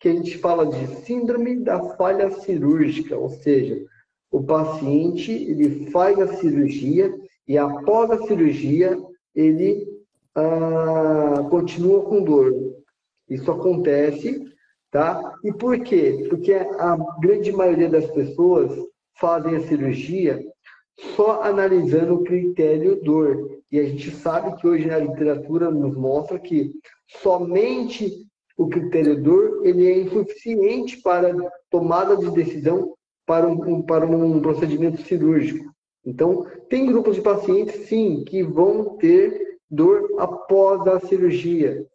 que 0.00 0.08
a 0.08 0.12
gente 0.12 0.38
fala 0.38 0.66
de 0.66 0.86
síndrome 1.04 1.56
da 1.56 1.80
falha 1.94 2.28
cirúrgica, 2.30 3.16
ou 3.16 3.30
seja, 3.30 3.84
o 4.32 4.42
paciente 4.42 5.30
ele 5.30 5.90
faz 5.90 6.18
a 6.18 6.26
cirurgia 6.36 7.14
e 7.46 7.56
após 7.56 8.10
a 8.10 8.26
cirurgia 8.26 8.98
ele 9.34 9.91
ah, 10.34 11.46
continua 11.50 12.02
com 12.02 12.22
dor. 12.22 12.52
Isso 13.28 13.50
acontece, 13.50 14.44
tá? 14.90 15.34
E 15.44 15.52
por 15.52 15.78
quê? 15.80 16.26
Porque 16.28 16.52
a 16.52 16.96
grande 17.20 17.52
maioria 17.52 17.88
das 17.88 18.06
pessoas 18.10 18.72
fazem 19.18 19.56
a 19.56 19.60
cirurgia 19.60 20.42
só 21.16 21.42
analisando 21.42 22.14
o 22.14 22.24
critério 22.24 23.02
dor. 23.02 23.60
E 23.70 23.78
a 23.78 23.84
gente 23.84 24.10
sabe 24.10 24.56
que 24.56 24.66
hoje 24.66 24.86
na 24.86 24.98
literatura 24.98 25.70
nos 25.70 25.96
mostra 25.96 26.38
que 26.38 26.72
somente 27.22 28.26
o 28.56 28.68
critério 28.68 29.22
dor 29.22 29.62
ele 29.64 29.86
é 29.86 29.98
insuficiente 30.00 31.00
para 31.00 31.34
tomada 31.70 32.16
de 32.16 32.30
decisão 32.30 32.94
para 33.26 33.48
um, 33.48 33.82
para 33.82 34.06
um 34.06 34.40
procedimento 34.40 35.00
cirúrgico. 35.02 35.72
Então, 36.04 36.46
tem 36.68 36.86
grupos 36.86 37.14
de 37.14 37.22
pacientes, 37.22 37.86
sim, 37.86 38.24
que 38.24 38.42
vão 38.42 38.96
ter 38.96 39.51
dor 39.72 40.14
após 40.18 40.86
a 40.86 41.00
cirurgia, 41.00 41.86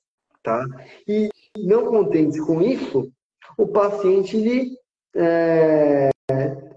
tá? 0.44 0.66
E 1.08 1.30
não 1.56 1.86
contente 1.86 2.40
com 2.42 2.60
isso, 2.60 3.12
o 3.56 3.68
paciente 3.68 4.36
ele, 4.36 4.72
é, 5.16 6.10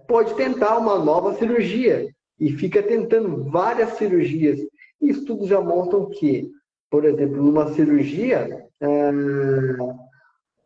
pode 0.06 0.35
tentar 0.35 0.77
uma 0.77 0.98
nova 0.98 1.35
cirurgia 1.35 2.06
e 2.39 2.52
fica 2.52 2.82
tentando 2.82 3.44
várias 3.51 3.94
cirurgias. 3.94 4.60
E 5.01 5.09
estudos 5.09 5.48
já 5.48 5.60
mostram 5.60 6.10
que, 6.10 6.51
por 6.90 7.06
exemplo, 7.06 7.43
numa 7.43 7.72
cirurgia 7.72 8.66
é, 8.78 9.10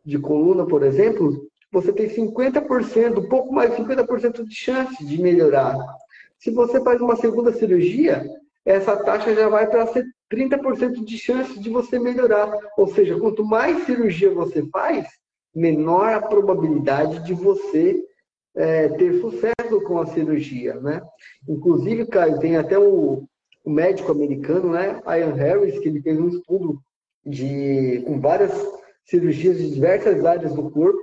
de 0.03 0.19
coluna, 0.19 0.65
por 0.65 0.83
exemplo, 0.83 1.47
você 1.71 1.93
tem 1.93 2.09
50%, 2.09 3.19
um 3.19 3.29
pouco 3.29 3.53
mais 3.53 3.71
de 3.71 3.81
50% 3.81 4.43
de 4.43 4.55
chance 4.55 5.05
de 5.05 5.21
melhorar. 5.21 5.77
Se 6.37 6.51
você 6.51 6.81
faz 6.83 6.99
uma 6.99 7.15
segunda 7.15 7.53
cirurgia, 7.53 8.25
essa 8.65 8.97
taxa 8.97 9.33
já 9.33 9.47
vai 9.47 9.67
para 9.67 9.87
30% 10.35 11.03
de 11.03 11.17
chance 11.17 11.59
de 11.59 11.69
você 11.69 11.97
melhorar. 11.97 12.51
Ou 12.77 12.87
seja, 12.87 13.17
quanto 13.17 13.45
mais 13.45 13.85
cirurgia 13.85 14.29
você 14.31 14.63
faz, 14.69 15.07
menor 15.53 16.13
a 16.13 16.21
probabilidade 16.21 17.23
de 17.23 17.33
você 17.33 18.03
é, 18.55 18.89
ter 18.89 19.19
sucesso 19.21 19.81
com 19.85 19.99
a 19.99 20.05
cirurgia, 20.07 20.75
né? 20.75 21.01
Inclusive, 21.47 22.05
Caio, 22.07 22.39
tem 22.39 22.57
até 22.57 22.77
o, 22.77 23.23
o 23.63 23.69
médico 23.69 24.11
americano, 24.11 24.71
né, 24.71 25.01
Ian 25.07 25.33
Harris, 25.33 25.79
que 25.79 25.87
ele 25.87 26.01
fez 26.01 26.19
um 26.19 26.29
estudo 26.29 26.79
de, 27.25 28.03
com 28.05 28.19
várias 28.19 28.51
cirurgias 29.05 29.57
de 29.57 29.71
diversas 29.71 30.23
áreas 30.25 30.53
do 30.53 30.69
corpo, 30.69 31.01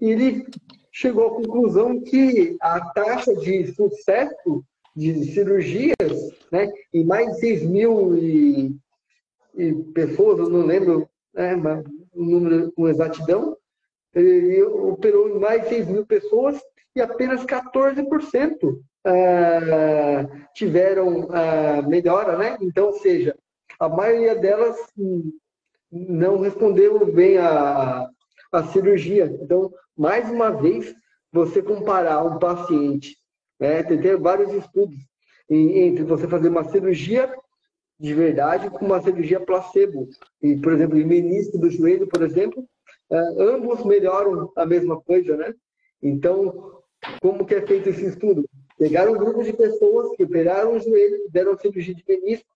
e 0.00 0.10
ele 0.10 0.46
chegou 0.90 1.26
à 1.26 1.30
conclusão 1.30 2.00
que 2.00 2.56
a 2.60 2.80
taxa 2.92 3.34
de 3.34 3.72
sucesso 3.74 4.64
de 4.94 5.32
cirurgias, 5.32 5.96
né, 6.50 6.70
em 6.92 7.04
mais 7.04 7.34
de 7.34 7.40
6 7.40 7.62
mil 7.64 8.16
e, 8.16 8.76
e 9.56 9.72
pessoas, 9.94 10.38
eu 10.38 10.50
não 10.50 10.66
lembro 10.66 11.08
né, 11.34 11.54
o 12.12 12.24
número 12.24 12.72
com 12.72 12.88
exatidão, 12.88 13.56
ele 14.14 14.62
operou 14.62 15.28
em 15.28 15.38
mais 15.38 15.62
de 15.62 15.68
6 15.70 15.88
mil 15.88 16.06
pessoas 16.06 16.60
e 16.94 17.00
apenas 17.00 17.44
14% 17.44 18.78
ah, 19.04 20.26
tiveram 20.54 21.28
ah, 21.30 21.82
melhora, 21.82 22.36
né? 22.36 22.58
Então, 22.60 22.86
ou 22.86 22.92
seja, 22.94 23.34
a 23.80 23.88
maioria 23.88 24.34
delas 24.34 24.76
não 25.90 26.40
respondeu 26.40 27.04
bem 27.06 27.38
a, 27.38 28.06
a 28.52 28.64
cirurgia. 28.64 29.26
Então, 29.42 29.72
mais 29.96 30.30
uma 30.30 30.50
vez, 30.50 30.94
você 31.32 31.62
comparar 31.62 32.22
um 32.22 32.38
paciente, 32.38 33.16
né, 33.62 33.82
tem, 33.84 34.00
tem 34.00 34.16
vários 34.16 34.52
estudos 34.52 34.98
entre 35.48 36.02
você 36.02 36.26
fazer 36.26 36.48
uma 36.48 36.64
cirurgia 36.64 37.32
de 37.98 38.12
verdade 38.12 38.68
com 38.70 38.86
uma 38.86 39.00
cirurgia 39.00 39.38
placebo. 39.38 40.08
E, 40.42 40.56
por 40.56 40.72
exemplo, 40.72 40.98
em 40.98 41.04
menisco 41.04 41.56
do 41.58 41.70
joelho, 41.70 42.08
por 42.08 42.22
exemplo, 42.22 42.66
uh, 43.10 43.40
ambos 43.40 43.84
melhoram 43.84 44.50
a 44.56 44.66
mesma 44.66 45.00
coisa, 45.00 45.36
né? 45.36 45.54
Então, 46.02 46.82
como 47.20 47.44
que 47.44 47.54
é 47.54 47.64
feito 47.64 47.88
esse 47.90 48.06
estudo? 48.06 48.48
Pegaram 48.76 49.12
um 49.12 49.18
grupo 49.18 49.44
de 49.44 49.52
pessoas 49.52 50.16
que 50.16 50.24
operaram 50.24 50.74
o 50.74 50.80
joelho, 50.80 51.28
deram 51.30 51.56
cirurgia 51.56 51.94
de 51.94 52.04
menisco, 52.08 52.48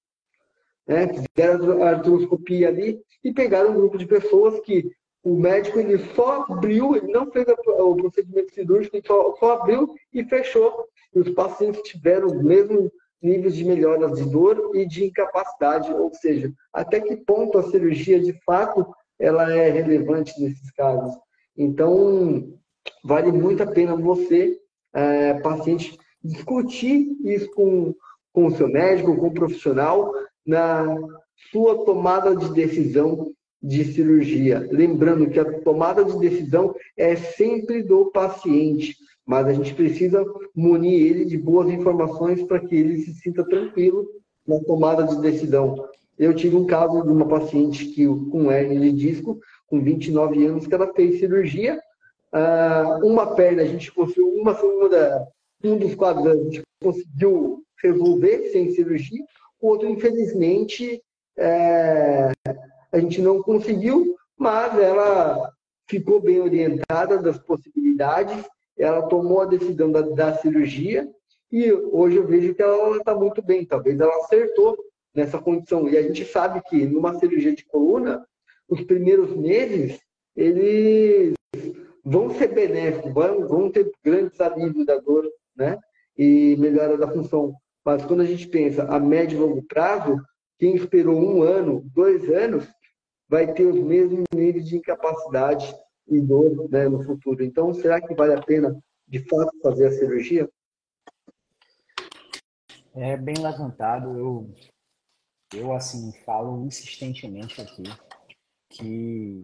né, 0.89 1.09
fizeram 1.09 1.83
a 1.85 1.91
artroscopia 1.91 2.69
ali 2.69 3.01
e 3.23 3.33
pegaram 3.33 3.71
um 3.71 3.75
grupo 3.75 3.99
de 3.99 4.07
pessoas 4.07 4.59
que 4.61 4.91
o 5.23 5.35
médico 5.37 5.81
ele 5.81 5.99
só 6.15 6.45
abriu, 6.49 6.95
ele 6.95 7.13
não 7.13 7.31
fez 7.31 7.47
o 7.49 7.97
procedimento 7.97 8.55
cirúrgico, 8.55 8.97
ele 8.97 9.07
só, 9.07 9.35
só 9.35 9.53
abriu 9.55 9.93
e 10.13 10.25
fechou. 10.25 10.89
Os 11.17 11.31
pacientes 11.31 11.81
tiveram 11.83 12.27
os 12.27 12.43
mesmos 12.43 12.91
níveis 13.23 13.57
de 13.57 13.65
melhoras 13.65 14.19
de 14.19 14.31
dor 14.31 14.73
e 14.75 14.87
de 14.87 15.07
incapacidade, 15.07 15.91
ou 15.93 16.13
seja, 16.13 16.53
até 16.73 17.01
que 17.01 17.17
ponto 17.17 17.57
a 17.57 17.71
cirurgia 17.71 18.21
de 18.21 18.33
fato 18.45 18.87
ela 19.19 19.51
é 19.51 19.71
relevante 19.71 20.39
nesses 20.39 20.71
casos. 20.73 21.17
Então, 21.57 22.53
vale 23.03 23.33
muito 23.33 23.63
a 23.63 23.67
pena 23.67 23.97
você, 23.97 24.59
é, 24.95 25.35
paciente, 25.41 25.97
discutir 26.23 27.09
isso 27.25 27.51
com, 27.53 27.95
com 28.33 28.47
o 28.47 28.55
seu 28.55 28.69
médico, 28.69 29.17
com 29.17 29.29
o 29.29 29.35
profissional, 29.35 30.13
na 30.45 30.85
sua 31.51 31.85
tomada 31.87 32.37
de 32.37 32.53
decisão 32.53 33.33
de 33.63 33.85
cirurgia. 33.93 34.69
Lembrando 34.71 35.31
que 35.31 35.41
a 35.41 35.61
tomada 35.63 36.05
de 36.05 36.19
decisão 36.19 36.75
é 36.97 37.17
sempre 37.17 37.83
do 37.83 38.11
paciente, 38.11 38.95
mas 39.27 39.47
a 39.47 39.53
gente 39.53 39.75
precisa 39.75 40.25
munir 40.55 41.05
ele 41.05 41.25
de 41.25 41.37
boas 41.37 41.69
informações 41.69 42.43
para 42.45 42.61
que 42.61 42.77
ele 42.77 42.99
se 42.99 43.13
sinta 43.15 43.45
tranquilo 43.45 44.07
na 44.47 44.61
tomada 44.61 45.03
de 45.03 45.21
decisão. 45.21 45.89
Eu 46.17 46.33
tive 46.33 46.57
um 46.57 46.67
caso 46.67 47.03
de 47.03 47.11
uma 47.11 47.27
paciente 47.27 47.87
que 47.87 48.07
com 48.07 48.51
hernia 48.51 48.79
de 48.79 48.93
disco, 48.93 49.39
com 49.67 49.83
29 49.83 50.47
anos, 50.47 50.67
que 50.67 50.75
ela 50.75 50.93
fez 50.95 51.19
cirurgia. 51.19 51.79
Ah, 52.33 53.01
uma 53.03 53.35
perna 53.35 53.63
a 53.63 53.67
gente 53.67 53.93
conseguiu, 53.93 54.29
uma 54.29 54.55
segunda, 54.55 55.27
um 55.65 55.77
dos 55.77 55.97
gente 56.45 56.63
conseguiu 56.81 57.63
resolver 57.83 58.51
sem 58.53 58.71
cirurgia, 58.71 59.25
o 59.61 59.69
outro, 59.69 59.89
infelizmente, 59.89 61.03
é, 61.37 62.31
a 62.93 62.99
gente 62.99 63.21
não 63.21 63.43
conseguiu, 63.43 64.15
mas 64.39 64.79
ela 64.79 65.51
ficou 65.89 66.21
bem 66.21 66.41
orientada 66.41 67.19
das 67.19 67.39
possibilidades, 67.39 68.45
ela 68.79 69.03
tomou 69.09 69.41
a 69.41 69.47
decisão 69.47 69.91
da, 69.91 70.03
da 70.03 70.35
cirurgia 70.37 71.09
e 71.51 71.73
hoje 71.73 72.17
eu 72.17 72.27
vejo 72.27 72.55
que 72.55 72.63
ela 72.63 72.97
está 72.97 73.15
muito 73.15 73.41
bem. 73.43 73.65
Talvez 73.65 73.99
ela 73.99 74.15
acertou 74.17 74.77
nessa 75.15 75.39
condição. 75.39 75.89
E 75.89 75.97
a 75.97 76.03
gente 76.03 76.25
sabe 76.25 76.61
que 76.69 76.85
numa 76.85 77.19
cirurgia 77.19 77.55
de 77.55 77.65
coluna, 77.65 78.27
os 78.69 78.83
primeiros 78.83 79.35
meses, 79.35 79.99
eles 80.35 81.35
vão 82.05 82.31
ser 82.35 82.49
benéficos, 82.49 83.13
vão, 83.13 83.49
vão 83.49 83.71
ter 83.71 83.91
grandes 84.05 84.41
alívios 84.41 84.85
da 84.85 84.99
dor, 84.99 85.29
né? 85.57 85.79
E 86.17 86.57
melhora 86.59 86.99
da 86.99 87.09
função. 87.09 87.55
Mas 87.85 88.05
quando 88.05 88.21
a 88.21 88.27
gente 88.27 88.47
pensa 88.49 88.85
a 88.85 88.99
médio 88.99 89.37
e 89.37 89.41
longo 89.41 89.63
prazo, 89.63 90.21
quem 90.59 90.75
esperou 90.75 91.17
um 91.17 91.43
ano, 91.43 91.85
dois 91.95 92.29
anos, 92.31 92.67
vai 93.29 93.53
ter 93.53 93.65
os 93.65 93.81
mesmos 93.81 94.25
níveis 94.35 94.67
de 94.67 94.77
incapacidade 94.77 95.75
e 96.09 96.21
né, 96.71 96.89
no 96.89 97.03
futuro. 97.03 97.43
Então, 97.43 97.75
será 97.75 98.01
que 98.01 98.15
vale 98.15 98.35
a 98.35 98.43
pena, 98.43 98.79
de 99.07 99.19
fato, 99.29 99.53
fazer 99.63 99.87
a 99.87 99.93
cirurgia? 99.93 100.49
É 102.95 103.17
bem 103.17 103.37
levantado. 103.39 104.17
Eu, 104.17 104.55
eu 105.55 105.73
assim, 105.73 106.13
falo 106.25 106.65
insistentemente 106.65 107.61
aqui 107.61 107.85
que 108.71 109.43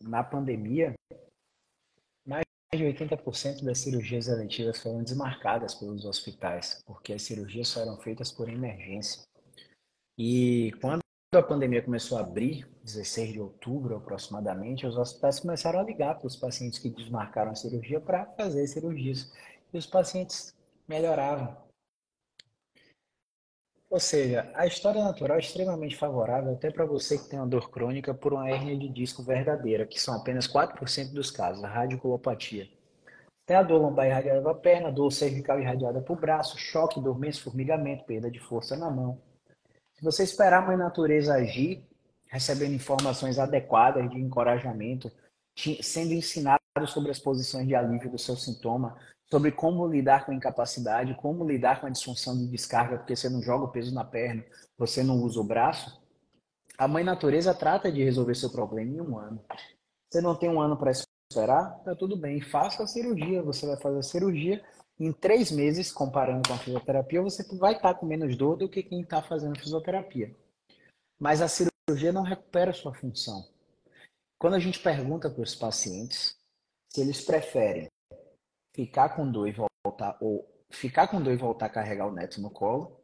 na 0.00 0.24
pandemia, 0.24 0.94
mais 2.26 2.44
de 2.72 2.84
80% 2.84 3.64
das 3.64 3.78
cirurgias 3.78 4.28
eletivas 4.28 4.80
foram 4.80 5.02
desmarcadas 5.02 5.74
pelos 5.74 6.04
hospitais, 6.04 6.82
porque 6.86 7.12
as 7.12 7.22
cirurgias 7.22 7.68
só 7.68 7.80
eram 7.80 7.98
feitas 7.98 8.32
por 8.32 8.48
emergência. 8.48 9.22
E 10.18 10.72
quando 10.80 10.99
a 11.38 11.42
pandemia 11.42 11.80
começou 11.80 12.18
a 12.18 12.22
abrir, 12.22 12.68
16 12.82 13.34
de 13.34 13.40
outubro 13.40 13.96
aproximadamente, 13.96 14.84
os 14.84 14.96
hospitais 14.96 15.38
começaram 15.38 15.78
a 15.78 15.84
ligar 15.84 16.16
para 16.18 16.26
os 16.26 16.34
pacientes 16.34 16.80
que 16.80 16.90
desmarcaram 16.90 17.52
a 17.52 17.54
cirurgia 17.54 18.00
para 18.00 18.26
fazer 18.36 18.66
cirurgias. 18.66 19.32
E 19.72 19.78
os 19.78 19.86
pacientes 19.86 20.52
melhoravam. 20.88 21.56
Ou 23.88 24.00
seja, 24.00 24.50
a 24.54 24.66
história 24.66 25.04
natural 25.04 25.36
é 25.36 25.40
extremamente 25.40 25.96
favorável 25.96 26.52
até 26.52 26.68
para 26.68 26.84
você 26.84 27.16
que 27.16 27.28
tem 27.28 27.38
uma 27.38 27.46
dor 27.46 27.70
crônica 27.70 28.12
por 28.12 28.32
uma 28.32 28.50
hernia 28.50 28.76
de 28.76 28.88
disco 28.88 29.22
verdadeira, 29.22 29.86
que 29.86 30.00
são 30.00 30.14
apenas 30.14 30.48
4% 30.48 31.12
dos 31.12 31.30
casos, 31.30 31.62
a 31.62 31.68
radiculopatia. 31.68 32.68
Tem 33.46 33.56
a 33.56 33.62
dor 33.62 33.80
lombar 33.80 34.06
irradiada 34.06 34.42
para 34.42 34.50
a 34.50 34.54
perna, 34.54 34.92
dor 34.92 35.12
cervical 35.12 35.60
irradiada 35.60 36.00
para 36.00 36.12
o 36.12 36.16
braço, 36.16 36.58
choque, 36.58 37.00
dormência, 37.00 37.42
formigamento, 37.42 38.04
perda 38.04 38.28
de 38.28 38.40
força 38.40 38.76
na 38.76 38.90
mão, 38.90 39.20
se 40.00 40.04
você 40.04 40.22
esperar 40.22 40.62
a 40.62 40.66
mãe 40.66 40.78
natureza 40.78 41.34
agir, 41.34 41.86
recebendo 42.26 42.72
informações 42.72 43.38
adequadas 43.38 44.08
de 44.08 44.18
encorajamento, 44.18 45.12
sendo 45.82 46.14
ensinado 46.14 46.58
sobre 46.86 47.10
as 47.10 47.18
posições 47.18 47.68
de 47.68 47.74
alívio 47.74 48.10
do 48.10 48.18
seu 48.18 48.34
sintoma, 48.34 48.96
sobre 49.30 49.52
como 49.52 49.86
lidar 49.86 50.24
com 50.24 50.32
a 50.32 50.34
incapacidade, 50.34 51.14
como 51.16 51.46
lidar 51.46 51.82
com 51.82 51.86
a 51.86 51.90
disfunção 51.90 52.34
de 52.34 52.46
descarga, 52.46 52.96
porque 52.96 53.14
você 53.14 53.28
não 53.28 53.42
joga 53.42 53.66
o 53.66 53.70
peso 53.70 53.94
na 53.94 54.02
perna, 54.02 54.42
você 54.78 55.02
não 55.02 55.22
usa 55.22 55.38
o 55.38 55.44
braço, 55.44 56.00
a 56.78 56.88
mãe 56.88 57.04
natureza 57.04 57.52
trata 57.52 57.92
de 57.92 58.02
resolver 58.02 58.34
seu 58.34 58.48
problema 58.48 58.90
em 58.90 59.00
um 59.02 59.18
ano. 59.18 59.44
Você 60.08 60.22
não 60.22 60.34
tem 60.34 60.48
um 60.48 60.62
ano 60.62 60.78
para 60.78 60.92
esperar? 60.92 61.78
Tá 61.84 61.94
tudo 61.94 62.16
bem, 62.16 62.40
faça 62.40 62.82
a 62.82 62.86
cirurgia. 62.86 63.42
Você 63.42 63.66
vai 63.66 63.76
fazer 63.76 63.98
a 63.98 64.02
cirurgia 64.02 64.64
em 65.00 65.12
três 65.12 65.50
meses, 65.50 65.90
comparando 65.90 66.46
com 66.46 66.54
a 66.54 66.58
fisioterapia, 66.58 67.22
você 67.22 67.42
vai 67.56 67.72
estar 67.72 67.94
com 67.94 68.04
menos 68.04 68.36
dor 68.36 68.56
do 68.58 68.68
que 68.68 68.82
quem 68.82 69.00
está 69.00 69.22
fazendo 69.22 69.58
fisioterapia. 69.58 70.36
Mas 71.18 71.40
a 71.40 71.48
cirurgia 71.48 72.12
não 72.12 72.22
recupera 72.22 72.72
sua 72.72 72.92
função. 72.92 73.48
quando 74.38 74.54
a 74.54 74.58
gente 74.58 74.78
pergunta 74.78 75.28
para 75.28 75.42
os 75.42 75.54
pacientes 75.54 76.36
se 76.88 77.00
eles 77.00 77.22
preferem 77.22 77.88
ficar 78.74 79.10
com 79.10 79.30
dor 79.30 79.48
e 79.48 79.54
voltar, 79.84 80.16
ou 80.20 80.48
ficar 80.70 81.08
com 81.08 81.20
dor 81.20 81.32
e 81.32 81.36
voltar 81.36 81.66
a 81.66 81.70
carregar 81.70 82.06
o 82.06 82.12
neto 82.12 82.40
no 82.40 82.50
colo, 82.50 83.00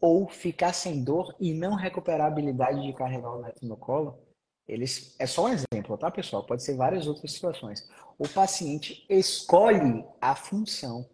ou 0.00 0.28
ficar 0.28 0.72
sem 0.72 1.02
dor 1.04 1.34
e 1.40 1.52
não 1.52 1.74
recuperar 1.74 2.22
a 2.22 2.26
habilidade 2.26 2.82
de 2.82 2.92
carregar 2.92 3.30
o 3.30 3.42
neto 3.42 3.64
no 3.66 3.76
colo, 3.76 4.18
eles 4.66 5.16
é 5.18 5.26
só 5.26 5.44
um 5.44 5.48
exemplo, 5.48 5.98
tá, 5.98 6.10
pessoal? 6.10 6.44
Pode 6.44 6.62
ser 6.62 6.76
várias 6.76 7.06
outras 7.06 7.32
situações. 7.32 7.88
O 8.20 8.28
paciente 8.28 9.02
escolhe 9.08 10.04
a 10.20 10.36
função. 10.36 11.08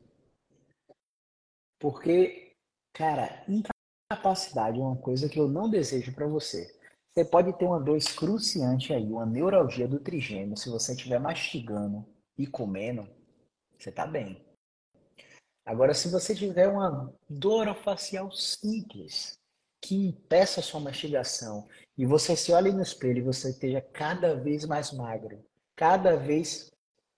Porque, 1.78 2.52
cara, 2.92 3.46
incapacidade 3.46 4.80
é 4.80 4.82
uma 4.82 4.96
coisa 4.96 5.28
que 5.28 5.38
eu 5.38 5.46
não 5.46 5.70
desejo 5.70 6.12
para 6.12 6.26
você. 6.26 6.66
Você 7.14 7.24
pode 7.24 7.56
ter 7.56 7.64
uma 7.64 7.78
dor 7.78 7.96
excruciante 7.96 8.92
aí, 8.92 9.04
uma 9.04 9.24
neuralgia 9.24 9.86
do 9.86 10.00
trigêmeo, 10.00 10.56
se 10.56 10.68
você 10.68 10.94
estiver 10.94 11.20
mastigando 11.20 12.04
e 12.36 12.44
comendo, 12.44 13.08
você 13.78 13.92
tá 13.92 14.04
bem. 14.04 14.44
Agora, 15.64 15.94
se 15.94 16.08
você 16.08 16.34
tiver 16.34 16.66
uma 16.66 17.14
dor 17.30 17.72
facial 17.76 18.32
simples, 18.32 19.38
que 19.80 20.08
impeça 20.08 20.58
a 20.58 20.62
sua 20.62 20.80
mastigação, 20.80 21.68
e 21.96 22.04
você 22.04 22.34
se 22.34 22.50
olhe 22.50 22.72
no 22.72 22.82
espelho 22.82 23.18
e 23.18 23.22
você 23.22 23.50
esteja 23.50 23.80
cada 23.80 24.34
vez 24.34 24.64
mais 24.64 24.90
magro, 24.90 25.46
cada 25.76 26.16
vez 26.16 26.74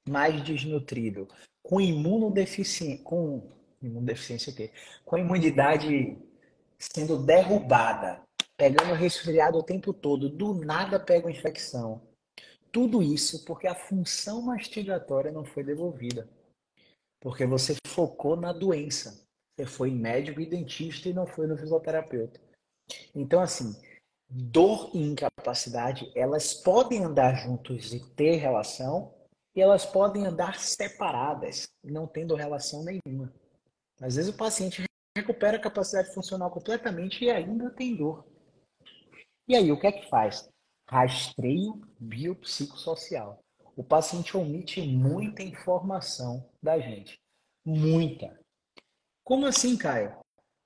mais 0.09 0.43
desnutrido, 0.43 1.28
com 1.62 1.80
imunodeficiência, 1.80 3.02
com 3.05 3.51
imunodeficiência 3.82 4.52
quê? 4.52 4.70
Com 5.05 5.16
a 5.16 5.20
imunidade 5.20 6.16
sendo 6.78 7.18
derrubada, 7.18 8.22
pegando 8.56 8.94
resfriado 8.94 9.59
o 9.59 9.62
tempo 9.62 9.93
todo, 9.93 10.28
do 10.28 10.55
nada 10.55 10.98
pega 10.98 11.26
uma 11.26 11.32
infecção. 11.32 12.02
Tudo 12.70 13.02
isso 13.02 13.44
porque 13.44 13.66
a 13.66 13.74
função 13.74 14.43
mastigatória 14.43 15.32
não 15.32 15.44
foi 15.44 15.64
devolvida. 15.64 16.28
Porque 17.20 17.47
você 17.47 17.76
focou 17.86 18.36
na 18.36 18.52
doença. 18.52 19.26
Você 19.56 19.66
foi 19.66 19.90
médico 19.90 20.40
e 20.40 20.47
dentista 20.47 21.09
e 21.09 21.12
não 21.12 21.26
foi 21.26 21.47
no 21.47 21.56
fisioterapeuta. 21.56 22.40
Então, 23.14 23.40
assim, 23.40 23.74
dor 24.28 24.90
e 24.94 25.02
incapacidade, 25.02 26.12
elas 26.14 26.55
podem 26.55 27.05
andar 27.05 27.35
juntos 27.35 27.93
e 27.93 28.01
ter 28.14 28.36
relação, 28.36 29.12
e 29.59 29.60
elas 29.60 29.85
podem 29.85 30.24
andar 30.24 30.60
separadas, 30.60 31.68
não 31.82 32.06
tendo 32.06 32.36
relação 32.36 32.85
nenhuma. 32.85 33.32
Às 34.01 34.14
vezes 34.14 34.32
o 34.32 34.36
paciente 34.36 34.85
recupera 35.16 35.56
a 35.56 35.60
capacidade 35.60 36.14
funcional 36.14 36.48
completamente 36.48 37.24
e 37.24 37.30
ainda 37.30 37.68
tem 37.70 37.97
dor. 37.97 38.24
E 39.48 39.56
aí, 39.56 39.72
o 39.72 39.80
que 39.80 39.89
é 39.89 39.93
que 39.93 40.09
faz? 40.09 40.48
Rastreio 40.89 41.82
biopsicossocial 41.98 43.40
o 43.78 43.85
paciente 43.85 44.36
omite 44.36 44.82
muita 44.82 45.40
informação 45.40 46.44
da 46.60 46.80
gente. 46.80 47.16
Muita. 47.64 48.36
Como 49.24 49.47
assim, 49.47 49.76
Caio? 49.76 50.16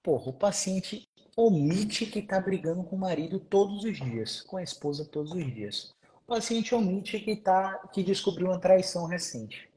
Porra, 0.02 0.31
o 0.31 0.32
paciente 0.32 1.06
omite 1.36 2.06
que 2.06 2.20
está 2.20 2.40
brigando 2.40 2.82
com 2.85 2.97
o 2.97 2.98
marido 2.98 3.39
todos 3.39 3.85
os 3.85 3.98
dias, 3.98 4.40
com 4.40 4.56
a 4.56 4.62
esposa 4.62 5.05
todos 5.05 5.32
os 5.32 5.44
dias. 5.44 5.94
Paciente 6.33 6.75
omite 6.75 7.21
que, 7.21 7.37
tá, 7.37 7.77
que 7.93 8.03
descobriu 8.03 8.47
uma 8.47 8.59
traição 8.59 9.05
recente. 9.05 9.71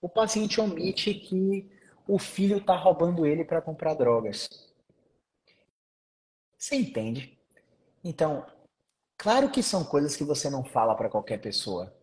O 0.00 0.08
paciente 0.08 0.60
omite 0.60 1.14
que 1.14 1.70
o 2.08 2.18
filho 2.18 2.56
está 2.56 2.74
roubando 2.74 3.24
ele 3.24 3.44
para 3.44 3.62
comprar 3.62 3.94
drogas. 3.94 4.48
Você 6.58 6.74
entende? 6.74 7.38
Então, 8.02 8.44
claro 9.16 9.48
que 9.48 9.62
são 9.62 9.84
coisas 9.84 10.16
que 10.16 10.24
você 10.24 10.50
não 10.50 10.64
fala 10.64 10.96
para 10.96 11.08
qualquer 11.08 11.40
pessoa. 11.40 11.96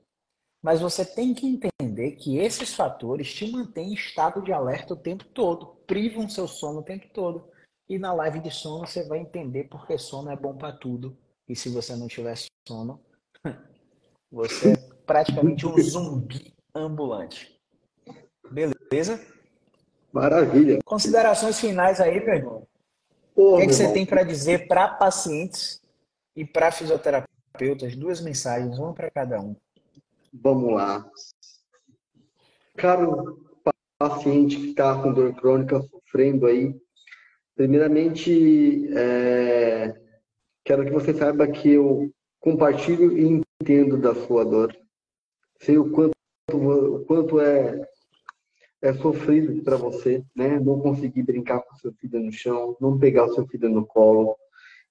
Mas 0.61 0.79
você 0.79 1.03
tem 1.03 1.33
que 1.33 1.45
entender 1.45 2.11
que 2.11 2.37
esses 2.37 2.73
fatores 2.73 3.33
te 3.33 3.51
mantêm 3.51 3.89
em 3.89 3.95
estado 3.95 4.41
de 4.41 4.53
alerta 4.53 4.93
o 4.93 4.97
tempo 4.97 5.25
todo, 5.25 5.75
privam 5.85 6.29
seu 6.29 6.47
sono 6.47 6.79
o 6.79 6.83
tempo 6.83 7.09
todo. 7.13 7.51
E 7.89 7.99
na 7.99 8.13
live 8.13 8.39
de 8.39 8.49
sono 8.49 8.87
você 8.87 9.05
vai 9.05 9.19
entender 9.19 9.65
porque 9.65 9.97
sono 9.97 10.31
é 10.31 10.37
bom 10.37 10.55
para 10.55 10.71
tudo. 10.71 11.17
E 11.49 11.53
se 11.53 11.67
você 11.67 11.97
não 11.97 12.07
tiver 12.07 12.37
sono, 12.65 13.03
você 14.31 14.73
é 14.73 14.77
praticamente 15.05 15.65
um 15.65 15.77
zumbi 15.81 16.53
ambulante. 16.73 17.59
Beleza? 18.51 19.21
Maravilha. 20.11 20.79
Considerações 20.83 21.59
finais 21.59 21.99
aí, 21.99 22.19
pergunta. 22.21 22.67
O 23.35 23.57
que, 23.57 23.63
é 23.63 23.67
que 23.67 23.73
você 23.73 23.91
tem 23.93 24.05
para 24.05 24.23
dizer 24.23 24.67
para 24.67 24.87
pacientes 24.87 25.81
e 26.35 26.45
para 26.45 26.71
fisioterapeutas? 26.71 27.95
Duas 27.95 28.21
mensagens, 28.21 28.77
uma 28.77 28.93
para 28.93 29.09
cada 29.09 29.39
um. 29.39 29.55
Vamos 30.33 30.73
lá. 30.73 31.09
Caro 32.75 33.49
paciente 33.99 34.55
que 34.55 34.69
está 34.69 35.01
com 35.01 35.11
dor 35.11 35.35
crônica, 35.35 35.81
sofrendo 35.81 36.47
aí, 36.47 36.73
primeiramente, 37.53 38.89
é, 38.95 39.93
quero 40.63 40.85
que 40.85 40.91
você 40.91 41.13
saiba 41.13 41.45
que 41.45 41.71
eu 41.71 42.09
compartilho 42.39 43.17
e 43.17 43.41
entendo 43.61 43.97
da 43.97 44.15
sua 44.15 44.45
dor. 44.45 44.75
Sei 45.59 45.77
o 45.77 45.91
quanto, 45.91 46.13
o 46.49 47.03
quanto 47.05 47.41
é, 47.41 47.85
é 48.81 48.93
sofrido 48.93 49.61
para 49.63 49.75
você, 49.75 50.23
né? 50.33 50.59
Não 50.59 50.79
conseguir 50.79 51.23
brincar 51.23 51.59
com 51.61 51.75
seu 51.75 51.91
filho 51.93 52.21
no 52.21 52.31
chão, 52.31 52.77
não 52.79 52.97
pegar 52.97 53.25
o 53.25 53.33
seu 53.33 53.45
filho 53.47 53.69
no 53.69 53.85
colo. 53.85 54.37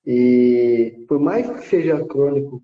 E 0.05 1.05
por 1.09 1.19
mais 1.19 1.49
que 1.51 1.67
seja 1.67 2.05
crônico, 2.05 2.63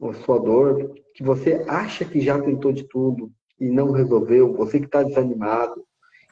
a 0.00 0.12
sua 0.14 0.40
dor, 0.40 0.92
que 1.14 1.22
você 1.22 1.64
acha 1.68 2.04
que 2.04 2.20
já 2.20 2.40
tentou 2.40 2.72
de 2.72 2.82
tudo 2.88 3.30
e 3.60 3.66
não 3.66 3.92
resolveu, 3.92 4.52
você 4.52 4.80
que 4.80 4.86
está 4.86 5.04
desanimado, 5.04 5.84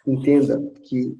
entenda 0.05 0.61
que 0.83 1.17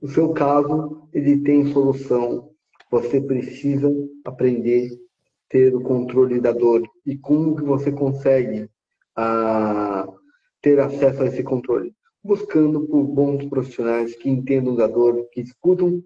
o 0.00 0.08
seu 0.08 0.32
caso 0.32 1.06
ele 1.12 1.42
tem 1.42 1.70
solução. 1.70 2.50
Você 2.90 3.20
precisa 3.20 3.92
aprender 4.24 4.88
a 4.90 4.96
ter 5.50 5.76
o 5.76 5.82
controle 5.82 6.40
da 6.40 6.52
dor 6.52 6.82
e 7.10 7.18
como 7.18 7.56
que 7.56 7.64
você 7.64 7.90
consegue 7.90 8.70
a, 9.16 10.06
ter 10.62 10.78
acesso 10.78 11.24
a 11.24 11.26
esse 11.26 11.42
controle, 11.42 11.92
buscando 12.22 12.86
por 12.86 13.02
bons 13.02 13.44
profissionais 13.46 14.14
que 14.14 14.30
entendam 14.30 14.76
da 14.76 14.86
dor, 14.86 15.26
que 15.32 15.40
escutam 15.40 16.00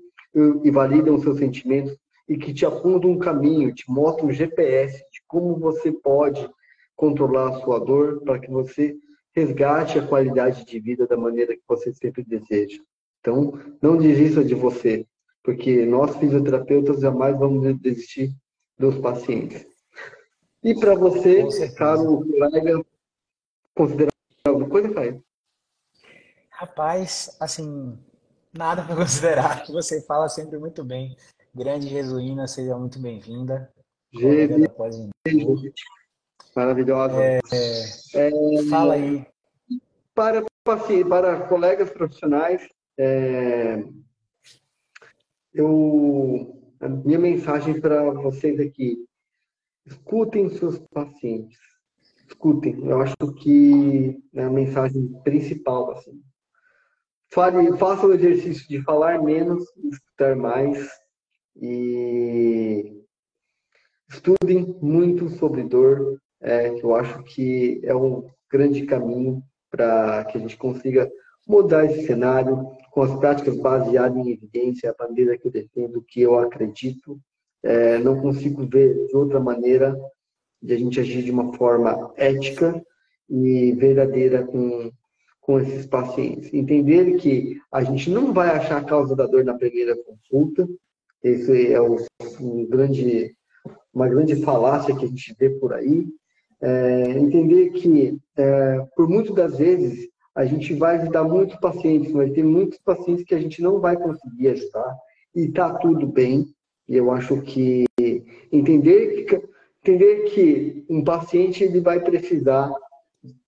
e 0.64 0.70
validam 0.70 1.20
seus 1.20 1.38
sentimentos 1.38 1.94
e 2.26 2.38
que 2.38 2.54
te 2.54 2.64
apontam 2.64 3.10
um 3.10 3.18
caminho, 3.18 3.74
te 3.74 3.84
mostram 3.86 4.28
um 4.28 4.32
GPS 4.32 4.96
de 4.96 5.20
como 5.28 5.58
você 5.58 5.92
pode 5.92 6.48
controlar 6.96 7.50
a 7.50 7.60
sua 7.60 7.78
dor 7.78 8.22
para 8.22 8.38
que 8.38 8.50
você 8.50 8.96
resgate 9.34 9.98
a 9.98 10.06
qualidade 10.06 10.64
de 10.64 10.80
vida 10.80 11.06
da 11.06 11.18
maneira 11.18 11.54
que 11.54 11.62
você 11.68 11.92
sempre 11.92 12.24
deseja. 12.24 12.80
Então, 13.20 13.52
não 13.82 13.98
desista 13.98 14.42
de 14.42 14.54
você, 14.54 15.06
porque 15.42 15.84
nós 15.84 16.16
fisioterapeutas 16.16 17.00
jamais 17.00 17.38
vamos 17.38 17.78
desistir 17.78 18.30
dos 18.78 18.96
pacientes. 18.96 19.73
E 20.64 20.74
para 20.74 20.94
você, 20.94 21.44
caro 21.74 22.24
colega, 22.24 22.82
considerar 23.76 24.10
alguma 24.46 24.68
coisa, 24.70 24.94
Caio? 24.94 25.22
Rapaz, 26.48 27.36
assim, 27.38 27.98
nada 28.50 28.82
para 28.82 28.96
considerar. 28.96 29.66
Você 29.68 30.00
fala 30.00 30.26
sempre 30.28 30.56
muito 30.56 30.82
bem. 30.82 31.14
Grande 31.54 31.88
Jesuína, 31.88 32.46
seja 32.46 32.78
muito 32.78 32.98
bem-vinda. 32.98 33.70
Maravilhosa. 36.56 37.22
É, 37.22 37.40
é, 38.14 38.30
fala 38.70 38.94
aí. 38.94 39.26
Para, 40.14 40.46
para 40.64 41.46
colegas 41.46 41.90
profissionais, 41.90 42.66
é, 42.96 43.84
eu, 45.52 46.72
a 46.80 46.88
minha 46.88 47.18
mensagem 47.18 47.78
para 47.80 48.12
vocês 48.12 48.58
aqui, 48.58 49.04
escutem 49.86 50.48
seus 50.48 50.78
pacientes. 50.92 51.58
Escutem. 52.26 52.86
Eu 52.86 53.00
acho 53.00 53.16
que 53.38 54.18
é 54.34 54.44
a 54.44 54.50
mensagem 54.50 55.08
principal. 55.22 55.92
Assim. 55.92 56.22
Fale, 57.32 57.76
faça 57.76 58.06
o 58.06 58.12
exercício 58.12 58.68
de 58.68 58.82
falar 58.82 59.22
menos, 59.22 59.64
escutar 59.92 60.36
mais 60.36 60.88
e 61.56 63.02
estudem 64.08 64.76
muito 64.80 65.28
sobre 65.30 65.62
dor, 65.64 66.20
é, 66.40 66.70
que 66.70 66.84
eu 66.84 66.94
acho 66.94 67.22
que 67.24 67.80
é 67.84 67.94
um 67.94 68.28
grande 68.50 68.86
caminho 68.86 69.42
para 69.70 70.24
que 70.26 70.38
a 70.38 70.40
gente 70.40 70.56
consiga 70.56 71.10
mudar 71.46 71.84
esse 71.84 72.06
cenário 72.06 72.70
com 72.90 73.02
as 73.02 73.14
práticas 73.18 73.56
baseadas 73.56 74.16
em 74.16 74.30
evidência, 74.30 74.94
a 74.96 75.02
maneira 75.04 75.36
que 75.36 75.46
eu 75.46 75.50
defendo, 75.50 76.02
que 76.02 76.20
eu 76.20 76.38
acredito. 76.38 77.20
É, 77.64 77.98
não 77.98 78.20
consigo 78.20 78.66
ver 78.66 79.06
de 79.06 79.16
outra 79.16 79.40
maneira 79.40 79.98
de 80.62 80.74
a 80.74 80.78
gente 80.78 81.00
agir 81.00 81.22
de 81.22 81.30
uma 81.30 81.52
forma 81.54 82.12
ética 82.16 82.80
e 83.28 83.72
verdadeira 83.72 84.44
com, 84.44 84.90
com 85.40 85.60
esses 85.60 85.86
pacientes. 85.86 86.52
Entender 86.52 87.16
que 87.16 87.58
a 87.72 87.82
gente 87.82 88.10
não 88.10 88.32
vai 88.32 88.50
achar 88.50 88.78
a 88.78 88.84
causa 88.84 89.16
da 89.16 89.26
dor 89.26 89.44
na 89.44 89.54
primeira 89.54 89.96
consulta, 89.96 90.68
esse 91.22 91.72
é 91.72 91.80
um 91.80 92.66
grande, 92.66 93.34
uma 93.92 94.06
grande 94.06 94.36
falácia 94.42 94.94
que 94.94 95.06
a 95.06 95.08
gente 95.08 95.34
vê 95.38 95.48
por 95.48 95.72
aí. 95.72 96.06
É, 96.60 97.10
entender 97.18 97.70
que, 97.70 98.18
é, 98.36 98.86
por 98.94 99.08
muitas 99.08 99.34
das 99.34 99.56
vezes, 99.56 100.08
a 100.34 100.44
gente 100.44 100.74
vai 100.74 100.98
ajudar 100.98 101.24
muitos 101.24 101.56
pacientes, 101.56 102.12
mas 102.12 102.32
tem 102.32 102.44
muitos 102.44 102.78
pacientes 102.78 103.24
que 103.24 103.34
a 103.34 103.40
gente 103.40 103.62
não 103.62 103.80
vai 103.80 103.96
conseguir 103.96 104.48
ajudar 104.48 104.98
e 105.34 105.46
está 105.46 105.72
tudo 105.78 106.06
bem. 106.06 106.46
E 106.88 106.96
eu 106.96 107.10
acho 107.10 107.40
que 107.42 107.84
entender 108.52 109.24
que, 109.24 109.42
entender 109.82 110.24
que 110.30 110.84
um 110.88 111.02
paciente 111.02 111.64
ele 111.64 111.80
vai 111.80 112.00
precisar, 112.00 112.72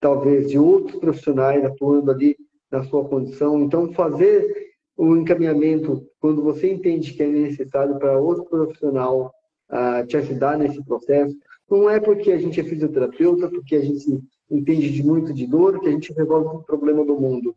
talvez, 0.00 0.48
de 0.48 0.58
outros 0.58 0.98
profissionais 0.98 1.64
atuando 1.64 2.10
ali 2.10 2.36
na 2.70 2.82
sua 2.84 3.04
condição. 3.04 3.60
Então, 3.60 3.92
fazer 3.92 4.74
o 4.96 5.14
encaminhamento, 5.16 6.06
quando 6.18 6.42
você 6.42 6.72
entende 6.72 7.12
que 7.12 7.22
é 7.22 7.26
necessário 7.26 7.98
para 7.98 8.18
outro 8.18 8.44
profissional 8.46 9.32
uh, 9.70 10.06
te 10.06 10.16
ajudar 10.16 10.58
nesse 10.58 10.82
processo, 10.84 11.36
não 11.70 11.90
é 11.90 12.00
porque 12.00 12.32
a 12.32 12.38
gente 12.38 12.60
é 12.60 12.64
fisioterapeuta, 12.64 13.48
porque 13.48 13.76
a 13.76 13.80
gente 13.80 14.22
entende 14.50 14.90
de 14.90 15.02
muito 15.02 15.34
de 15.34 15.46
dor, 15.46 15.80
que 15.80 15.88
a 15.88 15.90
gente 15.90 16.12
resolve 16.12 16.56
o 16.56 16.62
problema 16.62 17.04
do 17.04 17.20
mundo. 17.20 17.54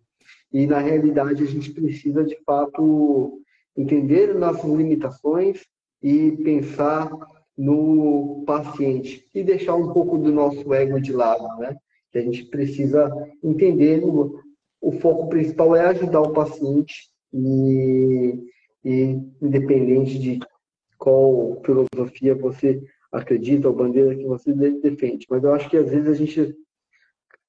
E, 0.52 0.66
na 0.66 0.80
realidade, 0.80 1.44
a 1.44 1.46
gente 1.46 1.72
precisa, 1.72 2.24
de 2.24 2.38
fato, 2.44 3.40
entender 3.80 4.36
nossas 4.36 4.70
limitações 4.70 5.66
e 6.04 6.32
pensar 6.44 7.10
no 7.58 8.44
paciente 8.46 9.26
e 9.34 9.42
deixar 9.42 9.76
um 9.76 9.94
pouco 9.94 10.18
do 10.18 10.32
nosso 10.32 10.74
ego 10.74 11.00
de 11.00 11.14
lado, 11.14 11.48
né? 11.60 11.76
Que 12.12 12.18
a 12.18 12.22
gente 12.22 12.46
precisa 12.46 13.10
entender 13.42 14.04
o, 14.04 14.42
o 14.82 14.92
foco 14.94 15.30
principal 15.30 15.76
é 15.76 15.86
ajudar 15.86 16.22
o 16.22 16.34
paciente 16.34 17.10
e, 17.34 18.40
e 18.84 19.20
independente 19.42 20.20
de 20.20 20.40
qual 20.98 21.62
filosofia 21.66 22.36
você 22.36 22.82
acredita 23.12 23.70
ou 23.70 23.76
bandeira 23.76 24.16
que 24.16 24.26
você 24.26 24.54
defende. 24.54 25.26
Mas 25.30 25.44
eu 25.44 25.54
acho 25.54 25.70
que 25.70 25.78
às 25.78 25.90
vezes 25.90 26.08
a 26.08 26.14
gente 26.14 26.56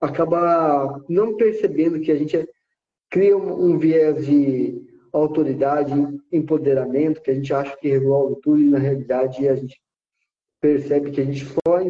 acaba 0.01 1.03
não 1.09 1.37
percebendo 1.37 2.01
que 2.01 2.13
a 2.13 2.17
gente 2.17 2.49
cria 3.11 3.37
um, 3.37 3.77
viés 3.79 4.25
de 4.25 4.90
autoridade, 5.13 5.93
empoderamento, 6.33 7.23
que 7.23 7.31
a 7.31 7.35
gente 7.35 7.53
acha 7.53 7.77
que 7.77 7.89
resolve 7.89 8.41
tudo 8.43 8.61
e 8.61 8.71
na 8.71 8.79
realidade 8.79 9.49
a 9.49 9.55
gente 9.55 9.81
percebe 10.61 11.11
que 11.11 11.21
a 11.21 11.25
gente 11.25 11.45
só 11.45 11.81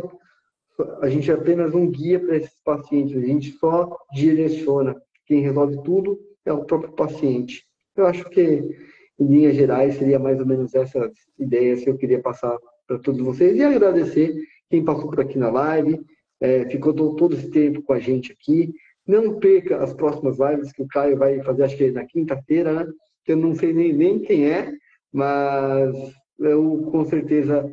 a 1.00 1.08
gente 1.08 1.30
é 1.30 1.34
apenas 1.34 1.74
um 1.74 1.90
guia 1.90 2.18
para 2.18 2.36
esses 2.36 2.58
pacientes, 2.64 3.16
a 3.16 3.26
gente 3.26 3.52
só 3.52 3.98
direciona. 4.14 4.96
Quem 5.26 5.42
resolve 5.42 5.82
tudo 5.82 6.18
é 6.44 6.52
o 6.52 6.64
próprio 6.64 6.92
paciente. 6.92 7.64
Eu 7.96 8.06
acho 8.06 8.24
que, 8.30 8.76
em 9.18 9.26
linhas 9.26 9.54
gerais, 9.54 9.96
seria 9.96 10.18
mais 10.18 10.40
ou 10.40 10.46
menos 10.46 10.74
essa 10.74 11.10
ideia 11.38 11.76
que 11.76 11.90
eu 11.90 11.96
queria 11.96 12.20
passar 12.20 12.58
para 12.86 12.98
todos 12.98 13.20
vocês 13.20 13.56
e 13.56 13.62
agradecer 13.62 14.34
quem 14.70 14.84
passou 14.84 15.10
por 15.10 15.20
aqui 15.20 15.38
na 15.38 15.50
live, 15.50 16.00
é, 16.40 16.64
ficou 16.70 16.94
todo, 16.94 17.34
esse 17.34 17.50
tempo 17.50 17.82
com 17.82 17.92
a 17.92 17.98
gente 17.98 18.32
aqui. 18.32 18.72
Não 19.06 19.38
perca 19.38 19.82
as 19.82 19.92
próximas 19.92 20.38
lives 20.38 20.72
que 20.72 20.82
o 20.82 20.88
Caio 20.88 21.18
vai 21.18 21.42
fazer, 21.42 21.64
acho 21.64 21.76
que 21.76 21.90
na 21.90 22.04
quinta-feira, 22.04 22.72
né? 22.72 22.92
Eu 23.26 23.36
não 23.36 23.54
sei 23.54 23.72
nem, 23.72 23.92
nem 23.92 24.18
quem 24.18 24.50
é, 24.50 24.72
mas 25.12 25.94
eu 26.38 26.88
com 26.90 27.04
certeza 27.04 27.70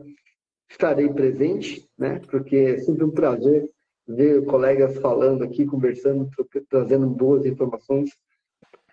estarei 0.69 1.10
presente, 1.10 1.88
né? 1.98 2.19
Porque 2.30 2.56
é 2.56 2.78
sempre 2.80 3.03
um 3.03 3.11
prazer 3.11 3.69
ver 4.07 4.45
colegas 4.45 4.98
falando 4.98 5.44
aqui, 5.44 5.65
conversando, 5.65 6.30
trazendo 6.69 7.07
boas 7.07 7.45
informações 7.45 8.10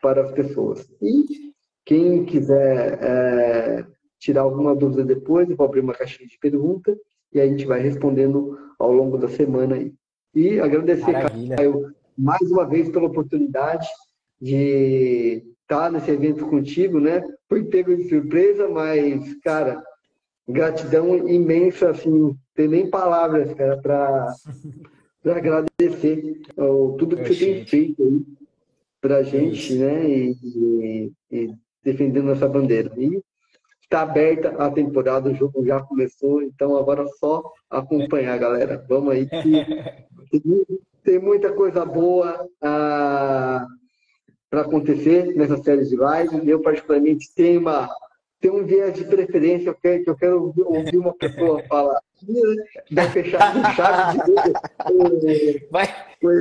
para 0.00 0.22
as 0.22 0.32
pessoas. 0.32 0.88
E 1.00 1.52
quem 1.84 2.24
quiser 2.24 2.98
é, 3.02 3.86
tirar 4.18 4.42
alguma 4.42 4.74
dúvida 4.74 5.04
depois, 5.04 5.48
eu 5.48 5.56
vou 5.56 5.66
abrir 5.66 5.80
uma 5.80 5.94
caixinha 5.94 6.28
de 6.28 6.38
pergunta 6.38 6.96
e 7.32 7.40
a 7.40 7.46
gente 7.46 7.64
vai 7.64 7.80
respondendo 7.80 8.58
ao 8.78 8.92
longo 8.92 9.18
da 9.18 9.28
semana 9.28 9.76
aí. 9.76 9.92
E 10.34 10.58
agradecer, 10.58 11.12
Maravilha. 11.12 11.56
Caio, 11.56 11.94
mais 12.16 12.50
uma 12.50 12.66
vez 12.66 12.88
pela 12.88 13.06
oportunidade 13.06 13.86
de 14.40 15.42
estar 15.64 15.90
nesse 15.90 16.10
evento 16.10 16.46
contigo, 16.46 17.00
né? 17.00 17.22
Fui 17.48 17.64
pego 17.64 17.96
de 17.96 18.08
surpresa, 18.08 18.68
mas, 18.68 19.34
cara, 19.42 19.82
gratidão 20.48 21.28
imensa, 21.28 21.90
assim, 21.90 22.36
tem 22.54 22.68
nem 22.68 22.88
palavras, 22.88 23.52
cara, 23.54 23.76
para 23.78 24.34
agradecer 25.26 26.40
ó, 26.56 26.96
tudo 26.96 27.16
que 27.16 27.34
você 27.34 27.46
tem 27.46 27.66
feito 27.66 28.02
aí 28.02 28.22
para 29.00 29.16
a 29.16 29.22
gente, 29.22 29.74
né? 29.74 30.08
E, 30.08 30.36
e, 30.42 31.12
e 31.30 31.54
defendendo 31.82 32.30
essa 32.30 32.48
bandeira. 32.48 32.92
E 32.96 33.20
Está 33.84 34.00
aberta 34.02 34.48
a 34.58 34.70
temporada, 34.70 35.30
o 35.30 35.34
jogo 35.34 35.64
já 35.64 35.80
começou, 35.80 36.42
então 36.42 36.76
agora 36.76 37.04
é 37.04 37.08
só 37.20 37.42
acompanhar, 37.70 38.36
galera. 38.38 38.84
Vamos 38.88 39.12
aí 39.12 39.28
que 39.28 39.66
tem 41.04 41.18
muita 41.20 41.52
coisa 41.52 41.84
boa 41.84 42.44
ah, 42.60 43.64
para 44.54 44.62
acontecer 44.62 45.34
nessa 45.34 45.60
série 45.60 45.84
de 45.84 45.96
live. 45.96 46.48
Eu, 46.48 46.60
particularmente, 46.60 47.28
tenho, 47.34 47.60
uma, 47.60 47.88
tenho 48.40 48.60
um 48.60 48.64
viés 48.64 48.94
de 48.94 49.04
preferência, 49.04 49.70
eu 49.70 49.74
quero, 49.74 50.04
que 50.04 50.10
eu 50.10 50.16
quero 50.16 50.54
ouvir 50.56 50.96
uma 50.96 51.12
pessoa 51.12 51.60
falar 51.64 52.00
vai 52.90 53.10
fechar 53.10 53.52
com 53.52 53.74
chave 53.74 54.18
de 55.20 55.66
Vai, 55.70 55.88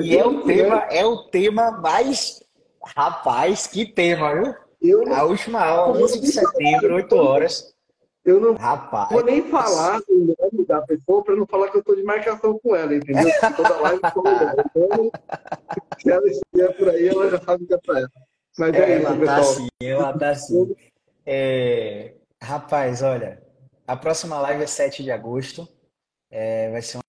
e 0.01 0.15
é 0.15 0.25
o, 0.25 0.43
tema, 0.43 0.75
é 0.91 1.05
o 1.05 1.17
tema 1.23 1.71
mais. 1.71 2.41
Rapaz, 2.95 3.65
que 3.65 3.85
tema, 3.85 4.33
viu? 4.33 4.55
Eu 4.81 5.13
a 5.13 5.23
última 5.23 5.61
aula, 5.61 5.97
11 6.03 6.19
de 6.19 6.27
setembro, 6.27 6.95
8 6.95 7.15
horas. 7.15 7.72
Eu 8.25 8.39
não 8.39 8.53
Rapaz. 8.53 9.09
vou 9.09 9.23
nem 9.23 9.41
falar 9.49 9.99
o 10.07 10.13
nome 10.17 10.65
da 10.65 10.81
pessoa 10.81 11.21
para 11.23 11.35
não 11.35 11.45
falar 11.45 11.69
que 11.69 11.77
eu 11.77 11.81
estou 11.81 11.95
de 11.95 12.03
marcação 12.03 12.57
com 12.59 12.73
ela, 12.73 12.95
entendeu? 12.95 13.29
Toda 13.55 13.81
live 13.81 14.01
com 14.13 14.27
ela. 14.27 14.55
Então, 14.65 15.11
se 15.99 16.09
ela 16.09 16.27
estiver 16.27 16.77
por 16.77 16.89
aí, 16.89 17.07
ela 17.09 17.29
já 17.29 17.41
sabe 17.41 17.65
que 17.65 17.73
é 17.73 17.77
para 17.77 17.99
ela. 17.99 18.11
Mas 18.57 18.73
é, 18.75 18.79
é 18.79 18.97
isso, 18.97 19.05
tá 19.05 19.17
pessoal. 19.17 19.39
Assim, 19.39 19.67
ela 19.81 20.17
tá 20.17 20.29
assim. 20.29 20.75
É... 21.25 22.13
Rapaz, 22.41 23.01
olha, 23.01 23.43
a 23.85 23.97
próxima 23.97 24.39
live 24.39 24.63
é 24.63 24.67
7 24.67 25.03
de 25.03 25.11
agosto. 25.11 25.67
É... 26.31 26.71
Vai 26.71 26.81
ser 26.81 26.99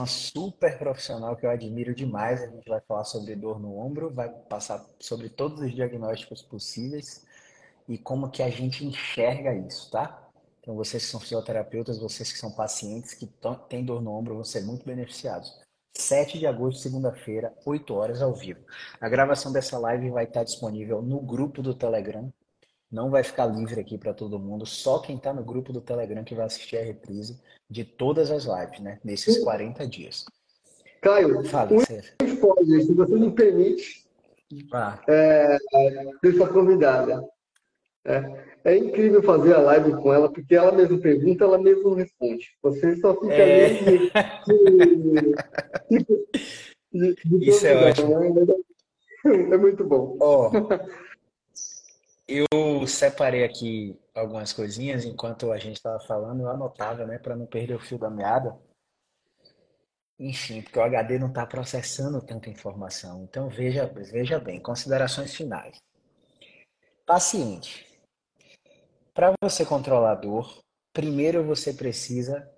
uma 0.00 0.08
super 0.08 0.76
profissional 0.76 1.36
que 1.36 1.46
eu 1.46 1.50
admiro 1.50 1.94
demais. 1.94 2.42
A 2.42 2.46
gente 2.48 2.68
vai 2.68 2.80
falar 2.80 3.04
sobre 3.04 3.36
dor 3.36 3.60
no 3.60 3.78
ombro, 3.78 4.10
vai 4.10 4.28
passar 4.28 4.84
sobre 4.98 5.28
todos 5.28 5.60
os 5.60 5.72
diagnósticos 5.72 6.42
possíveis 6.42 7.24
e 7.88 7.96
como 7.96 8.30
que 8.30 8.42
a 8.42 8.50
gente 8.50 8.84
enxerga 8.84 9.54
isso, 9.54 9.90
tá? 9.90 10.23
Então, 10.64 10.74
vocês 10.74 11.04
que 11.04 11.10
são 11.10 11.20
fisioterapeutas, 11.20 11.98
vocês 11.98 12.32
que 12.32 12.38
são 12.38 12.50
pacientes 12.50 13.12
que 13.12 13.28
têm 13.68 13.84
dor 13.84 14.00
no 14.00 14.12
ombro 14.12 14.36
vão 14.36 14.44
ser 14.44 14.62
muito 14.62 14.82
beneficiados. 14.82 15.60
7 15.94 16.38
de 16.38 16.46
agosto, 16.46 16.80
segunda-feira, 16.80 17.52
8 17.66 17.94
horas 17.94 18.22
ao 18.22 18.32
vivo. 18.32 18.60
A 18.98 19.06
gravação 19.06 19.52
dessa 19.52 19.78
live 19.78 20.08
vai 20.08 20.24
estar 20.24 20.42
disponível 20.42 21.02
no 21.02 21.20
grupo 21.20 21.60
do 21.60 21.74
Telegram. 21.74 22.32
Não 22.90 23.10
vai 23.10 23.22
ficar 23.22 23.44
livre 23.44 23.78
aqui 23.78 23.98
para 23.98 24.14
todo 24.14 24.38
mundo, 24.38 24.64
só 24.64 25.00
quem 25.00 25.16
está 25.16 25.34
no 25.34 25.44
grupo 25.44 25.70
do 25.70 25.82
Telegram 25.82 26.24
que 26.24 26.34
vai 26.34 26.46
assistir 26.46 26.78
a 26.78 26.82
reprise 26.82 27.38
de 27.68 27.84
todas 27.84 28.30
as 28.30 28.44
lives, 28.44 28.80
né? 28.80 28.98
Nesses 29.04 29.44
40 29.44 29.86
dias. 29.86 30.24
Caio, 31.02 31.44
Fala, 31.44 31.72
um 31.72 31.78
spoiler, 31.78 32.82
se 32.82 32.94
você 32.94 33.14
me 33.16 33.30
permite, 33.32 34.06
ah. 34.72 34.98
é, 35.06 35.58
sua 36.34 36.48
convidada. 36.48 37.22
É, 38.06 38.44
é, 38.64 38.76
incrível 38.76 39.22
fazer 39.22 39.54
a 39.54 39.60
live 39.60 39.92
com 39.92 40.12
ela, 40.12 40.30
porque 40.30 40.54
ela 40.54 40.72
mesma 40.72 40.98
pergunta, 40.98 41.44
ela 41.44 41.58
mesma 41.58 41.96
responde. 41.96 42.50
Você 42.62 42.96
só 42.96 43.14
fica 43.14 43.32
é... 43.32 43.66
ali 43.66 44.12
de, 44.46 46.04
de, 46.92 47.14
de, 47.24 47.48
Isso 47.48 47.66
é 47.66 47.88
ótimo. 47.88 48.18
Né? 48.18 48.54
É 49.24 49.56
muito 49.56 49.84
bom. 49.84 50.18
Oh, 50.20 50.50
eu 52.28 52.86
separei 52.86 53.42
aqui 53.42 53.98
algumas 54.14 54.52
coisinhas 54.52 55.04
enquanto 55.04 55.50
a 55.50 55.58
gente 55.58 55.76
estava 55.76 55.98
falando, 56.00 56.42
eu 56.42 56.48
anotava, 56.48 57.06
né, 57.06 57.18
para 57.18 57.34
não 57.34 57.46
perder 57.46 57.74
o 57.74 57.80
fio 57.80 57.98
da 57.98 58.10
meada. 58.10 58.54
Enfim, 60.18 60.62
porque 60.62 60.78
o 60.78 60.82
HD 60.82 61.18
não 61.18 61.28
está 61.28 61.44
processando 61.46 62.20
tanta 62.22 62.48
informação. 62.48 63.24
Então 63.24 63.48
veja, 63.48 63.86
veja 63.86 64.38
bem, 64.38 64.60
considerações 64.60 65.34
finais. 65.34 65.82
Paciente. 67.04 67.93
Para 69.14 69.32
você 69.40 69.64
controlar 69.64 70.10
a 70.10 70.14
dor, 70.16 70.58
primeiro 70.92 71.44
você 71.44 71.72
precisa 71.72 72.50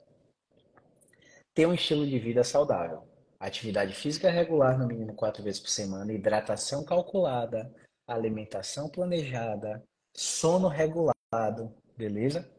ter 1.52 1.66
um 1.66 1.74
estilo 1.74 2.06
de 2.06 2.18
vida 2.18 2.42
saudável. 2.42 3.06
Atividade 3.38 3.92
física 3.94 4.30
regular, 4.30 4.78
no 4.78 4.86
mínimo 4.86 5.12
quatro 5.12 5.42
vezes 5.42 5.60
por 5.60 5.68
semana, 5.68 6.14
hidratação 6.14 6.82
calculada, 6.82 7.70
alimentação 8.08 8.88
planejada, 8.88 9.84
sono 10.16 10.66
regulado, 10.66 11.74
beleza? 11.94 12.50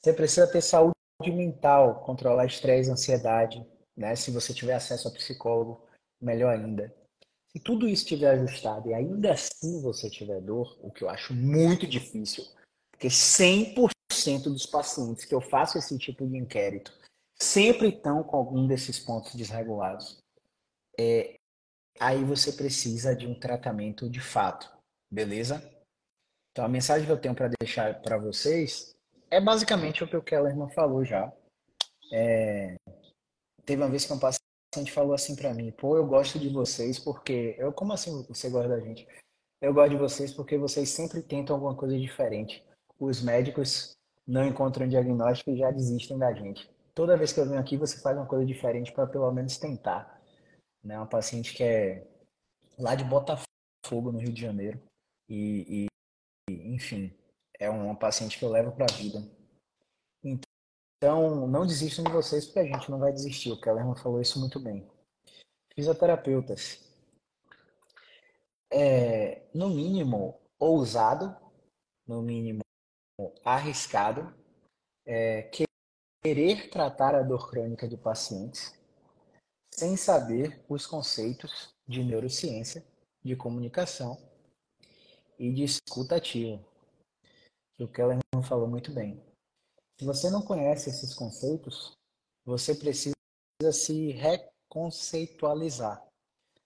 Você 0.00 0.14
precisa 0.14 0.50
ter 0.50 0.62
saúde 0.62 0.94
mental, 1.26 2.00
controlar 2.06 2.46
estresse, 2.46 2.90
ansiedade, 2.90 3.62
né? 3.94 4.16
Se 4.16 4.30
você 4.30 4.54
tiver 4.54 4.72
acesso 4.72 5.08
a 5.08 5.12
psicólogo, 5.12 5.86
melhor 6.18 6.54
ainda. 6.54 6.90
Se 7.50 7.60
tudo 7.60 7.86
isso 7.86 8.04
estiver 8.04 8.30
ajustado 8.30 8.88
e 8.88 8.94
ainda 8.94 9.32
assim 9.32 9.82
você 9.82 10.08
tiver 10.08 10.40
dor, 10.40 10.74
o 10.80 10.90
que 10.90 11.04
eu 11.04 11.10
acho 11.10 11.34
muito 11.34 11.86
difícil, 11.86 12.42
porque 13.02 13.08
100% 13.08 14.44
dos 14.44 14.64
pacientes 14.64 15.24
que 15.24 15.34
eu 15.34 15.40
faço 15.40 15.76
esse 15.76 15.98
tipo 15.98 16.24
de 16.24 16.36
inquérito, 16.36 16.96
sempre 17.34 17.88
estão 17.88 18.22
com 18.22 18.36
algum 18.36 18.66
desses 18.68 19.00
pontos 19.00 19.34
desregulados. 19.34 20.18
É, 20.96 21.34
aí 21.98 22.22
você 22.22 22.52
precisa 22.52 23.16
de 23.16 23.26
um 23.26 23.34
tratamento 23.34 24.08
de 24.08 24.20
fato, 24.20 24.70
beleza? 25.10 25.60
Então 26.52 26.64
a 26.64 26.68
mensagem 26.68 27.04
que 27.04 27.12
eu 27.12 27.20
tenho 27.20 27.34
para 27.34 27.50
deixar 27.60 28.00
para 28.02 28.18
vocês 28.18 28.92
é 29.28 29.40
basicamente 29.40 30.04
o 30.04 30.08
que 30.08 30.16
o 30.16 30.22
Kellerman 30.22 30.70
falou 30.70 31.04
já. 31.04 31.32
É, 32.12 32.76
teve 33.64 33.82
uma 33.82 33.90
vez 33.90 34.04
que 34.04 34.12
um 34.12 34.18
paciente 34.20 34.92
falou 34.92 35.14
assim 35.14 35.34
para 35.34 35.52
mim, 35.52 35.72
pô, 35.72 35.96
eu 35.96 36.06
gosto 36.06 36.38
de 36.38 36.48
vocês 36.50 37.00
porque 37.00 37.56
eu 37.58 37.72
como 37.72 37.92
assim 37.94 38.24
você 38.28 38.48
gosta 38.48 38.68
da 38.68 38.80
gente? 38.80 39.08
Eu 39.60 39.74
gosto 39.74 39.90
de 39.90 39.96
vocês 39.96 40.32
porque 40.32 40.56
vocês 40.56 40.88
sempre 40.88 41.20
tentam 41.20 41.56
alguma 41.56 41.74
coisa 41.74 41.98
diferente. 41.98 42.64
Os 43.02 43.20
médicos 43.20 43.96
não 44.24 44.46
encontram 44.46 44.86
diagnóstico 44.86 45.50
e 45.50 45.58
já 45.58 45.72
desistem 45.72 46.16
da 46.16 46.32
gente. 46.32 46.70
Toda 46.94 47.16
vez 47.16 47.32
que 47.32 47.40
eu 47.40 47.48
venho 47.48 47.58
aqui, 47.58 47.76
você 47.76 48.00
faz 48.00 48.16
uma 48.16 48.26
coisa 48.26 48.46
diferente 48.46 48.92
para 48.92 49.08
pelo 49.08 49.28
menos 49.32 49.58
tentar. 49.58 50.22
Né? 50.84 50.96
Uma 50.96 51.08
paciente 51.08 51.52
que 51.52 51.64
é 51.64 52.06
lá 52.78 52.94
de 52.94 53.02
Botafogo, 53.02 54.12
no 54.12 54.20
Rio 54.20 54.32
de 54.32 54.40
Janeiro. 54.40 54.80
E, 55.28 55.88
e 56.48 56.74
enfim, 56.74 57.12
é 57.58 57.68
uma 57.68 57.96
paciente 57.96 58.38
que 58.38 58.44
eu 58.44 58.50
levo 58.50 58.70
para 58.70 58.86
a 58.88 58.96
vida. 58.96 59.28
Então, 60.22 61.48
não 61.48 61.66
desistam 61.66 62.04
de 62.04 62.12
vocês, 62.12 62.44
porque 62.46 62.60
a 62.60 62.64
gente 62.66 62.88
não 62.88 63.00
vai 63.00 63.12
desistir. 63.12 63.50
O 63.50 63.60
Kellerman 63.60 63.96
falou 63.96 64.20
isso 64.20 64.38
muito 64.38 64.60
bem. 64.60 64.88
Fisioterapeutas. 65.74 66.88
É, 68.70 69.42
no 69.52 69.70
mínimo, 69.70 70.40
ousado, 70.56 71.36
no 72.06 72.22
mínimo, 72.22 72.62
arriscado, 73.44 74.34
é, 75.06 75.50
querer 76.22 76.70
tratar 76.70 77.14
a 77.14 77.22
dor 77.22 77.50
crônica 77.50 77.88
de 77.88 77.96
pacientes 77.96 78.74
sem 79.70 79.96
saber 79.96 80.64
os 80.68 80.86
conceitos 80.86 81.74
de 81.86 82.04
neurociência, 82.04 82.84
de 83.24 83.34
comunicação 83.34 84.18
e 85.38 85.52
de 85.52 85.64
escuta 85.64 86.20
que 86.20 86.60
o 87.78 87.88
Keller 87.88 88.18
falou 88.44 88.68
muito 88.68 88.92
bem. 88.92 89.20
Se 89.98 90.04
você 90.04 90.30
não 90.30 90.42
conhece 90.42 90.90
esses 90.90 91.14
conceitos, 91.14 91.96
você 92.44 92.74
precisa 92.74 93.14
se 93.72 94.12
reconceitualizar. 94.12 96.04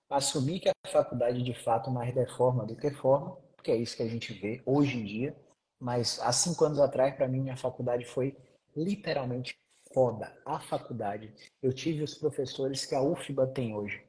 Assumir 0.09 0.61
que 0.61 0.69
a 0.69 0.73
faculdade 0.91 1.43
de 1.43 1.55
fato 1.55 1.91
mais 1.91 2.15
deforma 2.15 2.65
do 2.65 2.77
que 2.77 2.91
forma, 2.91 3.37
porque 3.57 3.71
é 3.71 3.77
isso 3.77 3.97
que 3.97 4.03
a 4.03 4.09
gente 4.09 4.33
vê 4.33 4.63
hoje 4.65 4.97
em 4.97 5.05
dia. 5.05 5.37
Mas 5.79 6.19
há 6.21 6.33
cinco 6.33 6.65
anos 6.65 6.79
atrás, 6.79 7.15
para 7.15 7.29
mim, 7.29 7.41
minha 7.41 7.57
faculdade 7.57 8.05
foi 8.05 8.37
literalmente 8.75 9.59
foda. 9.93 10.37
A 10.45 10.59
faculdade. 10.61 11.33
Eu 11.63 11.73
tive 11.73 12.03
os 12.03 12.15
professores 12.15 12.85
que 12.85 12.95
a 12.95 13.03
UFBA 13.03 13.47
tem 13.49 13.75
hoje. 13.75 14.05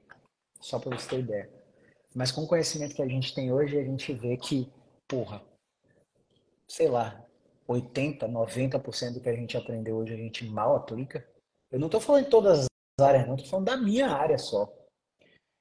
Só 0.59 0.79
para 0.79 0.97
você 0.97 1.09
ter 1.09 1.19
ideia. 1.19 1.49
Mas 2.15 2.31
com 2.31 2.43
o 2.43 2.47
conhecimento 2.47 2.95
que 2.95 3.01
a 3.01 3.07
gente 3.07 3.33
tem 3.33 3.51
hoje, 3.51 3.77
a 3.77 3.83
gente 3.83 4.11
vê 4.13 4.37
que, 4.37 4.71
porra, 5.07 5.41
sei 6.67 6.89
lá, 6.89 7.23
80, 7.67 8.27
90% 8.27 9.13
do 9.13 9.21
que 9.21 9.29
a 9.29 9.35
gente 9.35 9.57
aprendeu 9.57 9.97
hoje 9.97 10.13
a 10.13 10.17
gente 10.17 10.45
mal 10.45 10.75
aplica. 10.75 11.27
Eu 11.69 11.79
não 11.79 11.87
estou 11.87 12.01
falando 12.01 12.25
de 12.25 12.31
todas 12.31 12.59
as 12.59 13.05
áreas, 13.05 13.27
não, 13.27 13.35
estou 13.35 13.49
falando 13.49 13.65
da 13.65 13.77
minha 13.77 14.07
área 14.07 14.37
só. 14.37 14.73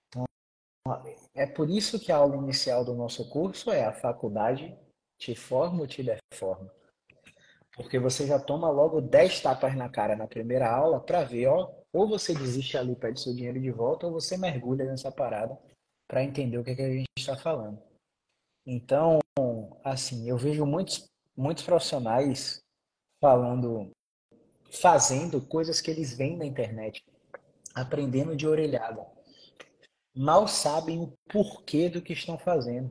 Então, 0.09 0.25
é 1.35 1.47
por 1.47 1.69
isso 1.69 1.99
que 1.99 2.13
a 2.13 2.17
aula 2.17 2.37
inicial 2.37 2.85
do 2.85 2.95
nosso 2.95 3.29
curso 3.29 3.71
é 3.71 3.85
a 3.85 3.93
faculdade 3.93 4.77
te 5.19 5.35
forma 5.35 5.81
ou 5.81 5.87
te 5.87 6.03
deforma. 6.03 6.71
Porque 7.75 7.99
você 7.99 8.27
já 8.27 8.39
toma 8.39 8.71
logo 8.71 9.01
10 9.01 9.41
tapas 9.43 9.77
na 9.77 9.89
cara 9.89 10.17
na 10.17 10.27
primeira 10.27 10.71
aula 10.71 10.99
para 10.99 11.25
ver, 11.25 11.49
ó, 11.49 11.71
ou 11.93 12.09
você 12.09 12.35
desiste 12.35 12.77
ali, 12.77 12.97
pede 12.97 13.21
seu 13.21 13.35
dinheiro 13.35 13.61
de 13.61 13.71
volta, 13.71 14.07
ou 14.07 14.13
você 14.13 14.37
mergulha 14.37 14.85
nessa 14.85 15.13
parada 15.13 15.59
para 16.09 16.25
entender 16.25 16.59
o 16.59 16.65
que, 16.65 16.71
é 16.71 16.75
que 16.75 16.83
a 16.83 16.91
gente 16.91 17.09
está 17.19 17.37
falando. 17.37 17.83
Então, 18.67 19.19
assim, 19.85 20.29
eu 20.29 20.37
vejo 20.37 20.65
muitos, 20.65 21.07
muitos 21.37 21.65
profissionais 21.65 22.61
falando, 23.21 23.91
fazendo 24.71 25.41
coisas 25.41 25.81
que 25.81 25.91
eles 25.91 26.17
veem 26.17 26.37
na 26.37 26.47
internet, 26.47 27.03
aprendendo 27.75 28.35
de 28.35 28.47
orelhada. 28.47 29.07
Mal 30.15 30.49
sabem 30.49 31.01
o 31.01 31.13
porquê 31.31 31.91
do 31.91 32.01
que 32.01 32.15
estão 32.15 32.39
fazendo. 32.39 32.91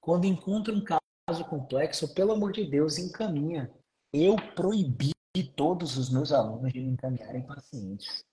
Quando 0.00 0.26
encontram 0.26 0.76
um 0.76 0.84
caso 0.84 1.00
complexo, 1.48 2.14
pelo 2.14 2.32
amor 2.32 2.52
de 2.52 2.64
Deus, 2.64 2.98
encaminha 2.98 3.68
eu 4.12 4.36
proibi 4.54 5.10
todos 5.56 5.96
os 5.96 6.08
meus 6.08 6.32
alunos 6.32 6.72
de 6.72 6.80
me 6.80 6.92
encaminharem 6.92 7.42
pacientes. 7.42 8.24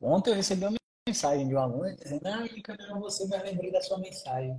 Ontem 0.00 0.30
eu 0.30 0.34
recebi 0.34 0.64
uma 0.64 0.76
mensagem 1.08 1.46
de 1.46 1.54
um 1.54 1.58
aluno 1.58 1.94
dizendo: 1.96 2.26
Ah, 2.26 2.44
encaminhar 2.46 2.98
você, 2.98 3.26
mas 3.28 3.42
lembrei 3.42 3.70
da 3.70 3.80
sua 3.80 3.98
mensagem. 3.98 4.58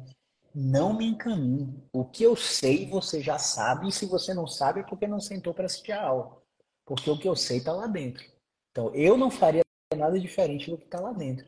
Não 0.55 0.93
me 0.93 1.05
encaminhe. 1.05 1.84
O 1.91 2.05
que 2.05 2.23
eu 2.23 2.35
sei, 2.35 2.88
você 2.88 3.22
já 3.22 3.38
sabe, 3.38 3.89
e 3.89 3.91
se 3.91 4.05
você 4.05 4.34
não 4.34 4.47
sabe, 4.47 4.80
é 4.80 4.84
porque 4.84 5.05
não 5.05 5.19
sentou 5.19 5.53
para 5.53 5.65
assistir 5.65 5.91
a 5.91 6.03
aula. 6.03 6.41
Porque 6.85 7.10
o 7.10 7.18
que 7.18 7.27
eu 7.27 7.35
sei 7.35 7.57
está 7.57 7.73
lá 7.73 7.88
dentro. 7.88 8.23
Então, 8.72 8.93
eu 8.95 9.18
não 9.18 9.30
faria 9.30 9.61
nada 9.95 10.19
diferente 10.19 10.72
do 10.72 10.77
que 10.77 10.85
está 10.85 10.99
lá 10.99 11.11
dentro. 11.11 11.45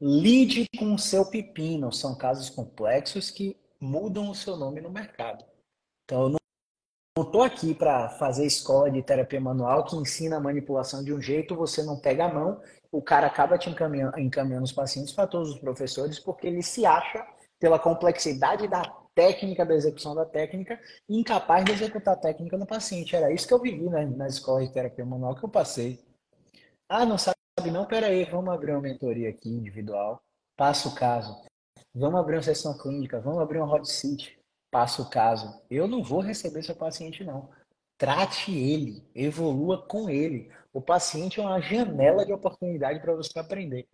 Lide 0.00 0.66
com 0.78 0.94
o 0.94 0.98
seu 0.98 1.24
pepino. 1.24 1.90
São 1.92 2.14
casos 2.14 2.50
complexos 2.50 3.30
que 3.30 3.56
mudam 3.80 4.30
o 4.30 4.34
seu 4.34 4.56
nome 4.56 4.80
no 4.80 4.90
mercado. 4.90 5.44
Então, 6.04 6.24
eu 6.24 6.28
não 7.16 7.24
estou 7.24 7.42
aqui 7.42 7.74
para 7.74 8.10
fazer 8.10 8.44
escola 8.44 8.90
de 8.90 9.02
terapia 9.02 9.40
manual 9.40 9.84
que 9.84 9.96
ensina 9.96 10.36
a 10.36 10.40
manipulação 10.40 11.02
de 11.02 11.12
um 11.14 11.20
jeito, 11.20 11.56
você 11.56 11.82
não 11.82 11.98
pega 11.98 12.26
a 12.26 12.32
mão, 12.32 12.60
o 12.92 13.00
cara 13.00 13.26
acaba 13.26 13.56
te 13.56 13.70
encaminhando, 13.70 14.18
encaminhando 14.18 14.64
os 14.64 14.72
pacientes 14.72 15.12
para 15.12 15.26
todos 15.26 15.50
os 15.50 15.58
professores 15.58 16.18
porque 16.18 16.46
ele 16.46 16.62
se 16.62 16.84
acha, 16.84 17.26
pela 17.58 17.78
complexidade 17.78 18.68
da 18.68 18.82
técnica, 19.14 19.64
da 19.64 19.74
execução 19.74 20.14
da 20.14 20.26
técnica, 20.26 20.78
incapaz 21.08 21.64
de 21.64 21.72
executar 21.72 22.14
a 22.14 22.20
técnica 22.20 22.58
no 22.58 22.66
paciente. 22.66 23.16
Era 23.16 23.32
isso 23.32 23.46
que 23.46 23.54
eu 23.54 23.60
vivi 23.60 23.88
na, 23.88 24.04
na 24.04 24.26
escola 24.26 24.66
de 24.66 24.72
terapia 24.72 25.06
manual 25.06 25.34
que 25.34 25.44
eu 25.44 25.48
passei. 25.48 26.04
Ah, 26.88 27.06
não 27.06 27.16
sabe 27.16 27.34
não? 27.72 27.86
Pera 27.86 28.08
aí, 28.08 28.24
vamos 28.24 28.52
abrir 28.52 28.72
uma 28.72 28.80
mentoria 28.82 29.30
aqui 29.30 29.48
individual, 29.48 30.20
passa 30.56 30.88
o 30.88 30.94
caso. 30.94 31.42
Vamos 31.94 32.20
abrir 32.20 32.36
uma 32.36 32.42
sessão 32.42 32.76
clínica, 32.76 33.20
vamos 33.20 33.40
abrir 33.40 33.58
uma 33.58 33.72
hot 33.72 33.88
seat 33.88 34.36
passa 34.74 35.02
o 35.02 35.08
caso. 35.08 35.62
Eu 35.70 35.86
não 35.86 36.02
vou 36.02 36.18
receber 36.18 36.60
seu 36.64 36.74
paciente, 36.74 37.22
não. 37.22 37.48
Trate 37.96 38.52
ele, 38.52 39.08
evolua 39.14 39.86
com 39.86 40.10
ele. 40.10 40.50
O 40.72 40.80
paciente 40.80 41.38
é 41.38 41.44
uma 41.44 41.60
janela 41.60 42.26
de 42.26 42.32
oportunidade 42.32 42.98
para 42.98 43.14
você 43.14 43.38
aprender. 43.38 43.86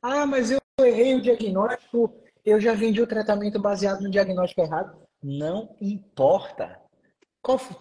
Ah, 0.00 0.24
mas 0.24 0.52
eu 0.52 0.60
errei 0.80 1.16
o 1.16 1.20
diagnóstico, 1.20 2.22
eu 2.44 2.60
já 2.60 2.72
vendi 2.72 3.02
o 3.02 3.06
tratamento 3.06 3.60
baseado 3.60 4.00
no 4.00 4.08
diagnóstico 4.08 4.60
errado. 4.60 4.96
Não 5.20 5.74
importa. 5.80 6.80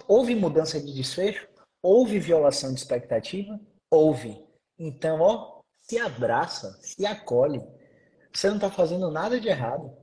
Houve 0.07 0.33
mudança 0.33 0.81
de 0.81 0.91
desfecho? 0.95 1.47
Houve 1.79 2.17
violação 2.17 2.73
de 2.73 2.79
expectativa? 2.79 3.59
Houve. 3.91 4.43
Então, 4.79 5.21
ó, 5.21 5.61
se 5.83 5.99
abraça, 5.99 6.75
se 6.81 7.05
acolhe. 7.05 7.61
Você 8.33 8.47
não 8.47 8.55
está 8.55 8.71
fazendo 8.71 9.11
nada 9.11 9.39
de 9.39 9.47
errado. 9.47 9.95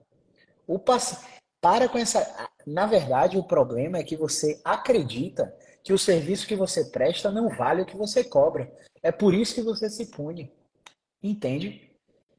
O 0.68 0.78
paciente 0.78 1.41
para 1.62 1.88
com 1.88 1.96
essa. 1.96 2.50
Na 2.66 2.86
verdade, 2.86 3.38
o 3.38 3.44
problema 3.44 3.96
é 3.96 4.04
que 4.04 4.16
você 4.16 4.60
acredita 4.64 5.56
que 5.82 5.92
o 5.92 5.98
serviço 5.98 6.46
que 6.46 6.56
você 6.56 6.84
presta 6.86 7.30
não 7.30 7.48
vale 7.48 7.82
o 7.82 7.86
que 7.86 7.96
você 7.96 8.22
cobra. 8.22 8.70
É 9.02 9.10
por 9.10 9.32
isso 9.32 9.54
que 9.54 9.62
você 9.62 9.88
se 9.88 10.06
pune. 10.06 10.52
Entende? 11.22 11.90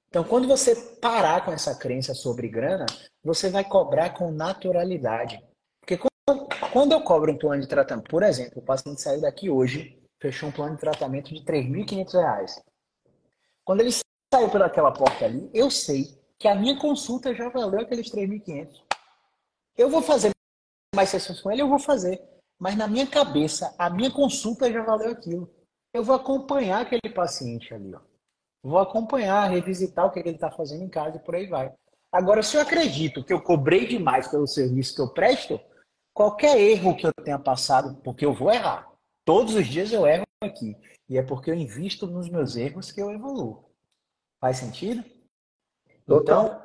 Então, 0.09 0.23
quando 0.23 0.47
você 0.47 0.75
parar 1.01 1.43
com 1.43 1.51
essa 1.51 1.73
crença 1.73 2.13
sobre 2.13 2.47
grana, 2.47 2.85
você 3.23 3.49
vai 3.49 3.63
cobrar 3.63 4.11
com 4.11 4.31
naturalidade. 4.31 5.41
Porque 5.79 5.97
quando 6.71 6.91
eu 6.91 7.01
cobro 7.01 7.31
um 7.31 7.37
plano 7.37 7.61
de 7.61 7.67
tratamento, 7.67 8.09
por 8.09 8.23
exemplo, 8.23 8.59
o 8.61 8.65
paciente 8.65 9.01
saiu 9.01 9.21
daqui 9.21 9.49
hoje, 9.49 9.99
fechou 10.21 10.49
um 10.49 10.51
plano 10.51 10.75
de 10.75 10.81
tratamento 10.81 11.33
de 11.33 11.39
R$ 11.39 11.45
3.500. 11.45 12.61
Quando 13.65 13.81
ele 13.81 13.91
saiu 14.33 14.49
pelaquela 14.49 14.91
porta 14.91 15.25
ali, 15.25 15.49
eu 15.53 15.71
sei 15.71 16.17
que 16.37 16.47
a 16.47 16.55
minha 16.55 16.77
consulta 16.77 17.33
já 17.33 17.49
valeu 17.49 17.81
aqueles 17.81 18.09
3.500. 18.11 18.92
Eu 19.77 19.89
vou 19.89 20.01
fazer 20.01 20.31
mais 20.95 21.09
sessões 21.09 21.41
com 21.41 21.51
ele, 21.51 21.61
eu 21.61 21.69
vou 21.69 21.79
fazer. 21.79 22.21
Mas 22.59 22.75
na 22.75 22.87
minha 22.87 23.07
cabeça, 23.07 23.73
a 23.77 23.89
minha 23.89 24.11
consulta 24.11 24.71
já 24.71 24.83
valeu 24.83 25.11
aquilo. 25.11 25.53
Eu 25.93 26.03
vou 26.03 26.15
acompanhar 26.15 26.81
aquele 26.81 27.13
paciente 27.13 27.73
ali, 27.73 27.93
ó. 27.93 27.99
Vou 28.63 28.79
acompanhar, 28.79 29.49
revisitar 29.49 30.05
o 30.05 30.11
que 30.11 30.19
ele 30.19 30.29
está 30.29 30.49
fazendo 30.49 30.83
em 30.83 30.89
casa 30.89 31.17
e 31.17 31.19
por 31.19 31.35
aí 31.35 31.47
vai. 31.47 31.73
Agora, 32.11 32.41
se 32.41 32.55
eu 32.55 32.61
acredito 32.61 33.23
que 33.23 33.33
eu 33.33 33.41
cobrei 33.41 33.85
demais 33.87 34.27
pelo 34.27 34.47
serviço 34.47 34.95
que 34.95 35.01
eu 35.01 35.13
presto, 35.13 35.59
qualquer 36.13 36.57
erro 36.57 36.95
que 36.95 37.05
eu 37.05 37.11
tenha 37.23 37.39
passado, 37.39 37.99
porque 38.03 38.25
eu 38.25 38.33
vou 38.33 38.51
errar. 38.51 38.89
Todos 39.25 39.55
os 39.55 39.67
dias 39.67 39.91
eu 39.91 40.07
erro 40.07 40.23
aqui. 40.41 40.77
E 41.09 41.17
é 41.17 41.23
porque 41.23 41.51
eu 41.51 41.55
invisto 41.55 42.07
nos 42.07 42.29
meus 42.29 42.55
erros 42.55 42.91
que 42.91 43.01
eu 43.01 43.11
evoluo. 43.11 43.65
Faz 44.39 44.57
sentido? 44.57 45.03
Então, 46.07 46.61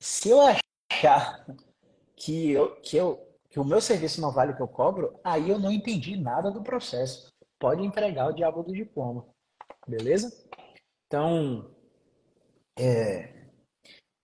se 0.00 0.30
eu 0.30 0.40
achar 0.40 1.44
que, 2.22 2.52
eu, 2.52 2.76
que, 2.76 2.96
eu, 2.96 3.20
que 3.50 3.58
o 3.58 3.64
meu 3.64 3.80
serviço 3.80 4.20
não 4.20 4.30
vale 4.30 4.52
o 4.52 4.56
que 4.56 4.62
eu 4.62 4.68
cobro, 4.68 5.18
aí 5.24 5.50
eu 5.50 5.58
não 5.58 5.72
entendi 5.72 6.16
nada 6.16 6.52
do 6.52 6.62
processo. 6.62 7.32
Pode 7.58 7.84
entregar 7.84 8.28
o 8.28 8.32
diabo 8.32 8.62
do 8.62 8.72
diploma. 8.72 9.26
Beleza? 9.88 10.32
Então, 11.06 11.74
é... 12.78 13.48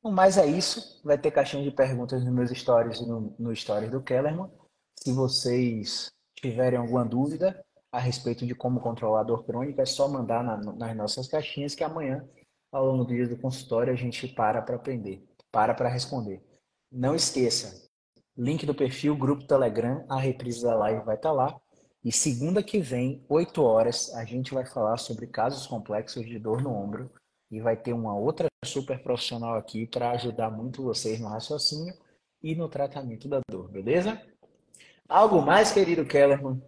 mas 0.01 0.39
é 0.39 0.47
isso. 0.47 1.01
Vai 1.05 1.19
ter 1.19 1.33
caixinha 1.33 1.65
de 1.65 1.73
perguntas 1.73 2.25
nos 2.25 2.33
meus 2.33 2.51
stories 2.51 3.01
e 3.01 3.07
no, 3.07 3.35
no 3.37 3.55
stories 3.55 3.91
do 3.91 4.01
Kellerman. 4.01 4.49
Se 4.97 5.13
vocês 5.13 6.09
tiverem 6.37 6.79
alguma 6.79 7.05
dúvida 7.05 7.65
a 7.91 7.99
respeito 7.99 8.47
de 8.47 8.55
como 8.55 8.81
controlar 8.81 9.21
a 9.21 9.25
dor 9.25 9.45
crônica, 9.45 9.83
é 9.83 9.87
só 9.87 10.07
mandar 10.07 10.45
na, 10.45 10.57
nas 10.57 10.97
nossas 10.97 11.27
caixinhas 11.27 11.75
que 11.75 11.83
amanhã, 11.83 12.25
ao 12.71 12.87
longo 12.87 13.05
do 13.05 13.15
dia 13.15 13.27
do 13.27 13.41
consultório, 13.41 13.93
a 13.93 13.97
gente 13.97 14.29
para 14.29 14.63
para 14.63 14.77
aprender, 14.77 15.27
para 15.51 15.75
para 15.75 15.89
responder. 15.89 16.45
Não 16.91 17.15
esqueça, 17.15 17.88
link 18.39 18.65
do 18.65 18.75
perfil, 18.75 19.17
grupo 19.17 19.45
Telegram, 19.45 20.05
a 20.09 20.17
reprise 20.17 20.63
da 20.63 20.77
live 20.77 21.05
vai 21.05 21.17
estar 21.17 21.33
lá. 21.33 21.61
E 22.05 22.13
segunda 22.13 22.63
que 22.63 22.79
vem, 22.79 23.25
8 23.29 23.61
horas, 23.61 24.15
a 24.15 24.25
gente 24.25 24.55
vai 24.55 24.65
falar 24.65 24.97
sobre 24.97 25.27
casos 25.27 25.67
complexos 25.67 26.25
de 26.25 26.39
dor 26.39 26.63
no 26.63 26.73
ombro 26.73 27.11
e 27.51 27.61
vai 27.61 27.77
ter 27.77 27.93
uma 27.93 28.17
outra 28.17 28.47
super 28.65 29.03
profissional 29.03 29.57
aqui 29.57 29.87
para 29.87 30.13
ajudar 30.13 30.51
muito 30.51 30.85
vocês 30.85 31.19
no 31.19 31.27
raciocínio 31.27 31.93
e 32.41 32.55
no 32.55 32.69
tratamento 32.69 33.29
da 33.29 33.41
dor, 33.51 33.69
beleza? 33.69 34.23
Algo 35.09 35.43
mais, 35.43 35.73
querido 35.73 36.05
Kellerman? 36.05 36.63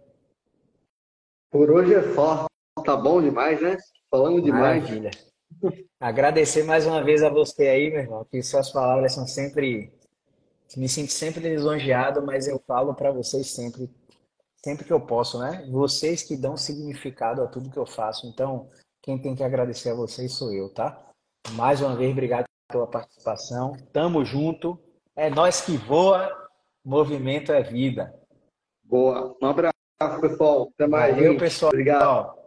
Por 1.49 1.71
hoje 1.71 1.93
é 1.93 2.13
só. 2.13 2.47
Tá 2.83 2.97
bom 2.97 3.21
demais, 3.21 3.61
né? 3.61 3.77
Falando 4.09 4.41
demais. 4.41 4.83
Maravilha. 4.83 5.11
Agradecer 5.99 6.63
mais 6.63 6.85
uma 6.85 7.03
vez 7.03 7.23
a 7.23 7.29
você 7.29 7.67
aí, 7.67 7.89
meu 7.89 7.99
irmão, 8.01 8.25
que 8.25 8.41
suas 8.41 8.71
palavras 8.71 9.13
são 9.13 9.25
sempre. 9.25 9.93
Me 10.77 10.87
sinto 10.87 11.11
sempre 11.11 11.49
lisonjeado, 11.49 12.21
mas 12.21 12.47
eu 12.47 12.61
falo 12.65 12.93
para 12.93 13.11
vocês 13.11 13.51
sempre 13.51 13.89
sempre 14.63 14.85
que 14.85 14.93
eu 14.93 15.01
posso, 15.01 15.39
né? 15.39 15.67
Vocês 15.69 16.23
que 16.23 16.37
dão 16.37 16.55
significado 16.55 17.41
a 17.41 17.47
tudo 17.47 17.69
que 17.69 17.77
eu 17.77 17.85
faço. 17.85 18.27
Então, 18.27 18.69
quem 19.01 19.17
tem 19.17 19.35
que 19.35 19.43
agradecer 19.43 19.89
a 19.89 19.95
vocês 19.95 20.33
sou 20.33 20.53
eu, 20.53 20.69
tá? 20.69 20.97
Mais 21.53 21.81
uma 21.81 21.95
vez, 21.95 22.11
obrigado 22.11 22.45
pela 22.71 22.87
participação. 22.87 23.75
Tamo 23.91 24.23
junto. 24.23 24.79
É 25.15 25.29
nós 25.29 25.61
que 25.61 25.75
voa. 25.77 26.29
Movimento 26.85 27.51
é 27.51 27.61
vida. 27.61 28.13
Boa. 28.83 29.35
Um 29.41 29.47
abraço, 29.47 29.73
pessoal. 30.21 30.71
Até 30.73 30.87
mais. 30.87 31.15
Valeu, 31.15 31.31
gente. 31.31 31.39
pessoal. 31.39 31.71
Obrigado. 31.71 32.40